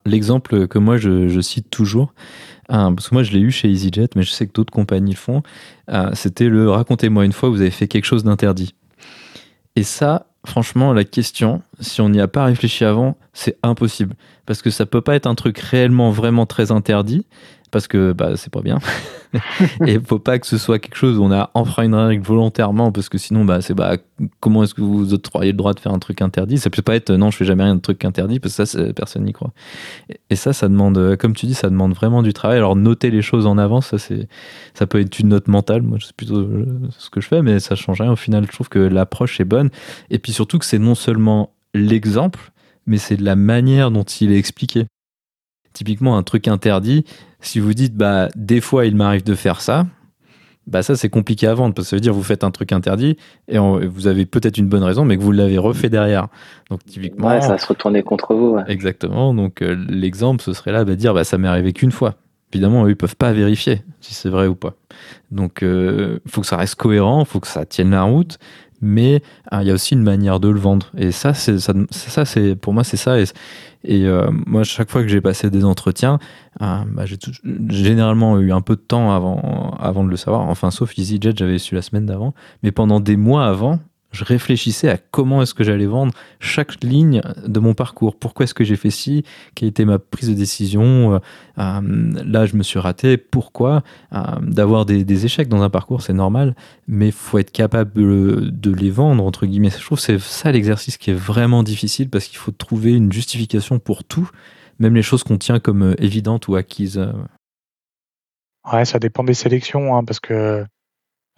L'exemple 0.07 0.66
que 0.66 0.78
moi 0.78 0.96
je, 0.96 1.40
cite 1.40 1.68
toujours, 1.70 2.14
hein, 2.68 2.94
parce 2.94 3.11
que 3.11 3.14
moi 3.14 3.22
je 3.22 3.32
l'ai 3.32 3.40
eu 3.40 3.51
chez 3.51 3.68
EasyJet, 3.68 4.09
mais 4.16 4.22
je 4.22 4.30
sais 4.30 4.46
que 4.46 4.53
d'autres 4.53 4.72
compagnies 4.72 5.12
le 5.12 5.16
font, 5.16 5.42
euh, 5.90 6.11
c'était 6.14 6.48
le 6.48 6.70
racontez-moi 6.70 7.24
une 7.24 7.32
fois 7.32 7.51
vous 7.51 7.61
avez 7.61 7.70
fait 7.70 7.88
quelque 7.88 8.07
chose 8.07 8.24
d'interdit. 8.24 8.74
Et 9.76 9.82
ça, 9.82 10.26
franchement, 10.46 10.92
la 10.92 11.05
question, 11.05 11.62
si 11.80 12.01
on 12.01 12.09
n'y 12.09 12.20
a 12.20 12.28
pas 12.28 12.44
réfléchi 12.44 12.84
avant, 12.84 13.16
c'est 13.32 13.57
impossible. 13.62 14.14
Parce 14.46 14.62
que 14.62 14.70
ça 14.70 14.86
peut 14.86 15.01
pas 15.01 15.14
être 15.14 15.26
un 15.26 15.34
truc 15.34 15.59
réellement, 15.59 16.11
vraiment 16.11 16.46
très 16.46 16.72
interdit, 16.72 17.26
parce 17.70 17.88
que 17.88 18.12
bah, 18.12 18.36
c'est 18.36 18.52
pas 18.52 18.62
bien. 18.62 18.78
et 19.86 19.94
il 19.94 20.00
faut 20.00 20.18
pas 20.18 20.38
que 20.38 20.46
ce 20.46 20.58
soit 20.58 20.78
quelque 20.78 20.96
chose 20.96 21.18
où 21.18 21.22
on 21.22 21.30
a 21.30 21.50
enfreint 21.54 21.84
une 21.84 21.94
règle 21.94 22.24
volontairement, 22.24 22.92
parce 22.92 23.08
que 23.08 23.18
sinon, 23.18 23.44
bah, 23.44 23.60
c'est 23.60 23.74
bah, 23.74 23.96
comment 24.40 24.62
est-ce 24.62 24.74
que 24.74 24.80
vous 24.80 25.14
octroyez 25.14 25.52
le 25.52 25.56
droit 25.56 25.72
de 25.72 25.80
faire 25.80 25.92
un 25.92 25.98
truc 25.98 26.22
interdit? 26.22 26.58
Ça 26.58 26.70
peut 26.70 26.82
pas 26.82 26.96
être 26.96 27.12
non, 27.12 27.30
je 27.30 27.36
fais 27.36 27.44
jamais 27.44 27.64
rien 27.64 27.76
de 27.76 27.80
truc 27.80 28.04
interdit, 28.04 28.40
parce 28.40 28.56
que 28.56 28.64
ça, 28.64 28.92
personne 28.92 29.24
n'y 29.24 29.32
croit. 29.32 29.52
Et 30.30 30.36
ça, 30.36 30.52
ça 30.52 30.68
demande, 30.68 31.16
comme 31.16 31.34
tu 31.34 31.46
dis, 31.46 31.54
ça 31.54 31.70
demande 31.70 31.94
vraiment 31.94 32.22
du 32.22 32.32
travail. 32.32 32.58
Alors, 32.58 32.76
noter 32.76 33.10
les 33.10 33.22
choses 33.22 33.46
en 33.46 33.58
avance, 33.58 33.94
ça, 33.96 34.14
ça 34.74 34.86
peut 34.86 35.00
être 35.00 35.18
une 35.18 35.28
note 35.28 35.48
mentale. 35.48 35.82
Moi, 35.82 35.98
c'est 36.00 36.14
plutôt 36.14 36.48
ce 36.98 37.10
que 37.10 37.20
je 37.20 37.28
fais, 37.28 37.42
mais 37.42 37.60
ça 37.60 37.74
change 37.74 38.00
rien. 38.00 38.12
Au 38.12 38.16
final, 38.16 38.44
je 38.46 38.52
trouve 38.52 38.68
que 38.68 38.78
l'approche 38.78 39.40
est 39.40 39.44
bonne. 39.44 39.70
Et 40.10 40.18
puis 40.18 40.32
surtout 40.32 40.58
que 40.58 40.64
c'est 40.64 40.78
non 40.78 40.94
seulement 40.94 41.52
l'exemple, 41.74 42.52
mais 42.86 42.98
c'est 42.98 43.20
la 43.20 43.36
manière 43.36 43.90
dont 43.90 44.02
il 44.02 44.32
est 44.32 44.38
expliqué. 44.38 44.86
Typiquement, 45.72 46.16
un 46.16 46.22
truc 46.22 46.48
interdit, 46.48 47.04
si 47.40 47.60
vous 47.60 47.74
dites, 47.74 47.94
bah, 47.94 48.28
des 48.36 48.60
fois, 48.60 48.86
il 48.86 48.96
m'arrive 48.96 49.24
de 49.24 49.34
faire 49.34 49.60
ça, 49.60 49.86
bah 50.66 50.82
ça 50.82 50.94
c'est 50.94 51.08
compliqué 51.08 51.46
à 51.46 51.54
vendre 51.54 51.74
parce 51.74 51.86
que 51.86 51.90
ça 51.90 51.96
veut 51.96 52.00
dire 52.00 52.12
vous 52.12 52.22
faites 52.22 52.44
un 52.44 52.50
truc 52.50 52.70
interdit 52.70 53.16
et 53.48 53.58
vous 53.58 54.06
avez 54.06 54.24
peut-être 54.26 54.58
une 54.58 54.68
bonne 54.68 54.84
raison 54.84 55.04
mais 55.04 55.16
que 55.16 55.22
vous 55.22 55.32
l'avez 55.32 55.58
refait 55.58 55.88
derrière. 55.88 56.28
Donc 56.70 56.84
typiquement 56.84 57.28
ouais, 57.28 57.40
ça 57.40 57.48
va 57.48 57.58
se 57.58 57.66
retourner 57.66 58.02
contre 58.02 58.34
vous. 58.34 58.58
Exactement. 58.68 59.34
Donc 59.34 59.62
euh, 59.62 59.74
l'exemple 59.88 60.42
ce 60.42 60.52
serait 60.52 60.70
là 60.70 60.84
de 60.84 60.94
dire 60.94 61.12
bah 61.12 61.24
ça 61.24 61.38
m'est 61.38 61.48
arrivé 61.48 61.72
qu'une 61.72 61.90
fois. 61.90 62.14
Évidemment, 62.52 62.84
eux, 62.84 62.90
ils 62.90 62.96
peuvent 62.96 63.16
pas 63.16 63.32
vérifier 63.32 63.82
si 64.00 64.12
c'est 64.12 64.28
vrai 64.28 64.48
ou 64.48 64.56
pas. 64.56 64.74
Donc, 65.30 65.58
il 65.62 65.68
euh, 65.68 66.18
faut 66.26 66.40
que 66.40 66.46
ça 66.48 66.56
reste 66.56 66.74
cohérent, 66.74 67.20
il 67.20 67.26
faut 67.26 67.38
que 67.38 67.46
ça 67.46 67.64
tienne 67.64 67.90
la 67.90 68.02
route, 68.02 68.38
mais 68.81 69.22
hein, 69.51 69.62
il 69.62 69.68
y 69.68 69.70
a 69.70 69.74
aussi 69.74 69.95
une 69.95 70.03
manière 70.03 70.41
de 70.41 70.49
le 70.49 70.59
vendre. 70.59 70.91
Et 70.97 71.12
ça, 71.12 71.35
ça, 71.35 71.72
pour 72.61 72.72
moi, 72.72 72.85
c'est 72.85 72.97
ça. 72.97 73.20
Et, 73.20 73.24
et 73.85 74.07
euh, 74.07 74.31
moi, 74.47 74.64
chaque 74.64 74.91
fois 74.91 75.03
que 75.03 75.09
j'ai 75.09 75.20
passé 75.20 75.51
des 75.51 75.64
entretiens, 75.64 76.18
euh, 76.61 76.83
bah, 76.87 77.05
j'ai 77.07 77.16
généralement 77.68 78.39
eu 78.39 78.53
un 78.53 78.61
peu 78.61 78.76
de 78.76 78.81
temps 78.81 79.14
avant, 79.14 79.76
avant 79.81 80.05
de 80.05 80.11
le 80.11 80.16
savoir. 80.16 80.43
Enfin, 80.49 80.70
sauf 80.70 80.97
EasyJet, 80.99 81.33
j'avais 81.37 81.59
su 81.59 81.74
la 81.74 81.83
semaine 81.83 82.07
d'avant. 82.07 82.35
Mais 82.62 82.72
pendant 82.72 83.01
des 83.01 83.16
mois 83.16 83.47
avant, 83.47 83.78
je 84.11 84.24
réfléchissais 84.24 84.88
à 84.88 84.96
comment 84.98 85.42
est-ce 85.42 85.54
que 85.54 85.64
j'allais 85.64 85.86
vendre 85.86 86.12
chaque 86.40 86.82
ligne 86.82 87.22
de 87.46 87.61
mon 87.61 87.74
parcours. 87.74 88.16
Pourquoi 88.16 88.44
est-ce 88.44 88.54
que 88.54 88.64
j'ai 88.64 88.76
fait 88.76 88.90
ci? 88.90 89.24
Quelle 89.54 89.68
était 89.68 89.84
ma 89.84 89.98
prise 89.98 90.28
de 90.28 90.34
décision? 90.34 91.14
Euh, 91.14 91.18
euh, 91.58 92.22
Là, 92.24 92.46
je 92.46 92.56
me 92.56 92.62
suis 92.62 92.78
raté. 92.78 93.16
Pourquoi? 93.16 93.82
Euh, 94.12 94.22
D'avoir 94.42 94.84
des, 94.84 95.24
échecs 95.24 95.48
dans 95.48 95.62
un 95.62 95.70
parcours, 95.70 96.02
c'est 96.02 96.12
normal, 96.12 96.56
mais 96.88 97.11
faut 97.11 97.38
être 97.38 97.52
capable 97.52 97.92
de 97.94 98.72
les 98.72 98.90
vendre, 98.90 99.24
entre 99.24 99.46
guillemets. 99.46 99.70
Je 99.70 99.84
trouve 99.84 99.98
que 99.98 100.04
c'est 100.04 100.18
ça 100.18 100.50
l'exercice 100.50 100.96
qui 100.96 101.11
est 101.11 101.14
vraiment 101.14 101.62
difficile 101.62 102.08
parce 102.08 102.26
qu'il 102.26 102.38
faut 102.38 102.52
trouver 102.52 102.92
une 102.92 103.12
justification 103.12 103.78
pour 103.78 104.04
tout, 104.04 104.28
même 104.78 104.94
les 104.94 105.02
choses 105.02 105.22
qu'on 105.22 105.38
tient 105.38 105.61
comme 105.61 105.94
évidentes 105.98 106.48
ou 106.48 106.56
acquises. 106.56 107.00
Ouais, 108.72 108.84
ça 108.84 108.98
dépend 108.98 109.24
des 109.24 109.34
sélections, 109.34 109.96
hein, 109.96 110.04
parce 110.04 110.20
que 110.20 110.64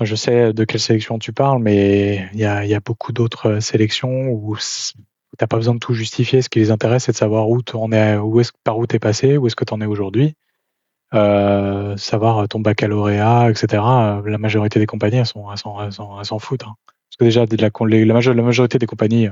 je 0.05 0.14
sais 0.14 0.53
de 0.53 0.64
quelle 0.64 0.80
sélection 0.80 1.18
tu 1.18 1.32
parles, 1.32 1.62
mais 1.62 2.28
il 2.32 2.40
y 2.40 2.44
a, 2.44 2.80
beaucoup 2.80 3.12
d'autres 3.12 3.61
sélections 3.61 4.28
où 4.28 4.57
tu 4.57 5.03
n'as 5.40 5.46
pas 5.46 5.57
besoin 5.57 5.74
de 5.74 5.78
tout 5.78 5.94
justifier. 5.94 6.42
Ce 6.42 6.48
qui 6.48 6.59
les 6.59 6.70
intéresse, 6.70 7.05
c'est 7.05 7.12
de 7.12 7.16
savoir 7.16 7.48
où, 7.48 7.61
es, 7.61 8.16
où 8.16 8.42
par 8.64 8.78
où 8.78 8.86
tu 8.86 8.96
es 8.96 8.98
passé, 8.98 9.36
où 9.36 9.46
est-ce 9.46 9.57
que 9.57 9.64
tu 9.64 9.74
en 9.74 9.80
es 9.80 9.86
aujourd'hui. 9.86 10.34
Euh, 11.14 11.96
savoir 11.98 12.48
ton 12.48 12.61
baccalauréat, 12.61 13.50
etc. 13.50 13.82
La 14.24 14.38
majorité 14.38 14.78
des 14.78 14.86
compagnies, 14.86 15.18
elles 15.18 15.26
s'en 16.26 16.38
foutent. 16.38 16.64
Hein. 16.64 16.74
Parce 16.86 17.18
que 17.18 17.24
déjà, 17.24 17.44
la, 17.59 18.42
majorité 18.42 18.78
des 18.78 18.86
compagnies 18.86 19.28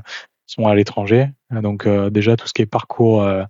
sont 0.46 0.66
à 0.66 0.74
l'étranger. 0.74 1.28
Donc 1.50 1.86
euh, 1.86 2.10
déjà, 2.10 2.36
tout 2.36 2.46
ce 2.46 2.52
qui 2.52 2.62
est 2.62 2.66
parcours 2.66 3.22
euh, 3.22 3.42
euh, 3.42 3.44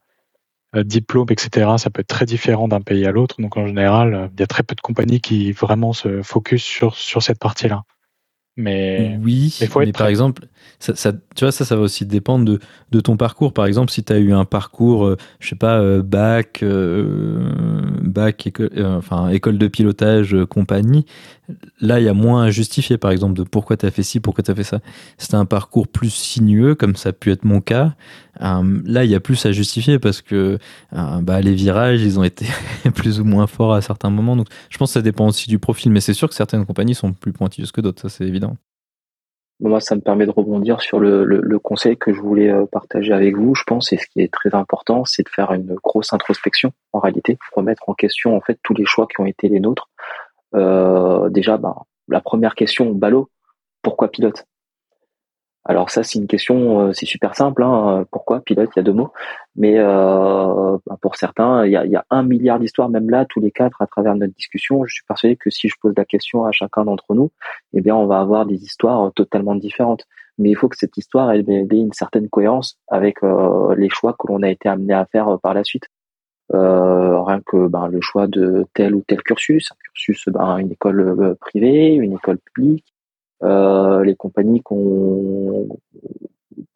diplôme, 0.77 1.27
etc., 1.31 1.73
ça 1.79 1.91
peut 1.91 2.01
être 2.01 2.07
très 2.09 2.27
différent 2.27 2.68
d'un 2.68 2.81
pays 2.81 3.07
à 3.07 3.12
l'autre. 3.12 3.37
Donc 3.41 3.57
en 3.57 3.66
général, 3.66 4.14
euh, 4.14 4.29
il 4.35 4.41
y 4.41 4.43
a 4.43 4.47
très 4.47 4.62
peu 4.62 4.75
de 4.75 4.81
compagnies 4.81 5.21
qui 5.21 5.53
vraiment 5.53 5.93
se 5.93 6.23
focus 6.23 6.62
sur, 6.62 6.95
sur 6.95 7.23
cette 7.23 7.39
partie-là. 7.39 7.83
Mais 8.57 9.18
oui, 9.23 9.57
mais, 9.61 9.93
par 9.93 10.09
exemple, 10.09 10.43
ça, 10.81 11.12
tu 11.12 11.45
vois, 11.45 11.53
ça, 11.53 11.64
ça 11.64 11.77
va 11.77 11.83
aussi 11.83 12.05
dépendre 12.05 12.45
de, 12.45 12.59
de 12.91 13.01
ton 13.01 13.16
parcours. 13.16 13.53
Par 13.53 13.64
exemple, 13.64 13.91
si 13.91 14.03
tu 14.03 14.12
as 14.12 14.18
eu 14.18 14.33
un 14.33 14.45
parcours, 14.45 15.07
euh, 15.07 15.16
je 15.39 15.49
sais 15.49 15.57
pas, 15.57 15.79
euh, 15.81 16.03
bac, 16.03 16.62
euh, 16.62 17.49
bac, 18.03 18.51
enfin, 18.79 19.29
école 19.29 19.57
de 19.57 19.68
pilotage, 19.68 20.37
compagnie, 20.51 21.07
là, 21.80 22.01
il 22.01 22.07
y 22.07 22.09
a 22.09 22.14
moins 22.14 22.44
à 22.44 22.51
justifier, 22.51 22.98
par 22.98 23.11
exemple, 23.11 23.34
de 23.34 23.42
pourquoi 23.42 23.76
tu 23.76 23.86
as 23.86 23.90
fait 23.90 24.03
ci, 24.03 24.20
pourquoi 24.20 24.42
tu 24.42 24.51
as 24.51 24.55
fait 24.55 24.64
ça. 24.64 24.80
C'était 25.18 25.36
un 25.36 25.44
parcours 25.44 25.88
plus 25.88 26.11
sinueux, 26.11 26.74
comme 26.74 26.96
ça 26.96 27.11
a 27.11 27.12
pu 27.12 27.30
être 27.30 27.44
mon 27.44 27.61
cas. 27.61 27.94
là, 28.40 29.05
il 29.05 29.11
y 29.11 29.14
a 29.14 29.20
plus 29.20 29.44
à 29.46 29.53
justifier 29.53 29.98
parce 29.98 30.22
que 30.22 30.59
bah, 30.92 31.40
les 31.40 31.55
virages, 31.55 32.03
ils 32.03 32.18
ont 32.18 32.24
été 32.24 32.46
plus 32.94 33.20
ou 33.20 33.24
moins 33.24 33.46
forts 33.46 33.74
à 33.74 33.82
certains 33.82 34.11
moments. 34.11 34.42
Je 34.68 34.78
pense 34.78 34.90
que 34.90 34.94
ça 34.94 35.03
dépend 35.03 35.26
aussi 35.26 35.48
du 35.48 35.59
profil, 35.59 35.92
mais 35.92 36.01
c'est 36.01 36.14
sûr 36.14 36.28
que 36.28 36.34
certaines 36.34 36.66
compagnies 36.66 36.94
sont 36.94 37.12
plus 37.12 37.32
pointilleuses 37.32 37.72
que 37.72 37.80
d'autres, 37.80 38.03
ça 38.03 38.09
c'est 38.09 38.24
évident 38.24 38.57
moi, 39.68 39.80
ça 39.80 39.94
me 39.94 40.01
permet 40.01 40.26
de 40.26 40.30
rebondir 40.30 40.80
sur 40.80 40.98
le, 40.98 41.59
conseil 41.59 41.96
que 41.96 42.12
je 42.12 42.20
voulais 42.20 42.51
euh, 42.51 42.64
partager 42.66 43.12
avec 43.12 43.36
vous, 43.36 43.55
je 43.55 43.64
pense, 43.64 43.92
et 43.92 43.98
ce 43.98 44.07
qui 44.07 44.20
est 44.20 44.32
très 44.32 44.55
important, 44.55 45.05
c'est 45.05 45.22
de 45.22 45.28
faire 45.28 45.53
une 45.53 45.74
grosse 45.74 46.12
introspection, 46.12 46.72
en 46.92 47.01
réalité, 47.01 47.38
remettre 47.53 47.88
en 47.88 47.94
question 47.94 48.36
en 48.36 48.40
fait 48.40 48.59
tous 48.62 48.74
les 48.74 48.86
choix 48.86 49.07
qui 49.07 49.20
ont 49.20 49.26
été 49.26 49.48
les 49.48 49.61
nôtres. 49.61 49.90
Euh, 50.55 51.28
déjà, 51.30 51.57
ben, 51.57 51.74
la 52.09 52.20
première 52.20 52.55
question, 52.55 52.92
ballot, 52.92 53.30
pourquoi 53.82 54.09
pilote? 54.09 54.44
Alors 55.64 55.90
ça, 55.90 56.03
c'est 56.03 56.18
une 56.18 56.26
question, 56.26 56.80
euh, 56.88 56.92
c'est 56.92 57.07
super 57.07 57.34
simple. 57.36 57.62
Hein, 57.62 58.07
pourquoi 58.11 58.40
pilote? 58.40 58.70
Il 58.74 58.78
y 58.78 58.80
a 58.80 58.82
deux 58.82 58.94
mots. 58.94 59.12
Mais 59.57 59.74
euh, 59.78 60.78
bah, 60.86 60.96
pour 61.01 61.16
certains, 61.16 61.66
il 61.66 61.72
y 61.72 61.96
a, 61.96 62.05
un 62.11 62.22
milliard 62.22 62.59
d'histoires, 62.59 62.88
même 62.88 63.11
là, 63.11 63.26
tous 63.28 63.40
les 63.40 63.51
quatre, 63.51 63.80
à 63.82 63.86
travers 63.86 64.14
notre 64.14 64.34
discussion. 64.34 64.84
Je 64.86 64.94
suis 64.94 65.05
persuadé 65.07 65.36
que 65.36 65.51
si 65.51 65.68
je 65.68 65.74
pose 65.80 65.92
la 65.96 66.05
question 66.05 66.44
à 66.44 66.53
chacun 66.53 66.84
d'entre 66.84 67.14
nous, 67.14 67.30
eh 67.74 67.82
bien, 67.82 67.94
on 67.94 68.07
va 68.07 68.20
avoir 68.20 68.46
des 68.46 68.62
histoires 68.62 69.12
totalement 69.12 69.55
différentes. 69.55 70.07
Mais 70.38 70.51
il 70.51 70.57
faut 70.57 70.68
que 70.68 70.78
cette 70.78 70.96
histoire 70.96 71.30
ait 71.32 71.40
une 71.40 71.92
certaine 71.92 72.30
cohérence 72.30 72.78
avec 72.88 73.22
euh, 73.22 73.74
les 73.76 73.90
choix 73.90 74.14
que 74.18 74.26
l'on 74.28 74.42
a 74.42 74.48
été 74.48 74.68
amené 74.68 74.94
à 74.94 75.05
faire 75.05 75.38
par 75.42 75.53
la 75.53 75.64
suite. 75.64 75.84
Rien 76.53 77.40
que 77.46 77.68
ben, 77.68 77.88
le 77.88 78.01
choix 78.01 78.26
de 78.26 78.66
tel 78.74 78.94
ou 78.94 79.03
tel 79.07 79.22
cursus, 79.22 79.70
un 79.72 79.76
cursus, 79.84 80.28
ben, 80.28 80.59
une 80.59 80.72
école 80.72 81.36
privée, 81.40 81.94
une 81.94 82.14
école 82.14 82.38
publique, 82.38 82.84
euh, 83.42 84.05
les 84.05 84.16
compagnies 84.16 84.61
qu'on 84.61 85.66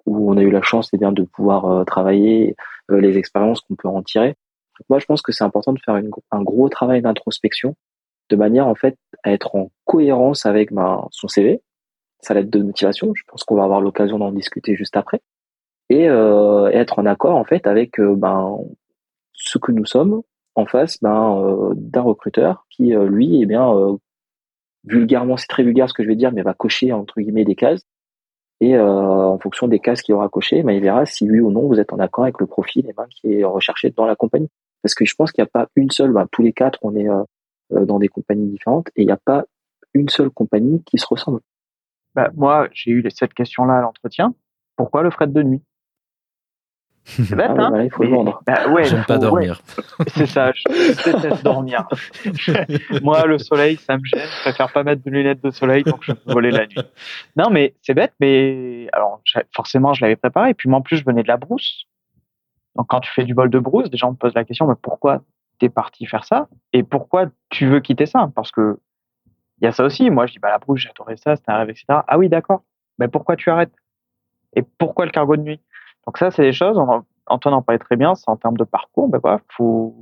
où 0.07 0.31
on 0.31 0.37
a 0.37 0.43
eu 0.43 0.51
la 0.51 0.63
chance 0.63 0.91
eh 0.93 0.99
bien 0.99 1.13
de 1.13 1.23
pouvoir 1.23 1.67
euh, 1.67 1.85
travailler, 1.85 2.57
euh, 2.91 3.01
les 3.01 3.19
expériences 3.19 3.61
qu'on 3.61 3.75
peut 3.75 3.89
en 3.89 4.03
tirer. 4.03 4.37
moi, 4.89 4.99
je 4.99 5.07
pense 5.07 5.23
que 5.23 5.33
c'est 5.33 5.45
important 5.45 5.73
de 5.73 5.81
faire 5.85 5.95
un 6.31 6.43
gros 6.43 6.69
travail 6.69 7.03
d'introspection, 7.03 7.75
de 8.31 8.37
manière 8.37 8.67
en 8.67 8.75
fait 8.75 8.97
à 9.23 9.33
être 9.33 9.57
en 9.57 9.71
cohérence 9.85 10.47
avec 10.47 10.73
ben, 10.73 11.07
son 11.11 11.29
CV, 11.29 11.63
sa 12.21 12.35
lettre 12.35 12.51
de 12.51 12.63
motivation. 12.63 13.13
Je 13.15 13.23
pense 13.27 13.45
qu'on 13.45 13.57
va 13.57 13.65
avoir 13.65 13.81
l'occasion 13.81 14.19
d'en 14.19 14.33
discuter 14.33 14.75
juste 14.75 14.97
après, 14.97 15.21
et 15.91 16.09
euh, 16.09 16.69
être 16.69 16.99
en 16.99 17.07
accord 17.07 17.37
en 17.37 17.45
fait 17.45 17.67
avec 17.67 18.01
ben 18.01 18.59
ce 19.45 19.59
que 19.59 19.73
nous 19.73 19.85
sommes 19.85 20.23
en 20.55 20.67
face 20.67 21.01
ben, 21.03 21.73
d'un 21.75 22.01
recruteur 22.03 22.67
qui 22.71 22.95
lui 22.95 23.43
eh 23.43 23.47
bien 23.47 23.99
vulgairement, 24.85 25.37
c'est 25.37 25.47
très 25.47 25.63
vulgaire 25.63 25.89
ce 25.89 25.95
que 25.95 26.03
je 26.03 26.09
vais 26.09 26.17
dire, 26.17 26.33
mais 26.33 26.43
va 26.43 26.55
cocher 26.55 26.93
entre 26.93 27.21
guillemets 27.21 27.45
des 27.45 27.55
cases. 27.55 27.83
Et 28.61 28.77
euh, 28.77 28.87
en 28.87 29.39
fonction 29.39 29.69
des 29.69 29.81
cases 29.81 30.03
qu'il 30.03 30.15
aura 30.15 30.29
coché, 30.29 30.63
ben, 30.63 30.73
il 30.73 30.81
verra 30.81 31.07
si 31.07 31.29
oui 31.31 31.41
ou 31.41 31.51
non 31.51 31.67
vous 31.67 31.81
êtes 31.81 31.93
en 31.93 31.99
accord 31.99 32.25
avec 32.25 32.41
le 32.41 32.47
profil 32.47 32.89
et 32.89 32.93
ben, 32.93 33.07
qui 33.11 33.33
est 33.33 33.45
recherché 33.45 33.91
dans 33.91 34.07
la 34.07 34.17
compagnie. 34.17 34.49
Parce 34.83 34.95
que 34.95 35.05
je 35.05 35.15
pense 35.15 35.33
qu'il 35.33 35.43
n'y 35.43 35.49
a 35.49 35.51
pas 35.51 35.69
une 35.77 35.91
seule, 35.91 36.15
tous 36.31 36.43
les 36.43 36.53
quatre, 36.53 36.79
on 36.83 36.95
est 36.95 37.09
euh, 37.09 37.23
euh, 37.73 37.85
dans 37.85 37.99
des 37.99 38.09
compagnies 38.09 38.49
différentes 38.49 38.89
et 38.97 39.03
il 39.03 39.07
n'y 39.07 39.13
a 39.13 39.21
pas 39.23 39.45
une 39.93 40.09
seule 40.09 40.31
compagnie 40.31 40.83
qui 40.85 40.99
se 40.99 41.07
ressemble. 41.07 41.41
Bah, 42.15 42.31
moi, 42.35 42.69
j'ai 42.73 42.93
eu 42.93 43.05
cette 43.11 43.35
question-là 43.35 43.79
à 43.79 43.81
l'entretien. 43.81 44.35
Pourquoi 44.77 45.03
le 45.03 45.11
fret 45.11 45.27
de 45.27 45.43
nuit? 45.43 45.63
C'est 47.05 47.37
bête, 47.37 47.51
ah 47.59 47.71
hein 47.73 47.83
il 47.83 47.91
faut 47.91 48.03
le 48.03 48.11
vendre. 48.11 48.43
Bah, 48.47 48.69
ouais, 48.71 48.85
J'aime 48.85 49.05
pas 49.05 49.19
dormir. 49.19 49.61
C'est 50.09 50.27
ça, 50.27 50.53
je 50.53 51.13
déteste 51.13 51.45
dormir. 51.45 51.87
Moi, 53.03 53.27
le 53.27 53.39
soleil, 53.39 53.77
ça 53.77 53.99
me 53.99 54.05
gêne. 54.05 54.21
Je 54.21 54.41
préfère 54.41 54.73
pas 54.73 54.83
mettre 54.83 55.05
de 55.05 55.11
lunettes 55.11 55.43
de 55.43 55.51
soleil 55.51 55.83
donc 55.83 56.03
je 56.03 56.13
peux 56.13 56.33
voler 56.33 56.51
la 56.51 56.67
nuit. 56.67 56.81
Non, 57.37 57.51
mais 57.51 57.75
c'est 57.83 57.95
bête, 57.95 58.15
mais 58.21 58.89
alors 58.93 59.21
forcément, 59.55 59.93
je 59.93 60.03
l'avais 60.03 60.17
préparé. 60.17 60.51
Et 60.51 60.55
puis 60.55 60.69
moi, 60.69 60.79
en 60.79 60.83
plus, 60.83 60.97
je 60.97 61.05
venais 61.05 61.23
de 61.23 61.29
la 61.29 61.37
brousse. 61.37 61.85
Donc 62.75 62.87
quand 62.89 63.01
tu 63.01 63.11
fais 63.13 63.25
du 63.25 63.35
bol 63.35 63.51
de 63.51 63.59
brousse, 63.59 63.91
des 63.91 63.99
gens 63.99 64.11
me 64.11 64.17
posent 64.17 64.35
la 64.35 64.45
question, 64.45 64.67
mais 64.67 64.75
pourquoi 64.81 65.23
t'es 65.59 65.69
parti 65.69 66.07
faire 66.07 66.25
ça? 66.25 66.49
Et 66.73 66.83
pourquoi 66.83 67.27
tu 67.51 67.67
veux 67.67 67.81
quitter 67.81 68.07
ça? 68.07 68.31
Parce 68.35 68.51
que 68.51 68.79
il 69.61 69.65
y 69.65 69.69
a 69.69 69.73
ça 69.73 69.85
aussi. 69.85 70.11
Moi, 70.11 70.27
je 70.27 70.33
dis, 70.33 70.39
bah 70.39 70.51
la 70.51 70.59
brousse, 70.59 70.81
j'adorais 70.81 71.17
ça, 71.17 71.37
c'était 71.37 71.53
un 71.53 71.59
rêve, 71.59 71.71
etc. 71.71 71.85
Ah 71.89 72.19
oui, 72.19 72.29
d'accord. 72.29 72.63
Mais 72.99 73.09
pourquoi 73.09 73.37
tu 73.37 73.51
arrêtes? 73.51 73.75
Et 74.57 74.63
pourquoi 74.63 75.05
le 75.05 75.11
cargo 75.11 75.37
de 75.37 75.43
nuit? 75.43 75.61
Donc 76.07 76.19
ça, 76.19 76.31
c'est 76.31 76.43
des 76.43 76.53
choses, 76.53 76.79
Antoine 77.27 77.55
en 77.55 77.63
parlait 77.63 77.79
très 77.79 77.97
bien, 77.97 78.15
c'est 78.15 78.29
en 78.29 78.37
termes 78.37 78.57
de 78.57 78.65
parcours, 78.65 79.09
ben 79.09 79.19
voilà, 79.19 79.41
faut 79.49 79.95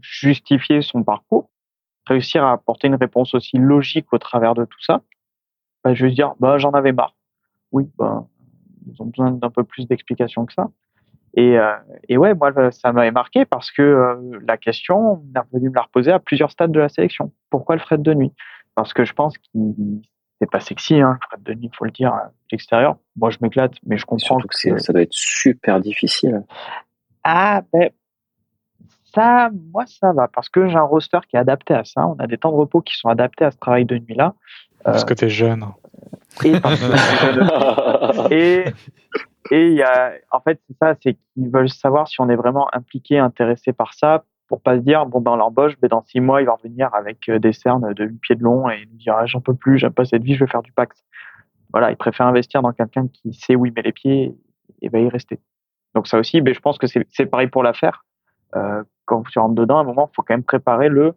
justifier 0.00 0.82
son 0.82 1.02
parcours, 1.02 1.50
réussir 2.06 2.44
à 2.44 2.52
apporter 2.52 2.88
une 2.88 2.94
réponse 2.94 3.34
aussi 3.34 3.58
logique 3.58 4.12
au 4.12 4.18
travers 4.18 4.54
de 4.54 4.64
tout 4.64 4.82
ça. 4.82 5.02
Ben, 5.84 5.94
je 5.94 6.06
vais 6.06 6.12
dire, 6.12 6.34
bah, 6.40 6.58
j'en 6.58 6.70
avais 6.72 6.92
marre. 6.92 7.14
Oui, 7.72 7.88
ben, 7.98 8.26
ils 8.86 9.00
ont 9.02 9.06
besoin 9.06 9.30
d'un 9.32 9.50
peu 9.50 9.64
plus 9.64 9.86
d'explications 9.86 10.46
que 10.46 10.52
ça. 10.52 10.70
Et, 11.36 11.58
euh, 11.58 11.74
et 12.08 12.16
ouais, 12.16 12.34
moi, 12.34 12.52
ça 12.70 12.92
m'avait 12.92 13.10
marqué 13.10 13.44
parce 13.44 13.72
que 13.72 13.82
euh, 13.82 14.38
la 14.46 14.56
question, 14.56 15.24
on 15.34 15.38
a 15.38 15.44
voulu 15.52 15.68
me 15.68 15.74
la 15.74 15.82
reposer 15.82 16.12
à 16.12 16.20
plusieurs 16.20 16.50
stades 16.50 16.70
de 16.70 16.80
la 16.80 16.88
sélection. 16.88 17.32
Pourquoi 17.50 17.74
le 17.74 17.80
fret 17.80 17.98
de 17.98 18.14
nuit? 18.14 18.32
Parce 18.74 18.92
que 18.92 19.04
je 19.04 19.12
pense 19.12 19.36
qu'il 19.38 20.00
c'est 20.44 20.50
pas 20.50 20.60
sexy, 20.60 21.00
hein, 21.00 21.18
le 21.20 21.26
fret 21.26 21.38
de 21.40 21.54
nuit, 21.54 21.70
faut 21.72 21.84
le 21.84 21.90
dire, 21.90 22.12
à 22.12 22.30
l'extérieur. 22.52 22.96
Moi, 23.16 23.30
je 23.30 23.38
m'éclate, 23.40 23.72
mais 23.86 23.96
je 23.96 24.04
comprends 24.04 24.38
que, 24.38 24.46
que 24.46 24.78
ça 24.78 24.92
doit 24.92 25.02
être 25.02 25.12
super 25.12 25.80
difficile. 25.80 26.42
Ah, 27.22 27.62
ben, 27.72 27.90
ça, 29.14 29.50
moi, 29.72 29.84
ça 29.86 30.12
va, 30.12 30.28
parce 30.28 30.48
que 30.48 30.68
j'ai 30.68 30.76
un 30.76 30.82
roster 30.82 31.20
qui 31.28 31.36
est 31.36 31.38
adapté 31.38 31.74
à 31.74 31.84
ça. 31.84 32.06
On 32.06 32.16
a 32.16 32.26
des 32.26 32.36
temps 32.36 32.50
de 32.50 32.56
repos 32.56 32.82
qui 32.82 32.94
sont 32.96 33.08
adaptés 33.08 33.44
à 33.44 33.50
ce 33.50 33.56
travail 33.56 33.84
de 33.86 33.96
nuit-là. 33.96 34.34
Parce 34.82 35.04
que 35.04 35.14
tu 35.14 35.24
es 35.24 35.28
jeune. 35.30 35.64
Et 36.44 36.52
et, 38.30 38.64
et 39.50 39.66
il 39.68 39.74
y 39.74 39.82
a, 39.82 40.12
en 40.30 40.40
fait, 40.40 40.60
c'est 40.68 40.76
ça, 40.76 40.94
c'est 41.02 41.14
qu'ils 41.14 41.48
veulent 41.50 41.70
savoir 41.70 42.08
si 42.08 42.20
on 42.20 42.28
est 42.28 42.36
vraiment 42.36 42.68
impliqué, 42.74 43.18
intéressé 43.18 43.72
par 43.72 43.94
ça, 43.94 44.24
pour 44.54 44.62
pas 44.62 44.76
se 44.76 44.82
dire, 44.82 45.04
bon, 45.06 45.20
dans 45.20 45.34
l'embauche, 45.34 45.72
ben, 45.80 45.88
dans 45.88 46.02
six 46.02 46.20
mois, 46.20 46.40
il 46.40 46.44
va 46.44 46.52
revenir 46.52 46.94
avec 46.94 47.28
euh, 47.28 47.40
des 47.40 47.52
cernes 47.52 47.92
de 47.92 48.04
8 48.04 48.18
pieds 48.20 48.36
de 48.36 48.44
long 48.44 48.70
et 48.70 48.86
nous 48.86 48.98
dire, 48.98 49.16
ah, 49.16 49.26
j'en 49.26 49.40
peux 49.40 49.54
plus, 49.54 49.78
j'aime 49.78 49.92
pas 49.92 50.04
cette 50.04 50.22
vie, 50.22 50.36
je 50.36 50.44
vais 50.44 50.50
faire 50.50 50.62
du 50.62 50.70
Pax. 50.70 51.04
Voilà, 51.72 51.90
il 51.90 51.96
préfère 51.96 52.26
investir 52.26 52.62
dans 52.62 52.72
quelqu'un 52.72 53.08
qui 53.08 53.34
sait 53.34 53.56
où 53.56 53.66
il 53.66 53.72
met 53.72 53.82
les 53.82 53.90
pieds 53.90 54.32
et 54.80 54.88
va 54.88 55.00
y 55.00 55.08
rester. 55.08 55.40
Donc 55.96 56.06
ça 56.06 56.20
aussi, 56.20 56.40
ben, 56.40 56.54
je 56.54 56.60
pense 56.60 56.78
que 56.78 56.86
c'est 56.86 57.26
pareil 57.26 57.48
pour 57.48 57.64
l'affaire. 57.64 58.04
Euh, 58.54 58.84
quand 59.06 59.24
tu 59.24 59.40
rentres 59.40 59.56
dedans, 59.56 59.78
à 59.78 59.80
un 59.80 59.84
moment, 59.84 60.08
il 60.12 60.14
faut 60.14 60.22
quand 60.22 60.34
même 60.34 60.44
préparer 60.44 60.88
le 60.88 61.14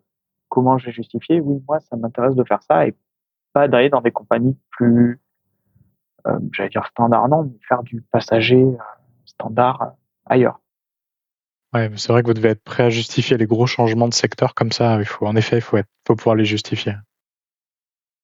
comment 0.49 0.79
je 0.79 0.88
vais 0.88 0.91
justifier. 0.91 1.39
Oui, 1.39 1.61
moi, 1.67 1.79
ça 1.79 1.95
m'intéresse 1.95 2.33
de 2.33 2.43
faire 2.43 2.63
ça 2.63 2.88
et 2.88 2.95
pas 3.53 3.67
d'aller 3.67 3.91
dans 3.91 4.01
des 4.01 4.11
compagnies 4.11 4.57
plus, 4.71 5.21
euh, 6.25 6.39
j'allais 6.53 6.69
dire 6.69 6.88
standard, 6.88 7.29
non, 7.29 7.43
mais 7.43 7.59
faire 7.67 7.83
du 7.83 8.01
passager 8.01 8.65
standard 9.25 9.91
ailleurs. 10.25 10.59
Ouais, 11.74 11.91
c'est 11.97 12.11
vrai 12.11 12.22
que 12.22 12.28
vous 12.28 12.34
devez 12.34 12.49
être 12.49 12.63
prêt 12.63 12.84
à 12.84 12.89
justifier 12.89 13.38
les 13.38 13.45
gros 13.45 13.68
changements 13.68 14.07
de 14.07 14.13
secteur 14.13 14.55
comme 14.55 14.72
ça. 14.72 14.97
Il 14.99 15.05
faut, 15.05 15.28
en 15.28 15.36
effet, 15.36 15.57
il 15.57 15.61
faut, 15.61 15.78
être, 15.78 15.89
faut 16.07 16.15
pouvoir 16.15 16.36
les 16.36 16.45
justifier. 16.45 16.93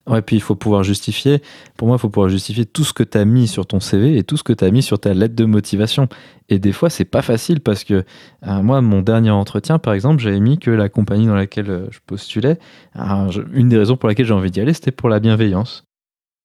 Ouais, 0.05 0.21
puis 0.21 0.35
il 0.35 0.41
faut 0.41 0.55
pouvoir 0.55 0.83
justifier. 0.83 1.41
Pour 1.77 1.87
moi, 1.87 1.95
il 1.95 1.99
faut 1.99 2.09
pouvoir 2.09 2.29
justifier 2.29 2.65
tout 2.65 2.83
ce 2.83 2.91
que 2.91 3.03
tu 3.03 3.17
as 3.17 3.23
mis 3.23 3.47
sur 3.47 3.65
ton 3.65 3.79
CV 3.79 4.17
et 4.17 4.23
tout 4.23 4.35
ce 4.35 4.43
que 4.43 4.51
tu 4.51 4.65
as 4.65 4.71
mis 4.71 4.83
sur 4.83 4.99
ta 4.99 5.13
lettre 5.13 5.35
de 5.35 5.45
motivation. 5.45 6.09
Et 6.49 6.59
des 6.59 6.73
fois, 6.73 6.89
c'est 6.89 7.05
pas 7.05 7.21
facile 7.21 7.61
parce 7.61 7.85
que 7.85 8.03
euh, 8.45 8.61
moi, 8.61 8.81
mon 8.81 9.01
dernier 9.01 9.29
entretien, 9.29 9.79
par 9.79 9.93
exemple, 9.93 10.21
j'avais 10.21 10.41
mis 10.41 10.59
que 10.59 10.71
la 10.71 10.89
compagnie 10.89 11.27
dans 11.27 11.35
laquelle 11.35 11.69
euh, 11.69 11.87
je 11.91 11.99
postulais, 12.05 12.59
une 13.53 13.69
des 13.69 13.77
raisons 13.77 13.95
pour 13.95 14.09
laquelle 14.09 14.25
j'ai 14.25 14.33
envie 14.33 14.51
d'y 14.51 14.59
aller, 14.59 14.73
c'était 14.73 14.91
pour 14.91 15.07
la 15.07 15.21
bienveillance. 15.21 15.85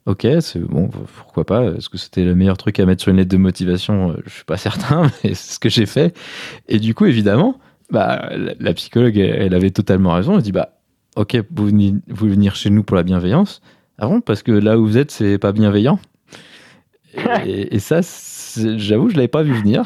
Ok, 0.09 0.26
c'est 0.40 0.59
bon, 0.59 0.88
pourquoi 1.18 1.44
pas? 1.44 1.64
Est-ce 1.64 1.90
que 1.90 1.98
c'était 1.98 2.24
le 2.24 2.34
meilleur 2.34 2.56
truc 2.56 2.80
à 2.80 2.86
mettre 2.86 3.02
sur 3.02 3.11
une 3.11 3.18
lettre 3.18 3.28
de 3.28 3.36
motivation? 3.36 4.16
Je 4.24 4.30
suis 4.30 4.44
pas 4.44 4.56
certain, 4.68 5.02
mais 5.02 5.34
c'est 5.34 5.52
ce 5.52 5.59
que 5.59 5.68
j'ai 5.68 5.84
fait. 5.84 6.16
Et 6.66 6.78
du 6.78 6.94
coup, 6.94 7.04
évidemment, 7.04 7.61
bah, 7.90 8.30
la, 8.59 8.72
psychologue, 8.72 9.18
elle, 9.18 9.52
avait 9.52 9.70
totalement 9.70 10.14
raison. 10.14 10.36
Elle 10.36 10.42
dit 10.42 10.52
bah 10.52 10.78
ok, 11.16 11.36
vous 11.54 11.66
venez, 11.66 11.94
vous 12.09 12.26
venir 12.26 12.56
chez 12.56 12.70
nous 12.70 12.82
pour 12.84 12.96
la 12.96 13.02
bienveillance. 13.02 13.61
Ah 13.98 14.06
bon? 14.06 14.22
Parce 14.22 14.42
que 14.42 14.50
là 14.50 14.78
où 14.78 14.86
vous 14.86 14.96
êtes, 14.96 15.11
c'est 15.11 15.36
pas 15.36 15.52
bienveillant. 15.52 16.00
Et, 17.44 17.78
ça, 17.78 18.00
j'avoue, 18.76 19.11
je 19.11 19.16
l'avais 19.16 19.28
pas 19.28 19.42
vu 19.42 19.53
venir. 19.53 19.84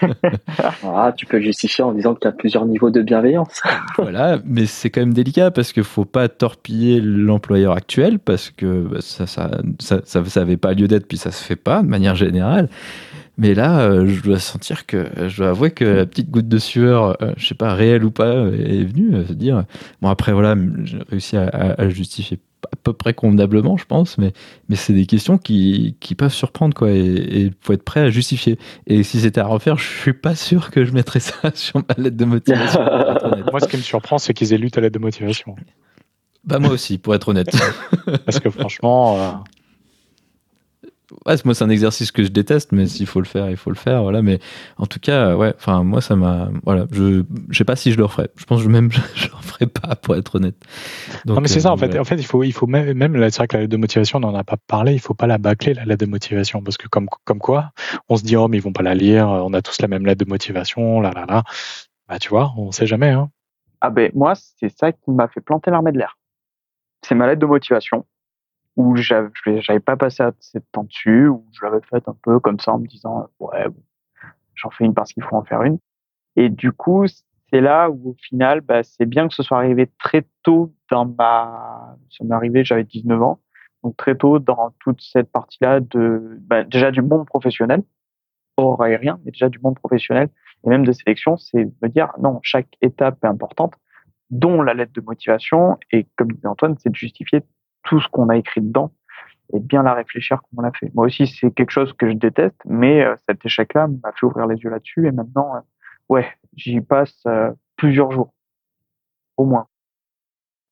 ah, 0.84 1.12
tu 1.16 1.26
peux 1.26 1.40
justifier 1.40 1.84
en 1.84 1.92
disant 1.92 2.14
qu'il 2.14 2.26
y 2.26 2.28
a 2.28 2.32
plusieurs 2.32 2.66
niveaux 2.66 2.90
de 2.90 3.02
bienveillance. 3.02 3.62
voilà, 3.98 4.38
mais 4.44 4.66
c'est 4.66 4.90
quand 4.90 5.00
même 5.00 5.14
délicat 5.14 5.50
parce 5.50 5.72
qu'il 5.72 5.84
faut 5.84 6.04
pas 6.04 6.28
torpiller 6.28 7.00
l'employeur 7.00 7.72
actuel 7.72 8.18
parce 8.18 8.50
que 8.50 8.82
bah, 8.82 8.98
ça, 9.00 9.26
ça, 9.26 9.50
ça, 9.78 10.00
ça, 10.04 10.40
avait 10.40 10.56
pas 10.56 10.74
lieu 10.74 10.88
d'être 10.88 11.06
puis 11.06 11.18
ça 11.18 11.30
se 11.30 11.42
fait 11.42 11.56
pas 11.56 11.82
de 11.82 11.88
manière 11.88 12.14
générale. 12.14 12.68
Mais 13.36 13.54
là, 13.54 13.80
euh, 13.80 14.06
je 14.06 14.22
dois 14.22 14.38
sentir 14.38 14.86
que, 14.86 15.08
je 15.28 15.38
dois 15.38 15.48
avouer 15.50 15.72
que 15.72 15.84
la 15.84 16.06
petite 16.06 16.30
goutte 16.30 16.48
de 16.48 16.58
sueur, 16.58 17.20
euh, 17.20 17.32
je 17.36 17.46
sais 17.46 17.54
pas, 17.56 17.74
réelle 17.74 18.04
ou 18.04 18.12
pas, 18.12 18.32
est 18.32 18.84
venue 18.84 19.14
euh, 19.14 19.26
se 19.26 19.32
dire. 19.32 19.64
Bon, 20.00 20.08
après, 20.08 20.32
voilà, 20.32 20.54
j'ai 20.84 20.98
réussi 21.10 21.36
à, 21.36 21.48
à, 21.48 21.88
justifier 21.88 22.38
à 22.72 22.76
peu 22.82 22.92
près 22.92 23.14
convenablement, 23.14 23.76
je 23.76 23.84
pense, 23.84 24.18
mais, 24.18 24.32
mais 24.68 24.76
c'est 24.76 24.92
des 24.92 25.06
questions 25.06 25.38
qui, 25.38 25.96
qui 26.00 26.14
peuvent 26.14 26.32
surprendre, 26.32 26.74
quoi, 26.74 26.90
et 26.90 27.00
il 27.00 27.52
faut 27.60 27.72
être 27.72 27.82
prêt 27.82 28.00
à 28.00 28.10
justifier. 28.10 28.58
Et 28.86 29.02
si 29.02 29.20
c'était 29.20 29.40
à 29.40 29.46
refaire, 29.46 29.76
je 29.78 29.84
suis 29.84 30.12
pas 30.12 30.34
sûr 30.34 30.70
que 30.70 30.84
je 30.84 30.92
mettrais 30.92 31.20
ça 31.20 31.50
sur 31.54 31.78
ma 31.78 32.02
lettre 32.02 32.16
de 32.16 32.24
motivation. 32.24 32.80
moi, 33.50 33.60
ce 33.60 33.68
qui 33.68 33.76
me 33.76 33.82
surprend, 33.82 34.18
c'est 34.18 34.34
qu'ils 34.34 34.52
aient 34.52 34.58
lu 34.58 34.70
ta 34.70 34.80
lettre 34.80 34.94
de 34.94 35.02
motivation. 35.04 35.56
Bah, 36.44 36.58
moi 36.58 36.70
aussi, 36.70 36.98
pour 36.98 37.14
être 37.14 37.28
honnête. 37.28 37.50
Parce 38.26 38.38
que 38.38 38.50
franchement, 38.50 39.42
ouais, 41.26 41.36
moi 41.44 41.54
c'est 41.54 41.64
un 41.64 41.70
exercice 41.70 42.12
que 42.12 42.22
je 42.22 42.28
déteste, 42.28 42.72
mais 42.72 42.86
s'il 42.86 43.06
faut 43.06 43.20
le 43.20 43.26
faire, 43.26 43.50
il 43.50 43.56
faut 43.56 43.70
le 43.70 43.76
faire, 43.76 44.02
voilà. 44.02 44.22
Mais 44.22 44.38
en 44.78 44.86
tout 44.86 45.00
cas, 45.00 45.36
ouais, 45.36 45.54
enfin 45.56 45.82
moi 45.82 46.00
ça 46.00 46.16
m'a, 46.16 46.50
voilà, 46.64 46.86
je, 46.92 47.24
je 47.50 47.58
sais 47.58 47.64
pas 47.64 47.76
si 47.76 47.92
je 47.92 47.96
le 47.96 48.04
referais. 48.04 48.28
Je 48.36 48.44
pense 48.44 48.62
que 48.62 48.68
même 48.68 48.90
je, 48.90 49.00
je 49.14 49.28
le 49.28 49.34
referais 49.34 49.66
pas, 49.66 49.96
pour 49.96 50.16
être 50.16 50.36
honnête. 50.36 50.56
non 51.26 51.40
mais 51.40 51.48
c'est 51.48 51.60
ça 51.60 51.72
en 51.72 51.76
fait. 51.76 51.98
En 51.98 52.04
fait, 52.04 52.16
il 52.16 52.26
faut, 52.26 52.42
il 52.42 52.52
faut 52.52 52.66
même, 52.66 52.92
même 52.96 53.14
c'est 53.30 53.38
vrai 53.38 53.48
que 53.48 53.56
la 53.56 53.62
lettre 53.62 53.72
de 53.72 53.76
motivation, 53.76 54.18
on 54.18 54.22
n'en 54.22 54.34
a 54.34 54.44
pas 54.44 54.56
parlé. 54.66 54.94
Il 54.94 55.00
faut 55.00 55.14
pas 55.14 55.26
la 55.26 55.38
bâcler 55.38 55.74
la 55.74 55.84
lettre 55.84 56.04
de 56.04 56.10
motivation 56.10 56.62
parce 56.62 56.76
que 56.76 56.88
comme, 56.88 57.08
comme 57.24 57.38
quoi, 57.38 57.70
on 58.08 58.16
se 58.16 58.24
dit 58.24 58.36
oh 58.36 58.48
mais 58.48 58.58
ils 58.58 58.62
vont 58.62 58.72
pas 58.72 58.82
la 58.82 58.94
lire. 58.94 59.28
On 59.28 59.52
a 59.52 59.62
tous 59.62 59.80
la 59.80 59.88
même 59.88 60.06
lettre 60.06 60.24
de 60.24 60.28
motivation, 60.28 61.00
là 61.00 61.12
là 61.14 61.26
là. 61.26 61.42
Bah 62.08 62.18
tu 62.18 62.28
vois, 62.28 62.52
on 62.56 62.72
sait 62.72 62.86
jamais. 62.86 63.10
Hein. 63.10 63.30
Ah 63.80 63.90
ben 63.90 64.10
moi 64.14 64.34
c'est 64.34 64.70
ça 64.70 64.92
qui 64.92 65.10
m'a 65.10 65.28
fait 65.28 65.40
planter 65.40 65.70
l'armée 65.70 65.92
de 65.92 65.98
l'air. 65.98 66.18
C'est 67.06 67.14
ma 67.14 67.26
lettre 67.26 67.40
de 67.40 67.46
motivation 67.46 68.06
où 68.76 68.96
j'avais 68.96 69.80
pas 69.80 69.96
passé 69.96 70.22
assez 70.22 70.58
de 70.58 70.64
temps 70.72 70.84
dessus, 70.84 71.28
où 71.28 71.46
je 71.52 71.64
l'avais 71.64 71.80
fait 71.88 72.06
un 72.08 72.16
peu 72.22 72.40
comme 72.40 72.58
ça 72.58 72.72
en 72.72 72.78
me 72.78 72.86
disant 72.86 73.28
ouais, 73.38 73.66
j'en 74.54 74.70
fais 74.70 74.84
une 74.84 74.94
parce 74.94 75.12
qu'il 75.12 75.22
faut 75.22 75.36
en 75.36 75.44
faire 75.44 75.62
une. 75.62 75.78
Et 76.36 76.48
du 76.48 76.72
coup, 76.72 77.06
c'est 77.06 77.60
là 77.60 77.88
où 77.88 78.10
au 78.10 78.16
final, 78.20 78.60
bah, 78.60 78.82
c'est 78.82 79.06
bien 79.06 79.28
que 79.28 79.34
ce 79.34 79.42
soit 79.42 79.58
arrivé 79.58 79.90
très 79.98 80.26
tôt 80.42 80.74
dans 80.90 81.06
ma, 81.06 81.96
ça 82.10 82.24
m'est 82.24 82.34
arrivé, 82.34 82.64
j'avais 82.64 82.84
19 82.84 83.22
ans, 83.22 83.40
donc 83.84 83.96
très 83.96 84.16
tôt 84.16 84.38
dans 84.38 84.74
toute 84.80 85.00
cette 85.00 85.30
partie-là 85.30 85.80
de, 85.80 86.38
bah, 86.40 86.64
déjà 86.64 86.90
du 86.90 87.02
monde 87.02 87.26
professionnel, 87.26 87.82
hors 88.56 88.82
aérien, 88.82 89.20
mais 89.24 89.30
déjà 89.30 89.48
du 89.48 89.58
monde 89.60 89.78
professionnel 89.78 90.28
et 90.64 90.68
même 90.68 90.84
de 90.84 90.92
sélection, 90.92 91.36
c'est 91.36 91.70
me 91.82 91.88
dire 91.88 92.12
non, 92.20 92.40
chaque 92.42 92.68
étape 92.82 93.18
est 93.22 93.26
importante, 93.26 93.74
dont 94.30 94.62
la 94.62 94.74
lettre 94.74 94.92
de 94.92 95.00
motivation 95.00 95.78
et 95.92 96.06
comme 96.16 96.32
disait 96.32 96.48
Antoine, 96.48 96.76
c'est 96.78 96.90
de 96.90 96.94
justifier 96.96 97.42
tout 97.84 98.00
ce 98.00 98.08
qu'on 98.08 98.28
a 98.28 98.36
écrit 98.36 98.60
dedans 98.60 98.92
et 99.52 99.60
bien 99.60 99.82
la 99.82 99.94
réfléchir 99.94 100.40
comme 100.40 100.58
on 100.58 100.62
l'a 100.62 100.72
fait. 100.72 100.90
Moi 100.94 101.06
aussi, 101.06 101.26
c'est 101.26 101.50
quelque 101.50 101.70
chose 101.70 101.92
que 101.92 102.08
je 102.08 102.14
déteste, 102.14 102.56
mais 102.64 103.04
euh, 103.04 103.14
cet 103.28 103.44
échec-là 103.44 103.88
m'a 103.88 104.12
fait 104.12 104.26
ouvrir 104.26 104.46
les 104.46 104.56
yeux 104.56 104.70
là-dessus 104.70 105.06
et 105.06 105.12
maintenant, 105.12 105.56
euh, 105.56 105.60
ouais, 106.08 106.26
j'y 106.56 106.80
passe 106.80 107.14
euh, 107.26 107.50
plusieurs 107.76 108.10
jours, 108.10 108.32
au 109.36 109.44
moins. 109.44 109.66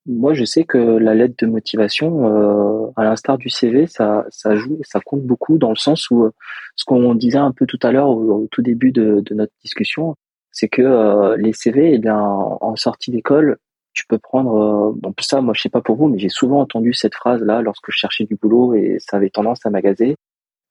Moi, 0.07 0.35
je 0.35 0.45
sais 0.45 0.65
que 0.65 0.79
la 0.79 1.15
lettre 1.15 1.37
de 1.39 1.47
motivation, 1.47 2.93
à 2.97 3.05
l'instar 3.05 3.39
du 3.39 3.49
CV, 3.49 3.87
ça, 3.87 4.25
ça 4.31 4.57
joue, 4.57 4.81
ça 4.83 4.99
compte 4.99 5.23
beaucoup 5.23 5.59
dans 5.59 5.69
le 5.69 5.77
sens 5.77 6.11
où 6.11 6.29
ce 6.75 6.85
qu'on 6.85 7.15
disait 7.15 7.39
un 7.39 7.53
peu 7.53 7.67
tout 7.67 7.79
à 7.85 7.93
l'heure 7.93 8.09
au, 8.09 8.49
tout 8.51 8.63
début 8.63 8.91
de, 8.91 9.23
notre 9.31 9.53
discussion, 9.63 10.17
c'est 10.51 10.67
que 10.67 11.37
les 11.37 11.53
CV, 11.53 11.95
eh 11.95 11.99
bien, 11.99 12.19
en 12.19 12.75
sortie 12.75 13.13
d'école, 13.13 13.59
tu 13.93 14.07
peux 14.07 14.19
prendre 14.19 14.55
euh, 14.57 14.93
bon 14.97 15.15
ça 15.21 15.41
moi 15.41 15.55
je 15.55 15.63
sais 15.63 15.69
pas 15.69 15.83
pour 15.83 15.97
vous 15.97 16.09
mais 16.09 16.19
j'ai 16.19 16.29
souvent 16.29 16.61
entendu 16.61 16.93
cette 16.95 17.15
phrase 17.15 17.43
là 17.43 17.63
lorsque 17.63 17.91
je 17.91 17.97
cherchais 17.97 18.25
du 18.25 18.37
boulot 18.37 18.75
et 18.75 18.97
ça 18.99 19.17
avait 19.17 19.31
tendance 19.31 19.65
à 19.67 19.71
m'agacer. 19.71 20.17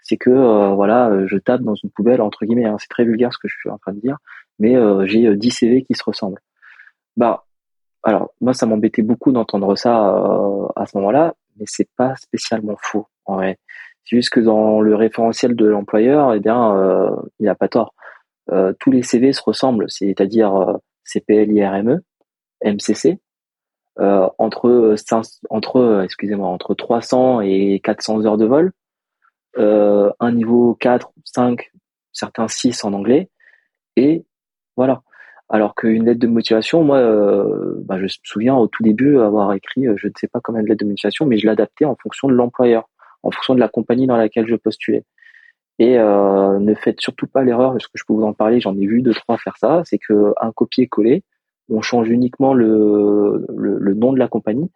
C'est 0.03 0.17
que 0.17 0.29
euh, 0.31 0.69
voilà 0.73 1.09
euh, 1.09 1.27
je 1.27 1.37
tape 1.37 1.61
dans 1.61 1.75
une 1.75 1.91
poubelle 1.91 2.21
entre 2.21 2.45
guillemets 2.45 2.65
hein, 2.65 2.77
c'est 2.79 2.89
très 2.89 3.05
vulgaire 3.05 3.31
ce 3.33 3.37
que 3.37 3.47
je 3.47 3.55
suis 3.57 3.69
en 3.69 3.77
train 3.77 3.93
de 3.93 3.99
dire 3.99 4.17
mais 4.59 4.75
j'ai 5.07 5.35
10 5.35 5.51
CV 5.51 5.83
qui 5.83 5.95
se 5.95 6.03
ressemblent. 6.03 6.39
Bah 7.17 7.45
alors 8.03 8.31
moi 8.41 8.53
ça 8.53 8.65
m'embêtait 8.65 9.01
beaucoup 9.01 9.31
d'entendre 9.31 9.75
ça 9.75 9.95
à 10.75 10.85
ce 10.85 10.97
moment-là 10.97 11.33
mais 11.57 11.65
c'est 11.67 11.89
pas 11.97 12.15
spécialement 12.15 12.75
faux 12.79 13.07
en 13.25 13.35
vrai. 13.35 13.57
C'est 14.05 14.15
juste 14.17 14.29
que 14.29 14.39
dans 14.39 14.81
le 14.81 14.95
référentiel 14.95 15.55
de 15.55 15.65
l'employeur 15.65 16.33
eh 16.35 16.39
bien 16.39 16.75
il 17.39 17.49
a 17.49 17.55
pas 17.55 17.69
tort. 17.69 17.95
Tous 18.79 18.91
les 18.91 19.01
CV 19.03 19.33
se 19.33 19.41
ressemblent 19.43 19.89
c'est-à-dire 19.89 20.77
CPL 21.05 21.51
IRME 21.51 22.01
MCC 22.63 23.19
euh, 23.99 24.29
entre 24.37 24.95
entre 25.49 26.01
excusez-moi 26.03 26.47
entre 26.47 26.73
300 26.73 27.41
et 27.41 27.81
400 27.83 28.25
heures 28.25 28.37
de 28.37 28.45
vol, 28.45 28.71
euh, 29.57 30.11
un 30.21 30.31
niveau 30.31 30.75
4, 30.75 31.11
5, 31.25 31.71
certains 32.13 32.47
6 32.47 32.85
en 32.85 32.93
anglais 32.93 33.29
et 33.97 34.25
voilà. 34.77 35.01
Alors 35.49 35.75
qu'une 35.75 36.05
lettre 36.05 36.21
de 36.21 36.27
motivation, 36.27 36.83
moi, 36.85 36.97
euh, 36.99 37.75
bah, 37.83 37.97
je 37.97 38.03
me 38.03 38.07
souviens 38.23 38.55
au 38.55 38.67
tout 38.67 38.83
début 38.83 39.19
avoir 39.19 39.51
écrit, 39.53 39.85
je 39.97 40.07
ne 40.07 40.13
sais 40.17 40.29
pas 40.29 40.39
combien 40.41 40.63
de 40.63 40.67
lettres 40.67 40.85
de 40.85 40.89
motivation, 40.89 41.25
mais 41.25 41.37
je 41.37 41.45
l'adaptais 41.45 41.83
en 41.83 41.97
fonction 42.01 42.29
de 42.29 42.33
l'employeur, 42.33 42.89
en 43.23 43.31
fonction 43.31 43.55
de 43.55 43.59
la 43.59 43.67
compagnie 43.67 44.07
dans 44.07 44.15
laquelle 44.15 44.47
je 44.47 44.55
postulais. 44.55 45.03
Et 45.79 45.97
ne 45.97 46.73
faites 46.75 47.01
surtout 47.01 47.27
pas 47.27 47.43
l'erreur, 47.43 47.73
parce 47.73 47.87
que 47.87 47.97
je 47.97 48.03
peux 48.07 48.13
vous 48.13 48.23
en 48.23 48.33
parler, 48.33 48.61
j'en 48.61 48.77
ai 48.77 48.87
vu 48.87 49.01
deux 49.01 49.13
trois 49.13 49.37
faire 49.37 49.57
ça, 49.57 49.81
c'est 49.83 49.97
que 49.97 50.33
un 50.39 50.53
copier-coller, 50.53 51.23
on 51.71 51.81
change 51.81 52.09
uniquement 52.09 52.53
le, 52.53 53.45
le, 53.55 53.93
nom 53.93 54.13
de 54.13 54.19
la 54.19 54.27
compagnie, 54.27 54.69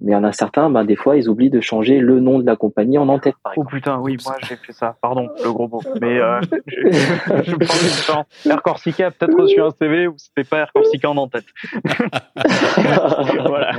Mais 0.00 0.10
il 0.12 0.14
y 0.14 0.16
en 0.16 0.24
a 0.24 0.32
certains, 0.32 0.68
ben, 0.70 0.84
des 0.84 0.96
fois, 0.96 1.16
ils 1.16 1.28
oublient 1.28 1.50
de 1.50 1.60
changer 1.60 2.00
le 2.00 2.18
nom 2.18 2.38
de 2.40 2.44
la 2.46 2.56
compagnie 2.56 2.98
en 2.98 3.08
en-tête, 3.08 3.36
par 3.42 3.52
Oh 3.56 3.60
exemple. 3.62 3.76
putain, 3.76 3.98
oui, 4.00 4.16
moi 4.24 4.34
j'ai 4.48 4.56
fait 4.56 4.72
ça. 4.72 4.96
Pardon, 5.00 5.28
le 5.44 5.52
gros 5.52 5.68
mot. 5.68 5.80
Mais 6.00 6.18
euh, 6.20 6.40
je, 6.66 6.90
je 7.44 7.54
prends 7.56 7.78
du 7.78 8.06
temps. 8.06 8.26
Air 8.50 8.62
Corsica 8.62 9.06
a 9.06 9.10
peut-être 9.12 9.38
reçu 9.40 9.60
un 9.60 9.70
CV 9.70 10.08
où 10.08 10.14
c'était 10.16 10.42
pas 10.48 10.58
Air 10.58 10.72
Corsica 10.74 11.08
en 11.08 11.16
en-tête. 11.16 11.44
voilà. 13.46 13.72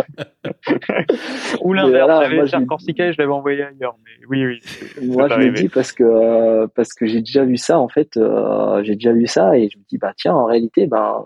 Ou 1.62 1.74
l'inverse, 1.74 2.06
voilà, 2.08 2.30
j'avais 2.30 2.50
Air 2.50 2.68
Corsica 2.68 3.08
et 3.08 3.14
je 3.14 3.18
l'avais 3.18 3.32
envoyé 3.34 3.64
ailleurs. 3.64 3.96
Mais 4.04 4.26
oui, 4.30 4.46
oui. 4.46 4.62
Moi, 5.08 5.28
je 5.28 5.36
le 5.40 5.52
dis 5.52 5.70
parce 5.70 5.92
que 5.92 6.66
parce 6.68 6.94
que 6.94 7.06
j'ai 7.06 7.20
déjà 7.20 7.44
vu 7.44 7.58
ça 7.58 7.80
en 7.80 7.88
fait. 7.90 8.16
euh, 8.18 8.82
j'ai 8.84 8.96
déjà 8.96 9.12
vu 9.12 9.28
ça 9.28 9.58
et 9.58 9.70
je 9.70 9.78
me 9.78 9.84
dis 9.90 9.98
bah 9.98 10.14
tiens, 10.16 10.34
en 10.36 10.46
réalité, 10.46 10.88
ben 10.88 11.24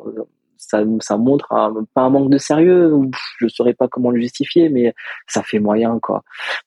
ça 0.67 1.17
montre 1.17 1.47
pas 1.93 2.01
un 2.01 2.09
manque 2.09 2.29
de 2.29 2.37
sérieux. 2.37 2.93
Je 3.37 3.47
saurais 3.47 3.73
pas 3.73 3.87
comment 3.87 4.11
le 4.11 4.19
justifier, 4.19 4.69
mais 4.69 4.93
ça 5.27 5.43
fait 5.43 5.59
moyen 5.59 5.99
quoi. 6.01 6.23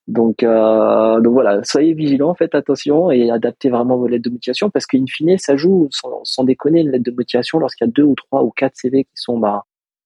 Donc 0.08 0.42
euh, 0.42 1.20
donc 1.20 1.32
voilà, 1.32 1.62
soyez 1.64 1.94
vigilants, 1.94 2.34
faites 2.34 2.54
attention 2.54 3.10
et 3.10 3.30
adaptez 3.30 3.70
vraiment 3.70 3.96
vos 3.96 4.06
lettres 4.06 4.24
de 4.24 4.30
motivation 4.30 4.70
parce 4.70 4.86
qu'in 4.86 5.04
fine, 5.06 5.38
ça 5.38 5.56
joue 5.56 5.88
sans, 5.90 6.44
déconner 6.44 6.80
une 6.80 6.90
lettre 6.90 7.04
de 7.04 7.10
motivation 7.10 7.58
lorsqu'il 7.58 7.86
y 7.86 7.90
a 7.90 7.92
deux 7.92 8.04
ou 8.04 8.14
trois 8.14 8.42
ou 8.42 8.50
quatre 8.50 8.76
CV 8.76 9.04
qui 9.04 9.10
sont 9.14 9.38
bah 9.38 9.64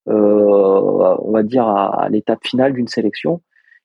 euh, 0.09 0.13
on 0.13 1.33
va 1.33 1.43
dire 1.43 1.67
à, 1.67 2.09
l'étape 2.11 2.41
finale 2.45 2.75
d'une 2.75 2.89
sélection 2.89 3.41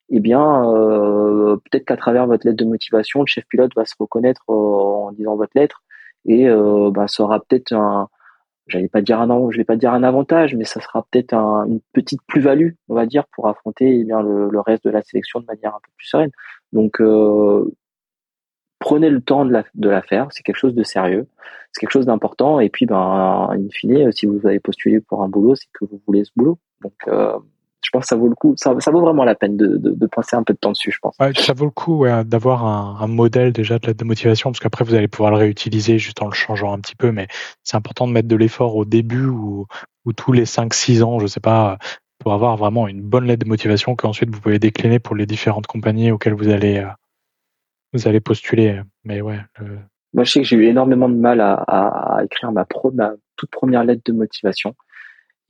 eh 0.09 0.19
bien, 0.19 0.73
euh, 0.73 1.57
peut-être 1.57 1.85
qu'à 1.85 1.97
travers 1.97 2.25
votre 2.25 2.45
lettre 2.47 2.57
de 2.57 2.65
motivation, 2.65 3.21
le 3.21 3.27
chef 3.27 3.45
pilote 3.47 3.71
va 3.75 3.85
se 3.85 3.93
reconnaître 3.99 4.41
en 4.47 5.11
disant 5.11 5.35
votre 5.35 5.51
lettre 5.55 5.83
et 6.25 6.47
euh, 6.47 6.89
bah, 6.91 7.07
ça 7.07 7.23
aura 7.23 7.39
peut-être 7.39 7.73
un, 7.73 8.09
j'allais 8.69 8.87
pas 8.87 9.01
dire 9.01 9.19
un, 9.19 9.51
je 9.51 9.57
vais 9.57 9.63
pas 9.65 9.75
dire 9.75 9.93
un 9.93 10.03
avantage, 10.03 10.55
mais 10.55 10.65
ça 10.65 10.79
sera 10.81 11.05
peut-être 11.11 11.33
un- 11.33 11.65
une 11.65 11.81
petite 11.93 12.21
plus-value, 12.27 12.71
on 12.87 12.95
va 12.95 13.05
dire, 13.05 13.25
pour 13.33 13.47
affronter 13.47 13.99
eh 13.99 14.03
bien 14.03 14.21
le, 14.21 14.49
le 14.49 14.59
reste 14.61 14.85
de 14.85 14.89
la 14.91 15.01
sélection 15.01 15.39
de 15.41 15.45
manière 15.45 15.75
un 15.75 15.79
peu 15.83 15.89
plus 15.97 16.07
sereine. 16.07 16.31
Donc, 16.73 17.01
euh, 17.01 17.65
prenez 18.79 19.09
le 19.09 19.21
temps 19.21 19.45
de 19.45 19.51
la, 19.51 19.63
de 19.75 19.89
la 19.89 20.01
faire. 20.01 20.27
C'est 20.31 20.43
quelque 20.43 20.55
chose 20.57 20.75
de 20.75 20.83
sérieux, 20.83 21.27
c'est 21.71 21.81
quelque 21.81 21.91
chose 21.91 22.05
d'important. 22.05 22.59
Et 22.59 22.69
puis, 22.69 22.85
ben, 22.85 23.49
in 23.51 23.67
fine, 23.71 24.11
si 24.11 24.25
vous 24.25 24.45
avez 24.47 24.59
postulé 24.59 25.01
pour 25.01 25.21
un 25.23 25.29
boulot, 25.29 25.55
c'est 25.55 25.67
que 25.73 25.85
vous 25.85 26.01
voulez 26.07 26.23
ce 26.23 26.31
boulot. 26.35 26.57
Donc, 26.81 26.93
euh, 27.07 27.37
je 27.81 27.89
pense 27.91 28.01
que 28.03 28.07
ça 28.07 28.15
vaut 28.15 28.27
le 28.27 28.35
coup. 28.35 28.53
Ça, 28.57 28.75
ça 28.79 28.91
vaut 28.91 29.01
vraiment 29.01 29.23
la 29.23 29.35
peine 29.35 29.57
de, 29.57 29.77
de, 29.77 29.91
de 29.91 30.07
passer 30.07 30.35
un 30.35 30.43
peu 30.43 30.53
de 30.53 30.59
temps 30.59 30.71
dessus, 30.71 30.91
je 30.91 30.99
pense. 30.99 31.15
Ouais, 31.19 31.31
ça 31.33 31.53
vaut 31.53 31.65
le 31.65 31.71
coup 31.71 31.99
ouais, 31.99 32.23
d'avoir 32.25 32.65
un, 32.65 32.97
un 33.01 33.07
modèle 33.07 33.51
déjà 33.53 33.79
de 33.79 33.87
lettre 33.87 33.99
de 33.99 34.05
motivation, 34.05 34.51
parce 34.51 34.59
qu'après 34.59 34.83
vous 34.85 34.93
allez 34.95 35.07
pouvoir 35.07 35.31
le 35.31 35.37
réutiliser 35.37 35.97
juste 35.97 36.21
en 36.21 36.25
le 36.27 36.33
changeant 36.33 36.73
un 36.73 36.79
petit 36.79 36.95
peu, 36.95 37.11
mais 37.11 37.27
c'est 37.63 37.77
important 37.77 38.07
de 38.07 38.11
mettre 38.13 38.27
de 38.27 38.35
l'effort 38.35 38.75
au 38.75 38.85
début 38.85 39.25
ou, 39.25 39.65
ou 40.05 40.13
tous 40.13 40.31
les 40.33 40.45
5-6 40.45 41.03
ans, 41.03 41.19
je 41.19 41.27
sais 41.27 41.39
pas, 41.39 41.77
pour 42.19 42.33
avoir 42.33 42.57
vraiment 42.57 42.87
une 42.87 43.01
bonne 43.01 43.25
lettre 43.25 43.43
de 43.45 43.49
motivation 43.49 43.95
qu'ensuite 43.95 44.29
vous 44.29 44.41
pouvez 44.41 44.59
décliner 44.59 44.99
pour 44.99 45.15
les 45.15 45.25
différentes 45.25 45.67
compagnies 45.67 46.11
auxquelles 46.11 46.33
vous 46.35 46.49
allez, 46.49 46.79
euh, 46.79 46.87
vous 47.93 48.07
allez 48.07 48.19
postuler. 48.19 48.81
Mais 49.05 49.21
ouais, 49.21 49.39
le- 49.59 49.79
Moi, 50.13 50.25
je 50.25 50.31
sais 50.33 50.41
que 50.41 50.45
j'ai 50.45 50.57
eu 50.57 50.65
énormément 50.65 51.07
de 51.09 51.15
mal 51.15 51.39
à, 51.41 51.53
à, 51.53 52.17
à 52.17 52.23
écrire 52.23 52.51
ma, 52.51 52.65
pro, 52.65 52.91
ma 52.91 53.13
toute 53.37 53.49
première 53.51 53.83
lettre 53.85 54.01
de 54.05 54.11
motivation. 54.11 54.75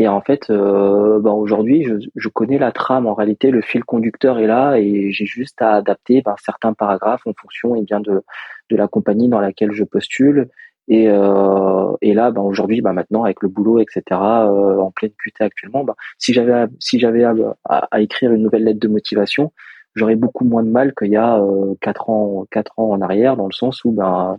Et 0.01 0.07
en 0.07 0.21
fait, 0.21 0.49
euh, 0.49 1.19
ben 1.19 1.31
aujourd'hui, 1.31 1.83
je, 1.83 1.95
je 2.15 2.29
connais 2.29 2.57
la 2.57 2.71
trame. 2.71 3.05
En 3.05 3.13
réalité, 3.13 3.51
le 3.51 3.61
fil 3.61 3.83
conducteur 3.83 4.39
est 4.39 4.47
là 4.47 4.77
et 4.79 5.11
j'ai 5.11 5.25
juste 5.25 5.61
à 5.61 5.73
adapter 5.75 6.21
ben, 6.21 6.35
certains 6.43 6.73
paragraphes 6.73 7.27
en 7.27 7.33
fonction 7.33 7.75
et 7.75 7.81
bien 7.81 7.99
de, 7.99 8.23
de 8.69 8.75
la 8.77 8.87
compagnie 8.87 9.27
dans 9.27 9.41
laquelle 9.41 9.71
je 9.73 9.83
postule. 9.83 10.47
Et, 10.87 11.07
euh, 11.09 11.91
et 12.01 12.13
là, 12.13 12.31
ben, 12.31 12.41
aujourd'hui, 12.41 12.81
ben, 12.81 12.93
maintenant, 12.93 13.23
avec 13.25 13.41
le 13.43 13.49
boulot, 13.49 13.79
etc., 13.79 14.01
euh, 14.47 14.79
en 14.79 14.89
pleine 14.91 15.11
QT 15.23 15.43
actuellement, 15.43 15.83
ben, 15.83 15.95
si 16.17 16.33
j'avais 16.33 16.53
à- 16.53 16.67
si 16.79 16.97
j'avais 16.99 17.23
à, 17.25 17.33
à- 17.65 17.87
à 17.91 17.99
écrire 18.01 18.31
une 18.31 18.41
nouvelle 18.43 18.63
lettre 18.63 18.79
de 18.79 18.87
motivation, 18.87 19.51
j'aurais 19.95 20.15
beaucoup 20.15 20.45
moins 20.45 20.63
de 20.63 20.69
mal 20.69 20.93
qu'il 20.95 21.09
y 21.11 21.17
a 21.17 21.39
euh, 21.39 21.75
quatre 21.81 22.09
ans, 22.09 22.45
quatre 22.51 22.71
ans 22.79 22.89
en 22.91 23.01
arrière, 23.01 23.35
dans 23.37 23.45
le 23.47 23.51
sens 23.53 23.83
où 23.83 23.91
ben, 23.91 24.37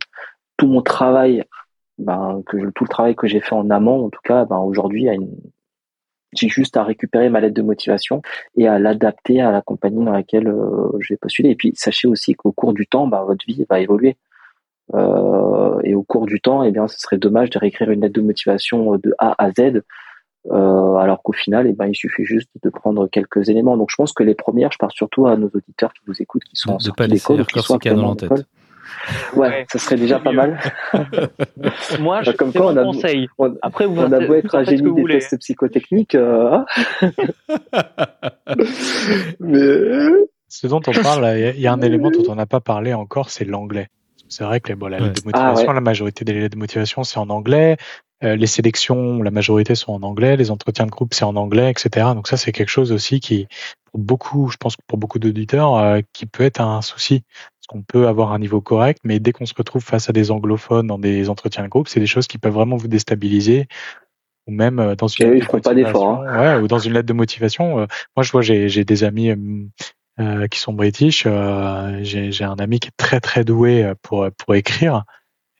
tout 0.57 0.67
mon 0.67 0.83
travail, 0.83 1.45
ben, 2.01 2.43
que 2.47 2.59
je- 2.59 2.71
tout 2.75 2.85
le 2.85 2.89
travail 2.89 3.15
que 3.15 3.27
j'ai 3.27 3.41
fait 3.41 3.55
en 3.55 3.71
amont, 3.71 4.07
en 4.07 4.11
tout 4.11 4.21
cas, 4.25 4.45
ben, 4.45 4.59
aujourd'hui, 4.59 5.09
une... 5.09 5.31
j'ai 6.33 6.49
juste 6.49 6.77
à 6.77 6.85
récupérer 6.85 7.29
ma 7.31 7.41
lettre 7.41 7.55
de 7.55 7.63
motivation 7.63 8.23
et 8.57 8.67
à 8.69 8.79
l'adapter 8.79 9.41
à 9.41 9.51
la 9.53 9.63
compagnie 9.63 10.05
dans 10.05 10.13
laquelle 10.13 10.49
euh, 10.49 10.91
je 11.01 11.13
vais 11.13 11.19
postuler. 11.19 11.51
Et 11.51 11.57
puis, 11.57 11.73
sachez 11.75 12.09
aussi 12.09 12.35
qu'au 12.35 12.53
cours 12.53 12.73
du 12.73 12.87
temps, 12.87 13.07
ben, 13.07 13.23
votre 13.25 13.45
vie 13.47 13.65
va 13.69 13.81
évoluer. 13.81 14.17
Euh, 14.95 15.79
et 15.85 15.95
au 15.95 16.03
cours 16.03 16.27
du 16.27 16.41
temps, 16.41 16.65
eh 16.65 16.73
bien, 16.73 16.89
ce 16.89 16.99
serait 16.99 17.19
dommage 17.19 17.51
de 17.51 17.59
réécrire 17.59 17.91
une 17.91 18.01
lettre 18.01 18.15
de 18.15 18.23
motivation 18.23 18.97
de 18.97 19.15
A 19.19 19.37
à 19.39 19.51
Z, 19.53 19.83
euh, 20.51 20.95
alors 20.97 21.23
qu'au 21.23 21.33
final, 21.33 21.67
eh 21.69 21.73
ben, 21.73 21.87
il 21.87 21.95
suffit 21.95 22.25
juste 22.25 22.51
de 22.63 22.71
prendre 22.71 23.07
quelques 23.09 23.49
éléments. 23.49 23.77
Donc, 23.77 23.89
je 23.91 23.97
pense 23.97 24.13
que 24.13 24.25
les 24.25 24.35
premières, 24.35 24.73
je 24.73 24.79
parle 24.79 24.93
surtout 24.93 25.27
à 25.27 25.37
nos 25.37 25.51
auditeurs 25.55 25.93
qui 25.93 26.01
vous 26.07 26.21
écoutent, 26.21 26.45
qui 26.45 26.57
sont 26.57 26.71
en 26.71 26.79
de 26.79 26.79
ne 26.79 26.87
sortie 26.87 27.09
d'école 27.09 27.47
qui 27.47 27.63
sont 27.63 27.75
actuellement 27.77 28.05
en 28.05 28.09
l'entête. 28.09 28.47
Ouais, 29.35 29.49
Ouais, 29.49 29.67
ça 29.71 29.79
serait 29.79 29.97
déjà 29.97 30.19
pas 30.19 30.33
mal. 30.33 30.59
Moi, 32.01 32.23
je, 32.23 32.33
Comme 32.33 32.53
c'est 32.53 32.59
quoi, 32.59 32.73
mon 32.73 32.79
on 32.79 32.83
a- 32.83 32.85
conseil. 32.85 33.29
On, 33.39 33.55
Après, 33.63 33.87
vous, 33.87 34.01
on 34.01 34.11
a 34.13 34.21
beau 34.27 34.35
être 34.35 34.55
un 34.55 34.65
génie 34.65 34.83
des 34.83 34.89
voulez. 35.01 35.15
tests 35.19 35.39
psychotechniques, 35.39 36.15
euh, 36.15 36.59
hein. 37.03 37.11
mais 39.41 40.09
ce 40.49 40.67
dont 40.67 40.81
on 40.87 40.93
parle, 41.03 41.27
il 41.55 41.61
y 41.61 41.67
a 41.67 41.73
un 41.73 41.81
élément 41.81 42.11
dont 42.11 42.25
on 42.29 42.35
n'a 42.35 42.47
pas 42.47 42.61
parlé 42.61 42.93
encore, 42.95 43.31
c'est 43.31 43.45
l'anglais. 43.45 43.89
C'est 44.31 44.45
vrai 44.45 44.61
que 44.61 44.69
les, 44.69 44.75
bon, 44.77 44.87
la 44.87 44.99
lettre 44.99 45.21
de 45.23 45.27
motivation, 45.27 45.65
Ah 45.65 45.69
ouais. 45.69 45.75
la 45.75 45.81
majorité 45.81 46.25
des 46.25 46.33
lettres 46.33 46.55
de 46.55 46.59
motivation, 46.59 47.03
c'est 47.05 47.19
en 47.19 47.29
anglais. 47.31 47.77
Euh, 48.23 48.37
les 48.37 48.47
sélections, 48.47 49.23
la 49.23 49.31
majorité 49.31 49.75
sont 49.75 49.93
en 49.93 50.03
anglais. 50.03 50.37
Les 50.37 50.51
entretiens 50.51 50.87
de 50.87 50.91
groupe, 50.91 51.15
c'est 51.15 51.25
en 51.25 51.37
anglais, 51.37 51.71
etc. 51.71 52.09
Donc 52.15 52.29
ça, 52.29 52.37
c'est 52.37 52.53
quelque 52.53 52.69
chose 52.69 52.93
aussi 52.93 53.19
qui, 53.19 53.49
pour 53.91 54.01
beaucoup, 54.01 54.49
je 54.51 54.57
pense 54.57 54.77
que 54.77 54.83
pour 54.87 54.99
beaucoup 54.99 55.19
d'auditeurs, 55.19 55.75
euh, 55.77 56.01
qui 56.13 56.27
peut 56.27 56.45
être 56.45 56.61
un 56.61 56.81
souci. 56.83 57.23
Parce 57.31 57.67
qu'on 57.69 57.83
peut 57.83 58.09
avoir 58.09 58.33
un 58.33 58.39
niveau 58.39 58.61
correct, 58.61 59.01
mais 59.05 59.19
dès 59.21 59.33
qu'on 59.33 59.47
se 59.47 59.55
retrouve 59.57 59.83
face 59.83 60.09
à 60.09 60.13
des 60.13 60.31
anglophones 60.31 60.87
dans 60.87 60.99
des 60.99 61.29
entretiens 61.29 61.65
de 61.65 61.69
groupe, 61.69 61.89
c'est 61.89 62.01
des 62.01 62.07
choses 62.07 62.27
qui 62.27 62.39
peuvent 62.39 62.53
vraiment 62.53 62.77
vous 62.77 62.89
déstabiliser. 62.89 63.67
Ou 64.47 64.53
même 64.53 64.79
euh, 64.79 64.95
dans 64.97 65.09
une 65.09 65.27
eux, 65.27 65.35
lettre 65.35 65.57
de 65.57 65.61
pas 65.63 65.71
hein. 65.71 65.75
motivation, 65.75 66.21
ouais, 66.21 66.57
ou 66.57 66.69
dans 66.69 66.79
une 66.79 66.93
lettre 66.93 67.09
de 67.09 67.13
motivation. 67.13 67.81
euh, 67.81 67.87
moi, 68.17 68.23
je 68.23 68.33
vois, 68.33 68.43
j'ai 68.43 68.69
j'ai 68.69 68.85
des 68.85 69.05
amis 69.05 69.31
euh, 70.21 70.49
qui 70.49 70.59
sont 70.59 70.75
british. 70.75 71.25
euh, 71.27 72.01
j'ai 72.03 72.45
un 72.45 72.57
ami 72.57 72.79
qui 72.79 72.89
est 72.89 72.97
très 72.97 73.21
très 73.21 73.45
doué 73.45 73.85
euh, 73.85 73.95
pour 74.03 74.29
pour 74.37 74.55
écrire. 74.55 75.05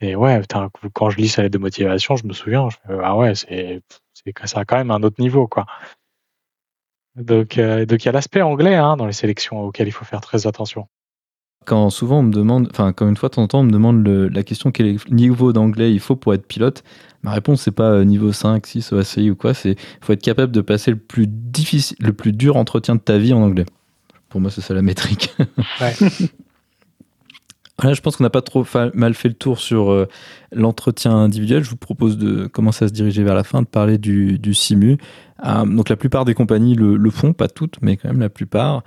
Et 0.03 0.17
ouais, 0.17 0.41
putain, 0.41 0.71
quand 0.93 1.11
je 1.11 1.17
lis 1.19 1.29
sa 1.29 1.43
lettre 1.43 1.55
de 1.55 1.59
motivation, 1.59 2.17
je 2.17 2.27
me 2.27 2.33
souviens, 2.33 2.69
je 2.71 2.77
ah 3.03 3.17
ouais, 3.17 3.35
c'est 3.35 3.83
ça 4.45 4.61
a 4.61 4.65
quand 4.65 4.77
même 4.77 4.91
un 4.91 5.03
autre 5.03 5.21
niveau 5.21 5.47
quoi. 5.47 5.67
Donc 7.17 7.59
donc 7.59 8.05
il 8.05 8.07
y 8.07 8.09
a 8.09 8.13
l'aspect 8.13 8.43
anglais 8.43 8.77
hein, 8.77 8.97
dans 8.97 9.07
les 9.07 9.13
sélections 9.13 9.63
auquel 9.63 9.89
il 9.89 9.93
faut 9.93 10.05
faire 10.05 10.21
très 10.21 10.47
attention. 10.47 10.89
Quand 11.67 11.91
souvent 11.91 12.21
on 12.21 12.23
me 12.23 12.33
demande, 12.33 12.69
enfin 12.71 12.93
quand 12.93 13.09
une 13.09 13.17
fois 13.17 13.29
de 13.29 13.35
temps 13.35 13.43
en 13.43 13.49
temps 13.49 13.61
on 13.61 13.65
me 13.65 13.71
demande 13.71 14.07
la 14.07 14.43
question 14.43 14.71
quel 14.73 14.97
niveau 15.11 15.53
d'anglais 15.53 15.93
il 15.93 16.01
faut 16.01 16.17
pour 16.17 16.33
être 16.35 16.47
pilote, 16.47 16.83
ma 17.23 17.33
réponse 17.33 17.63
c'est 17.63 17.71
pas 17.71 18.05
niveau 18.05 18.33
5, 18.33 18.67
6 18.67 18.93
au 18.93 19.01
ou 19.01 19.37
quoi, 19.37 19.55
c'est 19.55 19.77
faut 20.01 20.13
être 20.13 20.23
capable 20.23 20.53
de 20.53 20.61
passer 20.61 20.91
le 20.91 20.99
plus 20.99 21.27
difficile, 21.27 21.97
le 22.01 22.13
plus 22.13 22.33
dur 22.33 22.57
entretien 22.57 22.95
de 22.95 23.01
ta 23.01 23.19
vie 23.19 23.35
en 23.35 23.43
anglais. 23.43 23.67
Pour 24.31 24.41
moi 24.41 24.51
c'est 24.51 24.61
ça 24.63 24.73
la 24.75 24.83
métrique. 24.83 25.35
Ouais. 25.81 25.95
Voilà, 27.79 27.95
je 27.95 28.03
pense 28.03 28.17
qu'on 28.17 28.25
n'a 28.25 28.31
pas 28.31 28.43
trop 28.43 28.63
fa- 28.63 28.91
mal 28.93 29.15
fait 29.15 29.29
le 29.29 29.35
tour 29.35 29.59
sur 29.59 29.91
euh, 29.91 30.07
l'entretien 30.53 31.17
individuel. 31.17 31.65
Je 31.65 31.71
vous 31.71 31.77
propose 31.79 32.19
de 32.19 32.47
commencer 32.47 32.85
à 32.85 32.89
se 32.89 32.93
diriger 32.93 33.25
vers 33.25 33.35
la 33.35 33.43
fin, 33.43 33.63
de 33.63 33.67
parler 33.67 33.97
du, 33.97 34.39
du 34.39 34.53
SIMU. 34.53 34.99
Euh, 35.47 35.65
donc 35.65 35.89
la 35.89 35.97
plupart 35.97 36.27
des 36.27 36.35
compagnies 36.35 36.75
le, 36.75 36.99
le 36.99 37.11
font, 37.11 37.33
pas 37.33 37.49
toutes, 37.49 37.79
mais 37.81 37.97
quand 37.97 38.09
même 38.09 38.21
la 38.21 38.29
plupart. 38.29 38.85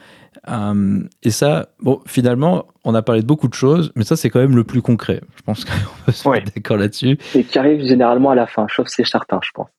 Euh, 0.48 1.02
et 1.24 1.32
ça, 1.32 1.70
bon, 1.80 2.02
finalement, 2.06 2.68
on 2.84 2.94
a 2.94 3.02
parlé 3.02 3.22
de 3.24 3.26
beaucoup 3.26 3.48
de 3.48 3.56
choses, 3.56 3.92
mais 3.96 4.04
ça 4.04 4.16
c'est 4.16 4.30
quand 4.30 4.40
même 4.42 4.56
le 4.56 4.64
plus 4.64 4.84
concret. 4.84 5.22
Je 5.38 5.42
pense 5.42 5.66
qu'on 5.66 5.72
peut 6.06 6.12
se 6.12 6.30
Ouais. 6.30 6.42
mettre 6.42 6.54
d'accord 6.54 6.78
là-dessus. 6.78 7.18
et 7.34 7.44
qui 7.44 7.58
arrive 7.58 7.84
généralement 7.88 8.30
à 8.30 8.36
la 8.36 8.46
fin, 8.46 8.68
sauf 8.76 8.88
c'est 8.90 9.08
certain, 9.08 9.40
je 9.42 9.50
pense. 9.56 9.70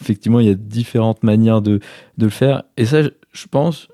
Effectivement, 0.00 0.40
il 0.40 0.46
y 0.46 0.50
a 0.50 0.54
différentes 0.54 1.22
manières 1.24 1.60
de, 1.60 1.80
de 2.16 2.24
le 2.24 2.30
faire. 2.30 2.62
Et 2.78 2.86
ça, 2.86 3.02
je, 3.02 3.08
je 3.32 3.46
pense, 3.48 3.88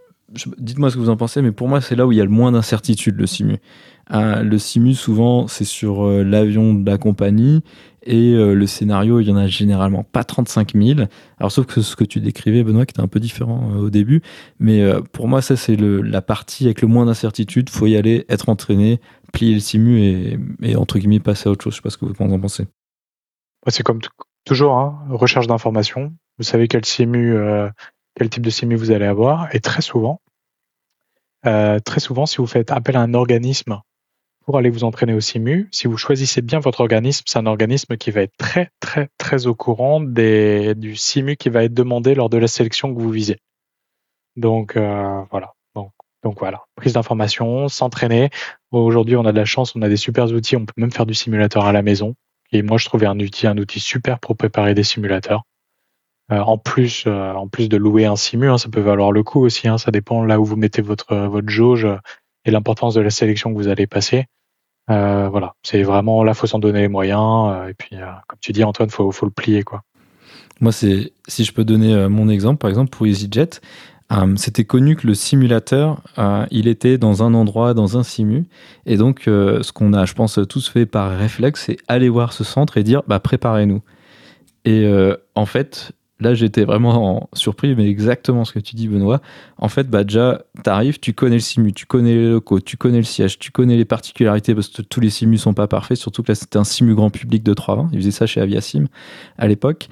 dites-moi 0.59 0.91
ce 0.91 0.97
que 0.97 1.01
vous 1.01 1.11
en 1.11 1.17
pensez, 1.17 1.43
mais 1.43 1.53
pour 1.53 1.69
moi, 1.69 1.81
c'est 1.81 1.97
là 1.97 2.07
où 2.07 2.13
il 2.13 2.19
y 2.19 2.21
a 2.21 2.25
le 2.25 2.31
moins 2.31 2.53
d'incertitude, 2.53 3.17
le 3.17 3.27
SIMU. 3.27 3.59
Euh, 4.13 4.43
le 4.43 4.59
SIMU, 4.59 4.95
souvent, 4.95 5.47
c'est 5.47 5.65
sur 5.65 6.07
euh, 6.07 6.23
l'avion 6.23 6.75
de 6.75 6.89
la 6.89 6.99
compagnie. 6.99 7.63
Et 8.07 8.35
euh, 8.35 8.55
le 8.55 8.67
scénario, 8.67 9.21
il 9.21 9.29
y 9.29 9.33
en 9.33 9.37
a 9.37 9.47
généralement 9.47 10.05
pas 10.05 10.25
35 10.25 10.75
000. 10.75 11.01
Alors, 11.39 11.51
sauf 11.51 11.67
que 11.67 11.81
ce 11.81 11.97
que 11.97 12.05
tu 12.05 12.21
décrivais, 12.21 12.63
Benoît, 12.63 12.85
qui 12.85 12.93
était 12.93 13.01
un 13.01 13.09
peu 13.09 13.21
différent 13.21 13.71
euh, 13.73 13.87
au 13.87 13.91
début. 13.91 14.21
Mais 14.59 14.83
pour 15.13 15.27
moi, 15.27 15.41
ça, 15.41 15.57
c'est 15.57 15.77
la 15.77 16.23
partie 16.23 16.67
avec 16.67 16.83
le 16.83 16.89
moins 16.89 17.07
d'incertitude. 17.07 17.71
faut 17.71 17.87
y 17.87 17.97
aller, 17.97 18.27
être 18.29 18.49
entraîné, 18.49 19.01
plier 19.33 19.55
le 19.55 19.61
SIMU 19.61 20.39
et, 20.63 20.77
entre 20.77 20.99
guillemets, 20.99 21.21
passer 21.21 21.49
à 21.49 21.53
autre 21.53 21.65
chose. 21.65 21.75
Je 21.75 21.77
sais 21.79 21.83
pas 21.83 21.91
ce 21.91 21.99
que 21.99 22.05
vous 22.05 22.15
en 22.19 22.41
pensez. 22.41 22.67
C'est 23.69 23.83
comme 23.83 24.01
toujours, 24.45 24.77
hein, 24.77 24.99
recherche 25.09 25.47
d'informations. 25.47 26.13
Vous 26.37 26.45
savez 26.45 26.69
quel 26.69 26.85
simu, 26.85 27.35
quel 28.17 28.29
type 28.29 28.45
de 28.45 28.51
simu 28.51 28.75
vous 28.75 28.91
allez 28.91 29.07
avoir, 29.07 29.55
et 29.55 29.61
très 29.61 29.81
souvent, 29.81 30.21
euh, 31.47 31.79
très 31.81 32.01
souvent, 32.01 32.27
si 32.27 32.39
vous 32.39 32.47
faites 32.47 32.71
appel 32.71 32.97
à 32.97 33.01
un 33.01 33.15
organisme 33.15 33.81
pour 34.45 34.59
aller 34.59 34.71
vous 34.71 34.85
entraîner 34.85 35.15
au 35.15 35.21
simu, 35.21 35.69
si 35.73 35.87
vous 35.87 35.97
choisissez 35.97 36.43
bien 36.43 36.59
votre 36.59 36.81
organisme, 36.81 37.25
c'est 37.27 37.39
un 37.39 37.47
organisme 37.47 37.97
qui 37.97 38.11
va 38.11 38.23
être 38.23 38.37
très 38.37 38.71
très 38.81 39.09
très 39.17 39.47
au 39.47 39.55
courant 39.55 40.01
du 40.01 40.97
simu 40.97 41.37
qui 41.37 41.49
va 41.49 41.65
être 41.65 41.75
demandé 41.75 42.15
lors 42.15 42.29
de 42.29 42.37
la 42.37 42.49
sélection 42.49 42.95
que 42.95 43.01
vous 43.01 43.11
visez. 43.11 43.39
Donc 44.37 44.77
voilà. 44.77 45.55
Donc, 45.75 45.93
donc 46.23 46.39
voilà, 46.39 46.65
prise 46.77 46.93
d'information, 46.93 47.69
s'entraîner. 47.69 48.31
Aujourd'hui, 48.71 49.17
on 49.17 49.25
a 49.25 49.33
de 49.33 49.39
la 49.39 49.45
chance, 49.47 49.75
on 49.77 49.83
a 49.83 49.89
des 49.89 49.97
super 49.97 50.31
outils, 50.31 50.57
on 50.57 50.67
peut 50.67 50.75
même 50.77 50.93
faire 50.93 51.07
du 51.07 51.15
simulateur 51.15 51.65
à 51.65 51.73
la 51.73 51.83
maison. 51.83 52.15
Et 52.53 52.63
moi, 52.63 52.79
je 52.79 52.85
trouvais 52.85 53.07
un 53.07 53.19
outil, 53.19 53.47
un 53.47 53.59
outil 53.59 53.81
super 53.81 54.21
pour 54.21 54.37
préparer 54.37 54.75
des 54.75 54.85
simulateurs. 54.85 55.45
Euh, 56.33 56.41
en 56.41 56.57
plus, 56.57 57.05
euh, 57.07 57.33
en 57.35 57.49
plus 57.49 57.69
de 57.69 57.77
louer 57.77 58.07
un 58.07 58.17
simu, 58.17 58.49
hein, 58.49 58.57
ça 58.57 58.71
peut 58.71 58.81
valoir 58.81 59.13
le 59.13 59.23
coup 59.23 59.45
aussi. 59.45 59.69
Hein, 59.69 59.77
ça 59.77 59.91
dépend 59.91 60.25
là 60.25 60.41
où 60.41 60.45
vous 60.45 60.57
mettez 60.57 60.81
votre 60.81 61.15
votre 61.15 61.49
jauge 61.51 61.87
et 62.47 62.51
l'importance 62.51 62.95
de 62.95 63.01
la 63.01 63.11
sélection 63.11 63.53
que 63.53 63.59
vous 63.59 63.69
allez 63.69 63.87
passer. 63.87 64.27
Euh, 64.91 65.29
voilà, 65.29 65.55
c'est 65.63 65.83
vraiment 65.83 66.25
là, 66.25 66.35
faut 66.35 66.47
s'en 66.47 66.59
donner 66.59 66.81
les 66.81 66.89
moyens. 66.89 67.69
et 67.69 67.75
puis, 67.75 67.97
comme 68.27 68.39
tu 68.41 68.53
dis, 68.53 68.65
Antoine, 68.65 68.91
faut 68.91 69.11
faut 69.13 69.27
le 69.27 69.33
plier 69.33 69.63
quoi. 69.63 69.83
Moi, 70.61 70.73
c'est 70.73 71.13
si 71.29 71.45
je 71.45 71.53
peux 71.53 71.65
donner 71.65 72.09
mon 72.09 72.29
exemple, 72.29 72.59
par 72.59 72.71
exemple 72.71 72.91
pour 72.91 73.07
EasyJet, 73.07 73.61
c'était 74.37 74.65
connu 74.65 74.97
que 74.97 75.07
le 75.07 75.15
simulateur, 75.15 76.01
il 76.51 76.69
était 76.69 76.97
dans 76.97 77.23
un 77.23 77.35
endroit, 77.35 77.75
dans 77.75 77.99
un 77.99 78.03
simu. 78.03 78.47
Et 78.87 78.97
donc, 78.97 79.23
ce 79.25 79.73
qu'on 79.73 79.93
a, 79.93 80.05
je 80.07 80.15
pense, 80.15 80.39
tous 80.49 80.69
fait 80.69 80.87
par 80.87 81.19
réflexe, 81.19 81.65
c'est 81.67 81.77
aller 81.89 82.09
voir 82.09 82.33
ce 82.33 82.45
centre 82.45 82.79
et 82.79 82.83
dire, 82.85 83.03
bah, 83.09 83.19
préparez-nous. 83.19 83.83
Et 84.65 84.89
en 85.35 85.47
fait, 85.47 85.93
là, 86.21 86.35
j'étais 86.35 86.65
vraiment 86.65 87.29
surpris, 87.33 87.75
mais 87.75 87.89
exactement 87.89 88.45
ce 88.45 88.53
que 88.53 88.59
tu 88.59 88.77
dis, 88.77 88.89
Benoît. 88.89 89.21
En 89.59 89.69
fait, 89.69 89.89
bah, 89.89 90.05
déjà, 90.05 90.43
arrives, 90.67 91.01
tu 91.01 91.13
connais 91.13 91.37
le 91.37 91.41
simu, 91.41 91.73
tu 91.73 91.87
connais 91.87 92.15
les 92.15 92.31
locaux, 92.31 92.61
tu 92.61 92.77
connais 92.77 92.99
le 92.99 93.05
siège, 93.05 93.39
tu 93.39 93.51
connais 93.51 93.77
les 93.77 93.85
particularités, 93.85 94.55
parce 94.55 94.69
que 94.69 94.83
tous 94.83 95.01
les 95.01 95.11
simus 95.11 95.39
sont 95.39 95.55
pas 95.55 95.67
parfaits, 95.67 95.99
surtout 95.99 96.23
que 96.23 96.33
là, 96.33 96.35
c'était 96.35 96.59
un 96.59 96.65
simu 96.65 96.95
grand 96.95 97.11
public 97.11 97.43
de 97.43 97.53
320. 97.53 97.91
Ils 97.93 97.99
faisaient 97.99 98.11
ça 98.11 98.27
chez 98.27 98.41
Aviasim 98.41 98.87
à 99.39 99.49
l'époque. 99.49 99.89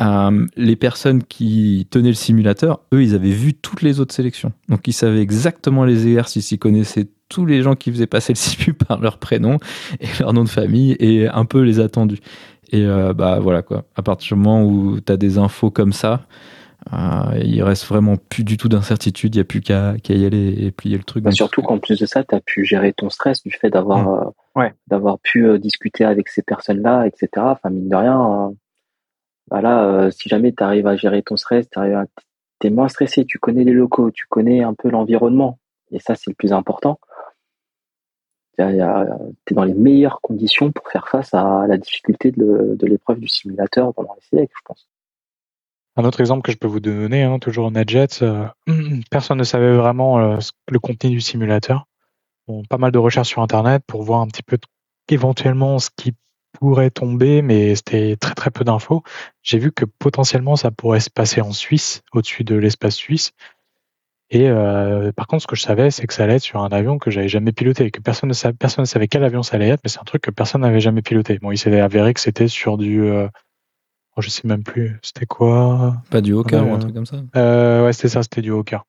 Euh, 0.00 0.46
les 0.56 0.76
personnes 0.76 1.22
qui 1.22 1.86
tenaient 1.90 2.08
le 2.08 2.14
simulateur, 2.14 2.80
eux, 2.92 3.02
ils 3.02 3.14
avaient 3.14 3.30
vu 3.30 3.54
toutes 3.54 3.82
les 3.82 4.00
autres 4.00 4.14
sélections. 4.14 4.52
Donc, 4.68 4.86
ils 4.88 4.92
savaient 4.92 5.20
exactement 5.20 5.84
les 5.84 6.06
exercices, 6.06 6.50
ils 6.50 6.58
connaissaient 6.58 7.08
tous 7.28 7.46
les 7.46 7.62
gens 7.62 7.74
qui 7.74 7.90
faisaient 7.90 8.06
passer 8.06 8.32
le 8.32 8.38
simu 8.38 8.74
par 8.74 9.00
leur 9.00 9.18
prénom 9.18 9.58
et 10.00 10.06
leur 10.20 10.32
nom 10.32 10.44
de 10.44 10.48
famille 10.48 10.96
et 10.98 11.28
un 11.28 11.44
peu 11.44 11.62
les 11.62 11.80
attendus. 11.80 12.20
Et 12.70 12.84
euh, 12.84 13.12
bah 13.12 13.38
voilà 13.40 13.62
quoi. 13.62 13.84
À 13.96 14.02
partir 14.02 14.36
du 14.36 14.42
moment 14.42 14.64
où 14.64 15.00
tu 15.00 15.12
as 15.12 15.16
des 15.16 15.38
infos 15.38 15.70
comme 15.70 15.92
ça, 15.92 16.26
euh, 16.92 17.38
il 17.42 17.62
reste 17.62 17.86
vraiment 17.86 18.16
plus 18.16 18.44
du 18.44 18.56
tout 18.56 18.68
d'incertitude. 18.68 19.34
Il 19.34 19.38
n'y 19.38 19.42
a 19.42 19.44
plus 19.44 19.60
qu'à 19.60 19.94
y 20.08 20.24
aller 20.24 20.54
et 20.64 20.70
plier 20.70 20.96
le 20.96 21.04
truc. 21.04 21.24
Bah, 21.24 21.30
surtout 21.30 21.62
qu'en 21.62 21.78
plus 21.78 21.98
de 21.98 22.06
ça, 22.06 22.24
tu 22.24 22.34
as 22.34 22.40
pu 22.40 22.64
gérer 22.64 22.92
ton 22.92 23.10
stress 23.10 23.42
du 23.42 23.50
fait 23.50 23.70
d'avoir 23.70 24.32
mm. 24.56 24.62
euh, 24.62 24.68
d'avoir 24.86 25.18
pu 25.18 25.58
discuter 25.58 26.04
avec 26.04 26.28
ces 26.28 26.42
personnes-là, 26.42 27.06
etc. 27.06 27.28
Enfin, 27.36 27.70
mine 27.70 27.88
de 27.88 27.96
rien, 27.96 28.52
voilà, 29.50 30.10
si 30.10 30.28
jamais 30.28 30.52
tu 30.52 30.62
arrives 30.62 30.86
à 30.86 30.96
gérer 30.96 31.22
ton 31.22 31.36
stress, 31.36 31.68
tu 31.70 32.66
es 32.66 32.70
moins 32.70 32.88
stressé, 32.88 33.24
tu 33.24 33.38
connais 33.38 33.64
les 33.64 33.72
locaux, 33.72 34.10
tu 34.10 34.26
connais 34.28 34.62
un 34.62 34.74
peu 34.74 34.88
l'environnement. 34.88 35.58
Et 35.90 35.98
ça, 36.00 36.14
c'est 36.14 36.30
le 36.30 36.34
plus 36.34 36.52
important 36.52 36.98
tu 38.56 38.62
es 38.62 39.54
dans 39.54 39.64
les 39.64 39.74
meilleures 39.74 40.20
conditions 40.20 40.72
pour 40.72 40.88
faire 40.90 41.08
face 41.08 41.34
à 41.34 41.66
la 41.66 41.76
difficulté 41.76 42.30
de, 42.30 42.76
l'épreuve 42.82 43.20
du 43.20 43.28
simulateur 43.28 43.92
pendant 43.94 44.14
les 44.14 44.26
sélects, 44.28 44.52
je 44.56 44.62
pense. 44.64 44.88
Un 45.96 46.04
autre 46.04 46.20
exemple 46.20 46.42
que 46.42 46.50
je 46.50 46.56
peux 46.56 46.66
vous 46.66 46.80
donner, 46.80 47.22
hein, 47.22 47.38
toujours 47.38 47.66
en 47.66 47.74
Adjet, 47.74 48.22
euh, 48.22 48.46
personne 49.10 49.38
ne 49.38 49.44
savait 49.44 49.76
vraiment 49.76 50.18
euh, 50.18 50.38
le 50.68 50.78
contenu 50.80 51.10
du 51.10 51.20
simulateur. 51.20 51.86
Bon, 52.48 52.64
pas 52.64 52.78
mal 52.78 52.90
de 52.90 52.98
recherches 52.98 53.28
sur 53.28 53.42
Internet 53.42 53.84
pour 53.86 54.02
voir 54.02 54.20
un 54.20 54.26
petit 54.26 54.42
peu 54.42 54.58
éventuellement 55.08 55.78
ce 55.78 55.90
qui 55.96 56.12
pourrait 56.52 56.90
tomber, 56.90 57.42
mais 57.42 57.74
c'était 57.74 58.16
très 58.16 58.34
très 58.34 58.50
peu 58.50 58.64
d'infos. 58.64 59.02
J'ai 59.42 59.58
vu 59.58 59.72
que 59.72 59.84
potentiellement 59.84 60.56
ça 60.56 60.70
pourrait 60.70 61.00
se 61.00 61.10
passer 61.10 61.40
en 61.40 61.52
Suisse, 61.52 62.02
au-dessus 62.12 62.44
de 62.44 62.56
l'espace 62.56 62.96
suisse. 62.96 63.32
Et 64.30 64.48
euh, 64.48 65.12
par 65.12 65.26
contre, 65.26 65.42
ce 65.42 65.46
que 65.46 65.54
je 65.56 65.62
savais, 65.62 65.90
c'est 65.90 66.06
que 66.06 66.14
ça 66.14 66.24
allait 66.24 66.36
être 66.36 66.42
sur 66.42 66.60
un 66.62 66.68
avion 66.68 66.98
que 66.98 67.10
j'avais 67.10 67.28
jamais 67.28 67.52
piloté, 67.52 67.90
que 67.90 68.00
personne 68.00 68.28
ne 68.28 68.34
savait, 68.34 68.54
personne 68.54 68.82
ne 68.82 68.86
savait 68.86 69.06
quel 69.06 69.22
avion 69.22 69.42
ça 69.42 69.56
allait 69.56 69.68
être, 69.68 69.80
mais 69.84 69.90
c'est 69.90 70.00
un 70.00 70.04
truc 70.04 70.22
que 70.22 70.30
personne 70.30 70.62
n'avait 70.62 70.80
jamais 70.80 71.02
piloté. 71.02 71.38
Bon, 71.38 71.50
il 71.52 71.58
s'est 71.58 71.78
avéré 71.78 72.14
que 72.14 72.20
c'était 72.20 72.48
sur 72.48 72.76
du, 72.78 73.02
euh, 73.02 73.28
oh, 74.16 74.22
je 74.22 74.30
sais 74.30 74.48
même 74.48 74.64
plus, 74.64 74.98
c'était 75.02 75.26
quoi? 75.26 75.96
Pas 76.10 76.20
du 76.20 76.32
Hawker 76.32 76.66
ou 76.66 76.74
un 76.74 76.78
truc 76.78 76.94
comme 76.94 77.06
ça? 77.06 77.22
euh, 77.36 77.84
Ouais, 77.84 77.92
c'était 77.92 78.08
ça, 78.08 78.22
c'était 78.22 78.42
du 78.42 78.50
Hawker. 78.50 78.84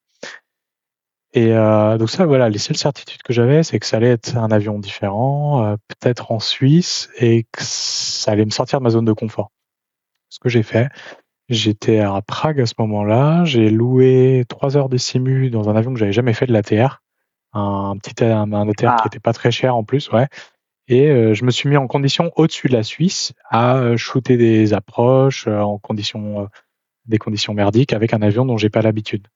Et 1.33 1.51
euh, 1.51 1.97
donc 1.97 2.09
ça, 2.09 2.25
voilà, 2.25 2.47
les 2.47 2.59
seules 2.59 2.77
certitudes 2.77 3.21
que 3.21 3.33
j'avais, 3.33 3.61
c'est 3.61 3.77
que 3.77 3.85
ça 3.85 3.97
allait 3.97 4.11
être 4.11 4.37
un 4.37 4.51
avion 4.51 4.79
différent, 4.79 5.65
euh, 5.65 5.75
peut-être 5.89 6.31
en 6.31 6.39
Suisse, 6.39 7.09
et 7.17 7.43
que 7.51 7.61
ça 7.61 8.31
allait 8.31 8.45
me 8.45 8.51
sortir 8.51 8.79
de 8.79 8.83
ma 8.85 8.89
zone 8.89 9.03
de 9.03 9.11
confort. 9.11 9.51
Ce 10.29 10.39
que 10.39 10.47
j'ai 10.47 10.63
fait, 10.63 10.87
J'étais 11.47 11.99
à 11.99 12.21
Prague 12.21 12.59
à 12.59 12.65
ce 12.65 12.73
moment-là. 12.79 13.45
J'ai 13.45 13.69
loué 13.69 14.45
trois 14.49 14.77
heures 14.77 14.89
de 14.89 14.97
simu 14.97 15.49
dans 15.49 15.69
un 15.69 15.75
avion 15.75 15.93
que 15.93 15.99
j'avais 15.99 16.11
jamais 16.11 16.33
fait 16.33 16.47
de 16.47 16.53
l'ATR. 16.53 17.01
Un 17.53 17.95
petit 17.97 18.23
un, 18.23 18.51
ATR 18.51 18.75
qui 18.75 18.85
ah. 18.85 19.03
était 19.05 19.19
pas 19.19 19.31
très 19.31 19.51
cher 19.51 19.75
en 19.75 19.83
plus, 19.83 20.11
ouais. 20.11 20.27
Et 20.87 21.09
euh, 21.09 21.33
je 21.33 21.45
me 21.45 21.51
suis 21.51 21.69
mis 21.69 21.77
en 21.77 21.87
condition 21.87 22.31
au-dessus 22.35 22.67
de 22.67 22.73
la 22.73 22.83
Suisse 22.83 23.33
à 23.49 23.77
euh, 23.77 23.97
shooter 23.97 24.37
des 24.37 24.73
approches 24.73 25.47
euh, 25.47 25.59
en 25.59 25.77
conditions, 25.77 26.47
des 27.05 27.17
conditions 27.17 27.53
merdiques 27.53 27.93
avec 27.93 28.13
un 28.13 28.21
avion 28.21 28.45
dont 28.45 28.57
j'ai 28.57 28.69
pas 28.69 28.81
l'habitude. 28.81 29.27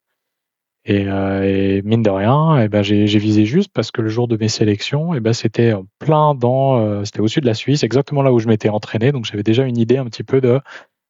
Et, 0.86 1.02
et, 1.02 1.82
mine 1.82 2.02
de 2.02 2.08
rien, 2.08 2.58
et 2.58 2.64
eh 2.64 2.68
ben 2.68 2.82
j'ai 2.82 3.04
visé 3.04 3.44
juste 3.44 3.70
parce 3.70 3.90
que 3.90 4.00
le 4.00 4.08
jour 4.08 4.28
de 4.28 4.38
mes 4.38 4.48
sélections, 4.48 5.12
et 5.12 5.18
eh 5.18 5.20
ben 5.20 5.34
c'était 5.34 5.74
plein 5.98 6.34
dans, 6.34 7.04
c'était 7.04 7.20
au-dessus 7.20 7.42
de 7.42 7.46
la 7.46 7.52
Suisse, 7.52 7.82
exactement 7.82 8.22
là 8.22 8.32
où 8.32 8.38
je 8.38 8.48
m'étais 8.48 8.70
entraîné. 8.70 9.12
Donc 9.12 9.26
j'avais 9.26 9.42
déjà 9.42 9.64
une 9.64 9.76
idée 9.76 9.98
un 9.98 10.06
petit 10.06 10.22
peu 10.22 10.40
de 10.40 10.58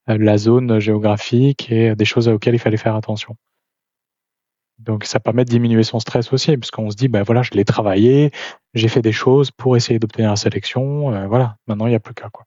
la 0.06 0.38
zone 0.38 0.78
géographique 0.78 1.70
et 1.70 1.94
des 1.94 2.04
choses 2.04 2.28
auxquelles 2.28 2.54
il 2.54 2.58
fallait 2.58 2.76
faire 2.76 2.96
attention. 2.96 3.36
Donc 4.80 5.04
ça 5.04 5.20
permet 5.20 5.44
de 5.44 5.50
diminuer 5.50 5.82
son 5.82 6.00
stress 6.00 6.32
aussi, 6.32 6.56
parce 6.56 6.70
qu'on 6.70 6.90
se 6.90 6.96
dit, 6.96 7.08
ben 7.08 7.22
voilà, 7.22 7.42
je 7.42 7.50
l'ai 7.52 7.64
travaillé, 7.64 8.30
j'ai 8.74 8.88
fait 8.88 9.02
des 9.02 9.12
choses 9.12 9.50
pour 9.50 9.76
essayer 9.76 9.98
d'obtenir 9.98 10.30
la 10.30 10.36
sélection, 10.36 11.12
euh, 11.12 11.26
voilà, 11.26 11.56
maintenant 11.66 11.86
il 11.86 11.90
n'y 11.90 11.96
a 11.96 12.00
plus 12.00 12.14
qu'à 12.14 12.30
quoi. 12.30 12.44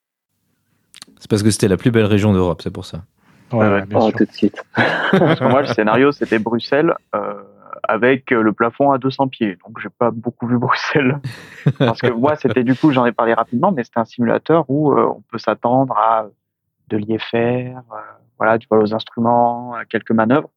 C'est 1.19 1.29
parce 1.29 1.43
que 1.43 1.51
c'était 1.51 1.67
la 1.67 1.77
plus 1.77 1.91
belle 1.91 2.05
région 2.05 2.33
d'Europe, 2.33 2.61
c'est 2.63 2.73
pour 2.73 2.85
ça. 2.85 3.03
Ouais, 3.51 3.83
oh, 3.93 4.11
tout 4.11 4.25
de 4.25 4.31
suite. 4.31 4.63
parce 4.75 5.39
que 5.39 5.45
moi, 5.45 5.61
le 5.61 5.67
scénario, 5.67 6.11
c'était 6.11 6.39
Bruxelles 6.39 6.95
euh, 7.13 7.35
avec 7.83 8.31
le 8.31 8.51
plafond 8.51 8.89
à 8.91 8.97
200 8.97 9.27
pieds. 9.27 9.57
Donc, 9.63 9.79
j'ai 9.79 9.89
pas 9.89 10.09
beaucoup 10.09 10.47
vu 10.47 10.57
Bruxelles. 10.57 11.19
parce 11.77 12.01
que 12.01 12.11
moi, 12.11 12.35
c'était 12.35 12.63
du 12.63 12.73
coup, 12.73 12.91
j'en 12.91 13.05
ai 13.05 13.11
parlé 13.11 13.35
rapidement, 13.35 13.71
mais 13.71 13.83
c'était 13.83 13.99
un 13.99 14.05
simulateur 14.05 14.65
où 14.69 14.91
on 14.97 15.21
peut 15.31 15.37
s'attendre 15.37 15.95
à 15.95 16.25
de 16.87 16.97
l'IFR, 16.97 17.35
euh, 17.35 17.81
voilà, 18.37 18.57
du 18.57 18.67
vol 18.69 18.81
aux 18.81 18.93
instruments, 18.93 19.75
quelques 19.89 20.11
manœuvres. 20.11 20.49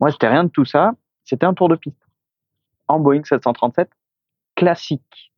Moi, 0.00 0.10
c'était 0.10 0.28
rien 0.28 0.44
de 0.44 0.50
tout 0.50 0.64
ça. 0.64 0.92
C'était 1.24 1.46
un 1.46 1.54
tour 1.54 1.68
de 1.68 1.76
piste 1.76 2.00
en 2.86 3.00
Boeing 3.00 3.24
737 3.24 3.90
classique. 4.56 5.32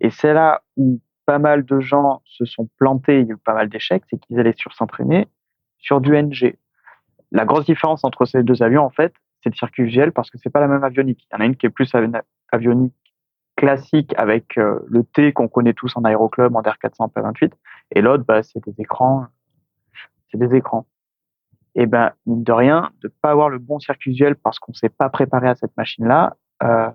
Et 0.00 0.10
c'est 0.10 0.32
là 0.32 0.62
où 0.76 1.00
pas 1.26 1.38
mal 1.38 1.64
de 1.64 1.80
gens 1.80 2.22
se 2.24 2.44
sont 2.44 2.68
plantés, 2.78 3.20
il 3.20 3.26
y 3.26 3.30
a 3.30 3.34
eu 3.34 3.36
pas 3.36 3.54
mal 3.54 3.68
d'échecs, 3.68 4.02
c'est 4.10 4.18
qu'ils 4.18 4.38
allaient 4.38 4.54
sur 4.56 4.72
s'entraîner 4.72 5.28
sur 5.78 6.00
du 6.00 6.12
NG. 6.12 6.56
La 7.32 7.44
grosse 7.44 7.66
différence 7.66 8.04
entre 8.04 8.24
ces 8.24 8.42
deux 8.42 8.62
avions, 8.62 8.84
en 8.84 8.90
fait, 8.90 9.14
c'est 9.42 9.50
le 9.50 9.54
circuit 9.54 9.84
visuel 9.84 10.12
parce 10.12 10.30
que 10.30 10.38
c'est 10.38 10.50
pas 10.50 10.60
la 10.60 10.68
même 10.68 10.84
avionique. 10.84 11.26
Il 11.30 11.34
y 11.34 11.36
en 11.38 11.40
a 11.40 11.46
une 11.46 11.56
qui 11.56 11.66
est 11.66 11.70
plus 11.70 11.90
avionique 12.52 12.94
classique 13.56 14.14
avec 14.16 14.56
euh, 14.58 14.80
le 14.88 15.04
T 15.04 15.32
qu'on 15.32 15.48
connaît 15.48 15.74
tous 15.74 15.96
en 15.96 16.04
aéroclub, 16.04 16.54
en 16.54 16.62
R400, 16.62 17.12
P28, 17.12 17.52
et 17.94 18.00
l'autre, 18.00 18.24
bah, 18.24 18.42
c'est 18.42 18.62
des 18.64 18.74
écrans 18.78 19.26
c'est 20.30 20.38
des 20.38 20.54
écrans. 20.54 20.86
Et 21.74 21.86
ben, 21.86 22.12
mine 22.26 22.42
de 22.42 22.52
rien, 22.52 22.90
de 23.00 23.08
pas 23.08 23.30
avoir 23.30 23.48
le 23.48 23.58
bon 23.58 23.78
circuit 23.78 24.10
visuel 24.10 24.34
parce 24.36 24.58
qu'on 24.58 24.72
s'est 24.72 24.88
pas 24.88 25.08
préparé 25.08 25.48
à 25.48 25.54
cette 25.54 25.76
machine-là, 25.76 26.36
euh, 26.62 26.90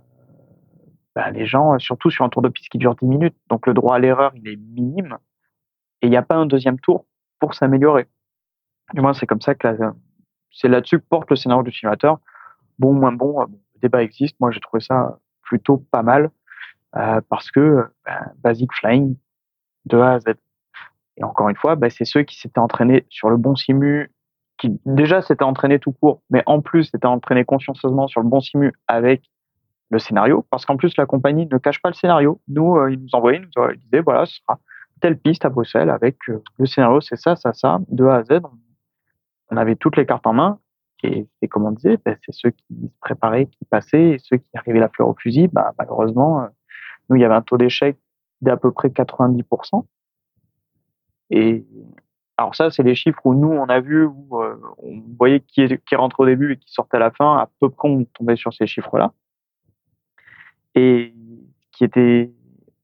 ben, 1.15 1.31
les 1.31 1.45
gens, 1.45 1.79
surtout 1.79 2.09
sur 2.09 2.25
un 2.25 2.29
tour 2.29 2.41
de 2.41 2.49
piste 2.49 2.69
qui 2.69 2.77
dure 2.77 2.95
10 2.95 3.05
minutes, 3.05 3.35
donc 3.49 3.67
le 3.67 3.73
droit 3.73 3.95
à 3.95 3.99
l'erreur, 3.99 4.33
il 4.35 4.47
est 4.47 4.57
minime, 4.57 5.17
et 6.01 6.07
il 6.07 6.09
n'y 6.09 6.17
a 6.17 6.21
pas 6.21 6.35
un 6.35 6.45
deuxième 6.45 6.79
tour 6.79 7.05
pour 7.39 7.53
s'améliorer. 7.53 8.07
Du 8.93 9.01
moins, 9.01 9.13
c'est 9.13 9.25
comme 9.25 9.41
ça 9.41 9.55
que 9.55 9.67
c'est 10.51 10.67
là-dessus 10.67 10.99
que 10.99 11.05
porte 11.05 11.29
le 11.29 11.35
scénario 11.35 11.63
du 11.63 11.71
simulateur. 11.71 12.19
Bon, 12.77 12.93
moins 12.93 13.13
bon, 13.13 13.41
euh, 13.41 13.45
le 13.75 13.79
débat 13.81 14.03
existe. 14.03 14.39
Moi, 14.39 14.51
j'ai 14.51 14.59
trouvé 14.59 14.81
ça 14.81 15.17
plutôt 15.41 15.77
pas 15.77 16.03
mal 16.03 16.31
euh, 16.95 17.21
parce 17.29 17.49
que 17.49 17.85
ben, 18.05 18.33
basic 18.37 18.71
flying 18.73 19.15
de 19.85 19.97
A 19.97 20.13
à 20.13 20.19
Z. 20.19 20.25
Et 21.17 21.23
encore 21.23 21.49
une 21.49 21.55
fois, 21.55 21.75
bah, 21.75 21.89
c'est 21.89 22.05
ceux 22.05 22.23
qui 22.23 22.37
s'étaient 22.37 22.59
entraînés 22.59 23.05
sur 23.09 23.29
le 23.29 23.37
bon 23.37 23.55
simu, 23.55 24.11
qui 24.57 24.79
déjà 24.85 25.21
s'étaient 25.21 25.43
entraînés 25.43 25.79
tout 25.79 25.91
court, 25.91 26.21
mais 26.29 26.43
en 26.45 26.61
plus 26.61 26.85
s'étaient 26.85 27.07
entraînés 27.07 27.45
consciencieusement 27.45 28.07
sur 28.07 28.21
le 28.21 28.27
bon 28.27 28.39
simu 28.39 28.73
avec 28.87 29.23
le 29.91 29.99
scénario, 29.99 30.45
parce 30.49 30.65
qu'en 30.65 30.77
plus 30.77 30.97
la 30.97 31.05
compagnie 31.05 31.47
ne 31.47 31.57
cache 31.57 31.81
pas 31.81 31.89
le 31.89 31.95
scénario. 31.95 32.41
Nous, 32.47 32.75
euh, 32.75 32.91
ils 32.91 32.99
nous 32.99 33.09
envoyaient, 33.13 33.39
ils 33.39 33.49
nous 33.55 33.75
disaient, 33.75 34.01
voilà, 34.01 34.25
ce 34.25 34.37
sera 34.37 34.59
telle 35.01 35.17
piste 35.17 35.45
à 35.45 35.49
Bruxelles 35.49 35.89
avec 35.89 36.17
euh, 36.29 36.41
le 36.57 36.65
scénario, 36.65 37.01
c'est 37.01 37.17
ça, 37.17 37.35
ça, 37.35 37.53
ça, 37.53 37.79
de 37.89 38.05
A 38.05 38.15
à 38.17 38.23
Z. 38.23 38.41
On, 39.51 39.57
avait 39.57 39.75
toutes 39.75 39.97
les 39.97 40.05
cartes 40.05 40.25
en 40.27 40.33
main. 40.33 40.59
Et, 41.03 41.27
comme 41.49 41.65
on 41.65 41.71
disait, 41.71 41.99
bah, 42.03 42.15
c'est 42.25 42.33
ceux 42.33 42.49
qui 42.49 42.65
se 42.81 42.99
préparaient, 42.99 43.45
qui 43.45 43.63
passaient, 43.65 44.11
et 44.11 44.17
ceux 44.17 44.37
qui 44.37 44.49
arrivaient 44.55 44.79
la 44.79 44.89
fleur 44.89 45.07
au 45.07 45.13
fusil, 45.13 45.47
bah, 45.47 45.71
malheureusement, 45.77 46.41
euh, 46.41 46.47
nous, 47.09 47.17
il 47.17 47.21
y 47.21 47.25
avait 47.25 47.35
un 47.35 47.43
taux 47.43 47.57
d'échec 47.57 47.95
d'à 48.41 48.57
peu 48.57 48.71
près 48.71 48.89
90%. 48.89 49.85
Et, 51.30 51.65
Alors 52.38 52.56
ça, 52.56 52.69
c'est 52.69 52.84
les 52.84 52.95
chiffres 52.95 53.22
où 53.26 53.34
nous, 53.34 53.52
on 53.52 53.65
a 53.65 53.80
vu, 53.80 54.06
où 54.06 54.27
on 54.31 55.03
voyait 55.18 55.39
qui, 55.39 55.68
qui 55.88 55.95
rentrait 55.95 56.23
au 56.23 56.26
début 56.26 56.53
et 56.53 56.57
qui 56.57 56.72
sortait 56.72 56.97
à 56.97 56.99
la 56.99 57.11
fin. 57.11 57.38
À 57.38 57.49
peu 57.60 57.69
près, 57.69 57.89
on 57.89 58.03
tombait 58.06 58.35
sur 58.35 58.53
ces 58.53 58.68
chiffres-là. 58.68 59.14
Et 60.76 61.14
qui 61.72 61.84
était 61.84 62.31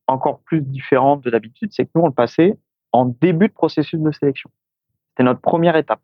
encore 0.06 0.40
plus 0.40 0.60
différent 0.60 1.16
de 1.16 1.30
d'habitude, 1.30 1.70
c'est 1.72 1.84
que 1.84 1.90
nous, 1.94 2.02
on 2.02 2.06
le 2.06 2.12
passait 2.12 2.58
en 2.92 3.06
début 3.06 3.48
de 3.48 3.52
processus 3.52 3.98
de 3.98 4.10
sélection. 4.12 4.50
C'était 5.10 5.24
notre 5.24 5.40
première 5.40 5.76
étape. 5.76 6.00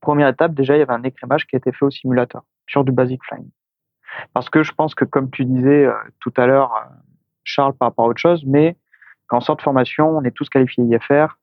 Première 0.00 0.28
étape, 0.28 0.54
déjà, 0.54 0.76
il 0.76 0.80
y 0.80 0.82
avait 0.82 0.92
un 0.92 1.02
écrémage 1.02 1.46
qui 1.46 1.56
a 1.56 1.58
été 1.58 1.72
fait 1.72 1.84
au 1.84 1.90
simulateur 1.90 2.42
sur 2.66 2.84
du 2.84 2.92
basic 2.92 3.22
flying. 3.24 3.48
Parce 4.34 4.50
que 4.50 4.62
je 4.62 4.72
pense 4.72 4.94
que, 4.94 5.04
comme 5.04 5.30
tu 5.30 5.44
disais 5.44 5.86
euh, 5.86 5.94
tout 6.20 6.32
à 6.36 6.46
l'heure, 6.46 6.74
euh, 6.74 6.94
Charles, 7.44 7.74
par 7.74 7.88
rapport 7.88 8.06
à 8.06 8.08
autre 8.08 8.20
chose, 8.20 8.44
mais 8.44 8.76
qu'en 9.32 9.40
sorte 9.40 9.60
de 9.60 9.62
formation, 9.62 10.10
on 10.10 10.22
est 10.24 10.30
tous 10.30 10.50
qualifiés 10.50 10.84
IFR. 10.84 11.38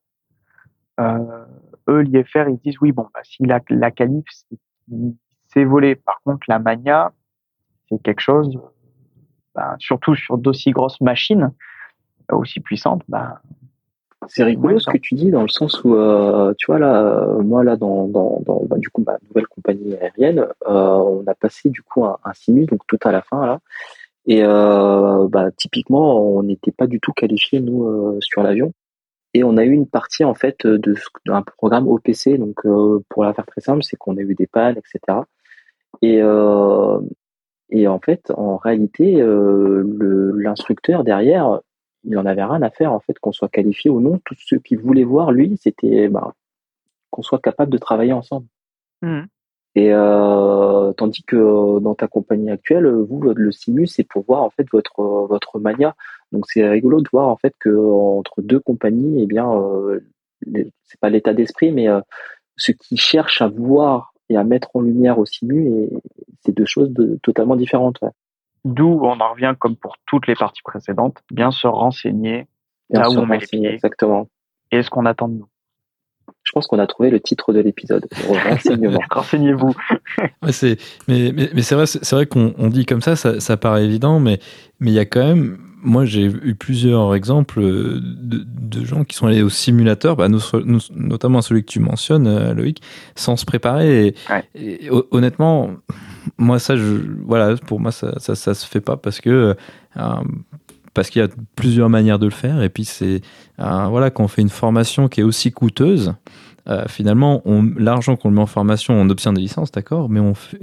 Euh, 1.00 1.46
eux, 1.90 2.02
l'IFR, 2.02 2.48
ils 2.48 2.60
disent 2.64 2.80
oui, 2.82 2.92
bon, 2.92 3.08
bah, 3.12 3.22
si 3.24 3.44
la, 3.48 3.60
la 3.72 3.90
qualif, 3.90 4.26
c'est 5.48 5.64
volé. 5.64 5.96
Par 5.96 6.22
contre, 6.24 6.46
la 6.48 6.60
mania, 6.60 7.12
c'est 7.90 8.00
quelque 8.04 8.20
chose, 8.20 8.60
bah, 9.56 9.76
surtout 9.80 10.14
sur 10.14 10.38
d'aussi 10.38 10.70
grosses 10.70 11.02
machines, 11.02 11.52
aussi 12.32 12.60
puissantes, 12.60 13.02
bah, 13.10 13.42
c'est 14.28 14.44
rigolo 14.44 14.78
ce 14.78 14.92
que 14.92 14.98
tu 14.98 15.16
dis 15.16 15.32
dans 15.32 15.42
le 15.42 15.48
sens 15.48 15.84
où 15.84 15.96
euh, 15.96 16.54
tu 16.58 16.68
vois 16.68 16.78
là 16.78 17.02
euh, 17.02 17.42
moi 17.42 17.64
là 17.64 17.78
dans, 17.78 18.08
dans, 18.08 18.42
dans 18.46 18.62
bah, 18.66 18.78
du 18.78 18.90
coup 18.90 19.02
ma 19.08 19.18
nouvelle 19.28 19.48
compagnie 19.48 19.96
aérienne 19.96 20.46
euh, 20.68 20.98
on 20.98 21.24
a 21.26 21.34
passé 21.34 21.70
du 21.70 21.82
coup 21.82 22.04
un, 22.04 22.18
un 22.26 22.34
simul 22.34 22.66
donc 22.66 22.82
tout 22.86 23.00
à 23.04 23.14
la 23.14 23.22
fin 23.22 23.46
là 23.46 23.62
et 24.32 24.44
bah, 24.44 25.50
typiquement 25.58 26.22
on 26.22 26.44
n'était 26.44 26.72
pas 26.72 26.88
du 26.88 27.00
tout 27.00 27.14
qualifié 27.14 27.60
nous 27.60 28.18
sur 28.22 28.44
l'avion 28.44 28.74
et 29.34 29.44
on 29.44 29.58
a 29.58 29.64
eu 29.64 29.72
une 29.72 29.88
partie 29.88 30.24
en 30.24 30.36
fait 30.36 30.66
de 30.66 30.96
d'un 31.26 31.42
programme 31.42 31.88
OPC 31.88 32.38
donc 32.38 32.62
pour 33.10 33.24
la 33.24 33.34
faire 33.34 33.46
très 33.46 33.62
simple 33.62 33.84
c'est 33.84 33.98
qu'on 33.98 34.18
a 34.18 34.22
eu 34.22 34.36
des 34.36 34.48
pannes 34.48 34.78
etc 34.78 35.22
et 36.02 36.20
et 37.72 37.88
en 37.88 38.00
fait 38.00 38.32
en 38.36 38.58
réalité 38.58 39.22
l'instructeur 39.22 41.04
derrière 41.04 41.60
il 42.04 42.18
en 42.18 42.26
avait 42.26 42.44
rien 42.44 42.62
à 42.62 42.70
faire 42.70 42.94
en 42.94 43.00
fait 43.00 43.18
qu'on 43.20 43.32
soit 43.32 43.50
qualifié 43.50 43.90
ou 43.90 44.00
non. 44.00 44.20
Tout 44.24 44.36
ce 44.38 44.56
qu'il 44.56 44.80
voulait 44.80 45.04
voir 45.04 45.32
lui, 45.32 45.58
c'était 45.62 46.08
bah, 46.08 46.34
qu'on 47.12 47.22
soit 47.22 47.40
capable 47.40 47.72
de 47.72 47.78
travailler 47.78 48.14
ensemble. 48.14 48.48
Mmh. 49.02 49.24
Et 49.76 49.94
euh, 49.94 50.92
tandis 50.94 51.24
que 51.24 51.80
dans 51.80 51.96
ta 51.96 52.08
compagnie 52.08 52.50
actuelle, 52.50 52.88
vous, 52.88 53.22
le 53.22 53.52
simu, 53.52 53.86
c'est 53.88 54.04
pour 54.04 54.26
voir 54.26 54.44
en 54.44 54.50
fait 54.50 54.68
votre 54.72 55.02
votre 55.28 55.60
mania. 55.60 55.96
Donc 56.32 56.46
c'est 56.48 56.68
rigolo 56.68 57.02
de 57.02 57.10
voir 57.12 57.28
en 57.28 57.38
fait 57.38 57.54
que 57.60 57.70
entre 57.70 58.42
deux 58.42 58.60
compagnies, 58.60 59.22
eh 59.24 59.26
bien, 59.28 59.52
euh, 59.52 60.00
c'est 60.86 61.00
pas 61.00 61.10
l'état 61.10 61.34
d'esprit, 61.34 61.72
mais 61.72 61.88
euh, 61.88 62.02
ce 62.58 62.72
qui 62.72 62.98
cherche 62.98 63.42
à 63.42 63.48
voir 63.48 64.14
et 64.30 64.38
à 64.38 64.44
mettre 64.44 64.70
en 64.76 64.82
lumière 64.82 65.20
au 65.20 65.26
simu, 65.26 65.90
c'est 66.42 66.56
deux 66.56 66.66
choses 66.66 66.92
de, 66.92 67.20
totalement 67.24 67.56
différentes. 67.56 68.02
Ouais. 68.02 68.10
D'où 68.66 69.00
on 69.02 69.20
en 69.20 69.32
revient, 69.32 69.56
comme 69.58 69.76
pour 69.76 69.96
toutes 70.06 70.28
les 70.28 70.36
parties 70.36 70.62
précédentes, 70.64 71.24
bien 71.32 71.52
se 71.52 71.68
renseigner 71.68 72.48
là 72.90 73.10
où 73.10 73.14
on 73.14 73.26
met 73.26 73.40
les 73.40 73.48
pieds. 73.48 73.74
Exactement. 73.74 74.28
Et 74.72 74.84
ce 74.84 74.90
qu'on 74.90 75.06
attend 75.06 75.30
de 75.30 75.36
nous. 75.36 75.48
Je 76.50 76.54
pense 76.54 76.66
qu'on 76.66 76.80
a 76.80 76.88
trouvé 76.88 77.12
le 77.12 77.20
titre 77.20 77.54
de 77.54 77.60
l'épisode. 77.60 78.08
Renseignement. 78.50 79.02
Renseignez-vous. 79.12 79.76
c'est, 80.50 80.78
mais, 81.08 81.32
mais, 81.32 81.52
mais 81.54 81.62
c'est 81.62 81.76
vrai, 81.76 81.86
c'est 81.86 82.12
vrai 82.12 82.26
qu'on 82.26 82.70
dit 82.70 82.88
comme 82.88 83.02
ça, 83.02 83.16
ça, 83.16 83.40
ça 83.40 83.56
paraît 83.56 83.86
évident, 83.86 84.20
mais 84.20 84.40
mais 84.80 84.90
il 84.90 84.96
y 84.96 85.00
a 85.00 85.06
quand 85.06 85.24
même 85.24 85.60
moi, 85.82 86.06
j'ai 86.06 86.24
eu 86.24 86.56
plusieurs 86.56 87.16
exemples 87.16 87.62
de, 87.62 88.44
de, 88.44 88.84
gens 88.84 89.06
qui 89.06 89.16
sont 89.16 89.28
allés 89.28 89.44
au 89.44 89.50
simulateur, 89.50 90.18
bah, 90.18 90.28
notamment 90.28 91.42
celui 91.42 91.64
que 91.64 91.72
tu 91.72 91.80
mentionnes, 91.80 92.28
euh, 92.28 92.54
Loïc, 92.54 92.82
sans 93.16 93.38
se 93.38 93.46
préparer. 93.46 94.14
Et, 94.56 94.90
honnêtement, 95.12 95.70
moi, 96.38 96.60
ça, 96.60 96.76
je, 96.76 96.98
voilà, 97.26 97.56
pour 97.56 97.80
moi, 97.80 97.94
ça, 97.94 98.20
ça, 98.20 98.36
ça 98.36 98.54
se 98.54 98.66
fait 98.68 98.82
pas 98.82 98.98
parce 98.98 99.22
que 99.22 99.56
euh, 99.96 100.14
parce 100.94 101.10
qu'il 101.10 101.22
y 101.22 101.26
a 101.26 101.30
plusieurs 101.56 101.90
manières 101.90 102.20
de 102.20 102.26
le 102.26 102.32
faire. 102.32 102.62
Et 102.62 102.70
puis, 102.70 102.86
c'est 102.86 103.22
euh, 103.60 103.88
voilà, 103.90 104.10
quand 104.10 104.24
on 104.24 104.28
fait 104.28 104.42
une 104.42 104.50
formation 104.50 105.08
qui 105.08 105.22
est 105.22 105.24
aussi 105.24 105.52
coûteuse, 105.52 106.14
euh, 106.68 106.86
finalement, 106.88 107.42
l'argent 107.78 108.16
qu'on 108.16 108.32
met 108.32 108.42
en 108.42 108.46
formation, 108.46 108.94
on 108.94 109.10
obtient 109.10 109.34
des 109.34 109.42
licences, 109.42 109.72
d'accord, 109.72 110.10
mais 110.10 110.20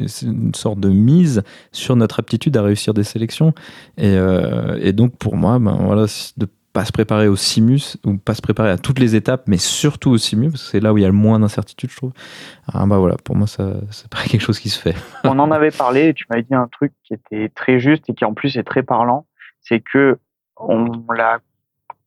c'est 0.06 0.26
une 0.26 0.54
sorte 0.54 0.78
de 0.78 0.88
mise 0.88 1.42
sur 1.72 1.96
notre 1.96 2.20
aptitude 2.20 2.56
à 2.56 2.62
réussir 2.62 2.94
des 2.94 3.04
sélections. 3.04 3.52
Et, 3.96 4.14
euh, 4.14 4.92
donc, 4.92 5.16
pour 5.16 5.36
moi, 5.36 5.58
ben, 5.58 5.76
voilà, 5.80 6.06
de 6.36 6.46
pas 6.72 6.84
se 6.84 6.92
préparer 6.92 7.26
au 7.26 7.36
simus 7.36 7.96
ou 8.04 8.18
pas 8.18 8.34
se 8.34 8.42
préparer 8.42 8.70
à 8.70 8.76
toutes 8.76 8.98
les 8.98 9.16
étapes, 9.16 9.44
mais 9.46 9.56
surtout 9.56 10.10
au 10.10 10.18
simus, 10.18 10.50
parce 10.50 10.62
que 10.62 10.68
c'est 10.72 10.80
là 10.80 10.92
où 10.92 10.98
il 10.98 11.00
y 11.00 11.04
a 11.06 11.08
le 11.08 11.14
moins 11.14 11.40
d'incertitude, 11.40 11.90
je 11.90 11.96
trouve. 11.96 12.12
Ah, 12.70 12.84
bah 12.86 12.98
voilà, 12.98 13.16
pour 13.24 13.34
moi, 13.34 13.46
ça, 13.46 13.72
c'est 13.90 14.08
pas 14.08 14.22
quelque 14.28 14.42
chose 14.42 14.60
qui 14.60 14.68
se 14.68 14.78
fait. 14.78 14.94
On 15.24 15.38
en 15.38 15.50
avait 15.50 15.70
parlé, 15.70 16.08
et 16.08 16.14
tu 16.14 16.26
m'avais 16.28 16.42
dit 16.42 16.54
un 16.54 16.68
truc 16.70 16.92
qui 17.02 17.14
était 17.14 17.50
très 17.54 17.80
juste 17.80 18.04
et 18.10 18.14
qui 18.14 18.26
en 18.26 18.34
plus 18.34 18.58
est 18.58 18.62
très 18.62 18.82
parlant, 18.82 19.26
c'est 19.66 19.80
que 19.80 20.18
on 20.56 21.12
l'a 21.12 21.40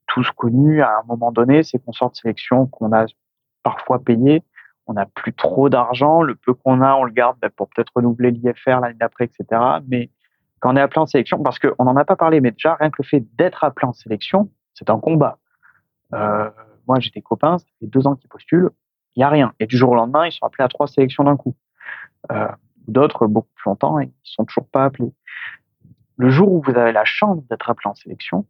tous 0.08 0.30
connu 0.32 0.82
à 0.82 1.00
un 1.00 1.04
moment 1.08 1.32
donné, 1.32 1.64
c'est 1.64 1.80
qu'on 1.80 1.92
sort 1.92 2.12
de 2.12 2.16
sélection, 2.16 2.66
qu'on 2.68 2.92
a 2.94 3.06
parfois 3.64 4.00
payé. 4.00 4.44
On 4.88 4.94
n'a 4.94 5.06
plus 5.06 5.34
trop 5.34 5.70
d'argent. 5.70 6.24
Le 6.24 6.34
peu 6.36 6.54
qu'on 6.56 6.82
a, 6.82 6.96
on 6.96 7.04
le 7.04 7.12
garde 7.12 7.38
ben, 7.40 7.52
pour 7.52 7.70
peut-être 7.70 7.92
renouveler 7.96 8.32
l'IFR 8.32 8.80
l'année 8.80 8.98
d'après, 9.00 9.26
etc. 9.26 9.62
Mais 9.88 10.10
quand 10.60 10.74
on 10.74 10.76
est 10.76 10.82
appelé 10.82 11.00
en 11.00 11.06
sélection, 11.06 11.44
parce 11.44 11.60
qu'on 11.60 11.84
n'en 11.84 11.96
a 11.96 12.06
pas 12.06 12.16
parlé, 12.16 12.42
mais 12.42 12.52
déjà, 12.52 12.76
rien 12.76 12.90
que 12.90 13.02
le 13.02 13.08
fait 13.08 13.24
d'être 13.36 13.64
appelé 13.64 13.88
en 13.88 13.94
sélection, 13.94 14.50
c'est 14.74 14.90
un 14.90 15.00
combat. 15.00 15.38
Euh, 16.14 16.50
moi, 16.88 17.00
j'ai 17.00 17.12
des 17.12 17.22
copains, 17.22 17.60
ça 17.60 17.66
fait 17.80 17.86
deux 17.86 18.08
ans 18.08 18.16
qu'ils 18.16 18.30
postulent, 18.30 18.72
il 19.16 19.20
n'y 19.20 19.24
a 19.24 19.30
rien. 19.30 19.54
Et 19.60 19.68
du 19.68 19.78
jour 19.78 19.92
au 19.92 19.96
lendemain, 19.96 20.26
ils 20.26 20.32
sont 20.32 20.46
appelés 20.46 20.66
à 20.66 20.70
trois 20.70 20.88
sélections 20.88 21.24
d'un 21.24 21.38
coup. 21.38 21.56
Euh, 22.32 22.48
D'autres, 22.88 23.28
beaucoup 23.28 23.50
plus 23.54 23.70
longtemps, 23.70 24.00
ils 24.00 24.12
sont 24.24 24.46
toujours 24.46 24.68
pas 24.68 24.86
appelés. 24.86 25.14
Le 26.20 26.30
jour 26.30 26.52
où 26.52 26.62
vous 26.62 26.78
avez 26.78 26.92
la 26.92 27.06
chance 27.06 27.48
d'être 27.48 27.70
appelé 27.70 27.88
en 27.88 27.96
sélection, 27.96 28.46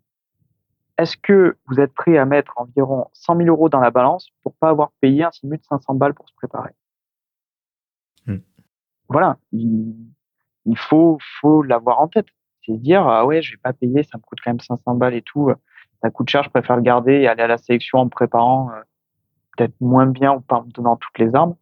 est-ce 0.98 1.16
que 1.16 1.56
vous 1.68 1.80
êtes 1.80 1.94
prêt 1.94 2.18
à 2.18 2.26
mettre 2.26 2.54
environ 2.56 3.06
100 3.14 3.38
000 3.38 3.48
euros 3.50 3.70
dans 3.70 3.80
la 3.80 3.92
balance 3.92 4.32
pour 4.42 4.56
pas 4.56 4.70
avoir 4.70 4.92
payé 5.02 5.24
un 5.24 5.30
simu 5.30 5.56
de 5.56 5.64
500 5.64 5.94
balles 5.94 6.16
pour 6.16 6.28
se 6.28 6.34
préparer? 6.34 6.72
Hmm. 8.26 8.40
Voilà, 9.08 9.38
il, 9.52 9.96
faut, 10.78 11.20
faut 11.40 11.62
l'avoir 11.62 12.00
en 12.00 12.08
tête. 12.08 12.26
C'est 12.66 12.74
se 12.74 12.80
dire, 12.80 13.08
ah 13.08 13.24
ouais, 13.28 13.44
je 13.44 13.52
vais 13.52 13.60
pas 13.62 13.72
payer, 13.72 14.02
ça 14.02 14.18
me 14.18 14.24
coûte 14.24 14.40
quand 14.44 14.50
même 14.50 14.60
500 14.60 14.96
balles 14.96 15.14
et 15.14 15.22
tout. 15.22 15.52
Ça 16.02 16.10
coûte 16.10 16.28
cher, 16.28 16.42
je 16.42 16.50
préfère 16.50 16.76
le 16.76 16.82
garder 16.82 17.14
et 17.14 17.28
aller 17.28 17.44
à 17.44 17.48
la 17.48 17.60
sélection 17.60 18.00
en 18.00 18.06
me 18.06 18.10
préparant 18.10 18.72
euh, 18.72 18.82
peut-être 19.56 19.80
moins 19.80 20.08
bien 20.08 20.34
ou 20.34 20.42
pas 20.42 20.56
en 20.56 20.66
me 20.66 20.72
donnant 20.72 20.96
toutes 20.96 21.20
les 21.20 21.36
armes. 21.36 21.56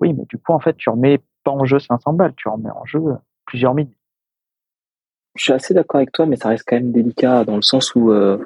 Oui, 0.00 0.14
mais 0.14 0.24
du 0.24 0.38
coup, 0.38 0.52
en 0.52 0.60
fait, 0.60 0.78
tu 0.78 0.88
remets 0.88 1.20
pas 1.44 1.50
en 1.50 1.66
jeu 1.66 1.78
500 1.78 2.14
balles, 2.14 2.32
tu 2.34 2.48
remets 2.48 2.70
en 2.70 2.86
jeu 2.86 3.02
plusieurs 3.44 3.74
milliers 3.74 3.99
je 5.34 5.44
suis 5.44 5.52
assez 5.52 5.74
d'accord 5.74 5.98
avec 5.98 6.12
toi, 6.12 6.26
mais 6.26 6.36
ça 6.36 6.48
reste 6.48 6.64
quand 6.66 6.76
même 6.76 6.92
délicat 6.92 7.44
dans 7.44 7.56
le 7.56 7.62
sens 7.62 7.94
où, 7.94 8.10
euh, 8.10 8.38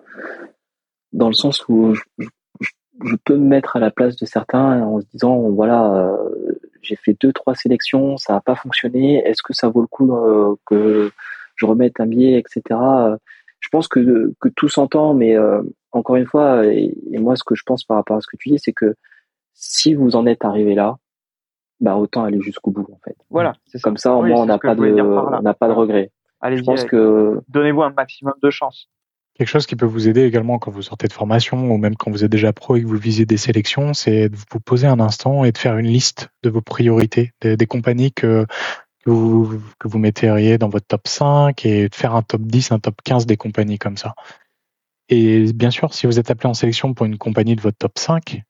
dans 1.13 1.29
le 1.29 1.35
sens 1.35 1.67
où 1.69 1.95
je, 1.95 3.17
peux 3.25 3.37
me 3.37 3.47
mettre 3.47 3.77
à 3.77 3.81
la 3.81 3.91
place 3.91 4.17
de 4.17 4.27
certains 4.27 4.83
en 4.83 5.01
se 5.01 5.07
disant, 5.07 5.51
voilà, 5.51 5.95
euh, 5.95 6.53
j'ai 6.83 6.97
fait 6.97 7.17
deux, 7.21 7.33
trois 7.33 7.55
sélections, 7.55 8.17
ça 8.17 8.35
n'a 8.35 8.41
pas 8.41 8.55
fonctionné. 8.55 9.27
Est-ce 9.27 9.43
que 9.43 9.55
ça 9.55 9.69
vaut 9.69 9.81
le 9.81 9.87
coup 9.87 10.15
euh, 10.15 10.55
que 10.67 11.11
je 11.57 11.67
remette 11.67 12.01
un 12.01 12.07
billet, 12.07 12.39
etc. 12.39 12.79
Je 13.61 13.69
pense 13.71 13.89
que, 13.89 14.35
que 14.41 14.49
tout 14.49 14.69
s'entend, 14.69 15.15
mais 15.15 15.37
encore 15.93 16.17
une 16.17 16.27
fois, 16.27 16.67
et, 16.67 16.95
moi, 17.13 17.37
ce 17.37 17.45
que 17.45 17.55
je 17.55 17.63
pense 17.65 17.85
par 17.85 17.97
rapport 17.97 18.17
à 18.17 18.21
ce 18.21 18.27
que 18.27 18.37
tu 18.37 18.51
dis, 18.51 18.59
c'est 18.59 18.73
que 18.73 18.95
si 19.55 19.95
vous 19.95 20.17
en 20.17 20.27
êtes 20.27 20.45
arrivé 20.45 20.75
là, 20.75 20.97
bah 21.81 21.97
autant 21.97 22.25
aller 22.25 22.41
jusqu'au 22.41 22.71
bout 22.71 22.87
en 22.93 22.99
fait. 23.05 23.17
Voilà, 23.31 23.55
Comme 23.83 23.97
ça, 23.97 24.15
au 24.15 24.23
moins, 24.23 24.43
on 24.43 24.47
n'a 24.47 24.59
pas 24.59 24.75
de, 24.75 25.01
on 25.01 25.43
n'a 25.43 25.55
pas 25.55 25.69
de 25.69 25.73
regrets. 25.73 26.11
Allez, 26.45 26.59
je 26.59 26.63
pense 26.63 26.85
que 26.85 27.41
donnez-vous 27.49 27.83
un 27.83 27.91
maximum 27.91 28.35
de 28.43 28.51
chance. 28.51 28.91
Quelque 29.33 29.49
chose 29.49 29.65
qui 29.65 29.77
peut 29.77 29.87
vous 29.87 30.09
aider 30.09 30.25
également 30.25 30.59
quand 30.59 30.71
vous 30.71 30.83
sortez 30.83 31.09
de 31.09 31.13
formation 31.15 31.71
ou 31.71 31.79
même 31.79 31.97
quand 31.97 32.11
vous 32.11 32.23
êtes 32.23 32.31
déjà 32.31 32.53
pro 32.53 32.77
et 32.77 32.83
que 32.83 32.87
vous 32.87 32.99
visez 32.99 33.25
des 33.25 33.39
sélections, 33.39 33.95
c'est 33.95 34.29
de 34.29 34.37
vous 34.37 34.61
poser 34.61 34.87
un 34.87 35.01
instant 35.01 35.45
et 35.45 35.53
de 35.53 35.59
faire 35.59 35.79
une 35.79 35.87
liste 35.87 36.29
de 36.43 36.51
vos 36.51 36.61
priorités, 36.61 37.33
des, 37.41 37.67
compagnies 37.67 38.13
que, 38.13 38.45
que, 39.07 39.11
vous, 39.11 39.59
que 39.81 39.89
vous 39.89 39.99
metteriez 39.99 40.59
dans 40.59 40.69
votre 40.69 40.87
top 40.87 41.09
5 41.09 41.65
et 41.65 41.89
de 41.89 41.95
faire 41.95 42.15
un 42.15 42.21
top 42.21 42.43
10, 42.43 42.73
un 42.73 42.79
top 42.79 42.97
15 43.03 43.25
des 43.25 43.39
compagnies 43.39 43.79
comme 43.79 43.97
ça. 43.97 44.15
Et 45.09 45.51
bien 45.55 45.71
sûr, 45.71 45.95
si 45.95 46.07
vous 46.07 46.19
êtes 46.19 46.31
appelé 46.31 46.51
en 46.51 46.55
sélection 46.55 46.93
pour 46.93 47.07
une 47.07 47.17
compagnie 47.17 47.57
de 47.57 47.63
votre 47.63 47.79
top 47.79 47.99
5, 47.99 48.43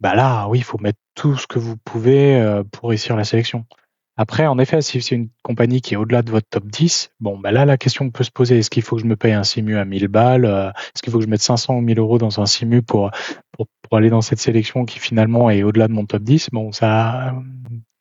bah 0.00 0.16
là, 0.16 0.48
oui, 0.48 0.58
il 0.58 0.64
faut 0.64 0.78
mettre 0.78 0.98
tout 1.14 1.36
ce 1.36 1.46
que 1.46 1.60
vous 1.60 1.76
pouvez 1.76 2.34
euh, 2.34 2.64
pour 2.64 2.88
réussir 2.88 3.14
la 3.14 3.24
sélection. 3.24 3.64
Après, 4.20 4.48
en 4.48 4.58
effet, 4.58 4.82
si 4.82 5.00
c'est 5.00 5.14
une 5.14 5.28
compagnie 5.44 5.80
qui 5.80 5.94
est 5.94 5.96
au-delà 5.96 6.22
de 6.22 6.30
votre 6.32 6.48
top 6.50 6.66
10, 6.66 7.12
bon, 7.20 7.38
bah 7.38 7.52
là, 7.52 7.64
la 7.64 7.78
question 7.78 8.10
peut 8.10 8.24
se 8.24 8.32
poser, 8.32 8.58
est-ce 8.58 8.68
qu'il 8.68 8.82
faut 8.82 8.96
que 8.96 9.02
je 9.02 9.06
me 9.06 9.14
paye 9.14 9.32
un 9.32 9.44
simu 9.44 9.78
à 9.78 9.84
1000 9.84 10.08
balles 10.08 10.44
euh, 10.44 10.70
Est-ce 10.70 11.02
qu'il 11.02 11.12
faut 11.12 11.18
que 11.18 11.24
je 11.24 11.30
mette 11.30 11.40
500 11.40 11.76
ou 11.76 11.80
1000 11.80 12.00
euros 12.00 12.18
dans 12.18 12.40
un 12.40 12.46
simu 12.46 12.82
pour, 12.82 13.12
pour, 13.52 13.68
aller 13.96 14.10
dans 14.10 14.20
cette 14.20 14.40
sélection 14.40 14.86
qui 14.86 14.98
finalement 14.98 15.50
est 15.50 15.62
au-delà 15.62 15.86
de 15.86 15.92
mon 15.92 16.04
top 16.04 16.24
10 16.24 16.48
Bon, 16.50 16.72
ça, 16.72 17.32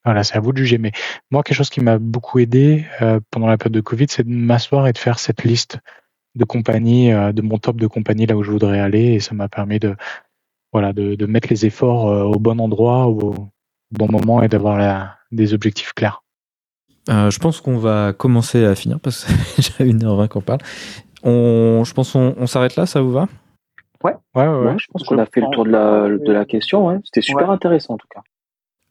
voilà, 0.06 0.24
c'est 0.24 0.36
à 0.36 0.40
vous 0.40 0.54
de 0.54 0.58
juger. 0.58 0.80
Mais 0.80 0.92
moi, 1.30 1.44
quelque 1.44 1.56
chose 1.56 1.70
qui 1.70 1.82
m'a 1.82 2.00
beaucoup 2.00 2.40
aidé 2.40 2.88
euh, 3.04 3.20
pendant 3.30 3.46
la 3.48 3.60
période 3.60 3.76
de 3.76 3.82
Covid, 3.82 4.08
c'est 4.10 4.26
de 4.26 4.34
m'asseoir 4.34 4.88
et 4.88 4.94
de 4.94 4.98
faire 4.98 5.20
cette 5.20 5.44
liste 5.44 5.78
de 6.34 6.46
compagnies, 6.46 7.14
euh, 7.14 7.32
de 7.32 7.44
mon 7.44 7.60
top 7.60 7.78
de 7.78 7.86
compagnies 7.86 8.26
là 8.26 8.36
où 8.36 8.42
je 8.42 8.50
voudrais 8.50 8.80
aller. 8.80 9.14
Et 9.14 9.20
ça 9.20 9.36
m'a 9.36 9.50
permis 9.50 9.78
de, 9.78 9.96
voilà, 10.74 10.94
de, 10.94 11.26
mettre 11.28 11.50
les 11.52 11.68
efforts 11.68 12.06
au 12.06 12.40
bon 12.40 12.60
endroit, 12.60 13.08
bon 13.92 14.08
moment 14.10 14.42
et 14.44 14.48
d'avoir 14.48 15.18
des 15.32 15.54
objectifs 15.54 15.94
clairs. 15.94 16.24
je 17.08 17.38
pense 17.40 17.62
qu'on 17.62 17.78
va 17.78 18.14
commencer 18.14 18.66
à 18.66 18.76
finir 18.76 19.00
parce 19.00 19.26
que 19.26 19.32
j'ai 19.62 19.86
une 19.86 20.04
heure 20.04 20.16
20 20.16 20.28
qu'on 20.28 20.42
parle. 20.42 20.60
On, 21.24 21.84
je 21.84 21.94
pense 21.94 22.14
qu'on 22.14 22.36
on, 22.38 22.48
s'arrête 22.48 22.76
là, 22.76 22.86
ça 22.86 23.02
vous 23.02 23.12
va? 23.12 23.28
Ouais. 24.04 24.14
Ouais, 24.36 24.48
ouais, 24.48 24.76
je 24.78 24.86
pense 24.92 25.04
qu'on 25.04 25.18
a 25.18 25.26
fait 25.26 25.42
le 25.42 25.48
tour 25.52 25.66
de 25.66 25.72
la, 25.72 26.08
de 26.08 26.32
la 26.32 26.46
question. 26.46 27.02
C'était 27.04 27.22
super 27.22 27.50
intéressant 27.50 27.96
en 27.96 27.98
tout 27.98 28.08
cas. 28.14 28.22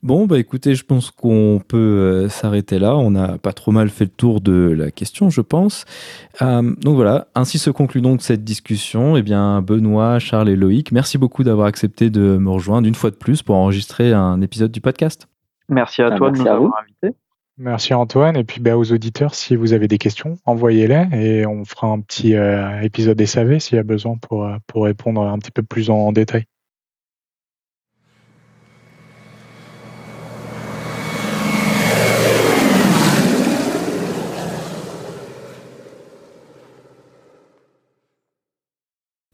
Bon, 0.07 0.27
bah 0.27 0.39
écoutez, 0.39 0.77
je 0.77 0.85
pense 0.85 1.11
qu'on 1.11 1.61
peut 1.67 1.77
euh, 1.77 2.29
s'arrêter 2.29 2.79
là. 2.79 2.97
On 2.97 3.11
n'a 3.11 3.39
pas 3.39 3.53
trop 3.53 3.73
mal 3.73 3.89
fait 3.89 4.05
le 4.05 4.11
tour 4.11 4.41
de 4.41 4.71
la 4.71 4.93
question, 4.93 5.31
je 5.31 5.41
pense. 5.41 5.85
Euh, 6.43 6.63
donc 6.77 6.95
voilà, 6.95 7.27
ainsi 7.35 7.59
se 7.59 7.71
conclut 7.71 8.03
donc 8.03 8.23
cette 8.23 8.45
discussion. 8.45 9.17
Eh 9.17 9.23
bien, 9.23 9.63
Benoît, 9.63 10.21
Charles 10.21 10.49
et 10.49 10.55
Loïc, 10.55 10.93
merci 10.93 11.19
beaucoup 11.19 11.43
d'avoir 11.43 11.67
accepté 11.67 12.09
de 12.09 12.37
me 12.37 12.51
rejoindre 12.51 12.87
une 12.87 12.95
fois 12.95 13.11
de 13.11 13.17
plus 13.17 13.43
pour 13.43 13.57
enregistrer 13.57 14.13
un 14.13 14.41
épisode 14.43 14.71
du 14.71 14.81
podcast. 14.81 15.27
Merci 15.69 16.03
à 16.03 16.11
ah, 16.13 16.17
toi 16.17 16.31
de 16.31 16.39
nous 16.39 16.47
avoir 16.47 16.85
invités. 16.85 17.19
Merci 17.59 17.93
Antoine. 17.93 18.37
Et 18.37 18.45
puis 18.45 18.61
bah, 18.61 18.77
aux 18.77 18.93
auditeurs, 18.93 19.35
si 19.35 19.57
vous 19.57 19.73
avez 19.73 19.89
des 19.89 19.99
questions, 19.99 20.39
envoyez-les 20.45 21.09
et 21.15 21.47
on 21.47 21.65
fera 21.65 21.89
un 21.89 21.99
petit 22.01 22.37
euh, 22.37 22.81
épisode 22.81 23.21
SAV 23.21 23.59
s'il 23.59 23.75
y 23.75 23.81
a 23.81 23.83
besoin 23.83 24.17
pour, 24.19 24.49
pour 24.69 24.85
répondre 24.85 25.23
un 25.23 25.39
petit 25.41 25.51
peu 25.51 25.65
plus 25.65 25.91
en 25.91 26.13
détail. 26.13 26.45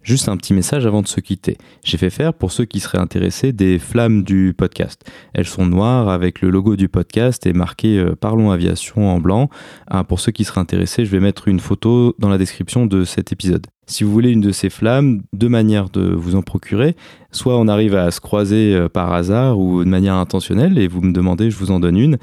Juste 0.02 0.28
un 0.28 0.36
petit 0.36 0.52
message 0.52 0.84
avant 0.84 1.00
de 1.00 1.06
se 1.06 1.20
quitter. 1.20 1.56
J'ai 1.84 1.96
fait 1.96 2.10
faire, 2.10 2.34
pour 2.34 2.50
ceux 2.50 2.64
qui 2.64 2.80
seraient 2.80 2.98
intéressés, 2.98 3.52
des 3.52 3.78
flammes 3.78 4.24
du 4.24 4.52
podcast. 4.56 5.04
Elles 5.32 5.46
sont 5.46 5.64
noires 5.64 6.08
avec 6.08 6.40
le 6.40 6.50
logo 6.50 6.74
du 6.74 6.88
podcast 6.88 7.46
et 7.46 7.52
marqué 7.52 7.98
euh, 7.98 8.16
Parlons 8.16 8.50
Aviation 8.50 9.08
en 9.08 9.20
blanc. 9.20 9.48
Ah, 9.86 10.02
pour 10.02 10.18
ceux 10.18 10.32
qui 10.32 10.42
seraient 10.42 10.60
intéressés, 10.60 11.04
je 11.04 11.10
vais 11.10 11.20
mettre 11.20 11.46
une 11.46 11.60
photo 11.60 12.16
dans 12.18 12.28
la 12.28 12.38
description 12.38 12.86
de 12.86 13.04
cet 13.04 13.30
épisode. 13.30 13.68
Si 13.86 14.02
vous 14.02 14.10
voulez 14.10 14.30
une 14.30 14.40
de 14.40 14.52
ces 14.52 14.70
flammes, 14.70 15.22
deux 15.32 15.48
manières 15.48 15.90
de 15.90 16.12
vous 16.12 16.34
en 16.34 16.42
procurer. 16.42 16.96
Soit 17.34 17.58
on 17.58 17.66
arrive 17.66 17.94
à 17.94 18.10
se 18.10 18.20
croiser 18.20 18.74
euh, 18.74 18.88
par 18.90 19.10
hasard 19.14 19.58
ou 19.58 19.82
de 19.82 19.88
manière 19.88 20.16
intentionnelle 20.16 20.78
et 20.78 20.86
vous 20.86 21.00
me 21.00 21.12
demandez, 21.12 21.50
je 21.50 21.56
vous 21.56 21.70
en 21.70 21.80
donne 21.80 21.96
une. 21.96 22.18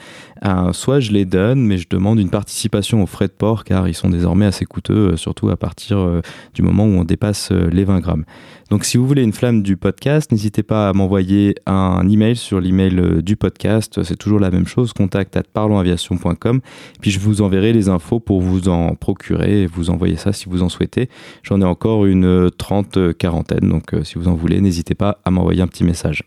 Euh, 0.46 0.72
soit 0.72 1.00
je 1.00 1.12
les 1.12 1.26
donne, 1.26 1.62
mais 1.62 1.80
je 1.80 1.88
demande 1.90 2.20
une 2.20 2.30
participation 2.30 3.02
aux 3.02 3.08
frais 3.08 3.28
de 3.28 3.34
port 3.34 3.64
car 3.64 3.88
ils 3.88 3.96
sont 3.96 4.10
désormais 4.10 4.46
assez 4.46 4.66
coûteux, 4.66 5.14
euh, 5.14 5.18
surtout 5.18 5.50
à 5.50 5.58
partir 5.58 6.22
du 6.54 6.62
moment 6.62 6.86
où 6.86 6.90
on 6.90 7.04
dépasse 7.04 7.52
les 7.52 7.84
20 7.84 8.02
grammes. 8.02 8.24
Donc 8.70 8.86
si 8.86 8.98
vous 8.98 9.08
voulez 9.08 9.24
une 9.24 9.34
flamme 9.34 9.64
du 9.64 9.78
podcast, 9.78 10.32
n'hésitez 10.32 10.62
pas 10.62 10.90
à 10.90 10.94
m'envoyer 10.94 11.56
un 11.66 12.08
email 12.08 12.36
sur 12.36 12.62
l'email 12.62 13.24
du 13.24 13.36
podcast. 13.36 14.04
C'est 14.04 14.16
toujours 14.16 14.40
la 14.40 14.52
même 14.52 14.68
chose, 14.68 14.94
contact 14.94 15.36
at 15.36 15.44
parlonsaviation.com. 15.52 16.62
Puis 17.02 17.10
je 17.10 17.20
vous 17.20 17.42
enverrai 17.42 17.74
les 17.74 17.90
infos 17.90 18.20
pour 18.20 18.42
vous 18.42 18.70
en 18.70 18.94
procurer 18.94 19.64
et 19.64 19.66
vous 19.66 19.90
envoyer 19.90 20.18
ça 20.18 20.34
si 20.34 20.46
vous 20.48 20.62
en 20.62 20.70
souhaitez. 20.70 21.10
J'en 21.42 21.62
ai 21.62 21.66
encore 21.66 22.06
une 22.06 22.52
trente 22.52 23.00
quarantaine, 23.18 23.68
donc 23.68 23.96
si 24.04 24.20
vous 24.20 24.28
en 24.28 24.36
voulez, 24.36 24.62
n'hésitez 24.62 24.94
pas 24.94 24.99
à 25.02 25.32
m'envoyer 25.32 25.62
un 25.62 25.68
petit 25.68 25.84
message. 25.84 26.24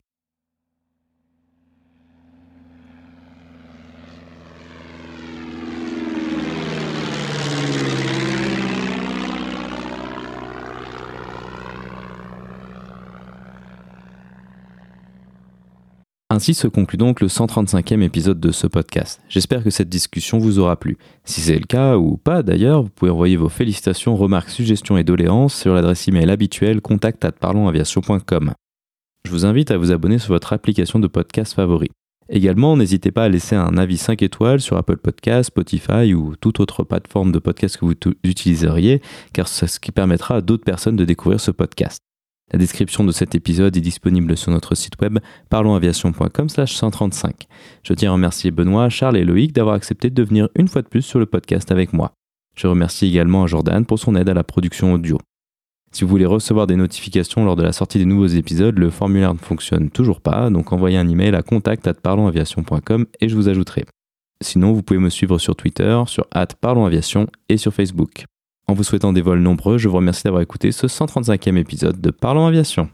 Ainsi 16.32 16.54
se 16.54 16.66
conclut 16.66 16.96
donc 16.96 17.20
le 17.20 17.28
135e 17.28 18.00
épisode 18.00 18.40
de 18.40 18.52
ce 18.52 18.66
podcast. 18.66 19.20
J'espère 19.28 19.62
que 19.62 19.68
cette 19.68 19.90
discussion 19.90 20.38
vous 20.38 20.58
aura 20.58 20.76
plu. 20.76 20.96
Si 21.24 21.42
c'est 21.42 21.58
le 21.58 21.66
cas, 21.66 21.98
ou 21.98 22.16
pas 22.16 22.42
d'ailleurs, 22.42 22.84
vous 22.84 22.88
pouvez 22.88 23.10
envoyer 23.10 23.36
vos 23.36 23.50
félicitations, 23.50 24.16
remarques, 24.16 24.48
suggestions 24.48 24.96
et 24.96 25.04
doléances 25.04 25.54
sur 25.54 25.74
l'adresse 25.74 26.08
email 26.08 26.30
habituelle 26.30 26.80
contact 26.80 27.30
parlonsaviation.com. 27.38 28.54
Je 29.26 29.30
vous 29.30 29.46
invite 29.46 29.70
à 29.70 29.78
vous 29.78 29.92
abonner 29.92 30.18
sur 30.18 30.34
votre 30.34 30.52
application 30.52 30.98
de 30.98 31.06
podcast 31.06 31.54
favori. 31.54 31.90
Également, 32.28 32.76
n'hésitez 32.76 33.10
pas 33.10 33.24
à 33.24 33.28
laisser 33.28 33.56
un 33.56 33.76
avis 33.76 33.96
5 33.96 34.22
étoiles 34.22 34.60
sur 34.60 34.76
Apple 34.76 34.96
Podcasts, 34.96 35.48
Spotify 35.48 36.14
ou 36.14 36.34
toute 36.36 36.60
autre 36.60 36.84
plateforme 36.84 37.32
de 37.32 37.38
podcast 37.38 37.76
que 37.76 37.84
vous 37.84 37.94
utiliseriez, 38.24 39.02
car 39.32 39.48
c'est 39.48 39.66
ce 39.66 39.80
qui 39.80 39.92
permettra 39.92 40.36
à 40.36 40.40
d'autres 40.40 40.64
personnes 40.64 40.96
de 40.96 41.04
découvrir 41.04 41.40
ce 41.40 41.50
podcast. 41.50 41.98
La 42.52 42.58
description 42.58 43.04
de 43.04 43.12
cet 43.12 43.34
épisode 43.34 43.76
est 43.76 43.80
disponible 43.80 44.36
sur 44.36 44.52
notre 44.52 44.74
site 44.74 45.00
web 45.00 45.18
parlonsaviation.com 45.48 46.48
135. 46.48 47.46
Je 47.82 47.94
tiens 47.94 48.10
à 48.10 48.12
remercier 48.12 48.50
Benoît, 48.50 48.90
Charles 48.90 49.16
et 49.16 49.24
Loïc 49.24 49.52
d'avoir 49.52 49.74
accepté 49.74 50.10
de 50.10 50.22
venir 50.22 50.48
une 50.56 50.68
fois 50.68 50.82
de 50.82 50.88
plus 50.88 51.02
sur 51.02 51.18
le 51.18 51.26
podcast 51.26 51.72
avec 51.72 51.92
moi. 51.92 52.12
Je 52.54 52.66
remercie 52.66 53.06
également 53.06 53.46
Jordan 53.46 53.86
pour 53.86 53.98
son 53.98 54.14
aide 54.14 54.28
à 54.28 54.34
la 54.34 54.44
production 54.44 54.92
audio. 54.92 55.18
Si 55.92 56.04
vous 56.04 56.10
voulez 56.10 56.24
recevoir 56.24 56.66
des 56.66 56.76
notifications 56.76 57.44
lors 57.44 57.54
de 57.54 57.62
la 57.62 57.72
sortie 57.72 57.98
des 57.98 58.06
nouveaux 58.06 58.26
épisodes, 58.26 58.78
le 58.78 58.88
formulaire 58.88 59.34
ne 59.34 59.38
fonctionne 59.38 59.90
toujours 59.90 60.22
pas, 60.22 60.48
donc 60.48 60.72
envoyez 60.72 60.96
un 60.96 61.06
email 61.06 61.34
à 61.34 61.42
contact@parlonsaviation.com 61.42 63.06
et 63.20 63.28
je 63.28 63.36
vous 63.36 63.48
ajouterai. 63.48 63.84
Sinon, 64.42 64.72
vous 64.72 64.82
pouvez 64.82 64.98
me 64.98 65.10
suivre 65.10 65.38
sur 65.38 65.54
Twitter, 65.54 66.02
sur 66.06 66.26
@parlonsaviation 66.60 67.26
et 67.50 67.58
sur 67.58 67.74
Facebook. 67.74 68.24
En 68.66 68.72
vous 68.72 68.84
souhaitant 68.84 69.12
des 69.12 69.20
vols 69.20 69.40
nombreux, 69.40 69.76
je 69.76 69.88
vous 69.88 69.96
remercie 69.96 70.24
d'avoir 70.24 70.42
écouté 70.42 70.72
ce 70.72 70.86
135e 70.86 71.58
épisode 71.58 72.00
de 72.00 72.10
Parlons 72.10 72.46
Aviation. 72.46 72.88